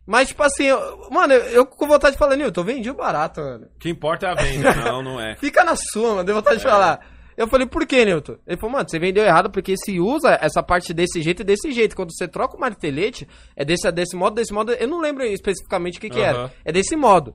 mas 0.06 0.28
tipo 0.28 0.42
assim, 0.42 0.64
eu- 0.64 1.08
mano, 1.10 1.34
eu, 1.34 1.40
eu 1.50 1.66
com 1.66 1.86
vontade 1.86 2.14
de 2.14 2.18
falar, 2.18 2.36
Newton, 2.36 2.60
eu 2.60 2.64
vendi 2.64 2.90
o 2.90 2.94
barato, 2.94 3.40
mano. 3.42 3.66
O 3.76 3.78
que 3.78 3.90
importa 3.90 4.26
é 4.26 4.30
a 4.30 4.34
venda, 4.34 4.74
não, 4.90 5.02
não 5.02 5.20
é. 5.20 5.36
Fica 5.36 5.62
na 5.64 5.74
sua, 5.76 6.10
mano, 6.14 6.24
deu 6.24 6.34
vontade 6.34 6.56
de 6.56 6.62
falar. 6.62 7.06
Eu 7.36 7.48
falei, 7.48 7.66
por 7.66 7.86
que, 7.86 8.04
Newton? 8.04 8.36
Ele 8.46 8.56
falou, 8.58 8.72
mano, 8.76 8.88
você 8.88 8.98
vendeu 8.98 9.24
errado 9.24 9.50
porque 9.50 9.74
se 9.76 9.98
usa 9.98 10.38
essa 10.40 10.62
parte 10.62 10.92
desse 10.94 11.20
jeito 11.22 11.40
e 11.42 11.44
desse 11.44 11.72
jeito. 11.72 11.96
Quando 11.96 12.12
você 12.14 12.28
troca 12.28 12.56
o 12.56 12.60
martelete, 12.60 13.26
é 13.56 13.64
desse, 13.64 13.90
desse 13.92 14.14
modo, 14.16 14.34
desse 14.36 14.52
modo. 14.52 14.72
Eu 14.72 14.86
não 14.88 15.00
lembro 15.00 15.24
especificamente 15.24 15.98
o 15.98 16.00
que, 16.00 16.08
que 16.10 16.20
era. 16.20 16.52
É 16.64 16.70
desse 16.72 16.94
modo. 16.94 17.34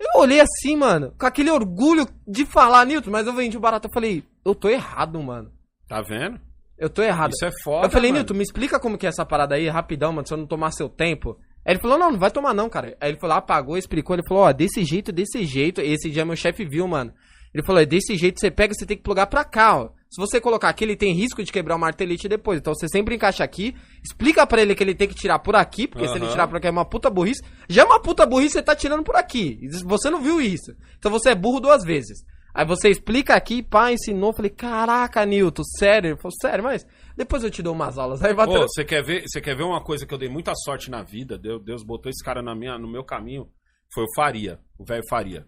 Eu 0.00 0.20
olhei 0.22 0.40
assim, 0.40 0.76
mano, 0.76 1.12
com 1.18 1.26
aquele 1.26 1.50
orgulho 1.50 2.08
de 2.26 2.46
falar, 2.46 2.86
Newton, 2.86 3.10
mas 3.10 3.26
eu 3.26 3.34
vendi 3.34 3.58
o 3.58 3.60
barato. 3.60 3.86
Eu 3.86 3.92
falei, 3.92 4.24
eu 4.42 4.54
tô 4.54 4.70
errado, 4.70 5.22
mano. 5.22 5.52
Tá 5.86 6.00
vendo? 6.00 6.40
Eu 6.78 6.88
tô 6.88 7.02
errado. 7.02 7.32
Isso 7.32 7.44
é 7.44 7.50
foda, 7.62 7.86
eu 7.86 7.90
falei, 7.90 8.10
mano. 8.10 8.20
Newton, 8.20 8.34
me 8.34 8.42
explica 8.42 8.80
como 8.80 8.96
que 8.96 9.04
é 9.04 9.10
essa 9.10 9.26
parada 9.26 9.56
aí, 9.56 9.68
rapidão, 9.68 10.10
mano, 10.10 10.26
se 10.26 10.32
eu 10.32 10.38
não 10.38 10.46
tomar 10.46 10.70
seu 10.70 10.88
tempo. 10.88 11.38
Aí 11.66 11.74
ele 11.74 11.80
falou, 11.80 11.98
não, 11.98 12.12
não 12.12 12.18
vai 12.18 12.30
tomar 12.30 12.54
não, 12.54 12.70
cara. 12.70 12.96
Aí 12.98 13.10
ele 13.10 13.18
lá, 13.22 13.36
apagou, 13.36 13.76
explicou, 13.76 14.16
ele 14.16 14.26
falou, 14.26 14.44
ó, 14.44 14.52
desse 14.52 14.82
jeito, 14.84 15.12
desse 15.12 15.44
jeito. 15.44 15.82
Esse 15.82 16.08
dia 16.08 16.24
meu 16.24 16.34
chefe 16.34 16.64
viu, 16.64 16.88
mano. 16.88 17.12
Ele 17.52 17.62
falou, 17.62 17.82
é 17.82 17.86
desse 17.86 18.16
jeito, 18.16 18.40
você 18.40 18.50
pega, 18.50 18.72
você 18.72 18.86
tem 18.86 18.96
que 18.96 19.02
plugar 19.02 19.26
pra 19.26 19.44
cá, 19.44 19.76
ó. 19.76 19.90
Se 20.10 20.20
você 20.20 20.40
colocar 20.40 20.68
aqui, 20.68 20.82
ele 20.82 20.96
tem 20.96 21.14
risco 21.14 21.42
de 21.42 21.52
quebrar 21.52 21.76
o 21.76 21.78
martelete 21.78 22.28
depois. 22.28 22.58
Então 22.58 22.74
você 22.74 22.88
sempre 22.88 23.14
encaixa 23.14 23.44
aqui, 23.44 23.76
explica 24.02 24.44
pra 24.44 24.60
ele 24.60 24.74
que 24.74 24.82
ele 24.82 24.94
tem 24.94 25.06
que 25.06 25.14
tirar 25.14 25.38
por 25.38 25.54
aqui, 25.54 25.86
porque 25.86 26.08
se 26.08 26.16
ele 26.16 26.26
tirar 26.26 26.48
por 26.48 26.56
aqui 26.56 26.66
é 26.66 26.70
uma 26.70 26.84
puta 26.84 27.08
burrice. 27.08 27.40
Já 27.68 27.82
é 27.82 27.84
uma 27.84 28.02
puta 28.02 28.26
burrice, 28.26 28.54
você 28.54 28.62
tá 28.62 28.74
tirando 28.74 29.04
por 29.04 29.14
aqui. 29.14 29.60
Você 29.84 30.10
não 30.10 30.20
viu 30.20 30.40
isso. 30.40 30.74
Então 30.98 31.12
você 31.12 31.30
é 31.30 31.34
burro 31.36 31.60
duas 31.60 31.84
vezes. 31.84 32.24
Aí 32.52 32.66
você 32.66 32.88
explica 32.88 33.34
aqui, 33.34 33.62
pá, 33.62 33.92
ensinou. 33.92 34.32
Falei, 34.32 34.50
caraca, 34.50 35.24
Newton, 35.24 35.62
sério? 35.78 36.10
Ele 36.10 36.16
falou, 36.16 36.32
sério, 36.40 36.64
mas 36.64 36.84
depois 37.16 37.44
eu 37.44 37.50
te 37.50 37.62
dou 37.62 37.72
umas 37.72 37.96
aulas. 37.96 38.20
Aí 38.20 38.34
Pô, 38.34 38.38
bateu. 38.38 38.62
você 38.62 38.84
quer 38.84 39.04
ver, 39.04 39.22
você 39.28 39.40
quer 39.40 39.56
ver 39.56 39.62
uma 39.62 39.80
coisa 39.82 40.04
que 40.04 40.12
eu 40.12 40.18
dei 40.18 40.28
muita 40.28 40.52
sorte 40.56 40.90
na 40.90 41.04
vida? 41.04 41.38
Deus, 41.38 41.62
Deus 41.62 41.84
botou 41.84 42.10
esse 42.10 42.24
cara 42.24 42.42
na 42.42 42.54
minha, 42.54 42.76
no 42.76 42.90
meu 42.90 43.04
caminho. 43.04 43.48
Foi 43.94 44.02
o 44.02 44.14
Faria, 44.16 44.58
o 44.76 44.84
velho 44.84 45.04
Faria. 45.08 45.46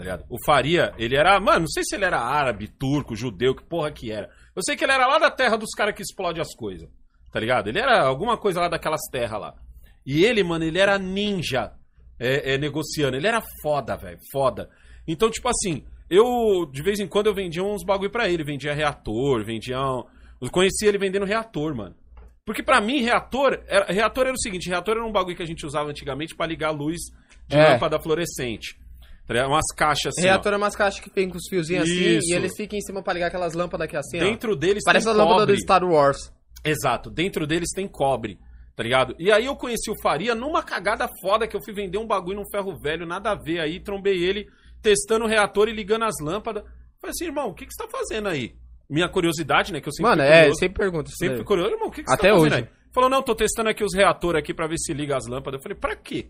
Tá 0.00 0.04
ligado? 0.04 0.24
O 0.30 0.38
Faria, 0.46 0.94
ele 0.96 1.14
era, 1.14 1.38
mano, 1.38 1.60
não 1.60 1.68
sei 1.68 1.82
se 1.84 1.94
ele 1.94 2.06
era 2.06 2.18
árabe, 2.18 2.68
turco, 2.68 3.14
judeu, 3.14 3.54
que 3.54 3.62
porra 3.62 3.90
que 3.90 4.10
era. 4.10 4.30
Eu 4.56 4.62
sei 4.64 4.74
que 4.74 4.82
ele 4.82 4.92
era 4.92 5.06
lá 5.06 5.18
da 5.18 5.30
terra 5.30 5.58
dos 5.58 5.70
caras 5.76 5.94
que 5.94 6.00
explodem 6.00 6.40
as 6.40 6.54
coisas. 6.54 6.88
Tá 7.30 7.38
ligado? 7.38 7.68
Ele 7.68 7.78
era 7.78 8.02
alguma 8.02 8.38
coisa 8.38 8.60
lá 8.60 8.68
daquelas 8.68 9.02
terras 9.12 9.38
lá. 9.38 9.54
E 10.06 10.24
ele, 10.24 10.42
mano, 10.42 10.64
ele 10.64 10.78
era 10.78 10.98
ninja 10.98 11.72
é, 12.18 12.54
é, 12.54 12.58
negociando. 12.58 13.14
Ele 13.14 13.26
era 13.26 13.42
foda, 13.62 13.94
velho, 13.94 14.18
foda. 14.32 14.70
Então, 15.06 15.30
tipo 15.30 15.46
assim, 15.50 15.84
eu, 16.08 16.64
de 16.72 16.82
vez 16.82 16.98
em 16.98 17.06
quando, 17.06 17.26
eu 17.26 17.34
vendia 17.34 17.62
uns 17.62 17.84
bagulho 17.84 18.10
pra 18.10 18.26
ele. 18.26 18.42
Vendia 18.42 18.72
reator, 18.72 19.44
vendia... 19.44 19.78
Um... 19.78 20.02
Eu 20.40 20.50
conhecia 20.50 20.88
ele 20.88 20.96
vendendo 20.96 21.26
reator, 21.26 21.74
mano. 21.76 21.94
Porque 22.46 22.62
pra 22.62 22.80
mim, 22.80 23.02
reator 23.02 23.62
era, 23.68 23.84
reator 23.92 24.24
era 24.24 24.34
o 24.34 24.40
seguinte, 24.40 24.70
reator 24.70 24.96
era 24.96 25.06
um 25.06 25.12
bagulho 25.12 25.36
que 25.36 25.42
a 25.42 25.46
gente 25.46 25.66
usava 25.66 25.90
antigamente 25.90 26.34
pra 26.34 26.46
ligar 26.46 26.68
a 26.68 26.72
luz 26.72 26.98
de 27.46 27.54
É. 27.54 27.72
lâmpada 27.74 28.00
fluorescente. 28.00 28.79
Tá 29.30 29.34
ligado? 29.34 29.50
Umas 29.52 29.66
caixas 29.76 30.06
assim, 30.18 30.26
ó. 30.26 30.30
Reator 30.32 30.52
é 30.54 30.56
umas 30.56 30.74
caixas 30.74 30.98
que 30.98 31.08
vem 31.14 31.30
com 31.30 31.36
os 31.36 31.46
fiozinhos 31.48 31.84
assim 31.84 32.16
Isso. 32.18 32.32
e 32.32 32.34
eles 32.34 32.52
ficam 32.56 32.76
em 32.76 32.82
cima 32.82 33.00
pra 33.00 33.12
ligar 33.12 33.28
aquelas 33.28 33.54
lâmpadas 33.54 33.84
aqui 33.84 33.96
assim, 33.96 34.16
ó. 34.16 34.24
Dentro 34.24 34.56
deles 34.56 34.82
Parece 34.84 35.06
tem 35.06 35.14
a 35.14 35.16
lâmpada 35.16 35.42
cobre. 35.42 35.54
do 35.54 35.60
Star 35.62 35.84
Wars. 35.84 36.32
Exato, 36.64 37.08
dentro 37.08 37.46
deles 37.46 37.68
tem 37.72 37.86
cobre, 37.86 38.40
tá 38.74 38.82
ligado? 38.82 39.14
E 39.20 39.30
aí 39.30 39.46
eu 39.46 39.54
conheci 39.54 39.88
o 39.88 39.94
Faria 40.02 40.34
numa 40.34 40.64
cagada 40.64 41.08
foda 41.22 41.46
que 41.46 41.56
eu 41.56 41.62
fui 41.64 41.72
vender 41.72 41.96
um 41.96 42.08
bagulho 42.08 42.38
num 42.38 42.50
ferro 42.50 42.76
velho, 42.76 43.06
nada 43.06 43.30
a 43.30 43.36
ver 43.36 43.60
aí, 43.60 43.78
trombei 43.78 44.20
ele 44.20 44.48
testando 44.82 45.26
o 45.26 45.28
reator 45.28 45.68
e 45.68 45.72
ligando 45.72 46.06
as 46.06 46.16
lâmpadas. 46.20 46.64
Falei 47.00 47.12
assim, 47.12 47.26
irmão, 47.26 47.50
o 47.50 47.54
que, 47.54 47.66
que 47.66 47.72
você 47.72 47.84
tá 47.84 47.88
fazendo 47.88 48.28
aí? 48.28 48.56
Minha 48.90 49.08
curiosidade, 49.08 49.72
né, 49.72 49.80
que 49.80 49.86
eu 49.86 49.92
sempre 49.92 50.10
Mano, 50.10 50.22
é, 50.22 50.52
sempre 50.54 50.80
pergunto 50.82 51.08
sempre 51.16 51.36
daí. 51.36 51.44
curioso, 51.44 51.70
irmão, 51.70 51.86
o 51.86 51.92
que, 51.92 52.02
que 52.02 52.08
você 52.10 52.14
Até 52.14 52.30
tá 52.30 52.34
fazendo 52.34 52.52
hoje. 52.52 52.64
aí? 52.64 52.68
Falou, 52.92 53.08
não, 53.08 53.22
tô 53.22 53.32
testando 53.36 53.68
aqui 53.68 53.84
os 53.84 53.94
reatores 53.94 54.40
aqui 54.40 54.52
pra 54.52 54.66
ver 54.66 54.76
se 54.76 54.92
liga 54.92 55.16
as 55.16 55.28
lâmpadas. 55.28 55.60
Eu 55.60 55.62
falei, 55.62 55.78
pra 55.78 55.94
quê? 55.94 56.26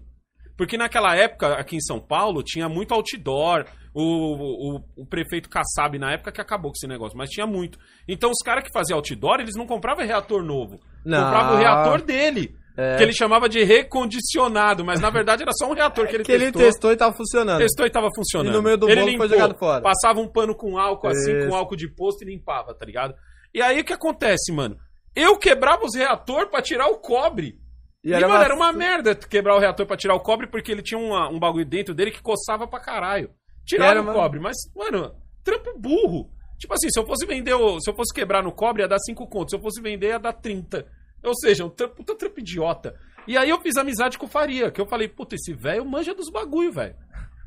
Porque 0.61 0.76
naquela 0.76 1.16
época, 1.16 1.54
aqui 1.54 1.76
em 1.76 1.80
São 1.80 1.98
Paulo, 1.98 2.42
tinha 2.42 2.68
muito 2.68 2.92
outdoor. 2.92 3.64
O, 3.94 4.74
o, 4.76 4.84
o 4.98 5.06
prefeito 5.06 5.48
Kassab, 5.48 5.98
na 5.98 6.12
época, 6.12 6.30
que 6.30 6.38
acabou 6.38 6.70
com 6.70 6.76
esse 6.76 6.86
negócio, 6.86 7.16
mas 7.16 7.30
tinha 7.30 7.46
muito. 7.46 7.78
Então, 8.06 8.30
os 8.30 8.44
caras 8.44 8.62
que 8.62 8.70
faziam 8.70 8.98
outdoor, 8.98 9.40
eles 9.40 9.56
não 9.56 9.66
compravam 9.66 10.04
reator 10.04 10.44
novo. 10.44 10.78
Não. 11.02 11.24
Compravam 11.24 11.54
o 11.54 11.58
reator 11.58 12.02
dele. 12.02 12.54
É. 12.76 12.98
Que 12.98 13.04
ele 13.04 13.14
chamava 13.14 13.48
de 13.48 13.64
recondicionado, 13.64 14.84
mas 14.84 15.00
na 15.00 15.08
verdade 15.08 15.42
era 15.42 15.50
só 15.54 15.66
um 15.66 15.72
reator 15.72 16.06
que 16.06 16.16
ele 16.16 16.24
Que 16.24 16.32
ele 16.32 16.44
testou. 16.52 16.62
testou 16.62 16.92
e 16.92 16.96
tava 16.96 17.16
funcionando. 17.16 17.58
Testou 17.58 17.86
e 17.86 17.90
tava 17.90 18.08
funcionando. 18.14 18.52
E 18.52 18.56
no 18.56 18.62
meio 18.62 18.76
do 18.76 18.86
ele 18.86 19.00
bolo 19.00 19.06
foi 19.06 19.12
limpou, 19.12 19.28
jogado 19.28 19.58
fora. 19.58 19.82
Passava 19.82 20.20
um 20.20 20.28
pano 20.28 20.54
com 20.54 20.78
álcool 20.78 21.08
assim, 21.08 21.38
Isso. 21.38 21.48
com 21.48 21.56
álcool 21.56 21.76
de 21.76 21.88
posto 21.88 22.22
e 22.22 22.26
limpava, 22.26 22.74
tá 22.74 22.84
ligado? 22.84 23.14
E 23.54 23.62
aí 23.62 23.80
o 23.80 23.84
que 23.84 23.94
acontece, 23.94 24.52
mano? 24.52 24.76
Eu 25.16 25.38
quebrava 25.38 25.86
os 25.86 25.94
reator 25.94 26.50
pra 26.50 26.61
tirar 26.61 26.86
o 26.88 26.98
cobre. 26.98 27.58
E, 28.03 28.12
era 28.12 28.26
mano, 28.26 28.38
uma- 28.38 28.44
era 28.44 28.55
uma 28.55 28.72
merda 28.72 29.14
quebrar 29.14 29.57
o 29.57 29.59
reator 29.59 29.86
pra 29.86 29.96
tirar 29.96 30.14
o 30.14 30.20
cobre, 30.20 30.46
porque 30.46 30.72
ele 30.72 30.82
tinha 30.82 30.98
uma- 30.98 31.28
um 31.28 31.38
bagulho 31.38 31.64
dentro 31.66 31.94
dele 31.94 32.11
que 32.11 32.22
coçava 32.22 32.66
pra 32.66 32.80
caralho. 32.80 33.30
Tiraram 33.66 34.01
Era 34.01 34.11
o 34.11 34.14
cobre, 34.14 34.40
mas, 34.40 34.57
mano, 34.74 35.14
trampo 35.44 35.78
burro. 35.78 36.30
Tipo 36.59 36.74
assim, 36.74 36.88
se 36.90 36.98
eu 36.98 37.07
fosse 37.07 37.26
vender, 37.26 37.55
o- 37.55 37.78
se 37.80 37.90
eu 37.90 37.94
fosse 37.94 38.12
quebrar 38.14 38.42
no 38.42 38.53
cobre, 38.53 38.82
ia 38.82 38.88
dar 38.88 38.98
5 38.98 39.26
contos. 39.28 39.51
Se 39.51 39.57
eu 39.57 39.61
fosse 39.61 39.80
vender, 39.82 40.09
ia 40.09 40.18
dar 40.18 40.32
30. 40.32 40.86
Ou 41.22 41.34
seja, 41.34 41.64
um 41.64 41.68
trampo, 41.70 41.96
puta 41.96 42.14
trampo 42.14 42.40
idiota. 42.40 42.94
E 43.26 43.36
aí 43.36 43.51
eu 43.51 43.61
fiz 43.61 43.76
amizade 43.76 44.16
com 44.18 44.24
o 44.26 44.28
Faria, 44.28 44.70
que 44.70 44.80
eu 44.80 44.86
falei, 44.86 45.07
puta, 45.09 45.34
esse 45.34 45.53
velho 45.53 45.84
manja 45.84 46.14
dos 46.14 46.30
bagulho, 46.30 46.72
velho. 46.72 46.94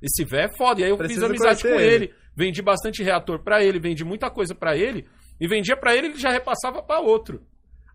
Esse 0.02 0.24
velho 0.24 0.46
é 0.52 0.56
foda. 0.56 0.82
E 0.82 0.84
aí 0.84 0.90
eu 0.92 0.98
Preciso 0.98 1.22
fiz 1.22 1.30
amizade 1.30 1.64
com 1.64 1.70
ele. 1.80 1.94
ele. 2.06 2.14
Vendi 2.36 2.62
bastante 2.62 3.02
reator 3.04 3.40
pra 3.44 3.64
ele, 3.64 3.80
vendi 3.80 4.04
muita 4.04 4.30
coisa 4.30 4.54
pra 4.56 4.76
ele. 4.78 5.08
E 5.40 5.48
vendia 5.48 5.76
pra 5.76 5.96
ele, 5.96 6.08
ele 6.08 6.18
já 6.18 6.30
repassava 6.30 6.82
pra 6.84 7.00
outro. 7.00 7.42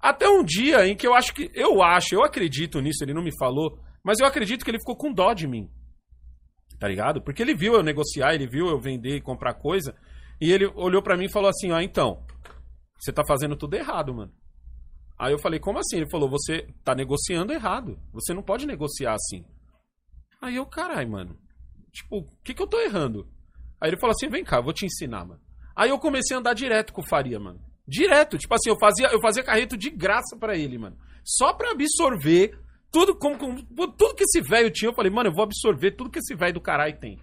Até 0.00 0.28
um 0.28 0.44
dia 0.44 0.86
em 0.86 0.96
que 0.96 1.06
eu 1.06 1.14
acho 1.14 1.34
que. 1.34 1.50
Eu 1.54 1.82
acho, 1.82 2.14
eu 2.14 2.22
acredito 2.22 2.80
nisso, 2.80 3.02
ele 3.04 3.14
não 3.14 3.22
me 3.22 3.36
falou, 3.36 3.78
mas 4.04 4.20
eu 4.20 4.26
acredito 4.26 4.64
que 4.64 4.70
ele 4.70 4.78
ficou 4.78 4.96
com 4.96 5.12
dó 5.12 5.32
de 5.32 5.46
mim. 5.46 5.68
Tá 6.78 6.86
ligado? 6.86 7.20
Porque 7.20 7.42
ele 7.42 7.54
viu 7.54 7.74
eu 7.74 7.82
negociar, 7.82 8.34
ele 8.34 8.46
viu 8.46 8.68
eu 8.68 8.80
vender 8.80 9.16
e 9.16 9.20
comprar 9.20 9.54
coisa. 9.54 9.94
E 10.40 10.52
ele 10.52 10.66
olhou 10.76 11.02
pra 11.02 11.16
mim 11.16 11.24
e 11.24 11.32
falou 11.32 11.50
assim: 11.50 11.72
Ó, 11.72 11.80
então, 11.80 12.24
você 12.98 13.12
tá 13.12 13.22
fazendo 13.26 13.56
tudo 13.56 13.74
errado, 13.74 14.14
mano. 14.14 14.32
Aí 15.18 15.32
eu 15.32 15.38
falei: 15.38 15.58
Como 15.58 15.78
assim? 15.78 15.96
Ele 15.96 16.10
falou: 16.10 16.30
Você 16.30 16.68
tá 16.84 16.94
negociando 16.94 17.52
errado. 17.52 17.98
Você 18.12 18.32
não 18.32 18.42
pode 18.42 18.66
negociar 18.66 19.14
assim. 19.14 19.44
Aí 20.40 20.54
eu, 20.54 20.66
carai, 20.66 21.04
mano. 21.04 21.36
Tipo, 21.92 22.18
o 22.18 22.36
que 22.44 22.54
que 22.54 22.62
eu 22.62 22.68
tô 22.68 22.80
errando? 22.80 23.28
Aí 23.80 23.90
ele 23.90 23.98
falou 23.98 24.12
assim: 24.12 24.30
Vem 24.30 24.44
cá, 24.44 24.58
eu 24.58 24.62
vou 24.62 24.72
te 24.72 24.86
ensinar, 24.86 25.24
mano. 25.24 25.40
Aí 25.74 25.90
eu 25.90 25.98
comecei 25.98 26.36
a 26.36 26.40
andar 26.40 26.54
direto 26.54 26.92
com 26.92 27.00
o 27.00 27.06
Faria, 27.06 27.40
mano. 27.40 27.60
Direto. 27.88 28.36
Tipo 28.36 28.54
assim, 28.54 28.68
eu 28.68 28.78
fazia, 28.78 29.08
eu 29.08 29.20
fazia 29.20 29.42
carreto 29.42 29.76
de 29.76 29.88
graça 29.90 30.36
pra 30.38 30.56
ele, 30.56 30.76
mano. 30.76 30.96
Só 31.24 31.52
pra 31.54 31.70
absorver 31.72 32.58
tudo 32.92 33.14
como, 33.16 33.38
como- 33.38 33.62
tudo 33.92 34.14
que 34.14 34.24
esse 34.24 34.40
velho 34.42 34.70
tinha. 34.70 34.90
Eu 34.90 34.94
falei, 34.94 35.10
mano, 35.10 35.30
eu 35.30 35.34
vou 35.34 35.42
absorver 35.44 35.92
tudo 35.92 36.10
que 36.10 36.18
esse 36.18 36.34
velho 36.34 36.54
do 36.54 36.60
caralho 36.60 36.98
tem. 36.98 37.18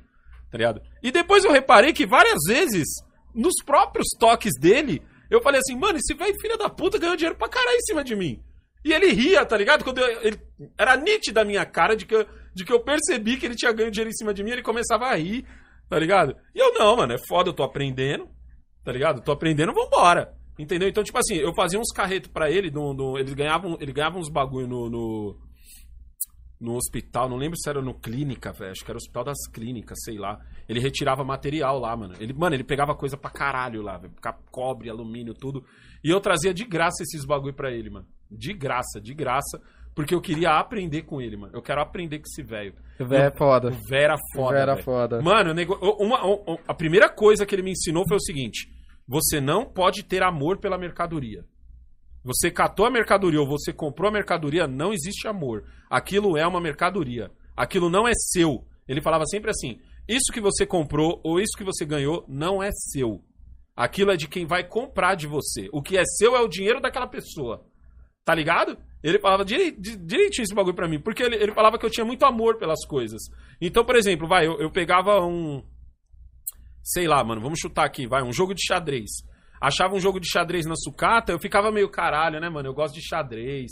Tá 0.52 0.58
ligado? 0.58 0.82
E 1.04 1.12
depois 1.12 1.44
eu 1.46 1.52
reparei 1.52 1.94
que 1.94 2.06
várias 2.06 2.40
vezes, 2.48 2.86
nos 3.34 3.54
próprios 3.66 4.08
toques 4.20 4.54
dele, 4.60 5.02
eu 5.30 5.42
falei 5.42 5.60
assim, 5.60 5.76
mano, 5.78 5.98
esse 5.98 6.14
velho 6.14 6.36
filho 6.40 6.58
da 6.58 6.70
puta 6.70 6.98
ganhou 6.98 7.16
dinheiro 7.16 7.38
pra 7.38 7.50
caralho 7.50 7.78
em 7.78 7.82
cima 7.82 8.04
de 8.04 8.16
mim. 8.16 8.42
E 8.84 8.94
ele 8.94 9.08
ria, 9.12 9.44
tá 9.46 9.58
ligado? 9.58 9.84
Quando 9.84 9.98
eu- 10.00 10.22
ele, 10.22 10.40
era 10.78 10.96
nítida 10.96 11.42
a 11.42 11.46
minha 11.46 11.66
cara 11.66 11.96
de 11.96 12.06
que, 12.06 12.26
de 12.54 12.64
que 12.64 12.72
eu 12.72 12.80
percebi 12.80 13.36
que 13.38 13.46
ele 13.46 13.56
tinha 13.56 13.72
ganho 13.72 13.90
dinheiro 13.92 14.10
em 14.10 14.14
cima 14.16 14.34
de 14.34 14.44
mim, 14.44 14.52
ele 14.52 14.62
começava 14.62 15.08
a 15.08 15.16
rir, 15.16 15.46
tá 15.90 15.98
ligado? 16.00 16.36
E 16.54 16.60
eu, 16.60 16.74
não, 16.74 16.96
mano, 16.96 17.14
é 17.14 17.18
foda, 17.28 17.50
eu 17.50 17.54
tô 17.54 17.64
aprendendo, 17.64 18.30
tá 18.84 18.92
ligado? 18.92 19.22
Tô 19.22 19.32
aprendendo, 19.32 19.74
vambora. 19.74 20.34
Entendeu? 20.58 20.88
Então, 20.88 21.04
tipo 21.04 21.18
assim, 21.18 21.36
eu 21.36 21.54
fazia 21.54 21.80
uns 21.80 21.92
carretos 21.92 22.32
pra 22.32 22.50
ele, 22.50 22.72
no, 22.72 22.94
no- 22.94 23.18
ele, 23.18 23.34
ganhava, 23.36 23.68
ele 23.80 23.92
ganhava 23.92 24.18
uns 24.18 24.30
bagulho 24.32 24.68
no, 24.68 24.90
no, 24.90 25.38
no 26.60 26.76
hospital, 26.78 27.28
não 27.28 27.36
lembro 27.38 27.58
se 27.60 27.70
era 27.70 27.82
no 27.82 27.94
clínica, 27.94 28.54
velho, 28.54 28.72
acho 28.72 28.84
que 28.84 28.90
era 28.90 28.96
o 28.96 29.02
hospital 29.02 29.24
das 29.26 29.38
clínicas, 29.54 29.98
sei 30.04 30.18
lá. 30.18 30.40
Ele 30.68 30.80
retirava 30.80 31.24
material 31.24 31.78
lá, 31.78 31.96
mano. 31.96 32.14
Ele, 32.20 32.34
mano, 32.34 32.56
ele 32.56 32.64
pegava 32.64 32.96
coisa 32.96 33.18
pra 33.18 33.30
caralho 33.30 33.82
lá, 33.82 33.98
velho, 33.98 34.14
cobre, 34.50 34.90
alumínio, 34.90 35.34
tudo. 35.34 35.64
E 36.04 36.10
eu 36.10 36.22
trazia 36.22 36.54
de 36.54 36.64
graça 36.64 37.04
esses 37.04 37.26
bagulho 37.26 37.54
pra 37.54 37.72
ele, 37.72 37.90
mano. 37.90 38.08
De 38.32 38.54
graça, 38.54 39.00
de 39.02 39.14
graça, 39.14 39.62
porque 39.94 40.16
eu 40.16 40.22
queria 40.22 40.52
aprender 40.58 41.04
com 41.04 41.22
ele, 41.22 41.36
mano. 41.38 41.54
Eu 41.54 41.62
quero 41.62 41.82
aprender 41.82 42.20
com 42.20 42.26
esse 42.26 42.42
velho. 42.42 42.74
O 43.00 43.06
velho 43.06 43.26
é 43.26 43.38
foda. 43.38 43.68
O 43.68 43.72
velho 43.90 44.04
era 44.04 44.16
foda, 44.34 44.42
O 44.48 44.50
velho 44.50 44.62
era 44.62 44.74
velho. 44.74 44.86
foda. 44.86 45.22
Mano, 45.22 45.54
nego- 45.54 45.76
uma- 46.02 46.24
uma- 46.26 46.58
a 46.68 46.74
primeira 46.74 47.10
coisa 47.10 47.46
que 47.46 47.54
ele 47.54 47.62
me 47.64 47.72
ensinou 47.72 48.06
foi 48.08 48.18
o 48.18 48.22
seguinte: 48.22 48.68
você 49.08 49.40
não 49.40 49.66
pode 49.66 50.04
ter 50.04 50.24
amor 50.24 50.58
pela 50.60 50.78
mercadoria. 50.78 51.46
Você 52.24 52.50
catou 52.50 52.86
a 52.86 52.92
mercadoria 52.92 53.40
ou 53.40 53.48
você 53.48 53.72
comprou 53.72 54.10
a 54.10 54.12
mercadoria, 54.12 54.68
não 54.68 54.92
existe 54.92 55.28
amor. 55.28 55.64
Aquilo 55.90 56.36
é 56.38 56.46
uma 56.48 56.60
mercadoria. 56.60 57.32
Aquilo 57.56 57.90
não 57.90 58.08
é 58.08 58.12
seu. 58.16 58.66
Ele 58.88 59.02
falava 59.02 59.26
sempre 59.26 59.52
assim: 59.52 59.80
isso 60.08 60.32
que 60.34 60.42
você 60.42 60.66
comprou 60.66 61.22
ou 61.24 61.40
isso 61.40 61.56
que 61.58 61.64
você 61.64 61.86
ganhou 61.86 62.26
não 62.28 62.64
é 62.64 62.70
seu. 62.72 63.22
Aquilo 63.76 64.12
é 64.12 64.16
de 64.18 64.28
quem 64.28 64.46
vai 64.46 64.64
comprar 64.68 65.16
de 65.16 65.28
você. 65.28 65.70
O 65.72 65.82
que 65.82 65.98
é 65.98 66.04
seu 66.04 66.36
é 66.36 66.42
o 66.42 66.48
dinheiro 66.48 66.80
daquela 66.82 67.08
pessoa. 67.08 67.64
Tá 68.24 68.34
ligado? 68.34 68.76
Ele 69.04 69.20
falava 69.20 69.46
direi- 69.46 69.72
di- 69.72 69.98
direitinho 69.98 70.46
esse 70.46 70.56
bagulho 70.56 70.76
pra 70.76 70.88
mim. 70.88 71.00
Porque 71.00 71.22
ele, 71.22 71.36
ele 71.36 71.54
falava 71.54 71.78
que 71.78 71.86
eu 71.86 71.92
tinha 71.92 72.06
muito 72.06 72.26
amor 72.26 72.58
pelas 72.58 72.84
coisas. 72.88 73.22
Então, 73.62 73.86
por 73.86 73.96
exemplo, 73.96 74.28
vai, 74.28 74.48
eu, 74.48 74.60
eu 74.60 74.72
pegava 74.72 75.24
um. 75.24 75.64
Sei 76.88 77.08
lá, 77.08 77.24
mano, 77.24 77.42
vamos 77.42 77.58
chutar 77.60 77.84
aqui, 77.84 78.06
vai, 78.06 78.22
um 78.22 78.32
jogo 78.32 78.54
de 78.54 78.64
xadrez. 78.64 79.10
Achava 79.60 79.96
um 79.96 80.00
jogo 80.00 80.20
de 80.20 80.30
xadrez 80.30 80.68
na 80.68 80.76
sucata, 80.76 81.32
eu 81.32 81.40
ficava 81.40 81.72
meio 81.72 81.90
caralho, 81.90 82.40
né, 82.40 82.48
mano? 82.48 82.70
Eu 82.70 82.76
gosto 82.76 82.94
de 82.94 83.02
xadrez. 83.02 83.72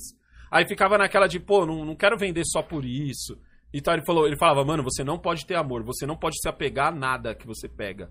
Aí 0.49 0.68
ficava 0.68 0.97
naquela 0.97 1.28
de, 1.28 1.39
pô, 1.39 1.64
não, 1.64 1.86
não 1.86 1.95
quero 1.95 2.18
vender 2.18 2.41
só 2.43 2.64
por 2.64 2.84
isso. 2.84 3.39
Então 3.72 3.93
ele 3.93 4.03
falou, 4.03 4.26
ele 4.26 4.36
falava, 4.36 4.66
mano, 4.66 4.82
você 4.82 5.03
não 5.03 5.20
pode 5.20 5.45
ter 5.45 5.55
amor, 5.55 5.84
você 5.84 6.07
não 6.07 6.18
pode 6.18 6.39
se 6.41 6.49
apegar 6.49 6.88
a 6.88 6.95
nada 6.95 7.36
que 7.36 7.45
você 7.45 7.70
pega. 7.70 8.09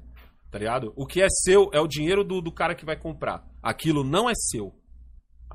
Tá 0.52 0.58
ligado? 0.60 0.92
O 0.94 1.04
que 1.04 1.20
é 1.20 1.26
seu 1.28 1.68
é 1.72 1.80
o 1.80 1.88
dinheiro 1.88 2.22
do, 2.22 2.40
do 2.40 2.52
cara 2.52 2.76
que 2.76 2.84
vai 2.84 2.96
comprar. 2.96 3.44
Aquilo 3.60 4.04
não 4.04 4.30
é 4.30 4.34
seu. 4.36 4.72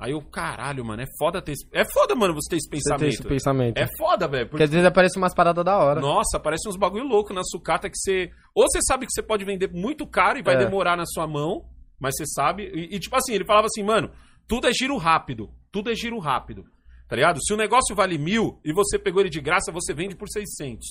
Aí 0.00 0.12
eu, 0.12 0.22
caralho, 0.22 0.84
mano, 0.84 1.02
é 1.02 1.06
foda 1.18 1.42
ter 1.42 1.52
esse... 1.52 1.66
É 1.72 1.84
foda, 1.84 2.14
mano, 2.14 2.32
você 2.34 2.50
ter 2.50 2.56
esse 2.56 2.66
Você 2.68 2.70
pensamento. 2.70 3.00
tem 3.00 3.08
esse 3.08 3.22
pensamento. 3.24 3.78
É 3.78 3.86
foda, 3.98 4.28
velho. 4.28 4.44
Porque 4.44 4.50
Porque, 4.50 4.62
às 4.64 4.70
vezes 4.70 4.86
aparece 4.86 5.18
umas 5.18 5.34
paradas 5.34 5.64
da 5.64 5.76
hora. 5.76 6.00
nossa, 6.00 6.38
parece 6.38 6.68
uns 6.68 6.76
bagulho 6.76 7.04
louco 7.04 7.34
na 7.34 7.42
sucata 7.42 7.90
que 7.90 7.96
você... 7.98 8.30
Ou 8.54 8.64
você 8.68 8.78
sabe 8.82 9.06
que 9.06 9.12
você 9.12 9.22
pode 9.22 9.44
vender 9.44 9.72
muito 9.72 10.06
caro 10.06 10.38
e 10.38 10.42
vai 10.42 10.54
É. 10.54 10.58
demorar 10.58 10.96
na 10.96 11.04
sua 11.04 11.26
mão, 11.26 11.64
mas 12.00 12.14
você 12.16 12.24
sabe... 12.26 12.70
E, 12.72 12.94
e, 12.94 12.98
tipo 13.00 13.16
assim, 13.16 13.34
ele 13.34 13.44
falava 13.44 13.66
assim, 13.66 13.82
mano, 13.82 14.10
tudo 14.46 14.68
é 14.68 14.72
giro 14.72 14.96
rápido. 14.96 15.50
Tudo 15.72 15.90
é 15.90 15.94
giro 15.96 16.18
rápido. 16.20 16.64
Tá 17.08 17.16
ligado? 17.16 17.42
Se 17.42 17.52
o 17.52 17.56
negócio 17.56 17.96
vale 17.96 18.18
mil 18.18 18.60
e 18.64 18.72
você 18.72 18.98
pegou 19.00 19.20
ele 19.20 19.30
de 19.30 19.40
graça, 19.40 19.72
você 19.72 19.92
vende 19.92 20.14
por 20.14 20.28
600. 20.28 20.86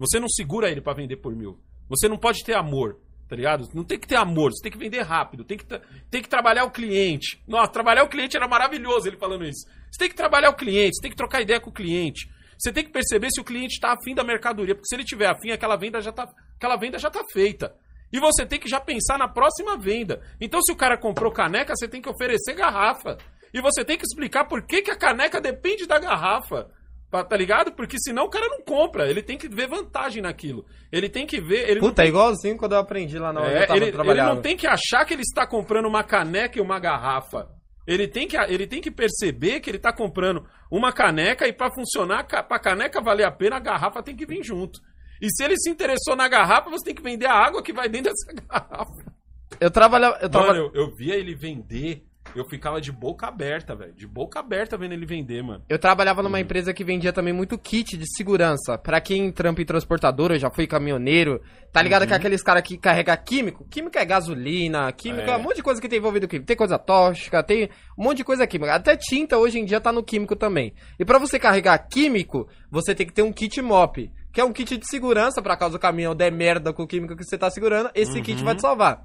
Você 0.00 0.18
não 0.18 0.28
segura 0.28 0.68
ele 0.70 0.80
pra 0.80 0.94
vender 0.94 1.18
por 1.18 1.34
mil. 1.36 1.60
Você 1.88 2.08
não 2.08 2.16
pode 2.18 2.42
ter 2.42 2.56
amor, 2.56 2.98
tá 3.28 3.36
ligado? 3.36 3.68
Não 3.74 3.84
tem 3.84 3.98
que 3.98 4.08
ter 4.08 4.16
amor, 4.16 4.52
você 4.52 4.62
tem 4.62 4.72
que 4.72 4.78
vender 4.78 5.02
rápido, 5.02 5.44
tem 5.44 5.58
que, 5.58 5.66
tem 6.10 6.22
que 6.22 6.28
trabalhar 6.28 6.64
o 6.64 6.70
cliente. 6.70 7.40
Nossa, 7.46 7.70
trabalhar 7.70 8.04
o 8.04 8.08
cliente 8.08 8.36
era 8.36 8.48
maravilhoso 8.48 9.06
ele 9.06 9.18
falando 9.18 9.44
isso. 9.44 9.68
Você 9.90 9.98
tem 9.98 10.08
que 10.08 10.14
trabalhar 10.14 10.50
o 10.50 10.56
cliente, 10.56 10.96
você 10.96 11.02
tem 11.02 11.10
que 11.10 11.16
trocar 11.16 11.42
ideia 11.42 11.60
com 11.60 11.70
o 11.70 11.72
cliente. 11.72 12.28
Você 12.58 12.72
tem 12.72 12.84
que 12.84 12.90
perceber 12.90 13.28
se 13.30 13.40
o 13.40 13.44
cliente 13.44 13.78
tá 13.78 13.92
afim 13.92 14.14
da 14.14 14.24
mercadoria, 14.24 14.74
porque 14.74 14.88
se 14.88 14.96
ele 14.96 15.04
tiver 15.04 15.26
afim, 15.26 15.50
aquela 15.50 15.76
venda 15.76 16.00
já 16.00 16.10
tá, 16.10 16.28
aquela 16.56 16.76
venda 16.76 16.98
já 16.98 17.10
tá 17.10 17.22
feita. 17.32 17.74
E 18.12 18.18
você 18.18 18.44
tem 18.46 18.58
que 18.58 18.68
já 18.68 18.80
pensar 18.80 19.18
na 19.18 19.28
próxima 19.28 19.76
venda. 19.76 20.20
Então, 20.40 20.60
se 20.62 20.72
o 20.72 20.76
cara 20.76 20.96
comprou 20.96 21.30
caneca, 21.30 21.74
você 21.76 21.86
tem 21.86 22.00
que 22.00 22.08
oferecer 22.08 22.54
garrafa. 22.54 23.18
E 23.52 23.60
você 23.60 23.84
tem 23.84 23.96
que 23.96 24.04
explicar 24.04 24.46
por 24.46 24.66
que, 24.66 24.82
que 24.82 24.90
a 24.90 24.96
caneca 24.96 25.40
depende 25.40 25.86
da 25.86 25.98
garrafa. 25.98 26.68
Tá 27.10 27.24
tá 27.24 27.36
ligado? 27.36 27.72
Porque 27.72 27.96
senão 27.98 28.24
o 28.24 28.30
cara 28.30 28.46
não 28.48 28.62
compra. 28.62 29.08
Ele 29.08 29.22
tem 29.22 29.38
que 29.38 29.48
ver 29.48 29.66
vantagem 29.66 30.22
naquilo. 30.22 30.66
Ele 30.92 31.08
tem 31.08 31.26
que 31.26 31.40
ver. 31.40 31.68
Ele 31.68 31.80
Puta, 31.80 32.04
é 32.04 32.08
igualzinho 32.08 32.56
quando 32.56 32.72
eu 32.72 32.78
aprendi 32.78 33.18
lá 33.18 33.32
na 33.32 33.40
hora 33.40 33.50
que 33.50 33.56
é, 33.56 33.62
eu 33.62 33.66
tava 33.66 34.10
ele, 34.10 34.10
ele 34.10 34.22
não 34.22 34.42
tem 34.42 34.56
que 34.56 34.66
achar 34.66 35.04
que 35.06 35.14
ele 35.14 35.22
está 35.22 35.46
comprando 35.46 35.86
uma 35.86 36.04
caneca 36.04 36.58
e 36.58 36.60
uma 36.60 36.78
garrafa. 36.78 37.48
Ele 37.86 38.06
tem 38.06 38.28
que, 38.28 38.36
ele 38.36 38.66
tem 38.66 38.82
que 38.82 38.90
perceber 38.90 39.60
que 39.60 39.70
ele 39.70 39.78
tá 39.78 39.90
comprando 39.90 40.44
uma 40.70 40.92
caneca 40.92 41.48
e 41.48 41.52
pra 41.54 41.70
funcionar, 41.70 42.26
pra 42.26 42.58
caneca 42.58 43.00
valer 43.00 43.24
a 43.24 43.30
pena, 43.30 43.56
a 43.56 43.60
garrafa 43.60 44.02
tem 44.02 44.14
que 44.14 44.26
vir 44.26 44.44
junto. 44.44 44.78
E 45.22 45.30
se 45.30 45.42
ele 45.42 45.56
se 45.56 45.70
interessou 45.70 46.14
na 46.14 46.28
garrafa, 46.28 46.68
você 46.68 46.84
tem 46.84 46.94
que 46.94 47.02
vender 47.02 47.24
a 47.24 47.32
água 47.32 47.62
que 47.62 47.72
vai 47.72 47.88
dentro 47.88 48.12
dessa 48.12 48.32
garrafa. 48.46 49.18
Eu 49.58 49.70
trabalhava. 49.70 50.18
Eu. 50.20 50.28
Mano, 50.28 50.70
eu, 50.74 50.82
eu 50.82 50.94
via 50.94 51.16
ele 51.16 51.34
vender, 51.34 52.04
eu 52.34 52.44
ficava 52.48 52.80
de 52.80 52.92
boca 52.92 53.26
aberta, 53.26 53.74
velho. 53.74 53.92
De 53.92 54.06
boca 54.06 54.40
aberta 54.40 54.76
vendo 54.76 54.92
ele 54.92 55.06
vender, 55.06 55.42
mano. 55.42 55.62
Eu 55.68 55.78
trabalhava 55.78 56.20
Uhum. 56.20 56.24
numa 56.28 56.40
empresa 56.40 56.72
que 56.72 56.84
vendia 56.84 57.12
também 57.12 57.32
muito 57.32 57.58
kit 57.58 57.96
de 57.96 58.04
segurança. 58.16 58.78
Pra 58.78 59.00
quem 59.00 59.30
trampa 59.32 59.60
em 59.62 59.64
transportadora, 59.64 60.34
eu 60.34 60.38
já 60.38 60.50
fui 60.50 60.66
caminhoneiro. 60.66 61.40
Tá 61.72 61.82
ligado 61.82 62.06
que 62.06 62.14
aqueles 62.14 62.42
caras 62.42 62.62
que 62.62 62.78
carrega 62.78 63.16
químico? 63.16 63.66
Químico 63.68 63.98
é 63.98 64.04
gasolina, 64.04 64.90
químico 64.92 65.22
é. 65.22 65.26
Uhum. 65.28 65.34
É. 65.34 65.36
um 65.36 65.42
monte 65.42 65.56
de 65.56 65.62
coisa 65.62 65.80
que 65.80 65.88
tem 65.88 65.98
envolvido 65.98 66.28
químico. 66.28 66.46
Tem 66.46 66.56
coisa 66.56 66.78
tóxica, 66.78 67.42
tem 67.42 67.68
um 67.98 68.04
monte 68.04 68.18
de 68.18 68.24
coisa 68.24 68.46
química. 68.46 68.74
Até 68.74 68.96
tinta 68.96 69.36
hoje 69.38 69.58
em 69.58 69.64
dia 69.64 69.80
tá 69.80 69.90
no 69.92 70.02
químico 70.02 70.36
também. 70.36 70.72
E 70.98 71.04
pra 71.04 71.18
você 71.18 71.38
carregar 71.38 71.78
químico, 71.88 72.48
você 72.70 72.94
tem 72.94 73.06
que 73.06 73.12
ter 73.12 73.22
um 73.22 73.32
kit 73.32 73.60
MOP, 73.60 74.10
que 74.32 74.40
é 74.40 74.44
um 74.44 74.52
kit 74.52 74.76
de 74.76 74.86
segurança 74.88 75.42
pra 75.42 75.56
caso 75.56 75.76
o 75.76 75.80
caminhão 75.80 76.14
der 76.14 76.30
merda 76.32 76.72
com 76.72 76.82
o 76.82 76.86
químico 76.86 77.16
que 77.16 77.24
você 77.24 77.36
tá 77.36 77.50
segurando, 77.50 77.90
esse 77.94 78.20
kit 78.22 78.38
Uhum. 78.38 78.44
vai 78.44 78.54
te 78.54 78.62
salvar. 78.62 79.02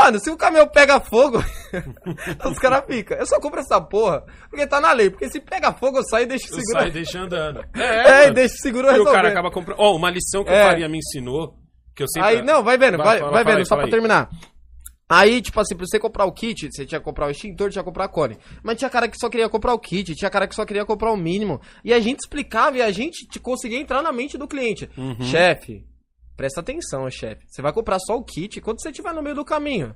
Mano, 0.00 0.18
se 0.20 0.30
o 0.30 0.36
caminhão 0.36 0.66
pega 0.68 1.00
fogo, 1.00 1.38
os 2.50 2.58
caras 2.58 2.84
ficam. 2.86 3.16
Eu 3.18 3.26
só 3.26 3.38
compro 3.40 3.60
essa 3.60 3.80
porra, 3.80 4.24
porque 4.48 4.66
tá 4.66 4.80
na 4.80 4.92
lei. 4.92 5.10
Porque 5.10 5.28
se 5.28 5.40
pega 5.40 5.72
fogo, 5.72 5.98
eu 5.98 6.04
saio 6.04 6.24
e 6.24 6.26
deixo 6.26 6.46
Eu 6.50 6.54
segurar. 6.60 6.80
saio 6.80 6.92
deixando 6.92 7.32
andando. 7.34 7.64
É, 7.74 8.28
e 8.28 8.30
deixa 8.32 8.54
o 8.54 8.58
seguro 8.58 8.88
E 8.90 9.00
o 9.00 9.04
cara 9.04 9.28
acaba 9.28 9.50
comprando. 9.50 9.78
Ó, 9.80 9.96
uma 9.96 10.10
lição 10.10 10.44
que 10.44 10.50
É. 10.50 10.62
o 10.62 10.66
Faria 10.68 10.88
me 10.88 10.98
ensinou, 10.98 11.54
que 11.96 12.02
eu 12.02 12.08
sempre. 12.08 12.28
Aí, 12.28 12.42
não, 12.42 12.62
vai 12.62 12.78
vendo, 12.78 12.96
vai, 12.98 13.18
fala- 13.18 13.30
vai 13.32 13.42
fala 13.42 13.44
vendo, 13.44 13.58
aí, 13.58 13.66
só 13.66 13.76
pra 13.76 13.84
aí. 13.86 13.90
terminar. 13.90 14.28
Aí, 15.10 15.40
tipo 15.40 15.58
assim, 15.58 15.74
pra 15.74 15.86
você 15.86 15.98
comprar 15.98 16.26
o 16.26 16.32
kit, 16.32 16.68
você 16.70 16.84
tinha 16.84 16.98
que 16.98 17.04
comprar 17.04 17.26
o 17.26 17.30
extintor, 17.30 17.70
tinha 17.70 17.82
que 17.82 17.88
comprar 17.88 18.04
a 18.04 18.08
cone. 18.08 18.36
Mas 18.62 18.76
tinha 18.76 18.90
cara 18.90 19.08
que 19.08 19.16
só 19.18 19.30
queria 19.30 19.48
comprar 19.48 19.72
o 19.72 19.78
kit, 19.78 20.14
tinha 20.14 20.30
cara 20.30 20.46
que 20.46 20.54
só 20.54 20.66
queria 20.66 20.84
comprar 20.84 21.10
o 21.10 21.16
mínimo. 21.16 21.60
E 21.82 21.94
a 21.94 21.98
gente 21.98 22.18
explicava 22.20 22.76
e 22.76 22.82
a 22.82 22.90
gente 22.90 23.26
te- 23.26 23.40
conseguia 23.40 23.78
entrar 23.80 24.02
na 24.02 24.12
mente 24.12 24.36
do 24.36 24.46
cliente. 24.46 24.88
Uhum. 24.98 25.16
Chefe, 25.22 25.82
presta 26.38 26.60
atenção, 26.60 27.10
chefe. 27.10 27.42
Você 27.48 27.60
vai 27.60 27.72
comprar 27.72 27.98
só 27.98 28.14
o 28.16 28.22
kit 28.24 28.60
quando 28.62 28.80
você 28.80 28.88
estiver 28.90 29.12
no 29.12 29.22
meio 29.22 29.34
do 29.34 29.44
caminho. 29.44 29.94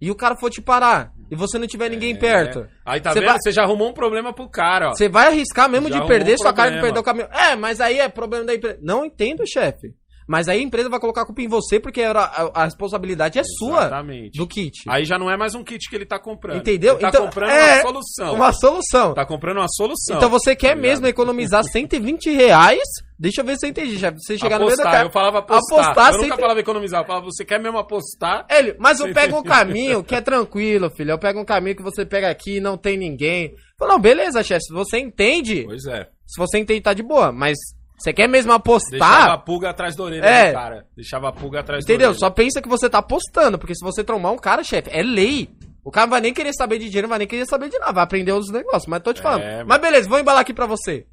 E 0.00 0.10
o 0.12 0.14
cara 0.14 0.36
for 0.36 0.48
te 0.48 0.62
parar, 0.62 1.12
e 1.28 1.34
você 1.34 1.58
não 1.58 1.66
tiver 1.66 1.88
ninguém 1.88 2.16
perto. 2.16 2.60
É. 2.60 2.68
Aí 2.84 3.00
tá 3.00 3.10
Você 3.12 3.18
vendo? 3.18 3.28
vai- 3.30 3.38
Você 3.40 3.50
já 3.50 3.62
arrumou 3.64 3.88
um 3.88 3.92
problema 3.92 4.32
pro 4.32 4.48
cara, 4.48 4.90
ó. 4.90 4.94
Você 4.94 5.08
vai 5.08 5.26
arriscar 5.26 5.68
mesmo 5.68 5.88
Já 5.88 5.98
de 5.98 6.06
perder 6.06 6.34
um 6.34 6.38
sua 6.38 6.52
cara 6.52 6.70
de 6.70 6.80
perder 6.80 7.00
o 7.00 7.02
caminho. 7.02 7.26
É, 7.32 7.56
mas 7.56 7.80
aí 7.80 7.98
é 7.98 8.08
problema 8.08 8.44
da 8.44 8.54
empresa. 8.54 8.78
Não 8.80 9.04
entendo, 9.04 9.42
chefe. 9.44 9.92
Mas 10.28 10.46
aí 10.46 10.60
a 10.60 10.62
empresa 10.62 10.90
vai 10.90 11.00
colocar 11.00 11.22
a 11.22 11.26
culpa 11.26 11.40
em 11.40 11.48
você 11.48 11.80
porque 11.80 12.02
era- 12.02 12.22
a, 12.24 12.62
a 12.62 12.64
responsabilidade 12.64 13.38
é 13.38 13.42
sua 13.42 13.78
Exatamente. 13.86 14.36
do 14.38 14.46
kit. 14.46 14.82
Aí 14.86 15.04
já 15.06 15.18
não 15.18 15.30
é 15.30 15.36
mais 15.38 15.54
um 15.54 15.64
kit 15.64 15.88
que 15.88 15.96
ele 15.96 16.04
tá 16.04 16.18
comprando. 16.18 16.58
Entendeu? 16.58 16.92
Ele 16.94 17.00
tá 17.00 17.08
Então, 17.08 17.24
comprando 17.24 17.50
é 17.50 17.74
uma 17.76 17.82
solução. 17.82 18.34
Uma 18.34 18.52
solução. 18.52 19.14
Tá 19.14 19.24
comprando 19.24 19.56
uma 19.56 19.68
solução. 19.68 20.16
Então 20.18 20.28
você 20.28 20.54
quer 20.54 20.74
Tá 20.74 20.76
mesmo 20.76 21.06
economizar 21.06 21.64
120 21.64 22.30
reais? 22.30 22.82
Deixa 23.18 23.40
eu 23.40 23.44
ver 23.46 23.56
se 23.58 23.66
eu 23.66 23.70
entendi. 23.70 23.98
chefe. 23.98 24.18
Você 24.20 24.38
chegar 24.38 24.58
no 24.60 24.66
meio 24.66 24.76
da 24.76 24.82
apostar, 24.84 24.92
cara. 24.92 25.08
eu 25.08 25.12
falava 25.12 25.38
apostar. 25.38 25.80
Apostar 25.80 26.06
eu 26.08 26.12
nunca 26.12 26.24
sempre- 26.28 26.40
falava 26.42 26.60
economizar, 26.60 27.00
eu 27.02 27.06
falava, 27.06 27.24
você 27.24 27.44
quer 27.44 27.58
mesmo 27.58 27.78
apostar? 27.78 28.46
Ele, 28.50 28.76
mas 28.78 29.00
eu 29.00 29.12
pego 29.12 29.38
um 29.38 29.42
caminho 29.42 30.04
que 30.04 30.14
é 30.14 30.20
tranquilo, 30.20 30.88
filho. 30.90 31.10
Eu 31.12 31.18
pego 31.18 31.40
um 31.40 31.44
caminho 31.44 31.74
que 31.74 31.82
você 31.82 32.04
pega 32.06 32.28
aqui 32.30 32.56
e 32.58 32.60
não 32.60 32.76
tem 32.76 32.96
ninguém. 32.98 33.54
Fala, 33.78 33.94
não, 33.94 33.98
beleza, 34.00 34.42
chefe. 34.44 34.66
Se 34.66 34.72
você 34.74 34.98
entende, 34.98 35.64
Pois 35.64 35.84
é. 35.86 36.06
se 36.26 36.38
você 36.38 36.58
entende, 36.58 36.80
tá 36.82 36.92
de 36.92 37.02
boa. 37.02 37.32
Mas 37.32 37.56
você 37.98 38.12
quer 38.12 38.28
mesmo 38.28 38.52
Deixava 38.52 38.56
apostar? 38.56 39.30
a 39.30 39.38
pulga 39.38 39.70
atrás 39.70 39.96
da 39.96 40.04
orelha 40.04 40.24
É. 40.24 40.48
do 40.48 40.54
cara. 40.54 40.86
Deixava 40.96 41.28
a 41.28 41.32
pulga 41.32 41.60
atrás 41.60 41.84
da 41.84 41.92
Entendeu? 41.92 42.08
orelha. 42.10 42.20
Só 42.20 42.30
pensa 42.30 42.62
que 42.62 42.68
você 42.68 42.88
tá 42.88 42.98
apostando, 42.98 43.58
porque 43.58 43.74
se 43.74 43.84
você 43.84 44.04
trombar 44.04 44.32
um 44.32 44.38
cara, 44.38 44.62
chefe, 44.62 44.88
é 44.92 45.02
lei. 45.02 45.48
O 45.84 45.90
cara 45.90 46.06
não 46.06 46.10
vai 46.12 46.20
nem 46.20 46.34
querer 46.34 46.52
saber 46.52 46.78
de 46.78 46.86
dinheiro, 46.86 47.06
não 47.06 47.10
vai 47.10 47.18
nem 47.18 47.28
querer 47.28 47.46
saber 47.46 47.68
de 47.70 47.78
nada, 47.78 47.92
vai 47.92 48.04
aprender 48.04 48.32
os 48.32 48.50
negócios, 48.50 48.86
mas 48.86 49.02
tô 49.02 49.12
te 49.12 49.22
falando. 49.22 49.42
É, 49.42 49.64
mas 49.64 49.80
beleza, 49.80 50.08
vou 50.08 50.18
embalar 50.18 50.42
aqui 50.42 50.52
pra 50.52 50.66
você. 50.66 51.06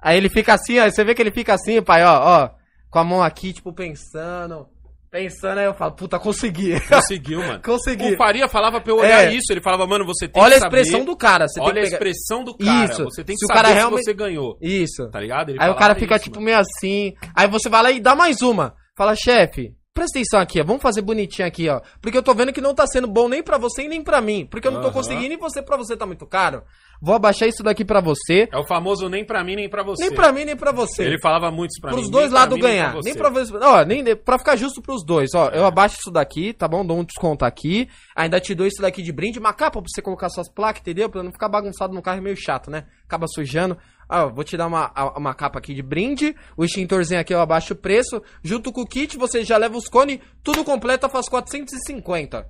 Aí 0.00 0.16
ele 0.16 0.28
fica 0.28 0.54
assim, 0.54 0.78
ó, 0.80 0.84
você 0.90 1.04
vê 1.04 1.14
que 1.14 1.22
ele 1.22 1.30
fica 1.30 1.52
assim, 1.54 1.80
pai, 1.82 2.02
ó, 2.04 2.20
ó, 2.44 2.50
com 2.90 2.98
a 2.98 3.04
mão 3.04 3.22
aqui, 3.22 3.52
tipo, 3.52 3.72
pensando, 3.72 4.66
pensando, 5.14 5.58
aí 5.58 5.66
eu 5.66 5.74
falo, 5.74 5.92
puta, 5.92 6.18
consegui. 6.18 6.80
Conseguiu, 6.88 7.38
mano. 7.38 7.60
Consegui. 7.62 8.14
O 8.14 8.16
Faria 8.16 8.48
falava 8.48 8.80
pra 8.80 8.92
eu 8.92 8.96
olhar 8.98 9.26
É. 9.28 9.32
isso. 9.32 9.52
Ele 9.52 9.60
falava, 9.60 9.86
mano, 9.86 10.04
você 10.04 10.26
tem 10.26 10.42
Olha 10.42 10.54
a 10.54 10.54
que 10.56 10.60
saber... 10.64 10.80
expressão 10.80 11.04
do 11.04 11.16
cara, 11.16 11.46
você 11.46 11.60
Olha 11.60 11.72
tem 11.74 11.82
a 11.82 11.84
que 11.84 11.90
pegar... 11.90 11.96
expressão 12.10 12.42
do 12.44 12.56
cara. 12.56 12.84
Isso. 12.84 13.04
Você 13.04 13.22
tem 13.22 13.36
que 13.36 13.38
Se 13.38 13.44
o 13.44 13.48
saber 13.48 13.58
cara 13.60 13.68
se 13.68 13.74
realmente- 13.74 14.04
você 14.04 14.12
ganhou. 14.12 14.58
Isso. 14.60 15.08
Tá 15.10 15.20
ligado? 15.20 15.50
Ele 15.50 15.58
Aí 15.60 15.70
o 15.70 15.76
cara 15.76 15.94
fica, 15.94 16.16
isso, 16.16 16.24
tipo, 16.24 16.36
mano. 16.36 16.46
meio 16.46 16.58
assim. 16.58 17.12
Aí 17.36 17.46
você 17.46 17.68
vai 17.68 17.82
lá 17.82 17.90
e 17.92 18.00
dá 18.00 18.16
mais 18.16 18.42
uma. 18.42 18.74
Fala, 18.96 19.14
chefe, 19.14 19.70
presta 19.94 20.18
atenção 20.18 20.40
aqui, 20.40 20.60
ó. 20.60 20.64
Vamos 20.64 20.82
fazer 20.82 21.00
bonitinho 21.00 21.46
aqui, 21.46 21.68
ó. 21.68 21.80
Porque 22.02 22.18
eu 22.18 22.22
tô 22.22 22.34
vendo 22.34 22.52
que 22.52 22.60
não 22.60 22.74
tá 22.74 22.84
sendo 22.86 23.06
bom 23.06 23.28
nem 23.28 23.42
pra 23.42 23.56
você 23.56 23.84
e 23.84 23.88
nem 23.88 24.02
pra 24.02 24.20
mim. 24.20 24.44
Porque 24.50 24.66
eu 24.66 24.72
não 24.72 24.80
tô 24.80 24.88
Aham. 24.88 24.94
conseguindo 24.94 25.32
e 25.32 25.36
você 25.36 25.62
pra 25.62 25.76
você 25.76 25.96
tá 25.96 26.04
muito 26.04 26.26
caro. 26.26 26.62
Vou 27.00 27.14
abaixar 27.14 27.48
isso 27.48 27.62
daqui 27.62 27.84
pra 27.84 28.00
você. 28.00 28.48
É 28.52 28.58
o 28.58 28.66
famoso 28.66 29.08
nem 29.08 29.24
pra 29.24 29.44
mim, 29.44 29.56
nem 29.56 29.68
pra 29.68 29.82
você. 29.82 30.02
Nem 30.04 30.14
pra 30.14 30.32
mim, 30.32 30.44
nem 30.44 30.56
pra 30.56 30.72
você. 30.72 31.04
Ele 31.04 31.18
falava 31.20 31.50
muito 31.50 31.70
isso 31.72 31.80
pra 31.80 31.90
pros 31.92 32.06
mim. 32.06 32.10
dois 32.10 32.32
lados 32.32 32.56
mim, 32.56 32.62
nem 32.62 32.70
ganhar. 32.72 32.92
pra 32.92 33.00
Nem 33.02 33.14
pra 33.14 33.28
você. 33.30 33.54
Ó, 33.56 33.84
nem 33.84 34.16
pra 34.16 34.38
ficar 34.38 34.56
justo 34.56 34.82
pros 34.82 35.04
dois. 35.04 35.30
Ó, 35.34 35.48
eu 35.50 35.64
abaixo 35.64 35.96
isso 36.00 36.10
daqui, 36.10 36.52
tá 36.52 36.66
bom? 36.66 36.84
Dou 36.84 36.98
um 36.98 37.04
desconto 37.04 37.44
aqui. 37.44 37.88
Ainda 38.16 38.40
te 38.40 38.54
dou 38.54 38.66
isso 38.66 38.80
daqui 38.82 39.02
de 39.02 39.12
brinde. 39.12 39.38
Uma 39.38 39.52
capa 39.52 39.80
pra 39.80 39.88
você 39.88 40.02
colocar 40.02 40.28
suas 40.28 40.50
placas, 40.50 40.80
entendeu? 40.80 41.08
Pra 41.08 41.22
não 41.22 41.30
ficar 41.32 41.48
bagunçado 41.48 41.92
no 41.92 42.02
carro 42.02 42.18
é 42.18 42.22
meio 42.22 42.36
chato, 42.36 42.70
né? 42.70 42.86
Acaba 43.06 43.26
sujando. 43.28 43.76
Ah, 44.14 44.26
vou 44.26 44.44
te 44.44 44.56
dar 44.56 44.66
uma, 44.66 44.92
uma 45.16 45.34
capa 45.34 45.58
aqui 45.58 45.74
de 45.74 45.82
brinde. 45.82 46.34
O 46.56 46.64
extintorzinho 46.64 47.20
aqui 47.20 47.34
eu 47.34 47.40
abaixo 47.40 47.72
o 47.72 47.76
preço. 47.76 48.22
Junto 48.42 48.72
com 48.72 48.82
o 48.82 48.86
kit, 48.86 49.16
você 49.16 49.42
já 49.44 49.56
leva 49.56 49.76
os 49.76 49.88
cones. 49.88 50.20
Tudo 50.42 50.62
completo 50.64 51.08
faz 51.08 51.28
450. 51.28 52.46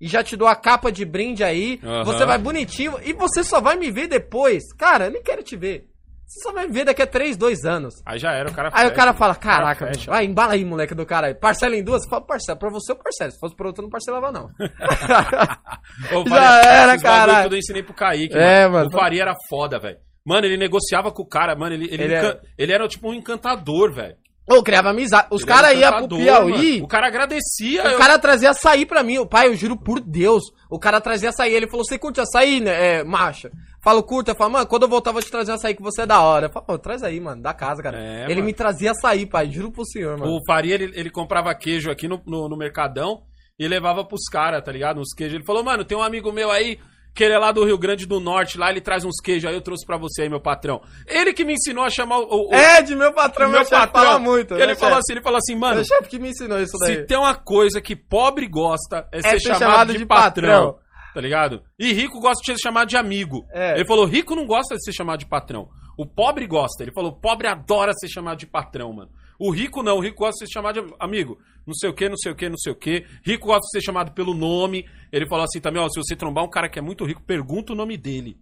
E 0.00 0.08
já 0.08 0.22
te 0.24 0.36
dou 0.36 0.48
a 0.48 0.56
capa 0.56 0.90
de 0.90 1.04
brinde 1.04 1.44
aí. 1.44 1.78
Aham. 1.82 2.04
Você 2.04 2.26
vai 2.26 2.36
bonitinho. 2.38 2.94
E 3.04 3.12
você 3.12 3.44
só 3.44 3.60
vai 3.60 3.76
me 3.76 3.90
ver 3.90 4.08
depois. 4.08 4.62
Cara, 4.76 5.06
eu 5.06 5.12
nem 5.12 5.22
quero 5.22 5.42
te 5.42 5.56
ver. 5.56 5.88
Você 6.26 6.42
só 6.42 6.52
vai 6.52 6.66
me 6.66 6.72
ver 6.72 6.86
daqui 6.86 7.02
a 7.02 7.06
3, 7.06 7.36
2 7.36 7.64
anos. 7.64 7.94
Aí 8.04 8.18
já 8.18 8.32
era, 8.32 8.50
o 8.50 8.54
cara 8.54 8.68
Aí 8.72 8.86
o 8.86 8.88
fecha. 8.88 8.94
cara 8.94 9.12
fala, 9.14 9.34
caraca, 9.34 9.86
fecha. 9.86 9.98
bicho, 9.98 10.10
vai, 10.10 10.24
embala 10.24 10.54
aí, 10.54 10.64
moleque 10.64 10.94
do 10.94 11.04
cara. 11.06 11.34
Parcela 11.34 11.76
em 11.76 11.84
duas? 11.84 12.06
Fala, 12.08 12.22
parcela. 12.24 12.58
Pra 12.58 12.70
você 12.70 12.92
eu 12.92 12.96
parcelo. 12.96 13.30
Se 13.30 13.38
fosse 13.38 13.54
pra 13.54 13.66
outro, 13.66 13.82
eu 13.82 13.84
não 13.84 13.90
parcelava, 13.90 14.32
não. 14.32 14.46
Ô, 16.18 16.24
Já 16.28 16.60
era, 16.62 17.42
tudo 17.44 17.54
eu 17.54 17.58
ensinei 17.58 17.82
pro 17.82 17.94
Kaique, 17.94 18.36
É, 18.36 18.62
mano. 18.66 18.72
mano. 18.72 18.88
O 18.88 18.90
Faria 18.90 19.22
era 19.22 19.34
foda, 19.48 19.78
velho. 19.78 19.98
Mano, 20.26 20.46
ele 20.46 20.56
negociava 20.56 21.12
com 21.12 21.22
o 21.22 21.26
cara, 21.28 21.54
mano. 21.54 21.74
Ele, 21.74 21.84
ele, 21.84 22.02
Ele 22.04 22.16
encan- 22.16 22.26
era- 22.28 22.40
ele 22.56 22.72
era 22.72 22.88
tipo 22.88 23.08
um 23.10 23.14
encantador, 23.14 23.92
velho. 23.92 24.16
Ô, 24.46 24.62
criava 24.62 24.90
amizade. 24.90 25.28
Os 25.30 25.42
caras 25.42 25.74
iam 25.78 26.06
pro 26.06 26.18
Piauí. 26.18 26.72
mano. 26.72 26.84
O 26.84 26.88
cara 26.88 27.06
agradecia. 27.06 27.82
O 27.82 27.86
eu- 27.92 27.98
cara 27.98 28.18
trazia 28.18 28.50
açaí 28.50 28.84
pra 28.84 29.02
mim. 29.02 29.16
O 29.18 29.26
pai, 29.26 29.48
eu 29.48 29.54
juro 29.54 29.74
por 29.76 30.00
Deus. 30.00 30.42
O 30.70 30.78
cara 30.78 31.00
trazia 31.00 31.30
açaí. 31.30 31.54
Ele 31.54 31.66
falou: 31.66 31.84
Você 31.84 31.98
curte 31.98 32.20
açaí, 32.20 32.60
né, 32.60 32.98
é, 32.98 33.04
macha? 33.04 33.50
Falo, 33.82 34.02
curta. 34.02 34.32
Eu 34.32 34.34
falo, 34.34 34.50
mano, 34.52 34.66
quando 34.66 34.82
eu 34.82 34.88
voltar, 34.88 35.12
vou 35.12 35.22
te 35.22 35.30
trazer 35.30 35.52
açaí 35.52 35.74
que 35.74 35.82
você 35.82 36.02
é 36.02 36.06
da 36.06 36.20
hora. 36.20 36.46
Eu 36.46 36.50
falo, 36.50 36.66
pô, 36.66 36.78
traz 36.78 37.02
aí, 37.02 37.18
mano, 37.20 37.42
da 37.42 37.52
casa, 37.54 37.82
cara. 37.82 37.98
É, 37.98 38.24
ele 38.24 38.34
mano. 38.36 38.46
me 38.46 38.52
trazia 38.54 38.90
açaí, 38.92 39.24
pai. 39.26 39.50
Juro 39.50 39.70
pro 39.72 39.84
senhor, 39.86 40.18
mano. 40.18 40.30
O 40.32 40.40
Faria, 40.46 40.74
ele, 40.74 40.90
ele 40.94 41.10
comprava 41.10 41.54
queijo 41.54 41.90
aqui 41.90 42.06
no, 42.08 42.20
no, 42.26 42.48
no 42.48 42.56
Mercadão 42.56 43.22
e 43.58 43.66
levava 43.68 44.04
pros 44.04 44.24
caras, 44.30 44.62
tá 44.62 44.70
ligado? 44.72 45.00
Uns 45.00 45.14
queijos. 45.14 45.36
Ele 45.36 45.44
falou, 45.44 45.62
mano, 45.64 45.84
tem 45.86 45.96
um 45.96 46.02
amigo 46.02 46.30
meu 46.32 46.50
aí, 46.50 46.78
que 47.14 47.22
ele 47.22 47.32
é 47.34 47.38
lá 47.38 47.52
do 47.52 47.64
Rio 47.64 47.78
Grande 47.78 48.06
do 48.06 48.18
Norte, 48.18 48.58
lá 48.58 48.70
ele 48.70 48.80
traz 48.80 49.04
uns 49.04 49.20
queijos 49.22 49.48
aí, 49.48 49.54
eu 49.54 49.60
trouxe 49.62 49.86
pra 49.86 49.96
você 49.96 50.22
aí, 50.22 50.28
meu 50.28 50.40
patrão. 50.40 50.80
Ele 51.06 51.32
que 51.32 51.44
me 51.44 51.52
ensinou 51.54 51.84
a 51.84 51.90
chamar 51.90 52.18
o... 52.18 52.22
o- 52.24 52.48
o- 52.50 52.54
É, 52.54 52.82
de 52.82 52.94
meu 52.96 53.12
patrão, 53.12 53.48
o 53.48 53.52
meu, 53.52 53.64
chefe 53.64 53.92
fala 53.92 54.18
muito. 54.18 54.54
Ele 54.54 54.66
né, 54.66 54.74
falou 54.74 54.96
chefe? 54.96 54.98
assim, 55.00 55.12
ele 55.12 55.22
falou 55.22 55.38
assim, 55.38 55.54
mano, 55.54 55.76
Meu 55.76 55.84
chefe 55.84 56.08
que 56.08 56.18
me 56.18 56.30
ensinou 56.30 56.60
isso 56.60 56.76
daí. 56.80 56.96
se 56.96 57.02
tem 57.06 57.16
uma 57.16 57.34
coisa 57.34 57.80
que 57.80 57.94
pobre 57.94 58.48
gosta 58.48 59.06
é, 59.12 59.20
ser, 59.22 59.30
ser 59.38 59.40
chamado, 59.40 59.58
chamado 59.60 59.92
de, 59.92 59.98
de 59.98 60.06
patrão. 60.06 60.48
patrão. 60.72 60.84
Tá 61.14 61.20
ligado? 61.20 61.62
E 61.78 61.92
rico 61.92 62.18
gosta 62.18 62.40
de 62.44 62.52
ser 62.52 62.58
chamado 62.60 62.88
de 62.88 62.96
amigo. 62.96 63.44
É. 63.52 63.74
Ele 63.76 63.86
falou, 63.86 64.04
rico 64.04 64.34
não 64.34 64.46
gosta 64.46 64.74
de 64.74 64.82
ser 64.82 64.92
chamado 64.92 65.20
de 65.20 65.26
patrão. 65.26 65.68
O 65.96 66.04
pobre 66.04 66.44
gosta. 66.44 66.82
Ele 66.82 66.90
falou, 66.92 67.12
pobre 67.12 67.46
adora 67.46 67.92
ser 67.92 68.08
chamado 68.08 68.38
de 68.38 68.46
patrão, 68.48 68.92
mano. 68.92 69.10
O 69.38 69.50
rico 69.50 69.82
não, 69.82 69.96
o 69.96 70.00
rico 70.00 70.18
gosta 70.18 70.44
de 70.44 70.50
ser 70.50 70.52
chamado 70.52 70.80
de 70.80 70.94
amigo. 70.98 71.38
Não 71.66 71.74
sei 71.74 71.88
o 71.88 71.94
que, 71.94 72.08
não 72.08 72.16
sei 72.16 72.32
o 72.32 72.36
que, 72.36 72.48
não 72.48 72.58
sei 72.58 72.72
o 72.72 72.76
que. 72.76 73.04
Rico 73.24 73.46
gosta 73.46 73.62
de 73.62 73.70
ser 73.70 73.82
chamado 73.82 74.12
pelo 74.12 74.34
nome. 74.34 74.86
Ele 75.10 75.26
falou 75.26 75.44
assim 75.44 75.60
também, 75.60 75.82
ó, 75.82 75.88
se 75.88 75.98
você 75.98 76.14
trombar 76.14 76.44
um 76.44 76.50
cara 76.50 76.68
que 76.68 76.78
é 76.78 76.82
muito 76.82 77.04
rico, 77.04 77.22
pergunta 77.22 77.72
o 77.72 77.76
nome 77.76 77.96
dele. 77.96 78.36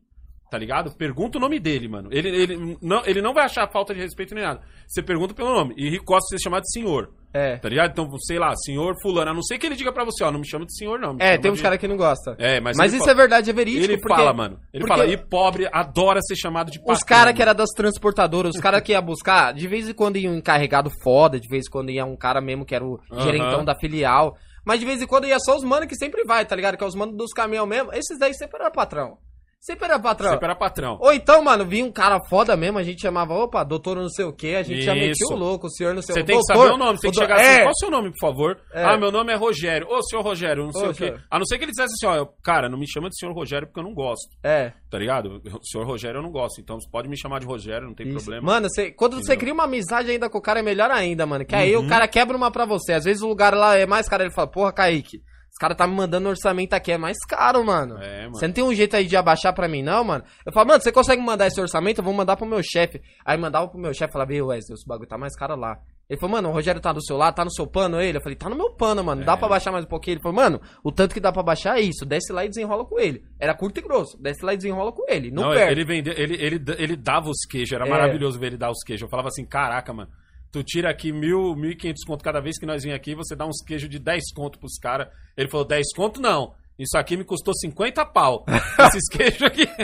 Tá 0.53 0.59
ligado? 0.59 0.95
Pergunta 0.95 1.39
o 1.39 1.41
nome 1.41 1.59
dele, 1.59 1.89
mano. 1.89 2.11
Ele, 2.13 2.29
ele, 2.29 2.77
não, 2.83 3.03
ele 3.07 3.23
não 3.23 3.33
vai 3.33 3.47
achar 3.47 3.67
falta 3.73 3.95
de 3.95 4.01
respeito 4.01 4.35
nem 4.35 4.45
nada. 4.45 4.61
Você 4.87 5.03
pergunta 5.03 5.33
pelo 5.33 5.49
nome. 5.51 5.73
E 5.79 5.89
rico 5.89 6.05
gosta 6.05 6.27
de 6.27 6.37
ser 6.39 6.45
chamado 6.45 6.61
de 6.65 6.71
senhor. 6.73 7.11
É. 7.33 7.57
Tá 7.57 7.71
ligado? 7.71 7.91
Então, 7.93 8.07
sei 8.19 8.39
lá, 8.39 8.55
senhor 8.55 8.95
fulano. 9.01 9.31
A 9.31 9.35
não 9.35 9.43
ser 9.43 9.57
que 9.57 9.65
ele 9.65 9.77
diga 9.77 9.91
pra 9.91 10.05
você, 10.05 10.23
ó, 10.23 10.31
não 10.31 10.39
me 10.41 10.47
chama 10.47 10.67
de 10.67 10.77
senhor, 10.77 11.01
não. 11.01 11.17
É, 11.19 11.39
tem 11.39 11.51
uns 11.51 11.57
de- 11.57 11.63
caras 11.63 11.79
que 11.79 11.89
não 11.89 11.97
gostam. 11.97 12.35
É, 12.39 12.61
mas 12.61 12.77
Mas 12.77 12.93
isso 12.93 13.01
fala- 13.01 13.13
é 13.13 13.15
verdade, 13.15 13.49
é 13.49 13.53
verídico. 13.55 13.85
Ele 13.87 13.97
porque 13.99 14.15
fala, 14.15 14.35
mano. 14.35 14.61
Ele 14.75 14.85
porque 14.85 15.01
fala, 15.01 15.07
e 15.11 15.17
pobre 15.17 15.67
adora 15.73 16.21
ser 16.21 16.37
chamado 16.37 16.71
de 16.71 16.79
patrão. 16.81 16.97
Os 16.97 17.03
caras 17.03 17.25
mano. 17.25 17.37
que 17.37 17.41
era 17.43 17.55
das 17.55 17.71
transportadoras, 17.71 18.55
os 18.55 18.61
caras 18.61 18.83
que 18.83 18.93
ia 18.93 19.01
buscar, 19.01 19.55
de 19.55 19.67
vez 19.67 19.89
em 19.89 19.95
quando 19.95 20.19
ia 20.19 20.31
um 20.31 20.37
encarregado 20.37 20.91
foda, 21.03 21.41
de 21.41 21.49
vez 21.49 21.65
em 21.67 21.71
quando 21.71 21.91
ia 21.91 22.05
um 22.05 22.15
cara 22.15 22.43
mesmo 22.43 22.67
que 22.67 22.75
era 22.75 22.85
o 22.85 23.01
Aham. 23.11 23.23
gerentão 23.23 23.65
da 23.65 23.75
filial. 23.75 24.37
Mas 24.67 24.79
de 24.79 24.85
vez 24.85 25.01
em 25.01 25.07
quando 25.07 25.27
ia 25.27 25.39
só 25.41 25.57
os 25.57 25.65
manos 25.65 25.89
que 25.89 25.97
sempre 25.97 26.25
vai, 26.25 26.45
tá 26.45 26.55
ligado? 26.55 26.77
Que 26.77 26.85
é 26.85 26.87
os 26.87 26.95
manos 26.95 27.17
dos 27.17 27.33
caminhão 27.33 27.67
mesmo. 27.67 27.93
Esses 27.95 28.19
daí 28.19 28.35
sempre 28.35 28.61
era 28.61 28.71
patrão. 28.71 29.17
Sempre 29.65 29.85
era 29.85 29.97
patrão. 30.01 30.31
Sempre 30.31 30.45
era 30.47 30.57
patrão. 30.57 30.99
Ou 31.01 31.13
então, 31.13 31.41
mano, 31.45 31.65
vinha 31.65 31.85
um 31.85 31.93
cara 31.93 32.19
foda 32.29 32.57
mesmo, 32.57 32.79
a 32.79 32.83
gente 32.83 33.01
chamava, 33.01 33.33
opa, 33.33 33.63
doutor 33.63 33.95
não 33.97 34.09
sei 34.09 34.25
o 34.25 34.33
quê, 34.33 34.57
a 34.59 34.63
gente 34.65 34.83
já 34.83 34.93
metia 34.93 35.13
Isso. 35.13 35.33
o 35.33 35.37
louco, 35.37 35.69
o 35.69 35.71
senhor 35.71 35.95
não 35.95 36.03
sei 36.03 36.15
Você 36.17 36.21
o 36.21 36.25
tem 36.25 36.37
que 36.37 36.43
doutor, 36.49 36.65
saber 36.65 36.75
o 36.75 36.77
nome, 36.77 36.97
você 36.99 37.03
tem 37.03 37.11
que 37.13 37.17
chegar 37.17 37.37
assim, 37.37 37.45
é, 37.47 37.57
qual 37.59 37.69
é 37.69 37.71
o 37.71 37.77
seu 37.77 37.89
nome, 37.93 38.11
por 38.11 38.19
favor? 38.19 38.61
É. 38.75 38.83
Ah, 38.85 38.99
meu 38.99 39.13
nome 39.13 39.33
é 39.33 39.37
Rogério. 39.37 39.87
Ô, 39.89 40.03
senhor 40.03 40.23
Rogério, 40.25 40.65
não 40.65 40.73
sei 40.73 40.83
Ô, 40.89 40.91
o 40.91 40.95
quê. 40.95 41.05
senhor. 41.05 41.23
A 41.31 41.39
não 41.39 41.47
ser 41.47 41.59
que 41.59 41.65
ele 41.65 41.71
dissesse 41.71 41.95
assim, 41.95 42.07
ó, 42.21 42.27
cara, 42.43 42.69
não 42.69 42.77
me 42.77 42.91
chama 42.91 43.09
de 43.09 43.17
senhor 43.17 43.33
Rogério 43.33 43.69
porque 43.69 43.79
eu 43.79 43.85
não 43.85 43.95
gosto, 43.95 44.29
É. 44.43 44.73
tá 44.91 44.99
ligado? 44.99 45.41
O 45.55 45.65
senhor 45.65 45.87
Rogério 45.87 46.19
eu 46.19 46.23
não 46.25 46.33
gosto, 46.33 46.61
então 46.61 46.81
você 46.81 46.91
pode 46.91 47.09
me 47.09 47.17
chamar 47.17 47.39
de 47.39 47.47
Rogério, 47.47 47.87
não 47.87 47.95
tem 47.95 48.09
Isso. 48.09 48.17
problema. 48.17 48.45
Mano, 48.45 48.67
você- 48.69 48.91
quando 48.91 49.13
você 49.15 49.21
Entendeu? 49.35 49.39
cria 49.39 49.55
uma 49.55 49.65
amizade 49.65 50.11
ainda 50.11 50.29
com 50.29 50.39
o 50.39 50.43
cara, 50.43 50.59
é 50.59 50.63
melhor 50.65 50.91
ainda, 50.91 51.25
mano. 51.25 51.45
Que 51.47 51.55
aí 51.55 51.77
Uhum. 51.77 51.87
o 51.87 51.89
cara 51.89 52.09
quebra 52.09 52.37
uma 52.37 52.51
pra 52.51 52.65
você. 52.65 52.95
Às 52.95 53.05
vezes 53.05 53.23
o 53.23 53.29
lugar 53.29 53.55
lá 53.55 53.77
é 53.77 53.87
mais 53.87 54.09
caro, 54.09 54.25
ele 54.25 54.33
fala, 54.35 54.49
porra, 54.51 54.73
Kaique, 54.73 55.21
caras 55.63 55.77
tá 55.77 55.87
me 55.87 55.95
mandando 55.95 56.29
orçamento 56.29 56.75
aqui, 56.75 56.91
é 56.91 56.99
mais 56.99 57.17
caro, 57.25 57.65
mano. 57.65 57.97
É, 58.03 58.23
mano. 58.25 58.35
Você 58.35 58.47
não 58.49 58.53
tem 58.55 58.65
um 58.65 58.75
jeito 58.75 58.97
aí 58.97 59.07
de 59.07 59.17
abaixar 59.17 59.55
pra 59.55 59.69
mim, 59.69 59.83
não, 59.83 60.03
mano? 60.03 60.25
Eu 60.45 60.53
falo, 60.53 60.67
mano, 60.69 60.83
você 60.83 60.91
consegue 60.91 61.23
mandar 61.23 61.47
esse 61.47 61.61
orçamento? 61.61 61.99
Eu 62.01 62.05
vou 62.05 62.13
mandar 62.13 62.37
pro 62.37 62.45
meu 62.45 62.61
chefe. 62.63 63.01
Aí 63.25 63.39
mandava 63.39 63.69
pro 63.69 63.79
meu 63.79 63.95
chefe, 63.95 64.13
falava, 64.13 64.33
ei, 64.35 64.43
Wesley, 64.43 64.75
esse 64.75 64.87
bagulho 64.87 65.09
tá 65.09 65.17
mais 65.17 65.37
caro 65.37 65.55
lá. 65.57 65.79
Ele 66.11 66.19
falou, 66.21 66.33
mano, 66.37 66.49
o 66.51 66.53
Rogério 66.53 66.81
tá 66.81 66.93
do 66.93 67.03
seu 67.03 67.17
lado, 67.17 67.35
tá 67.37 67.45
no 67.45 67.51
seu 67.53 67.67
pano 67.67 67.99
ele? 68.01 68.19
Eu 68.19 68.23
falei, 68.23 68.37
tá 68.37 68.49
no 68.51 68.57
meu 68.57 68.71
pano, 68.75 69.03
mano, 69.03 69.25
dá 69.25 69.33
É. 69.33 69.37
pra 69.37 69.49
baixar 69.49 69.73
mais 69.73 69.85
um 69.85 69.89
pouquinho? 69.89 70.15
Ele 70.17 70.21
falou, 70.23 70.37
mano, 70.37 70.61
o 70.85 70.91
tanto 70.93 71.15
que 71.15 71.21
dá 71.21 71.33
pra 71.33 71.43
baixar 71.43 71.79
é 71.79 71.81
isso, 71.81 72.05
desce 72.05 72.33
lá 72.33 72.45
e 72.45 72.49
desenrola 72.49 72.85
com 72.85 72.99
ele. 72.99 73.25
Era 73.41 73.55
curto 73.55 73.79
e 73.79 73.83
grosso, 73.83 74.21
desce 74.21 74.45
lá 74.45 74.53
e 74.53 74.57
desenrola 74.57 74.93
com 74.93 75.05
ele, 75.09 75.31
não, 75.31 75.45
Não, 75.45 75.51
perde. 75.53 75.73
ele 75.73 75.85
vendeu, 75.87 76.13
ele, 76.15 76.35
ele, 76.35 76.63
ele 76.77 76.97
dava 76.97 77.31
os 77.31 77.47
queijos, 77.49 77.73
era 77.73 77.87
É. 77.87 77.89
maravilhoso 77.91 78.39
ver 78.39 78.49
ele 78.49 78.57
dar 78.59 78.71
os 78.71 78.83
queijos. 78.85 79.03
Eu 79.05 79.09
falava 79.09 79.29
assim, 79.29 79.47
caraca, 79.47 79.93
mano, 79.95 80.11
tu 80.53 80.63
tira 80.63 80.91
aqui 80.91 81.11
mil, 81.11 81.57
mil 81.57 81.71
e 81.71 81.75
quinhentos 81.75 82.05
conto 82.05 82.23
cada 82.23 82.41
vez 82.41 82.59
que 82.59 82.67
nós 82.67 82.85
vem 82.85 82.93
aqui, 82.93 83.15
você 83.15 83.35
dá 83.35 83.47
uns 83.47 83.65
queijos 83.67 83.89
de 83.89 83.99
10 83.99 84.33
conto 84.35 84.59
pros 84.59 84.79
caras. 84.79 85.09
Ele 85.35 85.49
falou, 85.49 85.67
10 85.67 85.95
conto 85.97 86.21
não, 86.21 86.55
isso 86.79 86.97
aqui 86.99 87.17
me 87.17 87.25
custou 87.25 87.55
50 87.55 88.05
pau, 88.07 88.45
esses 88.87 89.09
queijos 89.11 89.43
aqui. 89.43 89.67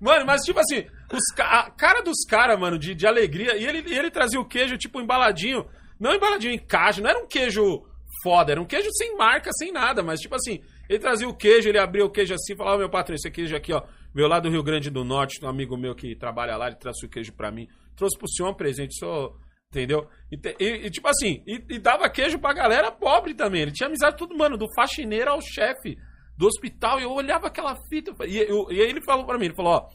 Mano, 0.00 0.24
mas 0.26 0.42
tipo 0.42 0.58
assim, 0.58 0.84
os 1.12 1.22
a 1.38 1.70
cara 1.70 2.02
dos 2.02 2.24
caras, 2.28 2.58
mano, 2.58 2.76
de, 2.76 2.92
de 2.92 3.06
alegria, 3.06 3.56
e 3.56 3.64
ele, 3.64 3.78
ele 3.94 4.10
trazia 4.10 4.40
o 4.40 4.44
queijo, 4.44 4.76
tipo, 4.76 5.00
embaladinho, 5.00 5.64
não 5.98 6.12
embaladinho 6.12 6.52
em 6.52 6.58
caixa, 6.58 7.00
não 7.00 7.08
era 7.08 7.20
um 7.20 7.28
queijo 7.28 7.84
foda, 8.20 8.50
era 8.50 8.60
um 8.60 8.64
queijo 8.64 8.88
sem 8.92 9.16
marca, 9.16 9.52
sem 9.52 9.70
nada, 9.70 10.02
mas 10.02 10.18
tipo 10.18 10.34
assim, 10.34 10.60
ele 10.88 10.98
trazia 10.98 11.28
o 11.28 11.36
queijo, 11.36 11.68
ele 11.68 11.78
abria 11.78 12.04
o 12.04 12.10
queijo 12.10 12.34
assim, 12.34 12.56
falava, 12.56 12.76
ó, 12.76 12.78
meu 12.80 12.90
patrão, 12.90 13.14
esse 13.14 13.30
queijo 13.30 13.54
aqui, 13.54 13.72
ó, 13.72 13.82
meu 14.14 14.28
lá 14.28 14.38
do 14.40 14.50
Rio 14.50 14.62
Grande 14.62 14.90
do 14.90 15.04
Norte, 15.04 15.44
um 15.44 15.48
amigo 15.48 15.76
meu 15.76 15.94
que 15.94 16.14
trabalha 16.16 16.56
lá, 16.56 16.66
ele 16.68 16.76
trouxe 16.76 17.06
o 17.06 17.08
queijo 17.08 17.32
pra 17.32 17.50
mim, 17.50 17.66
trouxe 17.96 18.18
pro 18.18 18.28
senhor 18.28 18.50
um 18.50 18.54
presente, 18.54 18.94
senhor, 18.98 19.34
entendeu? 19.70 20.06
E, 20.30 20.36
e- 20.62 20.86
e, 20.86 20.90
tipo 20.90 21.08
assim, 21.08 21.42
e, 21.46 21.62
e 21.70 21.78
dava 21.78 22.08
queijo 22.10 22.38
pra 22.38 22.52
galera 22.52 22.90
pobre 22.92 23.34
também, 23.34 23.62
ele 23.62 23.72
tinha 23.72 23.86
amizade 23.86 24.16
com 24.16 24.26
todo 24.26 24.36
mundo, 24.36 24.56
do 24.58 24.66
faxineiro 24.74 25.30
ao 25.30 25.40
chefe 25.40 25.96
do 26.36 26.46
hospital, 26.46 26.98
e 26.98 27.04
eu 27.04 27.12
olhava 27.12 27.46
aquela 27.46 27.76
fita, 27.88 28.12
e, 28.26 28.36
eu- 28.38 28.66
e 28.70 28.80
aí 28.80 28.88
ele 28.88 29.02
falou 29.04 29.24
pra 29.26 29.38
mim, 29.38 29.46
ele 29.46 29.54
falou, 29.54 29.72
ó, 29.74 29.86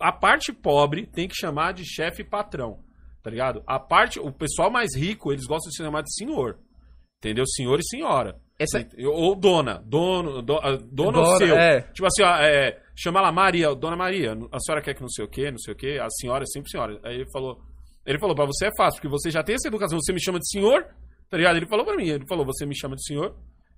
a 0.00 0.10
parte 0.12 0.52
pobre 0.52 1.06
tem 1.06 1.28
que 1.28 1.34
chamar 1.34 1.72
de 1.72 1.84
chefe 1.84 2.24
patrão, 2.24 2.80
tá 3.22 3.30
ligado? 3.30 3.62
A 3.66 3.78
parte, 3.78 4.18
o 4.18 4.32
pessoal 4.32 4.70
mais 4.70 4.96
rico, 4.96 5.32
eles 5.32 5.46
gostam 5.46 5.70
de 5.70 5.76
se 5.76 5.82
chamar 5.82 6.02
de 6.02 6.12
senhor, 6.14 6.58
entendeu? 7.18 7.44
Senhor 7.46 7.78
e 7.78 7.86
senhora. 7.86 8.36
Esse 8.58 8.78
é- 8.78 8.88
E- 8.96 9.06
Ou 9.06 9.34
dona, 9.36 9.82
dono, 9.86 10.42
do, 10.42 10.56
a- 10.58 10.76
dona 10.76 11.18
ou 11.18 11.24
Dona, 11.24 11.36
seu. 11.36 11.56
é. 11.56 11.80
Tipo 11.92 12.06
assim, 12.06 12.22
ó, 12.22 12.36
é, 12.36 12.81
chama 12.94 13.20
lá 13.20 13.32
Maria, 13.32 13.74
dona 13.74 13.96
Maria, 13.96 14.36
a 14.50 14.58
senhora 14.60 14.82
quer 14.82 14.94
que 14.94 15.00
não 15.00 15.08
sei 15.08 15.24
o 15.24 15.28
quê, 15.28 15.50
não 15.50 15.58
sei 15.58 15.74
o 15.74 15.76
quê, 15.76 15.98
a 16.00 16.08
senhora 16.10 16.44
é 16.44 16.46
sempre 16.46 16.70
senhora. 16.70 17.00
Aí 17.04 17.16
ele 17.16 17.30
falou, 17.32 17.60
ele 18.04 18.18
falou, 18.18 18.34
pra 18.34 18.44
você 18.44 18.66
é 18.66 18.70
fácil, 18.76 19.00
porque 19.00 19.08
você 19.08 19.30
já 19.30 19.42
tem 19.42 19.54
essa 19.54 19.68
educação, 19.68 19.98
você 20.00 20.12
me 20.12 20.22
chama 20.22 20.38
de 20.38 20.48
senhor, 20.50 20.84
tá 21.30 21.36
ligado? 21.36 21.56
Ele 21.56 21.66
falou 21.66 21.84
pra 21.84 21.96
mim, 21.96 22.08
ele 22.08 22.26
falou, 22.26 22.44
você 22.44 22.66
me 22.66 22.76
chama 22.76 22.96
de 22.96 23.04
senhor. 23.04 23.36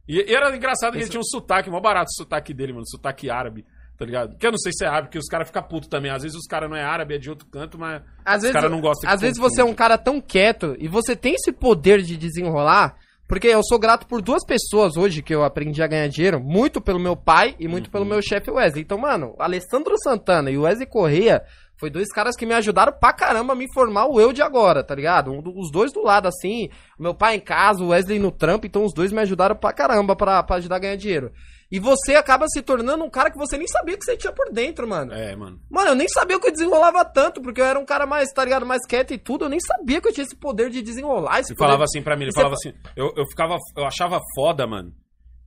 E, 0.08 0.16
e 0.16 0.34
era 0.34 0.54
engraçado 0.54 0.92
que 0.92 0.98
ele 0.98 1.08
tinha 1.08 1.20
um 1.20 1.24
sotaque, 1.24 1.70
mó 1.70 1.80
barato 1.80 2.10
o 2.10 2.22
sotaque 2.22 2.52
dele, 2.52 2.72
mano, 2.72 2.86
sotaque 2.86 3.30
árabe, 3.30 3.64
tá 3.96 4.04
ligado? 4.04 4.36
Que 4.36 4.46
eu 4.46 4.50
não 4.50 4.58
sei 4.58 4.72
se 4.72 4.84
é 4.84 4.88
árabe, 4.88 5.08
porque 5.08 5.18
os 5.18 5.28
caras 5.28 5.48
ficam 5.48 5.62
putos 5.62 5.88
também. 5.88 6.10
Às 6.10 6.22
vezes 6.22 6.36
os 6.36 6.46
caras 6.46 6.68
não 6.68 6.76
é 6.76 6.82
árabe, 6.82 7.14
é 7.14 7.18
de 7.18 7.30
outro 7.30 7.46
canto, 7.46 7.78
mas 7.78 8.02
Às 8.24 8.36
os 8.36 8.42
vezes, 8.42 8.52
caras 8.54 8.70
não 8.70 8.80
gostam 8.80 9.10
às 9.10 9.20
vezes 9.20 9.38
você 9.38 9.60
é 9.60 9.64
um 9.64 9.74
cara 9.74 9.96
tão 9.96 10.20
quieto 10.20 10.76
e 10.78 10.88
você 10.88 11.16
tem 11.16 11.34
esse 11.34 11.52
poder 11.52 12.02
de 12.02 12.16
desenrolar. 12.16 12.96
Porque 13.26 13.48
eu 13.48 13.62
sou 13.64 13.78
grato 13.78 14.06
por 14.06 14.20
duas 14.20 14.44
pessoas 14.44 14.96
hoje 14.96 15.22
que 15.22 15.34
eu 15.34 15.42
aprendi 15.44 15.82
a 15.82 15.86
ganhar 15.86 16.08
dinheiro, 16.08 16.38
muito 16.38 16.80
pelo 16.80 17.00
meu 17.00 17.16
pai 17.16 17.54
e 17.58 17.66
muito 17.66 17.86
Uhum. 17.86 17.92
pelo 17.92 18.04
meu 18.04 18.20
chefe 18.20 18.50
Wesley. 18.50 18.82
Então, 18.82 18.98
mano, 18.98 19.34
Alessandro 19.38 19.94
Santana 20.02 20.50
e 20.50 20.58
o 20.58 20.62
Wesley 20.62 20.86
Correia 20.86 21.42
foi 21.76 21.88
dois 21.90 22.12
caras 22.12 22.36
que 22.36 22.44
me 22.46 22.52
ajudaram 22.54 22.92
pra 22.92 23.12
caramba 23.14 23.54
a 23.54 23.56
me 23.56 23.66
formar 23.72 24.06
o 24.06 24.20
eu 24.20 24.32
de 24.32 24.42
agora, 24.42 24.84
tá 24.84 24.94
ligado? 24.94 25.32
Um 25.32 25.42
os 25.58 25.72
dois 25.72 25.90
do 25.92 26.02
lado, 26.02 26.28
assim, 26.28 26.68
meu 26.98 27.14
pai 27.14 27.36
em 27.36 27.40
casa, 27.40 27.82
o 27.82 27.88
Wesley 27.88 28.18
no 28.18 28.30
trampo, 28.30 28.66
então 28.66 28.84
os 28.84 28.92
dois 28.94 29.10
me 29.10 29.20
ajudaram 29.20 29.56
pra 29.56 29.72
caramba 29.72 30.14
pra, 30.14 30.42
pra 30.42 30.56
ajudar 30.56 30.76
a 30.76 30.80
ganhar 30.80 30.96
dinheiro. 30.96 31.32
E 31.70 31.80
você 31.80 32.14
acaba 32.14 32.46
se 32.48 32.62
tornando 32.62 33.02
um 33.04 33.10
cara 33.10 33.30
que 33.30 33.38
você 33.38 33.56
nem 33.58 33.66
sabia 33.66 33.96
que 33.96 34.04
você 34.04 34.16
tinha 34.16 34.32
por 34.32 34.52
dentro, 34.52 34.86
mano. 34.86 35.12
É, 35.12 35.34
mano. 35.34 35.60
Mano, 35.70 35.90
eu 35.90 35.94
nem 35.94 36.06
sabia 36.08 36.38
que 36.38 36.46
eu 36.46 36.52
desenrolava 36.52 37.04
tanto, 37.04 37.40
porque 37.42 37.60
eu 37.60 37.64
era 37.64 37.78
um 37.78 37.84
cara 37.84 38.06
mais, 38.06 38.30
tá 38.32 38.44
ligado, 38.44 38.64
mais 38.66 38.86
quieto 38.86 39.12
e 39.12 39.18
tudo. 39.18 39.46
Eu 39.46 39.48
nem 39.48 39.58
sabia 39.60 40.00
que 40.00 40.08
eu 40.08 40.12
tinha 40.12 40.24
esse 40.24 40.36
poder 40.36 40.70
de 40.70 40.82
desenrolar. 40.82 41.40
Esse 41.40 41.52
Ele 41.52 41.56
poder... 41.58 41.68
falava 41.68 41.84
assim 41.84 42.02
pra 42.02 42.16
mim, 42.16 42.24
ele 42.24 42.32
Você 42.32 42.40
falava 42.40 42.54
fa- 42.62 42.68
assim, 42.70 42.78
eu, 42.96 43.12
eu 43.16 43.26
ficava, 43.28 43.56
eu 43.76 43.84
achava 43.84 44.20
foda, 44.36 44.66
mano, 44.66 44.92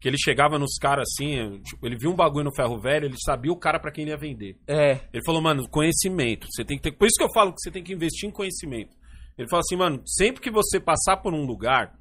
que 0.02 0.08
ele 0.08 0.18
chegava 0.18 0.60
nos 0.60 0.78
caras 0.78 1.08
assim, 1.12 1.60
tipo, 1.62 1.86
ele 1.88 1.98
viu 1.98 2.12
um 2.12 2.16
bagulho 2.16 2.46
no 2.46 2.56
ferro 2.56 2.80
velho, 2.80 3.06
ele 3.06 3.16
sabia 3.24 3.52
o 3.52 3.58
cara 3.58 3.80
pra 3.80 3.92
quem 3.92 4.04
ele 4.04 4.12
ia 4.12 4.18
vender. 4.18 4.58
É, 4.68 5.00
Ele 5.14 5.24
falou, 5.26 5.42
mano, 5.42 5.68
conhecimento, 5.70 6.46
você 6.52 6.64
tem 6.66 6.78
que 6.78 6.84
ter, 6.84 6.92
por 6.92 7.06
isso 7.08 7.16
que 7.18 7.24
eu 7.24 7.34
falo 7.34 7.52
que 7.54 7.62
você 7.62 7.72
tem 7.72 7.84
que 7.84 7.94
investir 7.94 8.28
em 8.28 8.32
conhecimento. 8.32 8.96
Ele 9.38 9.48
falou 9.48 9.62
assim, 9.62 9.76
mano, 9.76 10.02
sempre 10.06 10.42
que 10.42 10.52
você 10.52 10.80
passar 10.80 11.18
por 11.18 11.34
um 11.34 11.46
lugar, 11.46 11.94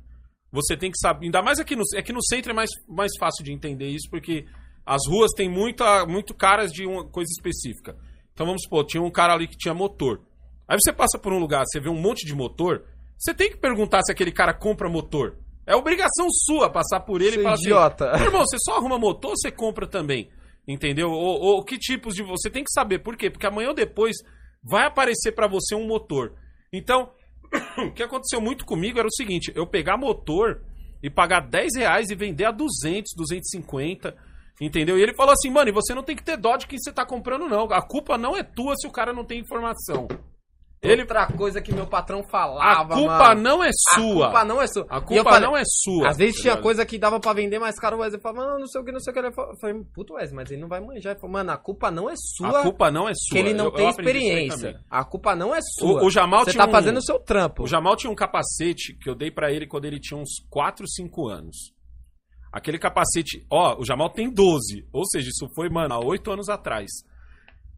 você 0.52 0.76
tem 0.76 0.90
que 0.90 0.98
saber, 0.98 1.26
ainda 1.26 1.42
mais 1.42 1.58
aqui 1.58 1.74
no, 1.76 1.82
é 1.94 2.02
que 2.02 2.12
no 2.12 2.22
centro 2.22 2.52
é 2.52 2.54
mais, 2.54 2.70
mais 2.88 3.12
fácil 3.18 3.44
de 3.44 3.52
entender 3.52 3.88
isso, 3.88 4.08
porque 4.10 4.46
as 4.84 5.02
ruas 5.08 5.32
têm 5.32 5.50
muita, 5.50 6.06
muito 6.06 6.34
caras 6.34 6.70
de 6.70 6.86
uma 6.86 7.04
coisa 7.04 7.28
específica. 7.36 7.96
Então 8.32 8.46
vamos 8.46 8.62
supor, 8.62 8.84
tinha 8.84 9.02
um 9.02 9.10
cara 9.10 9.34
ali 9.34 9.48
que 9.48 9.56
tinha 9.56 9.74
motor. 9.74 10.20
Aí 10.68 10.76
você 10.80 10.92
passa 10.92 11.18
por 11.18 11.32
um 11.32 11.38
lugar, 11.38 11.64
você 11.66 11.80
vê 11.80 11.88
um 11.88 12.00
monte 12.00 12.26
de 12.26 12.34
motor, 12.34 12.84
você 13.18 13.34
tem 13.34 13.50
que 13.50 13.56
perguntar 13.56 14.02
se 14.02 14.12
aquele 14.12 14.32
cara 14.32 14.52
compra 14.52 14.88
motor. 14.88 15.36
É 15.66 15.74
obrigação 15.74 16.28
sua 16.30 16.70
passar 16.70 17.00
por 17.00 17.20
ele 17.20 17.32
Seu 17.32 17.40
e 17.40 17.44
falar 17.44 17.56
idiota. 17.56 18.10
assim, 18.10 18.18
"Meu 18.18 18.28
irmão, 18.28 18.44
você 18.46 18.56
só 18.60 18.76
arruma 18.76 18.98
motor 18.98 19.30
ou 19.30 19.36
você 19.36 19.50
compra 19.50 19.86
também? 19.86 20.30
Entendeu? 20.66 21.10
Ou, 21.10 21.40
ou 21.40 21.64
que 21.64 21.78
tipos 21.78 22.14
de. 22.14 22.22
Você 22.24 22.50
tem 22.50 22.64
que 22.64 22.72
saber. 22.72 22.98
Por 22.98 23.16
quê? 23.16 23.30
Porque 23.30 23.46
amanhã 23.46 23.68
ou 23.68 23.74
depois 23.74 24.16
vai 24.62 24.86
aparecer 24.86 25.32
pra 25.32 25.46
você 25.46 25.74
um 25.74 25.86
motor. 25.86 26.34
Então, 26.72 27.10
o 27.78 27.92
que 27.92 28.02
aconteceu 28.02 28.40
muito 28.40 28.64
comigo 28.64 28.98
era 28.98 29.08
o 29.08 29.14
seguinte: 29.14 29.52
eu 29.54 29.66
pegar 29.66 29.96
motor 29.96 30.62
e 31.02 31.10
pagar 31.10 31.40
10 31.40 31.76
reais 31.76 32.10
e 32.10 32.14
vender 32.14 32.44
a 32.44 32.50
200, 32.50 33.12
250. 33.16 34.16
Entendeu? 34.58 34.98
E 34.98 35.02
ele 35.02 35.14
falou 35.14 35.32
assim, 35.32 35.50
mano, 35.50 35.68
e 35.68 35.72
você 35.72 35.94
não 35.94 36.02
tem 36.02 36.16
que 36.16 36.24
ter 36.24 36.38
dó 36.38 36.56
de 36.56 36.66
quem 36.66 36.78
você 36.78 36.90
tá 36.90 37.04
comprando, 37.04 37.46
não. 37.46 37.64
A 37.72 37.82
culpa 37.82 38.16
não 38.16 38.34
é 38.34 38.42
tua 38.42 38.74
se 38.76 38.86
o 38.86 38.90
cara 38.90 39.12
não 39.12 39.22
tem 39.22 39.38
informação. 39.38 40.08
Ele, 40.82 41.02
outra 41.02 41.26
coisa 41.26 41.60
que 41.60 41.72
meu 41.72 41.86
patrão 41.86 42.20
a 42.20 42.22
falava, 42.22 42.94
culpa 42.94 43.28
mano. 43.30 43.40
não 43.42 43.64
é 43.64 43.70
sua. 43.94 44.26
A 44.26 44.30
culpa 44.30 44.44
não 44.44 44.62
é 44.62 44.66
sua. 44.66 44.86
A 44.90 44.96
eu 44.98 45.02
culpa 45.02 45.24
falei- 45.30 45.40
não 45.48 45.56
é 45.56 45.62
sua. 45.64 46.08
Às 46.10 46.16
vezes 46.16 46.40
tinha 46.40 46.56
coisa 46.58 46.84
que 46.86 46.98
dava 46.98 47.18
pra 47.18 47.32
vender 47.32 47.58
mais 47.58 47.78
caro, 47.80 47.96
o 47.96 48.00
Wesley 48.00 48.20
falava, 48.20 48.46
não, 48.52 48.58
não 48.60 48.66
sei 48.66 48.80
o 48.80 48.84
que, 48.84 48.92
não 48.92 49.00
sei 49.00 49.10
o 49.10 49.14
que. 49.14 49.20
Eu 49.20 49.32
falei, 49.60 49.82
puto 49.94 50.14
Wesley, 50.14 50.36
mas 50.36 50.50
ele 50.50 50.60
não 50.60 50.68
vai 50.68 50.80
manjar. 50.80 51.12
Ele 51.12 51.20
falou, 51.20 51.32
mano, 51.32 51.50
a 51.50 51.56
culpa 51.56 51.90
não 51.90 52.08
é 52.10 52.14
sua. 52.16 52.60
A 52.60 52.62
culpa 52.62 52.90
não 52.90 53.08
é 53.08 53.12
sua. 53.14 53.32
que 53.32 53.38
ele 53.38 53.54
não 53.54 53.64
Eu- 53.64 53.70
eu 53.70 53.76
tem 53.76 53.84
aí 53.86 53.90
experiência. 53.90 54.80
A 54.90 55.04
culpa 55.04 55.34
não 55.34 55.54
é 55.54 55.58
sua. 55.62 56.02
O- 56.02 56.06
o 56.06 56.10
Jamal 56.10 56.44
Você 56.44 56.52
tinha 56.52 56.62
tá 56.64 56.68
um- 56.68 56.72
fazendo 56.72 56.98
o 56.98 57.02
seu 57.02 57.18
trampo. 57.18 57.62
O 57.64 57.66
Jamal 57.66 57.96
tinha 57.96 58.10
um 58.10 58.14
capacete 58.14 58.94
que 59.00 59.08
eu 59.08 59.14
dei 59.14 59.30
pra 59.30 59.50
ele 59.50 59.66
quando 59.66 59.86
ele 59.86 59.98
tinha 59.98 60.20
uns 60.20 60.46
4, 60.50 60.86
5 60.88 61.26
anos. 61.26 61.72
Aquele 62.52 62.78
capacete, 62.78 63.44
ó, 63.50 63.76
o 63.78 63.84
Jamal 63.84 64.10
tem 64.10 64.30
12, 64.32 64.86
ou 64.92 65.04
seja, 65.06 65.28
isso 65.28 65.46
foi, 65.54 65.68
mano, 65.68 65.94
há 65.94 65.98
8 66.04 66.30
anos 66.30 66.48
atrás. 66.48 66.86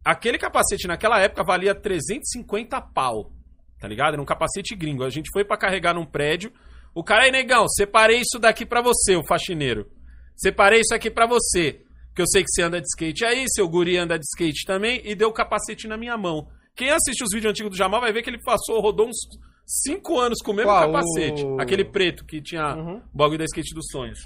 Aquele 0.03 0.37
capacete 0.37 0.87
naquela 0.87 1.19
época 1.19 1.43
valia 1.43 1.75
350 1.75 2.79
pau, 2.81 3.31
tá 3.79 3.87
ligado? 3.87 4.13
Era 4.13 4.21
um 4.21 4.25
capacete 4.25 4.75
gringo. 4.75 5.03
A 5.03 5.09
gente 5.09 5.29
foi 5.31 5.43
pra 5.43 5.57
carregar 5.57 5.93
num 5.93 6.05
prédio. 6.05 6.51
O 6.95 7.03
cara 7.03 7.23
aí, 7.25 7.31
negão, 7.31 7.67
separei 7.67 8.17
isso 8.19 8.39
daqui 8.39 8.65
pra 8.65 8.81
você, 8.81 9.15
o 9.15 9.23
faxineiro. 9.23 9.87
Separei 10.35 10.79
isso 10.81 10.93
aqui 10.95 11.11
pra 11.11 11.27
você. 11.27 11.81
Que 12.15 12.21
eu 12.21 12.27
sei 12.27 12.43
que 12.43 12.49
você 12.49 12.63
anda 12.63 12.81
de 12.81 12.87
skate 12.87 13.23
aí, 13.23 13.45
seu 13.49 13.67
guri 13.69 13.97
anda 13.97 14.17
de 14.17 14.25
skate 14.25 14.65
também, 14.65 15.01
e 15.05 15.13
deu 15.15 15.29
o 15.29 15.33
capacete 15.33 15.87
na 15.87 15.95
minha 15.97 16.17
mão. 16.17 16.47
Quem 16.75 16.89
assiste 16.89 17.23
os 17.23 17.29
vídeos 17.31 17.51
antigos 17.51 17.71
do 17.71 17.77
Jamal 17.77 18.01
vai 18.01 18.11
ver 18.11 18.23
que 18.23 18.29
ele 18.29 18.41
passou, 18.41 18.81
rodou 18.81 19.07
uns 19.07 19.17
5 19.65 20.17
anos 20.19 20.39
com 20.41 20.51
o 20.51 20.55
mesmo 20.55 20.71
Qual? 20.71 20.91
capacete. 20.91 21.45
Aquele 21.59 21.85
preto 21.85 22.25
que 22.25 22.41
tinha 22.41 22.75
Uhum. 22.75 22.97
o 23.13 23.17
bagulho 23.17 23.37
da 23.37 23.45
skate 23.45 23.73
dos 23.75 23.85
sonhos. 23.91 24.19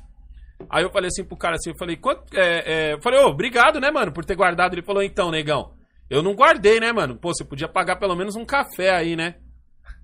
Aí 0.69 0.83
eu 0.83 0.91
falei 0.91 1.07
assim 1.07 1.23
pro 1.23 1.37
cara 1.37 1.55
assim, 1.55 1.71
eu 1.71 1.77
falei, 1.77 1.97
quanto. 1.97 2.23
É, 2.37 2.63
é, 2.65 2.93
eu 2.93 3.01
falei, 3.01 3.19
ô, 3.19 3.27
obrigado, 3.27 3.79
né, 3.79 3.91
mano, 3.91 4.11
por 4.11 4.25
ter 4.25 4.35
guardado. 4.35 4.73
Ele 4.73 4.83
falou, 4.83 5.03
então, 5.03 5.29
negão, 5.29 5.73
eu 6.09 6.21
não 6.21 6.35
guardei, 6.35 6.79
né, 6.79 6.91
mano? 6.91 7.15
Pô, 7.15 7.33
você 7.33 7.43
podia 7.43 7.67
pagar 7.67 7.97
pelo 7.97 8.15
menos 8.15 8.35
um 8.35 8.45
café 8.45 8.91
aí, 8.91 9.15
né? 9.15 9.35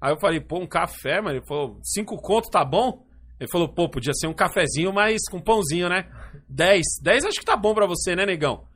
Aí 0.02 0.12
eu 0.14 0.20
falei, 0.20 0.40
pô, 0.40 0.60
um 0.60 0.68
café, 0.68 1.22
mano. 1.22 1.38
Ele 1.38 1.46
falou, 1.46 1.80
cinco 1.84 2.18
conto 2.18 2.50
tá 2.50 2.64
bom? 2.64 3.06
Ele 3.40 3.50
falou, 3.50 3.70
pô, 3.70 3.90
podia 3.90 4.14
ser 4.14 4.28
um 4.28 4.34
cafezinho, 4.34 4.92
mas 4.94 5.22
com 5.30 5.42
pãozinho, 5.42 5.88
né? 5.88 6.10
Dez. 6.48 6.86
Dez 7.02 7.24
acho 7.24 7.40
que 7.40 7.46
tá 7.46 7.56
bom 7.56 7.74
pra 7.74 7.86
você, 7.86 8.16
né, 8.16 8.26
negão? 8.26 8.68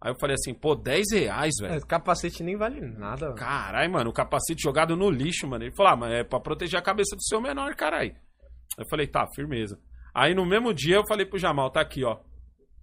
Aí 0.00 0.10
eu 0.10 0.18
falei 0.18 0.34
assim, 0.34 0.52
pô, 0.52 0.74
dez 0.74 1.04
reais, 1.12 1.54
velho. 1.60 1.80
Capacete 1.86 2.42
nem 2.42 2.56
vale 2.56 2.80
nada. 2.80 3.34
Caralho, 3.34 3.92
mano, 3.92 4.10
o 4.10 4.12
capacete 4.12 4.60
jogado 4.62 4.96
no 4.96 5.10
lixo, 5.10 5.46
mano. 5.46 5.64
Ele 5.64 5.74
falou, 5.74 5.92
ah, 5.92 5.96
mas 5.96 6.12
é 6.12 6.24
pra 6.24 6.40
proteger 6.40 6.78
a 6.78 6.82
cabeça 6.82 7.14
do 7.14 7.22
seu 7.22 7.40
menor, 7.40 7.74
caralho. 7.76 8.14
Eu 8.76 8.84
falei, 8.88 9.06
tá, 9.06 9.24
firmeza. 9.34 9.78
Aí 10.14 10.34
no 10.34 10.44
mesmo 10.44 10.74
dia 10.74 10.96
eu 10.96 11.06
falei 11.06 11.24
pro 11.26 11.38
Jamal, 11.38 11.70
tá 11.70 11.80
aqui, 11.80 12.04
ó. 12.04 12.18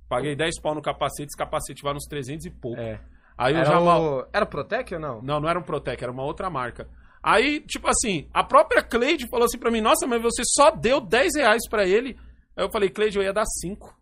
Paguei 0.08 0.36
10 0.36 0.60
pau 0.62 0.74
no 0.74 0.82
capacete, 0.82 1.28
esse 1.30 1.38
capacete 1.38 1.84
vai 1.84 1.94
nos 1.94 2.06
300 2.06 2.46
e 2.46 2.50
pouco. 2.50 2.80
É. 2.80 3.00
Aí 3.38 3.54
Era, 3.54 3.66
já 3.66 3.80
mal... 3.80 4.02
o... 4.04 4.28
era 4.34 4.46
Protec 4.46 4.94
ou 4.94 5.00
não? 5.00 5.22
Não, 5.22 5.40
não 5.40 5.48
era 5.48 5.60
um 5.60 5.64
Protec, 5.64 6.04
era 6.04 6.12
uma 6.12 6.24
outra 6.24 6.50
marca. 6.50 6.90
Aí, 7.22 7.60
tipo 7.62 7.88
assim, 7.88 8.28
a 8.34 8.44
própria 8.44 8.82
Cleide 8.82 9.30
falou 9.30 9.46
assim 9.46 9.58
pra 9.58 9.72
mim, 9.72 9.82
nossa, 9.82 10.08
mas 10.08 10.22
você 10.22 10.42
só 10.46 10.72
deu 10.72 11.00
10 11.00 11.36
reais 11.36 11.62
pra 11.70 11.86
ele. 11.86 12.18
Aí 12.56 12.66
eu 12.66 12.72
falei, 12.72 12.90
Cleide, 12.90 13.18
eu 13.18 13.24
ia 13.24 13.34
dar 13.34 13.46
5. 13.46 13.98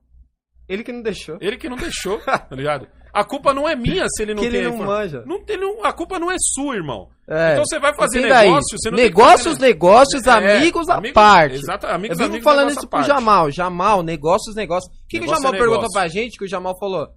Ele 0.67 0.83
que 0.83 0.91
não 0.91 1.01
deixou. 1.01 1.37
Ele 1.39 1.57
que 1.57 1.69
não 1.69 1.77
deixou, 1.77 2.19
tá 2.19 2.47
ligado? 2.51 2.87
A 3.13 3.23
culpa 3.23 3.53
não 3.53 3.67
é 3.67 3.75
minha 3.75 4.05
se 4.09 4.21
ele 4.21 4.33
não 4.35 4.41
Que 4.41 4.47
ele 4.47 4.57
tem 4.57 4.67
não 4.67 4.73
informa- 4.75 4.97
manja. 4.97 5.23
Não 5.25 5.43
tem, 5.43 5.57
não- 5.57 5.83
a 5.83 5.91
culpa 5.93 6.19
não 6.19 6.29
é 6.29 6.35
sua, 6.39 6.75
irmão. 6.75 7.07
É. 7.27 7.53
Então 7.53 7.63
você 7.65 7.79
vai 7.79 7.93
fazer 7.95 8.21
negócio, 8.21 8.77
você 8.77 8.91
não 8.91 8.97
Negócios, 8.97 9.53
fazer- 9.53 9.65
negócios, 9.65 10.27
É, 10.27 10.57
amigos 10.57 10.87
à 10.89 10.95
amigo- 10.97 11.13
parte. 11.13 11.55
Exato, 11.55 11.87
Eu 11.87 11.91
amigos, 11.95 12.17
vivo 12.17 12.29
amigos, 12.29 12.43
falando 12.43 12.67
negócio 12.67 12.79
isso 12.79 12.87
pro. 12.89 13.03
Jamal. 13.03 13.51
Jamal, 13.51 14.03
negócios, 14.03 14.55
negócios. 14.55 14.93
O 14.93 15.07
que, 15.07 15.17
que 15.17 15.17
o 15.17 15.21
Negócio 15.21 15.41
Jamal 15.41 15.53
é 15.55 15.57
perguntou 15.57 15.81
negócio. 15.83 15.99
pra 15.99 16.07
gente? 16.09 16.37
Que 16.37 16.45
o 16.45 16.47
Jamal 16.49 16.77
falou. 16.79 17.07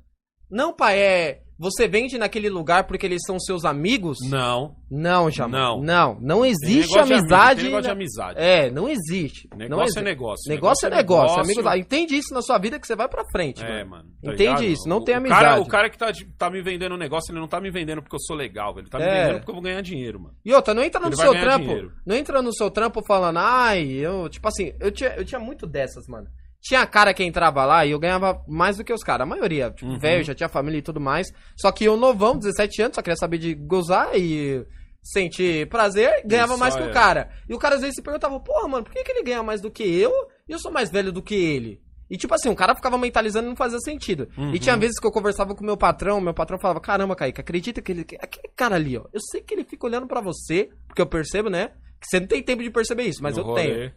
Não, 0.51 0.73
pai, 0.73 0.99
é. 0.99 1.41
Você 1.63 1.87
vende 1.87 2.17
naquele 2.17 2.49
lugar 2.49 2.85
porque 2.87 3.05
eles 3.05 3.21
são 3.27 3.39
seus 3.39 3.67
amigos? 3.67 4.17
Não. 4.31 4.75
Não, 4.91 5.31
Jamal. 5.31 5.77
Não. 5.83 5.85
Não. 5.85 6.19
Não 6.21 6.45
existe 6.47 6.89
negócio 6.89 7.07
de 7.07 7.13
amigo, 7.13 7.19
amizade. 7.35 7.55
tem 7.61 7.65
negócio 7.67 7.83
de 7.85 7.91
amizade. 7.91 8.39
É, 8.41 8.71
não 8.71 8.89
existe. 8.89 9.47
Negócio 9.55 9.69
não 9.71 9.81
é 9.81 9.85
existe. 9.85 10.03
negócio. 10.03 10.49
Negócio 10.51 10.87
é 10.87 10.91
negócio. 10.91 11.41
Amigos, 11.43 11.67
ah, 11.67 11.77
entende 11.77 12.17
isso 12.17 12.33
na 12.33 12.41
sua 12.41 12.57
vida 12.57 12.81
que 12.81 12.87
você 12.87 12.97
vai 12.97 13.09
pra 13.09 13.25
frente. 13.31 13.63
É, 13.63 13.85
mano. 13.85 14.05
tá 14.23 14.33
Entende 14.33 14.43
ligado? 14.43 14.65
isso, 14.65 14.89
não 14.89 14.97
O- 14.97 15.05
tem 15.05 15.15
amizade. 15.15 15.45
Cara, 15.45 15.61
o 15.61 15.67
cara 15.67 15.91
que 15.91 15.99
tá, 15.99 16.11
tá 16.39 16.49
me 16.51 16.63
vendendo 16.63 16.95
um 16.95 16.99
negócio, 16.99 17.31
ele 17.31 17.41
não 17.41 17.47
tá 17.47 17.61
me 17.61 17.71
vendendo 17.71 18.01
porque 18.01 18.17
eu 18.17 18.21
sou 18.21 18.35
legal, 18.35 18.73
velho. 18.75 18.85
Ele 18.85 18.91
tá 18.91 18.99
me 18.99 19.05
É. 19.05 19.23
vendendo 19.25 19.37
porque 19.41 19.51
eu 19.51 19.55
vou 19.55 19.63
ganhar 19.63 19.83
dinheiro, 19.83 20.19
mano. 20.19 20.35
E 20.43 20.55
outra, 20.55 20.73
não 20.73 20.83
entra 20.83 20.99
no 20.99 21.09
Ele 21.09 21.17
seu 21.17 21.33
trampo. 21.33 21.67
dinheiro. 21.67 21.93
Não 22.07 22.17
entra 22.17 22.41
no 22.41 22.55
seu 22.55 22.71
trampo 22.71 23.03
falando, 23.07 23.37
ai, 23.39 23.87
eu. 23.87 24.31
Tipo 24.31 24.49
assim, 24.49 24.73
eu 24.81 24.91
tinha, 24.91 25.11
eu 25.11 25.27
tinha 25.27 25.39
muito 25.39 25.67
dessas, 25.67 26.07
mano. 26.09 26.27
Tinha 26.63 26.87
cara 26.87 27.15
que 27.15 27.25
entrava 27.25 27.65
lá 27.65 27.87
e 27.87 27.91
eu 27.93 27.99
ganhava 27.99 28.43
mais 28.47 28.77
do 28.77 28.85
que 28.85 28.93
os 28.93 29.03
caras. 29.03 29.23
A 29.27 29.29
maioria, 29.31 29.71
tipo, 29.71 29.91
Uhum. 29.91 29.99
velho, 29.99 30.23
já 30.25 30.35
tinha 30.35 30.49
família 30.49 30.79
e 30.79 30.83
tudo 30.83 31.01
mais. 31.01 31.29
Só 31.57 31.73
que 31.73 31.85
eu 31.85 31.97
novão, 31.97 32.37
17 32.39 32.83
anos, 32.83 32.95
só 32.97 33.03
queria 33.03 33.17
saber 33.17 33.39
de 33.39 33.55
gozar 33.55 34.11
e 34.15 34.65
sentir 35.03 35.67
prazer, 35.69 36.23
ganhava 36.27 36.53
Isso, 36.53 36.61
mais 36.61 36.77
que 36.77 36.83
é. 36.83 36.87
o 36.87 36.93
cara. 36.93 37.31
E 37.49 37.55
o 37.55 37.59
cara 37.59 37.77
às 37.77 37.81
vezes 37.81 37.97
se 37.97 38.03
perguntava, 38.03 38.39
porra, 38.41 38.69
mano, 38.69 38.85
por 38.85 38.93
que, 38.93 39.03
que 39.03 39.11
ele 39.13 39.23
ganha 39.23 39.43
mais 39.43 39.61
do 39.61 39.71
que 39.71 39.83
eu 39.83 40.13
e 40.49 40.53
eu 40.53 40.59
sou 40.59 40.71
mais 40.71 40.91
velho 40.91 41.11
do 41.11 41.23
que 41.23 41.35
ele? 41.35 41.81
E 42.11 42.17
tipo 42.19 42.35
assim, 42.35 42.49
o 42.51 42.57
cara 42.57 42.75
ficava 42.75 42.99
mentalizando 42.99 43.47
e 43.47 43.49
não 43.51 43.57
fazia 43.57 43.79
sentido. 43.79 44.29
Uhum. 44.37 44.53
E 44.53 44.59
tinha 44.59 44.77
vezes 44.77 44.99
que 44.99 45.07
eu 45.07 45.13
conversava 45.13 45.55
com 45.55 45.63
o 45.63 45.67
meu 45.67 45.77
patrão, 45.77 46.21
meu 46.21 46.35
patrão 46.35 46.59
falava, 46.59 46.81
caramba, 46.81 47.15
Kaique, 47.17 47.41
acredita 47.41 47.81
que 47.81 47.93
ele. 47.93 48.05
Aquele 48.21 48.53
cara 48.55 48.75
ali, 48.75 48.99
ó. 48.99 49.05
Eu 49.13 49.21
sei 49.21 49.41
que 49.41 49.55
ele 49.55 49.65
fica 49.65 49.87
olhando 49.87 50.09
pra 50.09 50.21
você, 50.21 50.71
porque 50.89 51.01
eu 51.01 51.07
percebo, 51.07 51.49
né? 51.49 51.69
Que 52.01 52.07
você 52.09 52.19
não 52.21 52.27
tem 52.27 52.43
tempo 52.43 52.63
de 52.65 52.71
perceber 52.71 53.05
isso, 53.05 53.23
mas 53.23 53.37
No 53.37 53.43
eu 53.43 53.47
rolê. 53.47 53.63
tenho. 53.63 53.93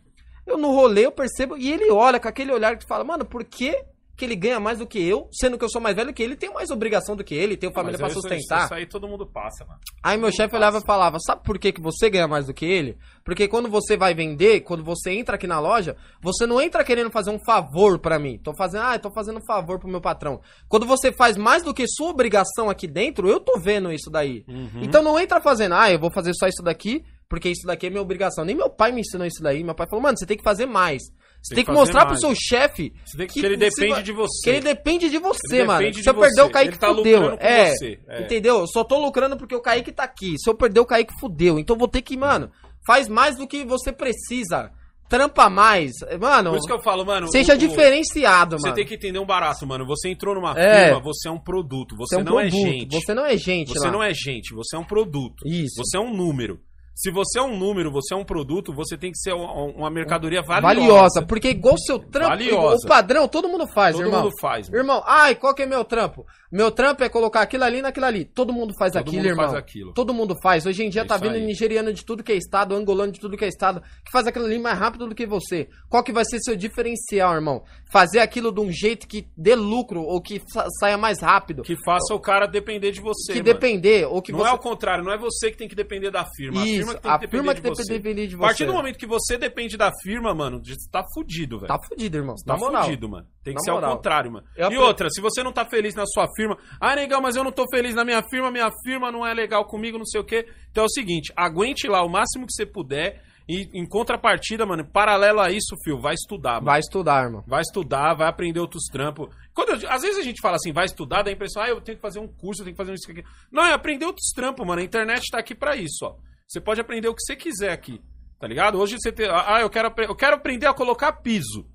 Eu 0.46 0.58
no 0.58 0.72
rolê, 0.72 1.06
eu 1.06 1.12
percebo, 1.12 1.58
e 1.58 1.72
ele 1.72 1.90
olha 1.92 2.20
com 2.20 2.28
aquele 2.28 2.52
olhar 2.52 2.78
que 2.78 2.86
fala, 2.86 3.04
mano, 3.04 3.24
por 3.26 3.44
que, 3.46 3.76
que 4.16 4.26
ele 4.26 4.36
ganha 4.36 4.60
mais 4.60 4.78
do 4.78 4.86
que 4.86 5.00
eu, 5.02 5.28
sendo 5.32 5.58
que 5.58 5.66
eu 5.66 5.70
sou 5.70 5.82
mais 5.82 5.96
velho 5.96 6.14
que 6.14 6.22
ele, 6.22 6.36
tem 6.36 6.54
mais 6.54 6.70
obrigação 6.70 7.16
do 7.16 7.24
que 7.24 7.34
ele, 7.34 7.58
tem 7.58 7.74
família 7.74 7.98
pra 7.98 8.08
Mas 8.08 8.12
isso- 8.16 8.22
sustentar. 8.22 8.66
Isso 8.66 8.74
aí 8.76 8.86
todo 8.86 9.08
mundo 9.08 9.26
passa, 9.26 9.66
mano. 9.66 9.80
Aí 10.04 10.18
meu 10.18 10.32
chefe 10.32 10.56
olhava 10.56 10.78
e 10.78 10.86
falava, 10.86 11.18
sabe 11.20 11.42
por 11.44 11.58
que, 11.58 11.72
que 11.72 11.82
você 11.82 12.12
ganha 12.12 12.28
mais 12.28 12.46
do 12.46 12.54
que 12.54 12.64
ele? 12.66 12.96
Porque 13.26 13.48
quando 13.48 13.68
você 13.70 13.98
vai 13.98 14.14
vender, 14.14 14.60
quando 14.62 14.84
você 14.84 15.12
entra 15.12 15.36
aqui 15.36 15.48
na 15.48 15.60
loja, 15.60 15.96
você 16.22 16.46
não 16.46 16.62
entra 16.62 16.84
querendo 16.84 17.10
fazer 17.10 17.32
um 17.32 17.40
favor 17.44 17.98
pra 17.98 18.20
mim. 18.20 18.38
Tô 18.38 18.54
fazendo, 18.56 18.84
ah, 18.84 19.00
tô 19.00 19.10
fazendo 19.12 19.40
um 19.40 19.46
favor 19.48 19.80
pro 19.80 19.90
meu 19.90 20.02
patrão. 20.02 20.42
Quando 20.70 20.86
você 20.86 21.12
faz 21.12 21.36
mais 21.36 21.64
do 21.64 21.74
que 21.74 21.88
sua 21.88 22.10
obrigação 22.10 22.70
aqui 22.70 22.86
dentro, 22.86 23.28
eu 23.28 23.40
tô 23.40 23.58
vendo 23.60 23.92
isso 23.92 24.12
daí. 24.12 24.44
Uhum. 24.48 24.84
Então 24.84 25.02
não 25.02 25.18
entra 25.20 25.42
fazendo, 25.42 25.74
ah, 25.74 25.90
eu 25.92 25.98
vou 25.98 26.12
fazer 26.12 26.34
só 26.36 26.48
isso 26.48 26.62
daqui, 26.62 27.04
porque 27.30 27.50
isso 27.50 27.66
daqui 27.66 27.88
é 27.88 27.90
minha 27.90 28.02
obrigação. 28.02 28.46
Nem 28.46 28.56
meu 28.56 28.70
pai 28.70 28.92
me 28.92 29.02
ensinou 29.02 29.26
isso 29.26 29.42
daí. 29.42 29.64
Meu 29.64 29.76
pai 29.76 29.88
falou, 29.90 30.04
mano, 30.04 30.18
você 30.18 30.26
tem 30.26 30.38
que 30.38 30.44
fazer 30.44 30.66
mais. 30.66 31.02
Você 31.42 31.56
tem, 31.56 31.66
Tem 31.66 31.74
que 31.74 31.78
mostrar 31.78 32.06
mais. 32.06 32.20
pro 32.22 32.30
seu 32.30 32.36
chefe 32.36 32.94
Você 33.06 33.26
que- 33.28 33.42
que 33.42 33.46
ele 33.46 33.58
depende 33.58 34.02
de 34.02 34.14
você. 34.14 34.44
Que 34.44 34.50
ele 34.50 34.62
depende 34.62 35.10
de 35.10 35.18
você, 35.18 35.58
Ele 35.58 35.64
mano. 35.66 35.94
Se 35.94 36.10
eu 36.10 36.14
perder 36.14 36.42
o 36.42 36.46
você. 36.46 36.52
Kaique, 36.54 36.70
Ele 36.72 36.78
tá 36.78 36.88
fudeu. 36.96 37.38
É, 37.38 37.72
você. 37.72 38.00
É. 38.08 38.22
entendeu? 38.22 38.60
Eu 38.60 38.68
só 38.68 38.82
tô 38.84 38.98
lucrando 38.98 39.36
porque 39.36 39.54
o 39.54 39.62
Kaique 39.62 39.92
tá 39.92 40.04
aqui. 40.06 40.36
Se 40.38 40.50
eu 40.50 40.56
perder 40.56 40.80
o 40.80 40.86
Kaique, 40.86 41.12
fudeu. 41.20 41.60
Então 41.60 41.78
vou 41.78 41.90
ter 41.90 42.02
que, 42.02 42.16
mano, 42.16 42.50
faz 42.88 43.10
mais 43.10 43.36
do 43.36 43.46
que 43.46 43.66
você 43.66 43.92
precisa. 43.92 44.72
Trampa 45.10 45.50
mais. 45.50 45.92
Mano, 46.20 46.52
Por 46.52 46.58
isso 46.60 46.66
que 46.68 46.74
eu 46.74 46.82
falo, 46.82 47.06
mano. 47.06 47.28
seja 47.30 47.52
o- 47.52 47.56
o- 47.56 47.60
diferenciado, 47.60 48.58
Você 48.58 48.64
mano. 48.68 48.76
tem 48.76 48.86
que 48.86 48.96
entender 48.96 49.20
um 49.20 49.26
barato, 49.26 49.68
mano. 49.68 49.86
Você 49.86 50.10
entrou 50.10 50.34
numa 50.34 50.58
É. 50.58 50.86
firma, 50.86 51.02
você 51.04 51.28
é 51.28 51.32
um 51.32 51.38
produto. 51.38 51.94
Você, 51.98 52.16
Você 52.16 52.22
é 52.22 52.24
um 52.24 52.24
não 52.24 52.40
é 52.40 52.48
produto. 52.50 52.66
gente. 52.72 52.96
Você 52.96 53.14
não 53.14 53.26
é 53.26 53.38
gente, 53.38 53.68
Você 53.74 53.92
não 53.92 54.02
é 54.02 54.14
gente, 54.14 54.54
você 54.56 54.76
é 54.78 54.80
um 54.80 54.86
produto. 54.86 55.46
Isso. 55.46 55.76
Você 55.84 55.98
é 55.98 56.00
um 56.00 56.16
número. 56.16 56.58
Se 56.96 57.12
você 57.12 57.40
é 57.40 57.42
um 57.42 57.58
número, 57.58 57.92
você 57.92 58.14
é 58.14 58.18
um 58.18 58.24
produto, 58.24 58.72
você 58.74 58.96
tem 58.98 59.12
que 59.12 59.18
ser 59.18 59.34
uma, 59.34 59.90
mercadoria 59.90 60.42
valiosa. 60.44 60.62
Valiosa. 60.62 61.22
Porque 61.26 61.50
igual 61.50 61.76
seu 61.78 61.98
trampo, 61.98 62.30
Valiosa. 62.30 62.86
o 62.86 62.88
padrão, 62.88 63.28
todo 63.28 63.50
mundo 63.50 63.66
faz, 63.74 63.96
Todo 63.96 64.06
irmão. 64.06 64.24
mundo 64.24 64.34
faz, 64.40 64.70
mano. 64.70 64.80
Irmão, 64.84 65.04
ai, 65.06 65.34
qual 65.36 65.56
que 65.56 65.64
é 65.64 65.66
meu 65.66 65.84
trampo? 65.84 66.24
Meu 66.52 66.70
trampo 66.70 67.04
é 67.04 67.10
colocar 67.10 67.42
aquilo 67.42 67.64
ali 67.64 67.82
naquilo 67.82 68.06
ali. 68.06 68.26
Todo 68.26 68.54
mundo 68.54 68.74
faz 68.78 68.92
Todo 68.94 69.02
aquilo, 69.02 69.18
mundo 69.18 69.26
irmão. 69.28 69.46
faz 69.46 69.58
aquilo. 69.58 69.94
Todo 69.94 70.14
mundo 70.14 70.36
faz. 70.44 70.68
Hoje 70.68 70.84
em 70.86 70.90
dia 70.90 71.02
É 71.02 71.06
tá 71.06 71.18
vindo 71.18 71.34
aí. 71.34 71.44
nigeriano 71.44 71.92
de 71.92 72.06
tudo 72.06 72.24
que 72.24 72.32
é 72.32 72.36
estado, 72.36 72.76
angolano 72.76 73.12
de 73.12 73.20
tudo 73.20 73.36
que 73.36 73.44
é 73.44 73.48
estado, 73.48 73.82
que 73.82 74.12
faz 74.12 74.28
aquilo 74.28 74.46
ali 74.46 74.60
mais 74.60 74.78
rápido 74.78 75.08
do 75.08 75.16
que 75.16 75.26
você. 75.26 75.68
Qual 75.90 76.04
que 76.04 76.14
vai 76.14 76.24
ser 76.26 76.38
seu 76.42 76.56
diferencial, 76.56 77.34
irmão? 77.34 77.64
Fazer 77.92 78.20
aquilo 78.20 78.52
de 78.52 78.60
um 78.62 78.72
jeito 78.72 79.08
que 79.08 79.28
dê 79.36 79.56
lucro 79.56 80.02
ou 80.04 80.22
que 80.22 80.44
sa- 80.48 80.68
saia 80.80 80.98
mais 80.98 81.20
rápido. 81.22 81.64
Que 81.64 81.76
faça 81.84 82.14
o 82.14 82.20
cara 82.20 82.46
depender 82.46 82.92
de 82.92 83.02
você. 83.02 83.34
Que 83.34 83.40
mano. 83.40 83.46
depender, 83.46 84.06
ou 84.08 84.22
que 84.22 84.32
Não 84.32 84.40
você... 84.40 84.50
é 84.52 84.54
o 84.54 84.60
contrário, 84.60 85.04
não 85.04 85.12
é 85.12 85.18
você 85.18 85.50
que 85.50 85.58
tem 85.58 85.68
que 85.68 85.76
depender 85.76 86.12
da 86.12 86.24
firma. 86.36 86.64
Isso, 86.64 86.83
firma 86.86 86.96
que 86.96 87.02
tem 87.02 87.12
a 87.12 87.20
que 87.20 87.28
firma 87.28 87.54
que 87.54 87.56
de 87.56 87.62
tem 87.64 87.72
você. 87.76 87.84
que 87.84 88.00
depender 88.00 88.28
de 88.28 88.36
A 88.36 88.40
partir 88.40 88.58
você. 88.60 88.66
do 88.66 88.74
momento 88.74 88.98
que 88.98 89.06
você 89.08 89.38
depende 89.38 89.78
da 89.78 89.92
firma, 90.02 90.34
mano, 90.34 90.60
você 90.64 90.76
tá 90.92 91.04
fudido, 91.14 91.58
velho. 91.60 91.68
Tá 91.68 91.78
fudido, 91.88 92.18
irmão. 92.18 92.36
Tá 92.46 92.54
Na 92.54 92.60
moral. 92.60 92.84
fudido, 92.84 93.10
mano. 93.10 93.28
Tem 93.44 93.54
que 93.54 93.60
Na 93.60 93.64
ser 93.64 93.72
moral. 93.72 93.90
ao 93.92 93.96
contrário, 93.98 94.32
mano. 94.32 94.46
Eu 94.56 94.64
E 94.64 94.66
apre- 94.66 94.78
outra, 94.78 95.10
se 95.10 95.22
você 95.22 95.42
não 95.44 95.52
tá 95.52 95.66
feliz 95.66 95.96
na 95.96 96.06
sua 96.06 96.28
firma, 96.36 96.58
ah, 96.80 96.96
negão, 96.96 97.22
mas 97.22 97.36
eu 97.36 97.44
não 97.44 97.52
tô 97.52 97.66
feliz 97.70 97.94
na 97.96 98.06
minha 98.06 98.22
firma, 98.30 98.52
minha 98.52 98.70
firma 98.84 99.12
não 99.12 99.26
é 99.26 99.34
legal 99.34 99.66
comigo, 99.66 99.98
não 99.98 100.06
sei 100.06 100.22
o 100.22 100.24
quê. 100.24 100.48
Então 100.72 100.84
é 100.84 100.88
o 100.88 100.90
seguinte, 100.90 101.32
aguente 101.36 101.88
lá 101.88 102.04
o 102.04 102.10
máximo 102.10 102.46
que 102.46 102.54
você 102.54 102.66
puder 102.66 103.22
e 103.48 103.68
em 103.78 103.86
contrapartida, 103.86 104.66
mano, 104.66 104.86
paralelo 104.86 105.42
a 105.42 105.52
isso, 105.52 105.76
fio, 105.84 106.00
vai 106.00 106.14
estudar, 106.14 106.54
mano. 106.54 106.66
Vai 106.66 106.80
estudar, 106.80 107.24
irmão. 107.26 107.44
Vai 107.46 107.62
estudar, 107.62 108.14
vai 108.14 108.28
aprender 108.30 108.60
outros 108.62 108.84
trampos. 108.86 109.28
Quando 109.54 109.70
eu- 109.82 109.90
às 109.92 110.02
vezes 110.02 110.18
a 110.18 110.22
gente 110.24 110.40
fala 110.42 110.56
assim, 110.56 110.72
vai 110.72 110.86
estudar, 110.86 111.24
dá 111.24 111.30
a 111.30 111.34
impressão, 111.34 111.62
ah, 111.62 111.68
eu 111.68 111.82
tenho 111.82 111.98
que 111.98 112.02
fazer 112.02 112.20
um 112.20 112.28
curso, 112.28 112.62
eu 112.62 112.66
tenho 112.66 112.76
que 112.78 112.82
fazer 112.82 112.94
isso 112.94 113.12
aqui. 113.12 113.22
Não, 113.52 113.66
é 113.66 113.74
aprender 113.74 114.06
outros 114.06 114.30
trampos, 114.34 114.66
mano. 114.66 114.82
A 114.82 114.84
internet 114.86 115.24
tá 115.30 115.40
aqui 115.40 115.54
pra 115.54 115.76
isso, 115.76 116.06
ó. 116.06 116.16
Você 116.54 116.62
pode 116.62 116.80
aprender 116.80 117.08
o 117.08 117.16
que 117.16 117.22
você 117.24 117.36
quiser 117.36 117.72
aqui, 117.72 118.00
tá 118.40 118.48
ligado? 118.48 118.80
Hoje 118.80 118.96
você 119.00 119.12
tem, 119.12 119.28
ah, 119.28 119.58
eu 119.60 119.72
quero, 119.72 119.92
eu 120.08 120.16
quero 120.16 120.36
aprender 120.36 120.68
a 120.68 120.74
colocar 120.74 121.12
piso. 121.14 121.66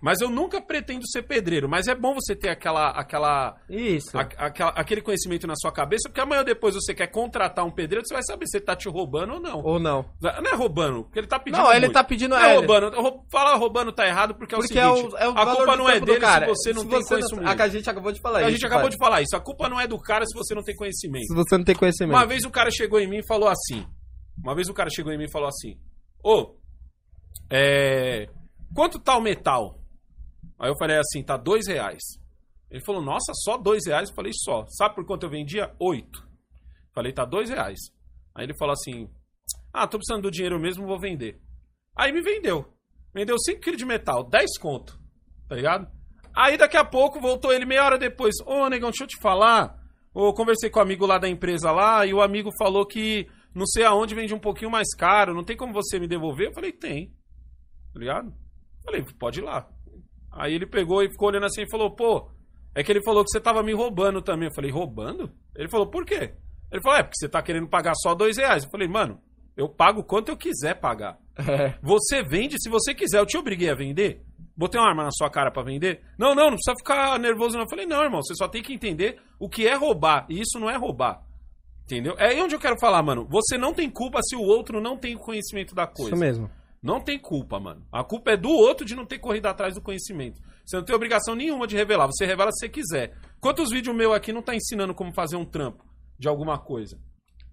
Mas 0.00 0.20
eu 0.22 0.28
nunca 0.30 0.60
pretendo 0.60 1.06
ser 1.06 1.22
pedreiro. 1.22 1.68
Mas 1.68 1.86
é 1.86 1.94
bom 1.94 2.12
você 2.14 2.34
ter 2.34 2.48
aquela, 2.48 2.88
aquela, 2.90 3.54
Isso. 3.68 4.18
a- 4.18 4.22
aquela- 4.38 4.70
aquele 4.70 5.00
conhecimento 5.02 5.46
na 5.46 5.54
sua 5.54 5.70
cabeça, 5.70 6.08
porque 6.08 6.20
amanhã 6.20 6.42
depois 6.42 6.74
você 6.74 6.92
quer 6.94 7.06
contratar 7.08 7.64
um 7.64 7.70
pedreiro, 7.70 8.04
você 8.04 8.14
vai 8.14 8.22
saber 8.24 8.46
se 8.48 8.56
ele 8.56 8.64
tá 8.64 8.74
te 8.74 8.88
roubando 8.88 9.34
ou 9.34 9.40
não. 9.40 9.60
Ou 9.62 9.78
não. 9.78 10.04
Não 10.20 10.50
é 10.50 10.54
roubando, 10.56 11.04
porque 11.04 11.20
ele 11.20 11.28
tá 11.28 11.38
pedindo. 11.38 11.62
Não, 11.62 11.70
ele 11.70 11.80
muito. 11.86 11.92
tá 11.92 12.02
pedindo- 12.02 12.30
Não 12.34 12.42
é 12.42 12.52
é, 12.52 12.56
roubando. 12.56 12.90
Rou- 13.00 13.24
Falar 13.30 13.54
roubando 13.56 13.92
tá 13.92 14.04
errado 14.08 14.34
porque 14.34 14.54
é 14.54 14.58
Porque 14.58 14.74
o 14.76 14.80
é 14.80 14.92
seguinte: 14.96 15.14
o, 15.14 15.18
é 15.18 15.28
o 15.28 15.38
a 15.38 15.54
culpa 15.56 15.76
não 15.76 15.88
é 15.88 16.00
dele 16.00 16.18
cara. 16.18 16.46
se 16.46 16.50
você 16.52 16.72
não 16.72 16.82
Se 16.82 16.88
tem 16.88 16.98
você 17.00 17.08
conhecimento. 17.14 17.60
A 17.62 17.68
gente 17.68 17.90
acabou 17.90 18.10
de 18.12 18.20
falar 18.20 18.38
a 18.38 18.42
isso. 18.42 18.50
gente 18.52 18.66
acabou 18.66 18.88
de 18.88 18.96
falar 18.96 19.22
isso. 19.22 19.36
A 19.36 19.40
culpa 19.40 19.68
não 19.68 19.78
é 19.78 19.86
do 19.86 20.00
cara 20.00 20.24
se 20.26 20.34
você 20.36 20.52
não 20.54 20.62
tem 20.64 20.74
conhecimento. 20.74 21.26
Se 21.26 21.34
você 21.34 21.56
não 21.58 21.64
tem 21.64 21.76
conhecimento. 21.76 22.16
Uma 22.16 22.26
vez 22.26 22.42
o 22.44 22.50
cara 22.50 22.70
chegou 22.72 22.98
em 22.98 23.06
mim 23.06 23.18
e 23.18 23.26
falou 23.26 23.48
assim. 23.48 23.86
Uma 24.38 24.54
vez 24.54 24.68
o 24.68 24.74
cara 24.74 24.90
chegou 24.90 25.12
em 25.12 25.18
mim 25.18 25.24
e 25.24 25.30
falou 25.30 25.48
assim: 25.48 25.78
Ô, 26.22 26.56
é. 27.50 28.28
Quanto 28.74 28.98
tá 28.98 29.16
o 29.16 29.20
metal? 29.20 29.78
Aí 30.58 30.70
eu 30.70 30.76
falei 30.76 30.98
assim: 30.98 31.22
tá 31.22 31.36
dois 31.36 31.66
reais. 31.66 32.02
Ele 32.70 32.84
falou: 32.84 33.02
Nossa, 33.02 33.32
só 33.34 33.56
dois 33.56 33.86
reais? 33.86 34.08
Eu 34.08 34.14
falei: 34.14 34.32
Só. 34.34 34.64
Sabe 34.68 34.94
por 34.94 35.04
quanto 35.04 35.24
eu 35.24 35.30
vendia? 35.30 35.74
Oito. 35.78 36.26
Falei: 36.94 37.12
Tá 37.12 37.24
dois 37.24 37.50
reais. 37.50 37.78
Aí 38.34 38.44
ele 38.44 38.56
falou 38.56 38.72
assim: 38.72 39.08
Ah, 39.72 39.86
tô 39.86 39.98
precisando 39.98 40.22
do 40.22 40.30
dinheiro 40.30 40.58
mesmo, 40.58 40.86
vou 40.86 40.98
vender. 40.98 41.40
Aí 41.96 42.12
me 42.12 42.22
vendeu. 42.22 42.72
Vendeu 43.14 43.36
5 43.38 43.60
kg 43.60 43.76
de 43.76 43.84
metal, 43.84 44.24
10 44.24 44.58
conto. 44.58 44.98
Tá 45.46 45.54
ligado? 45.54 45.86
Aí 46.34 46.56
daqui 46.56 46.78
a 46.78 46.84
pouco 46.84 47.20
voltou 47.20 47.52
ele 47.52 47.66
meia 47.66 47.84
hora 47.84 47.98
depois. 47.98 48.34
Ô, 48.46 48.68
negão, 48.68 48.88
deixa 48.88 49.04
eu 49.04 49.08
te 49.08 49.20
falar. 49.20 49.78
Eu 50.14 50.32
conversei 50.32 50.70
com 50.70 50.78
o 50.78 50.82
amigo 50.82 51.04
lá 51.04 51.18
da 51.18 51.28
empresa 51.28 51.70
lá 51.70 52.06
e 52.06 52.14
o 52.14 52.22
amigo 52.22 52.50
falou 52.58 52.86
que 52.86 53.28
não 53.54 53.66
sei 53.66 53.84
aonde 53.84 54.14
vende 54.14 54.34
um 54.34 54.38
pouquinho 54.38 54.70
mais 54.70 54.94
caro. 54.94 55.34
Não 55.34 55.44
tem 55.44 55.56
como 55.56 55.72
você 55.72 55.98
me 55.98 56.08
devolver? 56.08 56.48
Eu 56.48 56.54
falei, 56.54 56.72
tem. 56.72 57.12
Tá 57.92 58.00
ligado? 58.00 58.32
Falei, 58.84 59.04
pode 59.18 59.40
ir 59.40 59.42
lá. 59.42 59.68
Aí 60.30 60.54
ele 60.54 60.66
pegou 60.66 61.02
e 61.02 61.10
ficou 61.10 61.28
olhando 61.28 61.46
assim 61.46 61.62
e 61.62 61.70
falou, 61.70 61.90
pô, 61.94 62.30
é 62.74 62.82
que 62.82 62.90
ele 62.90 63.02
falou 63.02 63.22
que 63.22 63.30
você 63.30 63.40
tava 63.40 63.62
me 63.62 63.74
roubando 63.74 64.22
também. 64.22 64.48
Eu 64.48 64.54
falei, 64.54 64.70
roubando? 64.70 65.30
Ele 65.54 65.68
falou, 65.68 65.86
por 65.86 66.04
quê? 66.04 66.34
Ele 66.70 66.82
falou, 66.82 66.98
é 66.98 67.02
porque 67.02 67.18
você 67.18 67.28
tá 67.28 67.42
querendo 67.42 67.68
pagar 67.68 67.92
só 67.96 68.14
dois 68.14 68.38
reais. 68.38 68.64
Eu 68.64 68.70
falei, 68.70 68.88
mano, 68.88 69.20
eu 69.56 69.68
pago 69.68 70.02
quanto 70.02 70.30
eu 70.30 70.36
quiser 70.36 70.80
pagar. 70.80 71.18
É. 71.36 71.78
Você 71.82 72.22
vende 72.22 72.56
se 72.58 72.70
você 72.70 72.94
quiser. 72.94 73.18
Eu 73.18 73.26
te 73.26 73.36
obriguei 73.36 73.70
a 73.70 73.74
vender? 73.74 74.22
Botei 74.56 74.80
uma 74.80 74.88
arma 74.88 75.04
na 75.04 75.10
sua 75.10 75.30
cara 75.30 75.50
pra 75.50 75.62
vender? 75.62 76.02
Não, 76.18 76.34
não, 76.34 76.50
não 76.50 76.56
precisa 76.56 76.76
ficar 76.78 77.18
nervoso 77.18 77.56
não. 77.56 77.64
Eu 77.64 77.70
falei, 77.70 77.86
não, 77.86 78.02
irmão, 78.02 78.22
você 78.22 78.34
só 78.34 78.48
tem 78.48 78.62
que 78.62 78.72
entender 78.72 79.20
o 79.38 79.48
que 79.48 79.66
é 79.66 79.74
roubar. 79.74 80.26
E 80.28 80.40
isso 80.40 80.58
não 80.58 80.70
é 80.70 80.76
roubar. 80.76 81.22
Entendeu? 81.84 82.14
É 82.18 82.28
aí 82.28 82.40
onde 82.40 82.54
eu 82.54 82.60
quero 82.60 82.78
falar, 82.78 83.02
mano. 83.02 83.26
Você 83.30 83.58
não 83.58 83.74
tem 83.74 83.90
culpa 83.90 84.20
se 84.22 84.36
o 84.36 84.40
outro 84.40 84.80
não 84.80 84.96
tem 84.96 85.16
conhecimento 85.16 85.74
da 85.74 85.86
coisa. 85.86 86.12
Isso 86.12 86.20
mesmo. 86.20 86.50
Não 86.82 87.00
tem 87.00 87.18
culpa, 87.18 87.60
mano. 87.60 87.86
A 87.92 88.02
culpa 88.02 88.32
é 88.32 88.36
do 88.36 88.50
outro 88.50 88.84
de 88.84 88.96
não 88.96 89.06
ter 89.06 89.18
corrido 89.18 89.46
atrás 89.46 89.74
do 89.74 89.80
conhecimento. 89.80 90.40
Você 90.64 90.76
não 90.76 90.84
tem 90.84 90.94
obrigação 90.94 91.34
nenhuma 91.34 91.66
de 91.66 91.76
revelar. 91.76 92.06
Você 92.06 92.26
revela 92.26 92.50
se 92.50 92.66
você 92.66 92.68
quiser. 92.68 93.12
Quantos 93.40 93.70
vídeos 93.70 93.94
meu 93.94 94.12
aqui 94.12 94.32
não 94.32 94.42
tá 94.42 94.54
ensinando 94.54 94.94
como 94.94 95.12
fazer 95.12 95.36
um 95.36 95.44
trampo 95.44 95.84
de 96.18 96.28
alguma 96.28 96.58
coisa? 96.58 96.98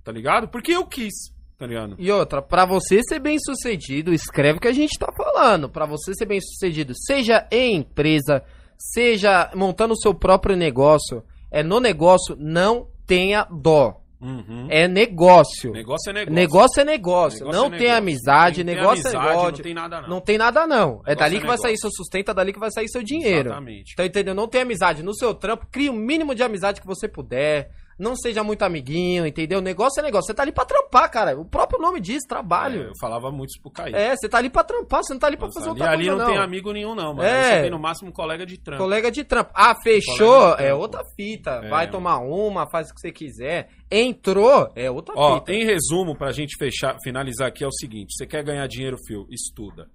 Tá 0.03 0.11
ligado? 0.11 0.47
Porque 0.47 0.71
eu 0.71 0.85
quis, 0.87 1.13
tá 1.57 1.67
ligado? 1.67 1.95
E 1.99 2.11
outra, 2.11 2.41
pra 2.41 2.65
você 2.65 3.03
ser 3.03 3.19
bem 3.19 3.37
sucedido, 3.39 4.13
escreve 4.13 4.57
o 4.57 4.61
que 4.61 4.67
a 4.67 4.73
gente 4.73 4.97
tá 4.97 5.11
falando. 5.15 5.69
Pra 5.69 5.85
você 5.85 6.13
ser 6.15 6.25
bem 6.25 6.41
sucedido, 6.41 6.93
seja 6.95 7.47
em 7.51 7.77
empresa, 7.77 8.43
seja 8.77 9.51
montando 9.53 9.93
o 9.93 9.99
seu 9.99 10.13
próprio 10.15 10.55
negócio, 10.55 11.23
é 11.51 11.61
no 11.61 11.79
negócio, 11.79 12.35
não 12.39 12.87
tenha 13.05 13.43
dó. 13.43 13.98
Uhum. 14.21 14.67
É 14.69 14.87
negócio. 14.87 15.71
Negócio 15.71 16.09
é 16.09 16.13
negócio. 16.13 16.33
Negócio 16.35 16.81
é 16.81 16.85
negócio. 16.85 17.39
Negócio 17.39 17.69
não 17.69 17.75
é 17.75 17.77
tem 17.77 17.91
amizade, 17.91 18.63
Não 18.63 18.65
tem 18.65 18.75
negócio 18.75 19.05
amizade, 19.05 19.15
é 19.15 19.19
não 19.19 19.35
negócio. 19.43 19.63
tem 19.63 19.73
nada, 19.73 20.01
não. 20.01 20.09
Não 20.09 20.21
tem 20.21 20.37
nada, 20.37 20.67
não. 20.67 21.01
É 21.05 21.15
dali 21.15 21.37
é 21.37 21.39
que 21.39 21.47
vai 21.47 21.57
sair 21.57 21.77
seu 21.77 21.89
sustento, 21.91 22.31
é 22.31 22.33
dali 22.33 22.51
que 22.51 22.59
vai 22.59 22.71
sair 22.71 22.89
seu 22.89 23.01
dinheiro. 23.01 23.49
Exatamente. 23.49 23.93
Então, 23.93 24.05
entendeu? 24.05 24.35
Não 24.35 24.47
tem 24.47 24.61
amizade 24.61 25.03
no 25.03 25.15
seu 25.15 25.33
trampo, 25.33 25.67
cria 25.71 25.91
o 25.91 25.95
mínimo 25.95 26.35
de 26.35 26.43
amizade 26.43 26.81
que 26.81 26.87
você 26.87 27.07
puder. 27.07 27.69
Não 27.99 28.15
seja 28.15 28.43
muito 28.43 28.63
amiguinho, 28.63 29.27
entendeu? 29.27 29.59
Negócio 29.59 29.99
é 29.99 30.03
negócio. 30.03 30.27
Você 30.27 30.33
tá 30.33 30.43
ali 30.43 30.53
pra 30.53 30.63
trampar, 30.63 31.11
cara. 31.11 31.37
O 31.37 31.43
próprio 31.43 31.79
nome 31.81 31.99
diz, 31.99 32.23
É, 32.23 32.27
trabalho. 32.27 32.83
eu 32.83 32.91
falava 32.99 33.29
muito 33.29 33.49
isso 33.49 33.61
pro 33.61 33.69
Caí. 33.71 33.93
É, 33.93 34.15
você 34.15 34.29
tá 34.29 34.37
ali 34.37 34.49
pra 34.49 34.63
trampar, 34.63 35.03
você 35.03 35.11
não 35.13 35.19
tá 35.19 35.27
ali 35.27 35.35
pra 35.35 35.47
Nossa, 35.47 35.59
fazer 35.59 35.69
ali, 35.71 35.79
outra 35.81 35.93
ali 35.93 36.05
coisa, 36.07 36.17
não, 36.17 36.25
não. 36.27 36.33
tem 36.33 36.41
amigo 36.43 36.71
nenhum, 36.71 36.95
não, 36.95 37.13
mano. 37.13 37.23
É. 37.27 37.33
Ali 37.43 37.55
Você 37.55 37.61
tem 37.63 37.71
no 37.71 37.79
máximo 37.79 38.09
um 38.09 38.13
colega 38.13 38.45
de 38.45 38.57
trampo. 38.57 38.81
Colega 38.81 39.11
de 39.11 39.23
trampo. 39.25 39.51
Ah, 39.53 39.75
fechou, 39.83 40.53
é 40.55 40.73
outra 40.73 41.03
fita. 41.17 41.59
É, 41.63 41.69
Vai 41.69 41.89
tomar 41.91 42.19
uma, 42.19 42.69
faz 42.71 42.89
o 42.89 42.93
que 42.93 43.01
você 43.01 43.11
quiser. 43.11 43.67
Entrou, 43.91 44.71
é 44.75 44.89
outra 44.89 45.13
Ó, 45.17 45.39
fita. 45.39 45.51
em 45.53 45.65
resumo, 45.65 46.15
pra 46.17 46.31
gente 46.31 46.55
fechar, 46.57 46.95
finalizar 47.03 47.47
aqui, 47.49 47.63
é 47.63 47.67
o 47.67 47.71
seguinte: 47.71 48.13
você 48.15 48.25
quer 48.25 48.43
ganhar 48.43 48.65
dinheiro, 48.67 48.97
fio? 49.05 49.25
Estuda. 49.29 49.87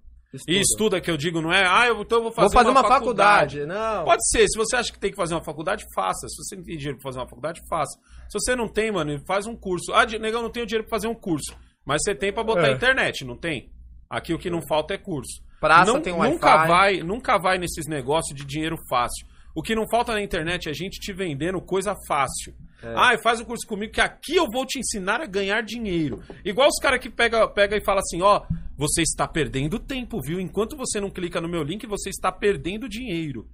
E 0.48 0.60
estuda 0.60 1.00
que 1.00 1.10
eu 1.10 1.16
digo 1.16 1.40
não 1.40 1.52
é, 1.52 1.64
ah, 1.66 1.86
eu, 1.86 2.00
então 2.00 2.18
eu 2.18 2.22
vou 2.24 2.32
fazer, 2.32 2.48
Vou 2.48 2.52
fazer 2.52 2.70
uma, 2.70 2.82
faculdade. 2.88 3.66
Não. 3.66 4.04
Pode 4.04 4.28
ser, 4.30 4.46
se 4.48 4.56
você 4.56 4.76
acha 4.76 4.92
que 4.92 4.98
tem 4.98 5.10
que 5.10 5.16
fazer 5.16 5.34
uma 5.34 5.44
faculdade, 5.44 5.84
faça. 5.94 6.26
Se 6.28 6.36
você 6.36 6.56
não 6.56 6.64
tem 6.64 6.76
dinheiro 6.76 6.98
pra 6.98 7.08
fazer 7.10 7.18
uma 7.20 7.28
faculdade, 7.28 7.60
faça. 7.68 7.98
Se 8.28 8.38
você 8.38 8.56
não 8.56 8.68
tem, 8.68 8.90
mano, 8.90 9.18
faz 9.26 9.46
um 9.46 9.56
curso. 9.56 9.92
Ah, 9.92 10.04
negão, 10.06 10.42
não 10.42 10.50
tenho 10.50 10.66
dinheiro 10.66 10.86
pra 10.88 10.96
fazer 10.96 11.08
um 11.08 11.14
curso. 11.14 11.54
Mas 11.84 12.02
você 12.02 12.14
tem 12.14 12.32
pra 12.32 12.42
botar 12.42 12.68
É. 12.68 12.72
internet, 12.72 13.24
não 13.24 13.36
tem? 13.36 13.70
Aqui 14.08 14.32
o 14.32 14.38
que 14.38 14.50
não 14.50 14.60
falta 14.66 14.94
é 14.94 14.98
curso. 14.98 15.42
Praça 15.60 15.92
não, 15.92 16.00
tem 16.00 16.12
nunca 16.12 16.56
Wi-Fi. 16.56 16.68
vai, 16.68 16.96
nunca 16.98 17.38
vai 17.38 17.58
nesses 17.58 17.86
negócios 17.86 18.34
de 18.36 18.44
dinheiro 18.44 18.76
fácil. 18.88 19.26
O 19.54 19.62
que 19.62 19.74
não 19.74 19.86
falta 19.88 20.12
na 20.12 20.20
internet 20.22 20.66
é 20.68 20.70
a 20.70 20.74
gente 20.74 20.98
te 21.00 21.12
vendendo 21.12 21.60
coisa 21.60 21.94
fácil. 22.08 22.54
É. 22.84 22.94
Ah, 22.96 23.18
faz 23.22 23.40
o 23.40 23.46
curso 23.46 23.66
comigo 23.66 23.92
que 23.92 24.00
aqui 24.00 24.36
eu 24.36 24.46
vou 24.50 24.66
te 24.66 24.78
ensinar 24.78 25.20
a 25.20 25.26
ganhar 25.26 25.62
dinheiro. 25.62 26.22
Igual 26.44 26.68
os 26.68 26.78
caras 26.80 27.00
que 27.00 27.08
pega, 27.08 27.48
pega 27.48 27.76
e 27.76 27.84
fala 27.84 28.00
assim, 28.00 28.20
ó, 28.20 28.42
você 28.76 29.02
está 29.02 29.26
perdendo 29.26 29.78
tempo, 29.78 30.20
viu? 30.20 30.38
Enquanto 30.40 30.76
você 30.76 31.00
não 31.00 31.10
clica 31.10 31.40
no 31.40 31.48
meu 31.48 31.62
link, 31.62 31.86
você 31.86 32.10
está 32.10 32.30
perdendo 32.30 32.88
dinheiro. 32.88 33.48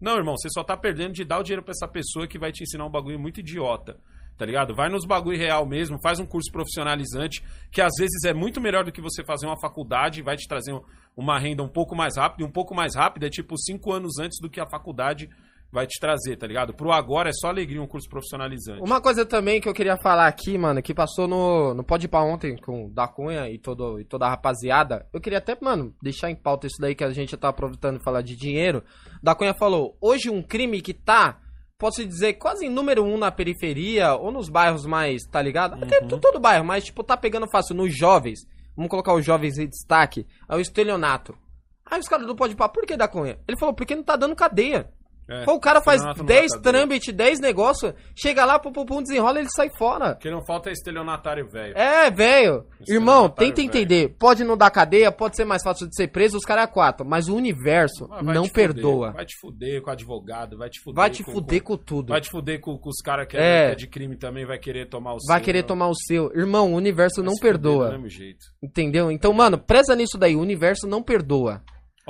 Não, 0.00 0.16
irmão, 0.16 0.34
você 0.36 0.48
só 0.50 0.64
tá 0.64 0.76
perdendo 0.76 1.12
de 1.12 1.24
dar 1.24 1.38
o 1.40 1.42
dinheiro 1.42 1.62
pra 1.62 1.72
essa 1.72 1.86
pessoa 1.86 2.26
que 2.26 2.38
vai 2.38 2.50
te 2.52 2.62
ensinar 2.62 2.86
um 2.86 2.90
bagulho 2.90 3.18
muito 3.20 3.40
idiota. 3.40 3.98
Tá 4.38 4.46
ligado? 4.46 4.74
Vai 4.74 4.88
nos 4.88 5.04
bagulho 5.04 5.36
real 5.36 5.66
mesmo, 5.66 6.00
faz 6.02 6.18
um 6.18 6.24
curso 6.24 6.50
profissionalizante, 6.50 7.42
que 7.70 7.82
às 7.82 7.92
vezes 7.98 8.24
é 8.24 8.32
muito 8.32 8.58
melhor 8.58 8.84
do 8.84 8.90
que 8.90 9.02
você 9.02 9.22
fazer 9.22 9.44
uma 9.44 9.60
faculdade 9.60 10.22
vai 10.22 10.34
te 10.34 10.48
trazer 10.48 10.72
um- 10.72 10.80
uma 11.14 11.38
renda 11.38 11.62
um 11.62 11.68
pouco 11.68 11.94
mais 11.94 12.16
rápida. 12.16 12.42
E 12.42 12.46
um 12.46 12.50
pouco 12.50 12.74
mais 12.74 12.94
rápida 12.94 13.26
é 13.26 13.28
tipo 13.30 13.58
cinco 13.58 13.92
anos 13.92 14.18
antes 14.18 14.38
do 14.40 14.48
que 14.48 14.58
a 14.58 14.66
faculdade 14.66 15.28
vai 15.72 15.86
te 15.86 16.00
trazer, 16.00 16.36
tá 16.36 16.46
ligado? 16.46 16.74
Pro 16.74 16.90
agora 16.90 17.28
é 17.28 17.32
só 17.32 17.48
alegria 17.48 17.80
um 17.80 17.86
curso 17.86 18.08
profissionalizante. 18.08 18.82
Uma 18.82 19.00
coisa 19.00 19.24
também 19.24 19.60
que 19.60 19.68
eu 19.68 19.72
queria 19.74 19.96
falar 20.02 20.26
aqui, 20.26 20.58
mano, 20.58 20.82
que 20.82 20.92
passou 20.92 21.28
no, 21.28 21.74
no 21.74 21.84
Pode 21.84 22.08
Pra 22.08 22.22
ontem 22.22 22.56
com 22.56 22.86
o 22.86 22.90
da 22.90 23.06
Cunha 23.06 23.48
e, 23.48 23.58
todo, 23.58 24.00
e 24.00 24.04
toda 24.04 24.26
a 24.26 24.30
rapaziada. 24.30 25.06
Eu 25.12 25.20
queria 25.20 25.38
até, 25.38 25.56
mano, 25.60 25.94
deixar 26.02 26.30
em 26.30 26.34
pauta 26.34 26.66
isso 26.66 26.76
daí 26.80 26.94
que 26.94 27.04
a 27.04 27.10
gente 27.10 27.36
tá 27.36 27.48
aproveitando 27.50 27.98
de 27.98 28.04
falar 28.04 28.22
de 28.22 28.34
dinheiro. 28.36 28.82
Da 29.22 29.34
Cunha 29.34 29.54
falou: 29.54 29.96
hoje 30.00 30.28
um 30.28 30.42
crime 30.42 30.80
que 30.82 30.92
tá, 30.92 31.38
posso 31.78 32.04
dizer, 32.04 32.34
quase 32.34 32.66
em 32.66 32.70
número 32.70 33.04
um 33.04 33.16
na 33.16 33.30
periferia 33.30 34.14
ou 34.14 34.32
nos 34.32 34.48
bairros 34.48 34.84
mais, 34.84 35.22
tá 35.30 35.40
ligado? 35.40 35.74
Até 35.82 36.00
to- 36.00 36.18
todo 36.18 36.40
bairro, 36.40 36.64
mas, 36.64 36.84
tipo, 36.84 37.04
tá 37.04 37.16
pegando 37.16 37.48
fácil 37.50 37.74
nos 37.76 37.96
jovens. 37.96 38.40
Vamos 38.76 38.90
colocar 38.90 39.14
os 39.14 39.24
jovens 39.24 39.56
em 39.58 39.68
destaque. 39.68 40.26
É 40.48 40.56
o 40.56 40.60
estelionato. 40.60 41.36
Aí 41.84 41.98
os 42.00 42.08
caras 42.08 42.26
do 42.26 42.34
Pode 42.36 42.54
Pá, 42.56 42.68
por 42.68 42.84
que 42.86 42.96
da 42.96 43.06
Cunha? 43.08 43.38
Ele 43.46 43.58
falou, 43.58 43.74
porque 43.74 43.94
não 43.96 44.02
tá 44.02 44.16
dando 44.16 44.34
cadeia. 44.34 44.90
É, 45.30 45.44
o 45.50 45.60
cara 45.60 45.80
faz 45.80 45.96
estelionato 46.00 46.18
não 46.20 46.26
dá 46.26 46.34
10 46.34 46.52
cadeia. 46.52 46.62
trâmite, 46.72 47.12
10 47.12 47.40
negócios, 47.40 47.94
chega 48.14 48.44
lá, 48.44 48.58
pum, 48.58 48.72
pum, 48.72 48.84
pum, 48.84 49.02
desenrola 49.02 49.38
ele 49.38 49.48
sai 49.50 49.68
fora. 49.78 50.16
Que 50.16 50.30
não 50.30 50.44
falta 50.44 50.70
é 50.70 50.72
estelionatário 50.72 51.48
velho. 51.48 51.76
É, 51.76 52.10
velho. 52.10 52.66
Irmão, 52.88 53.28
tenta 53.28 53.62
entender. 53.62 54.16
Pode 54.18 54.42
não 54.44 54.56
dar 54.56 54.70
cadeia, 54.70 55.12
pode 55.12 55.36
ser 55.36 55.44
mais 55.44 55.62
fácil 55.62 55.88
de 55.88 55.94
ser 55.94 56.08
preso, 56.08 56.36
os 56.36 56.44
caras 56.44 56.64
é 56.64 56.66
quatro. 56.66 57.06
Mas 57.06 57.28
o 57.28 57.36
universo 57.36 58.06
Mas 58.08 58.24
vai 58.24 58.34
não 58.34 58.42
te 58.42 58.48
fuder, 58.48 58.72
perdoa. 58.74 59.12
Vai 59.12 59.24
te 59.26 59.38
fuder 59.40 59.82
com 59.82 59.90
o 59.90 59.92
advogado, 59.92 60.58
vai 60.58 60.68
te 60.68 60.80
fuder 60.80 60.96
Vai 60.96 61.10
te 61.10 61.22
com, 61.22 61.32
fuder 61.32 61.62
com 61.62 61.76
tudo. 61.76 62.08
Vai 62.08 62.20
te 62.20 62.28
fuder 62.30 62.60
com, 62.60 62.76
com 62.78 62.88
os 62.88 63.00
caras 63.02 63.26
que 63.26 63.36
É. 63.36 63.68
é, 63.68 63.72
é 63.72 63.74
de 63.74 63.86
crime 63.86 64.16
também, 64.16 64.44
vai 64.44 64.58
querer 64.58 64.88
tomar 64.88 65.14
o 65.14 65.18
Vai 65.26 65.38
seu, 65.38 65.44
querer 65.44 65.60
não. 65.60 65.68
tomar 65.68 65.88
o 65.88 65.94
seu. 65.94 66.32
Irmão, 66.34 66.72
o 66.72 66.76
universo 66.76 67.22
Vai 67.22 67.30
não 67.30 67.36
perdoa. 67.38 67.86
Do 67.86 67.92
mesmo 67.92 68.08
jeito. 68.08 68.46
Entendeu? 68.62 69.10
Então, 69.10 69.32
mano, 69.32 69.58
preza 69.58 69.94
nisso 69.94 70.18
daí. 70.18 70.34
O 70.34 70.40
universo 70.40 70.86
não 70.86 71.02
perdoa. 71.02 71.62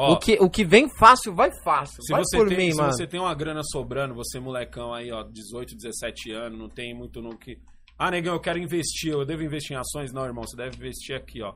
Ó, 0.02 0.14
O 0.14 0.18
que, 0.18 0.38
o 0.40 0.48
que 0.48 0.64
vem 0.64 0.88
fácil, 0.98 1.34
vai 1.34 1.50
fácil. 1.62 2.02
se 2.02 2.10
vai 2.10 2.22
você, 2.24 2.38
por 2.38 2.48
tem, 2.48 2.56
mim, 2.56 2.70
se 2.70 2.78
mano. 2.78 2.90
você 2.90 3.06
tem 3.06 3.20
uma 3.20 3.34
grana 3.34 3.60
sobrando, 3.62 4.14
você 4.14 4.40
molecão 4.40 4.94
aí, 4.94 5.12
ó, 5.12 5.22
18, 5.22 5.76
17 5.76 6.32
anos, 6.32 6.58
não 6.58 6.70
tem 6.70 6.94
muito 6.94 7.20
no 7.20 7.36
que... 7.36 7.58
Ah, 7.98 8.10
negão, 8.10 8.32
eu 8.32 8.40
quero 8.40 8.58
investir, 8.58 9.12
eu 9.12 9.26
devo 9.26 9.42
investir 9.42 9.76
em 9.76 9.78
ações? 9.78 10.10
Não, 10.10 10.24
irmão, 10.24 10.42
você 10.46 10.56
deve 10.56 10.74
investir 10.78 11.14
aqui, 11.14 11.42
ó. 11.42 11.52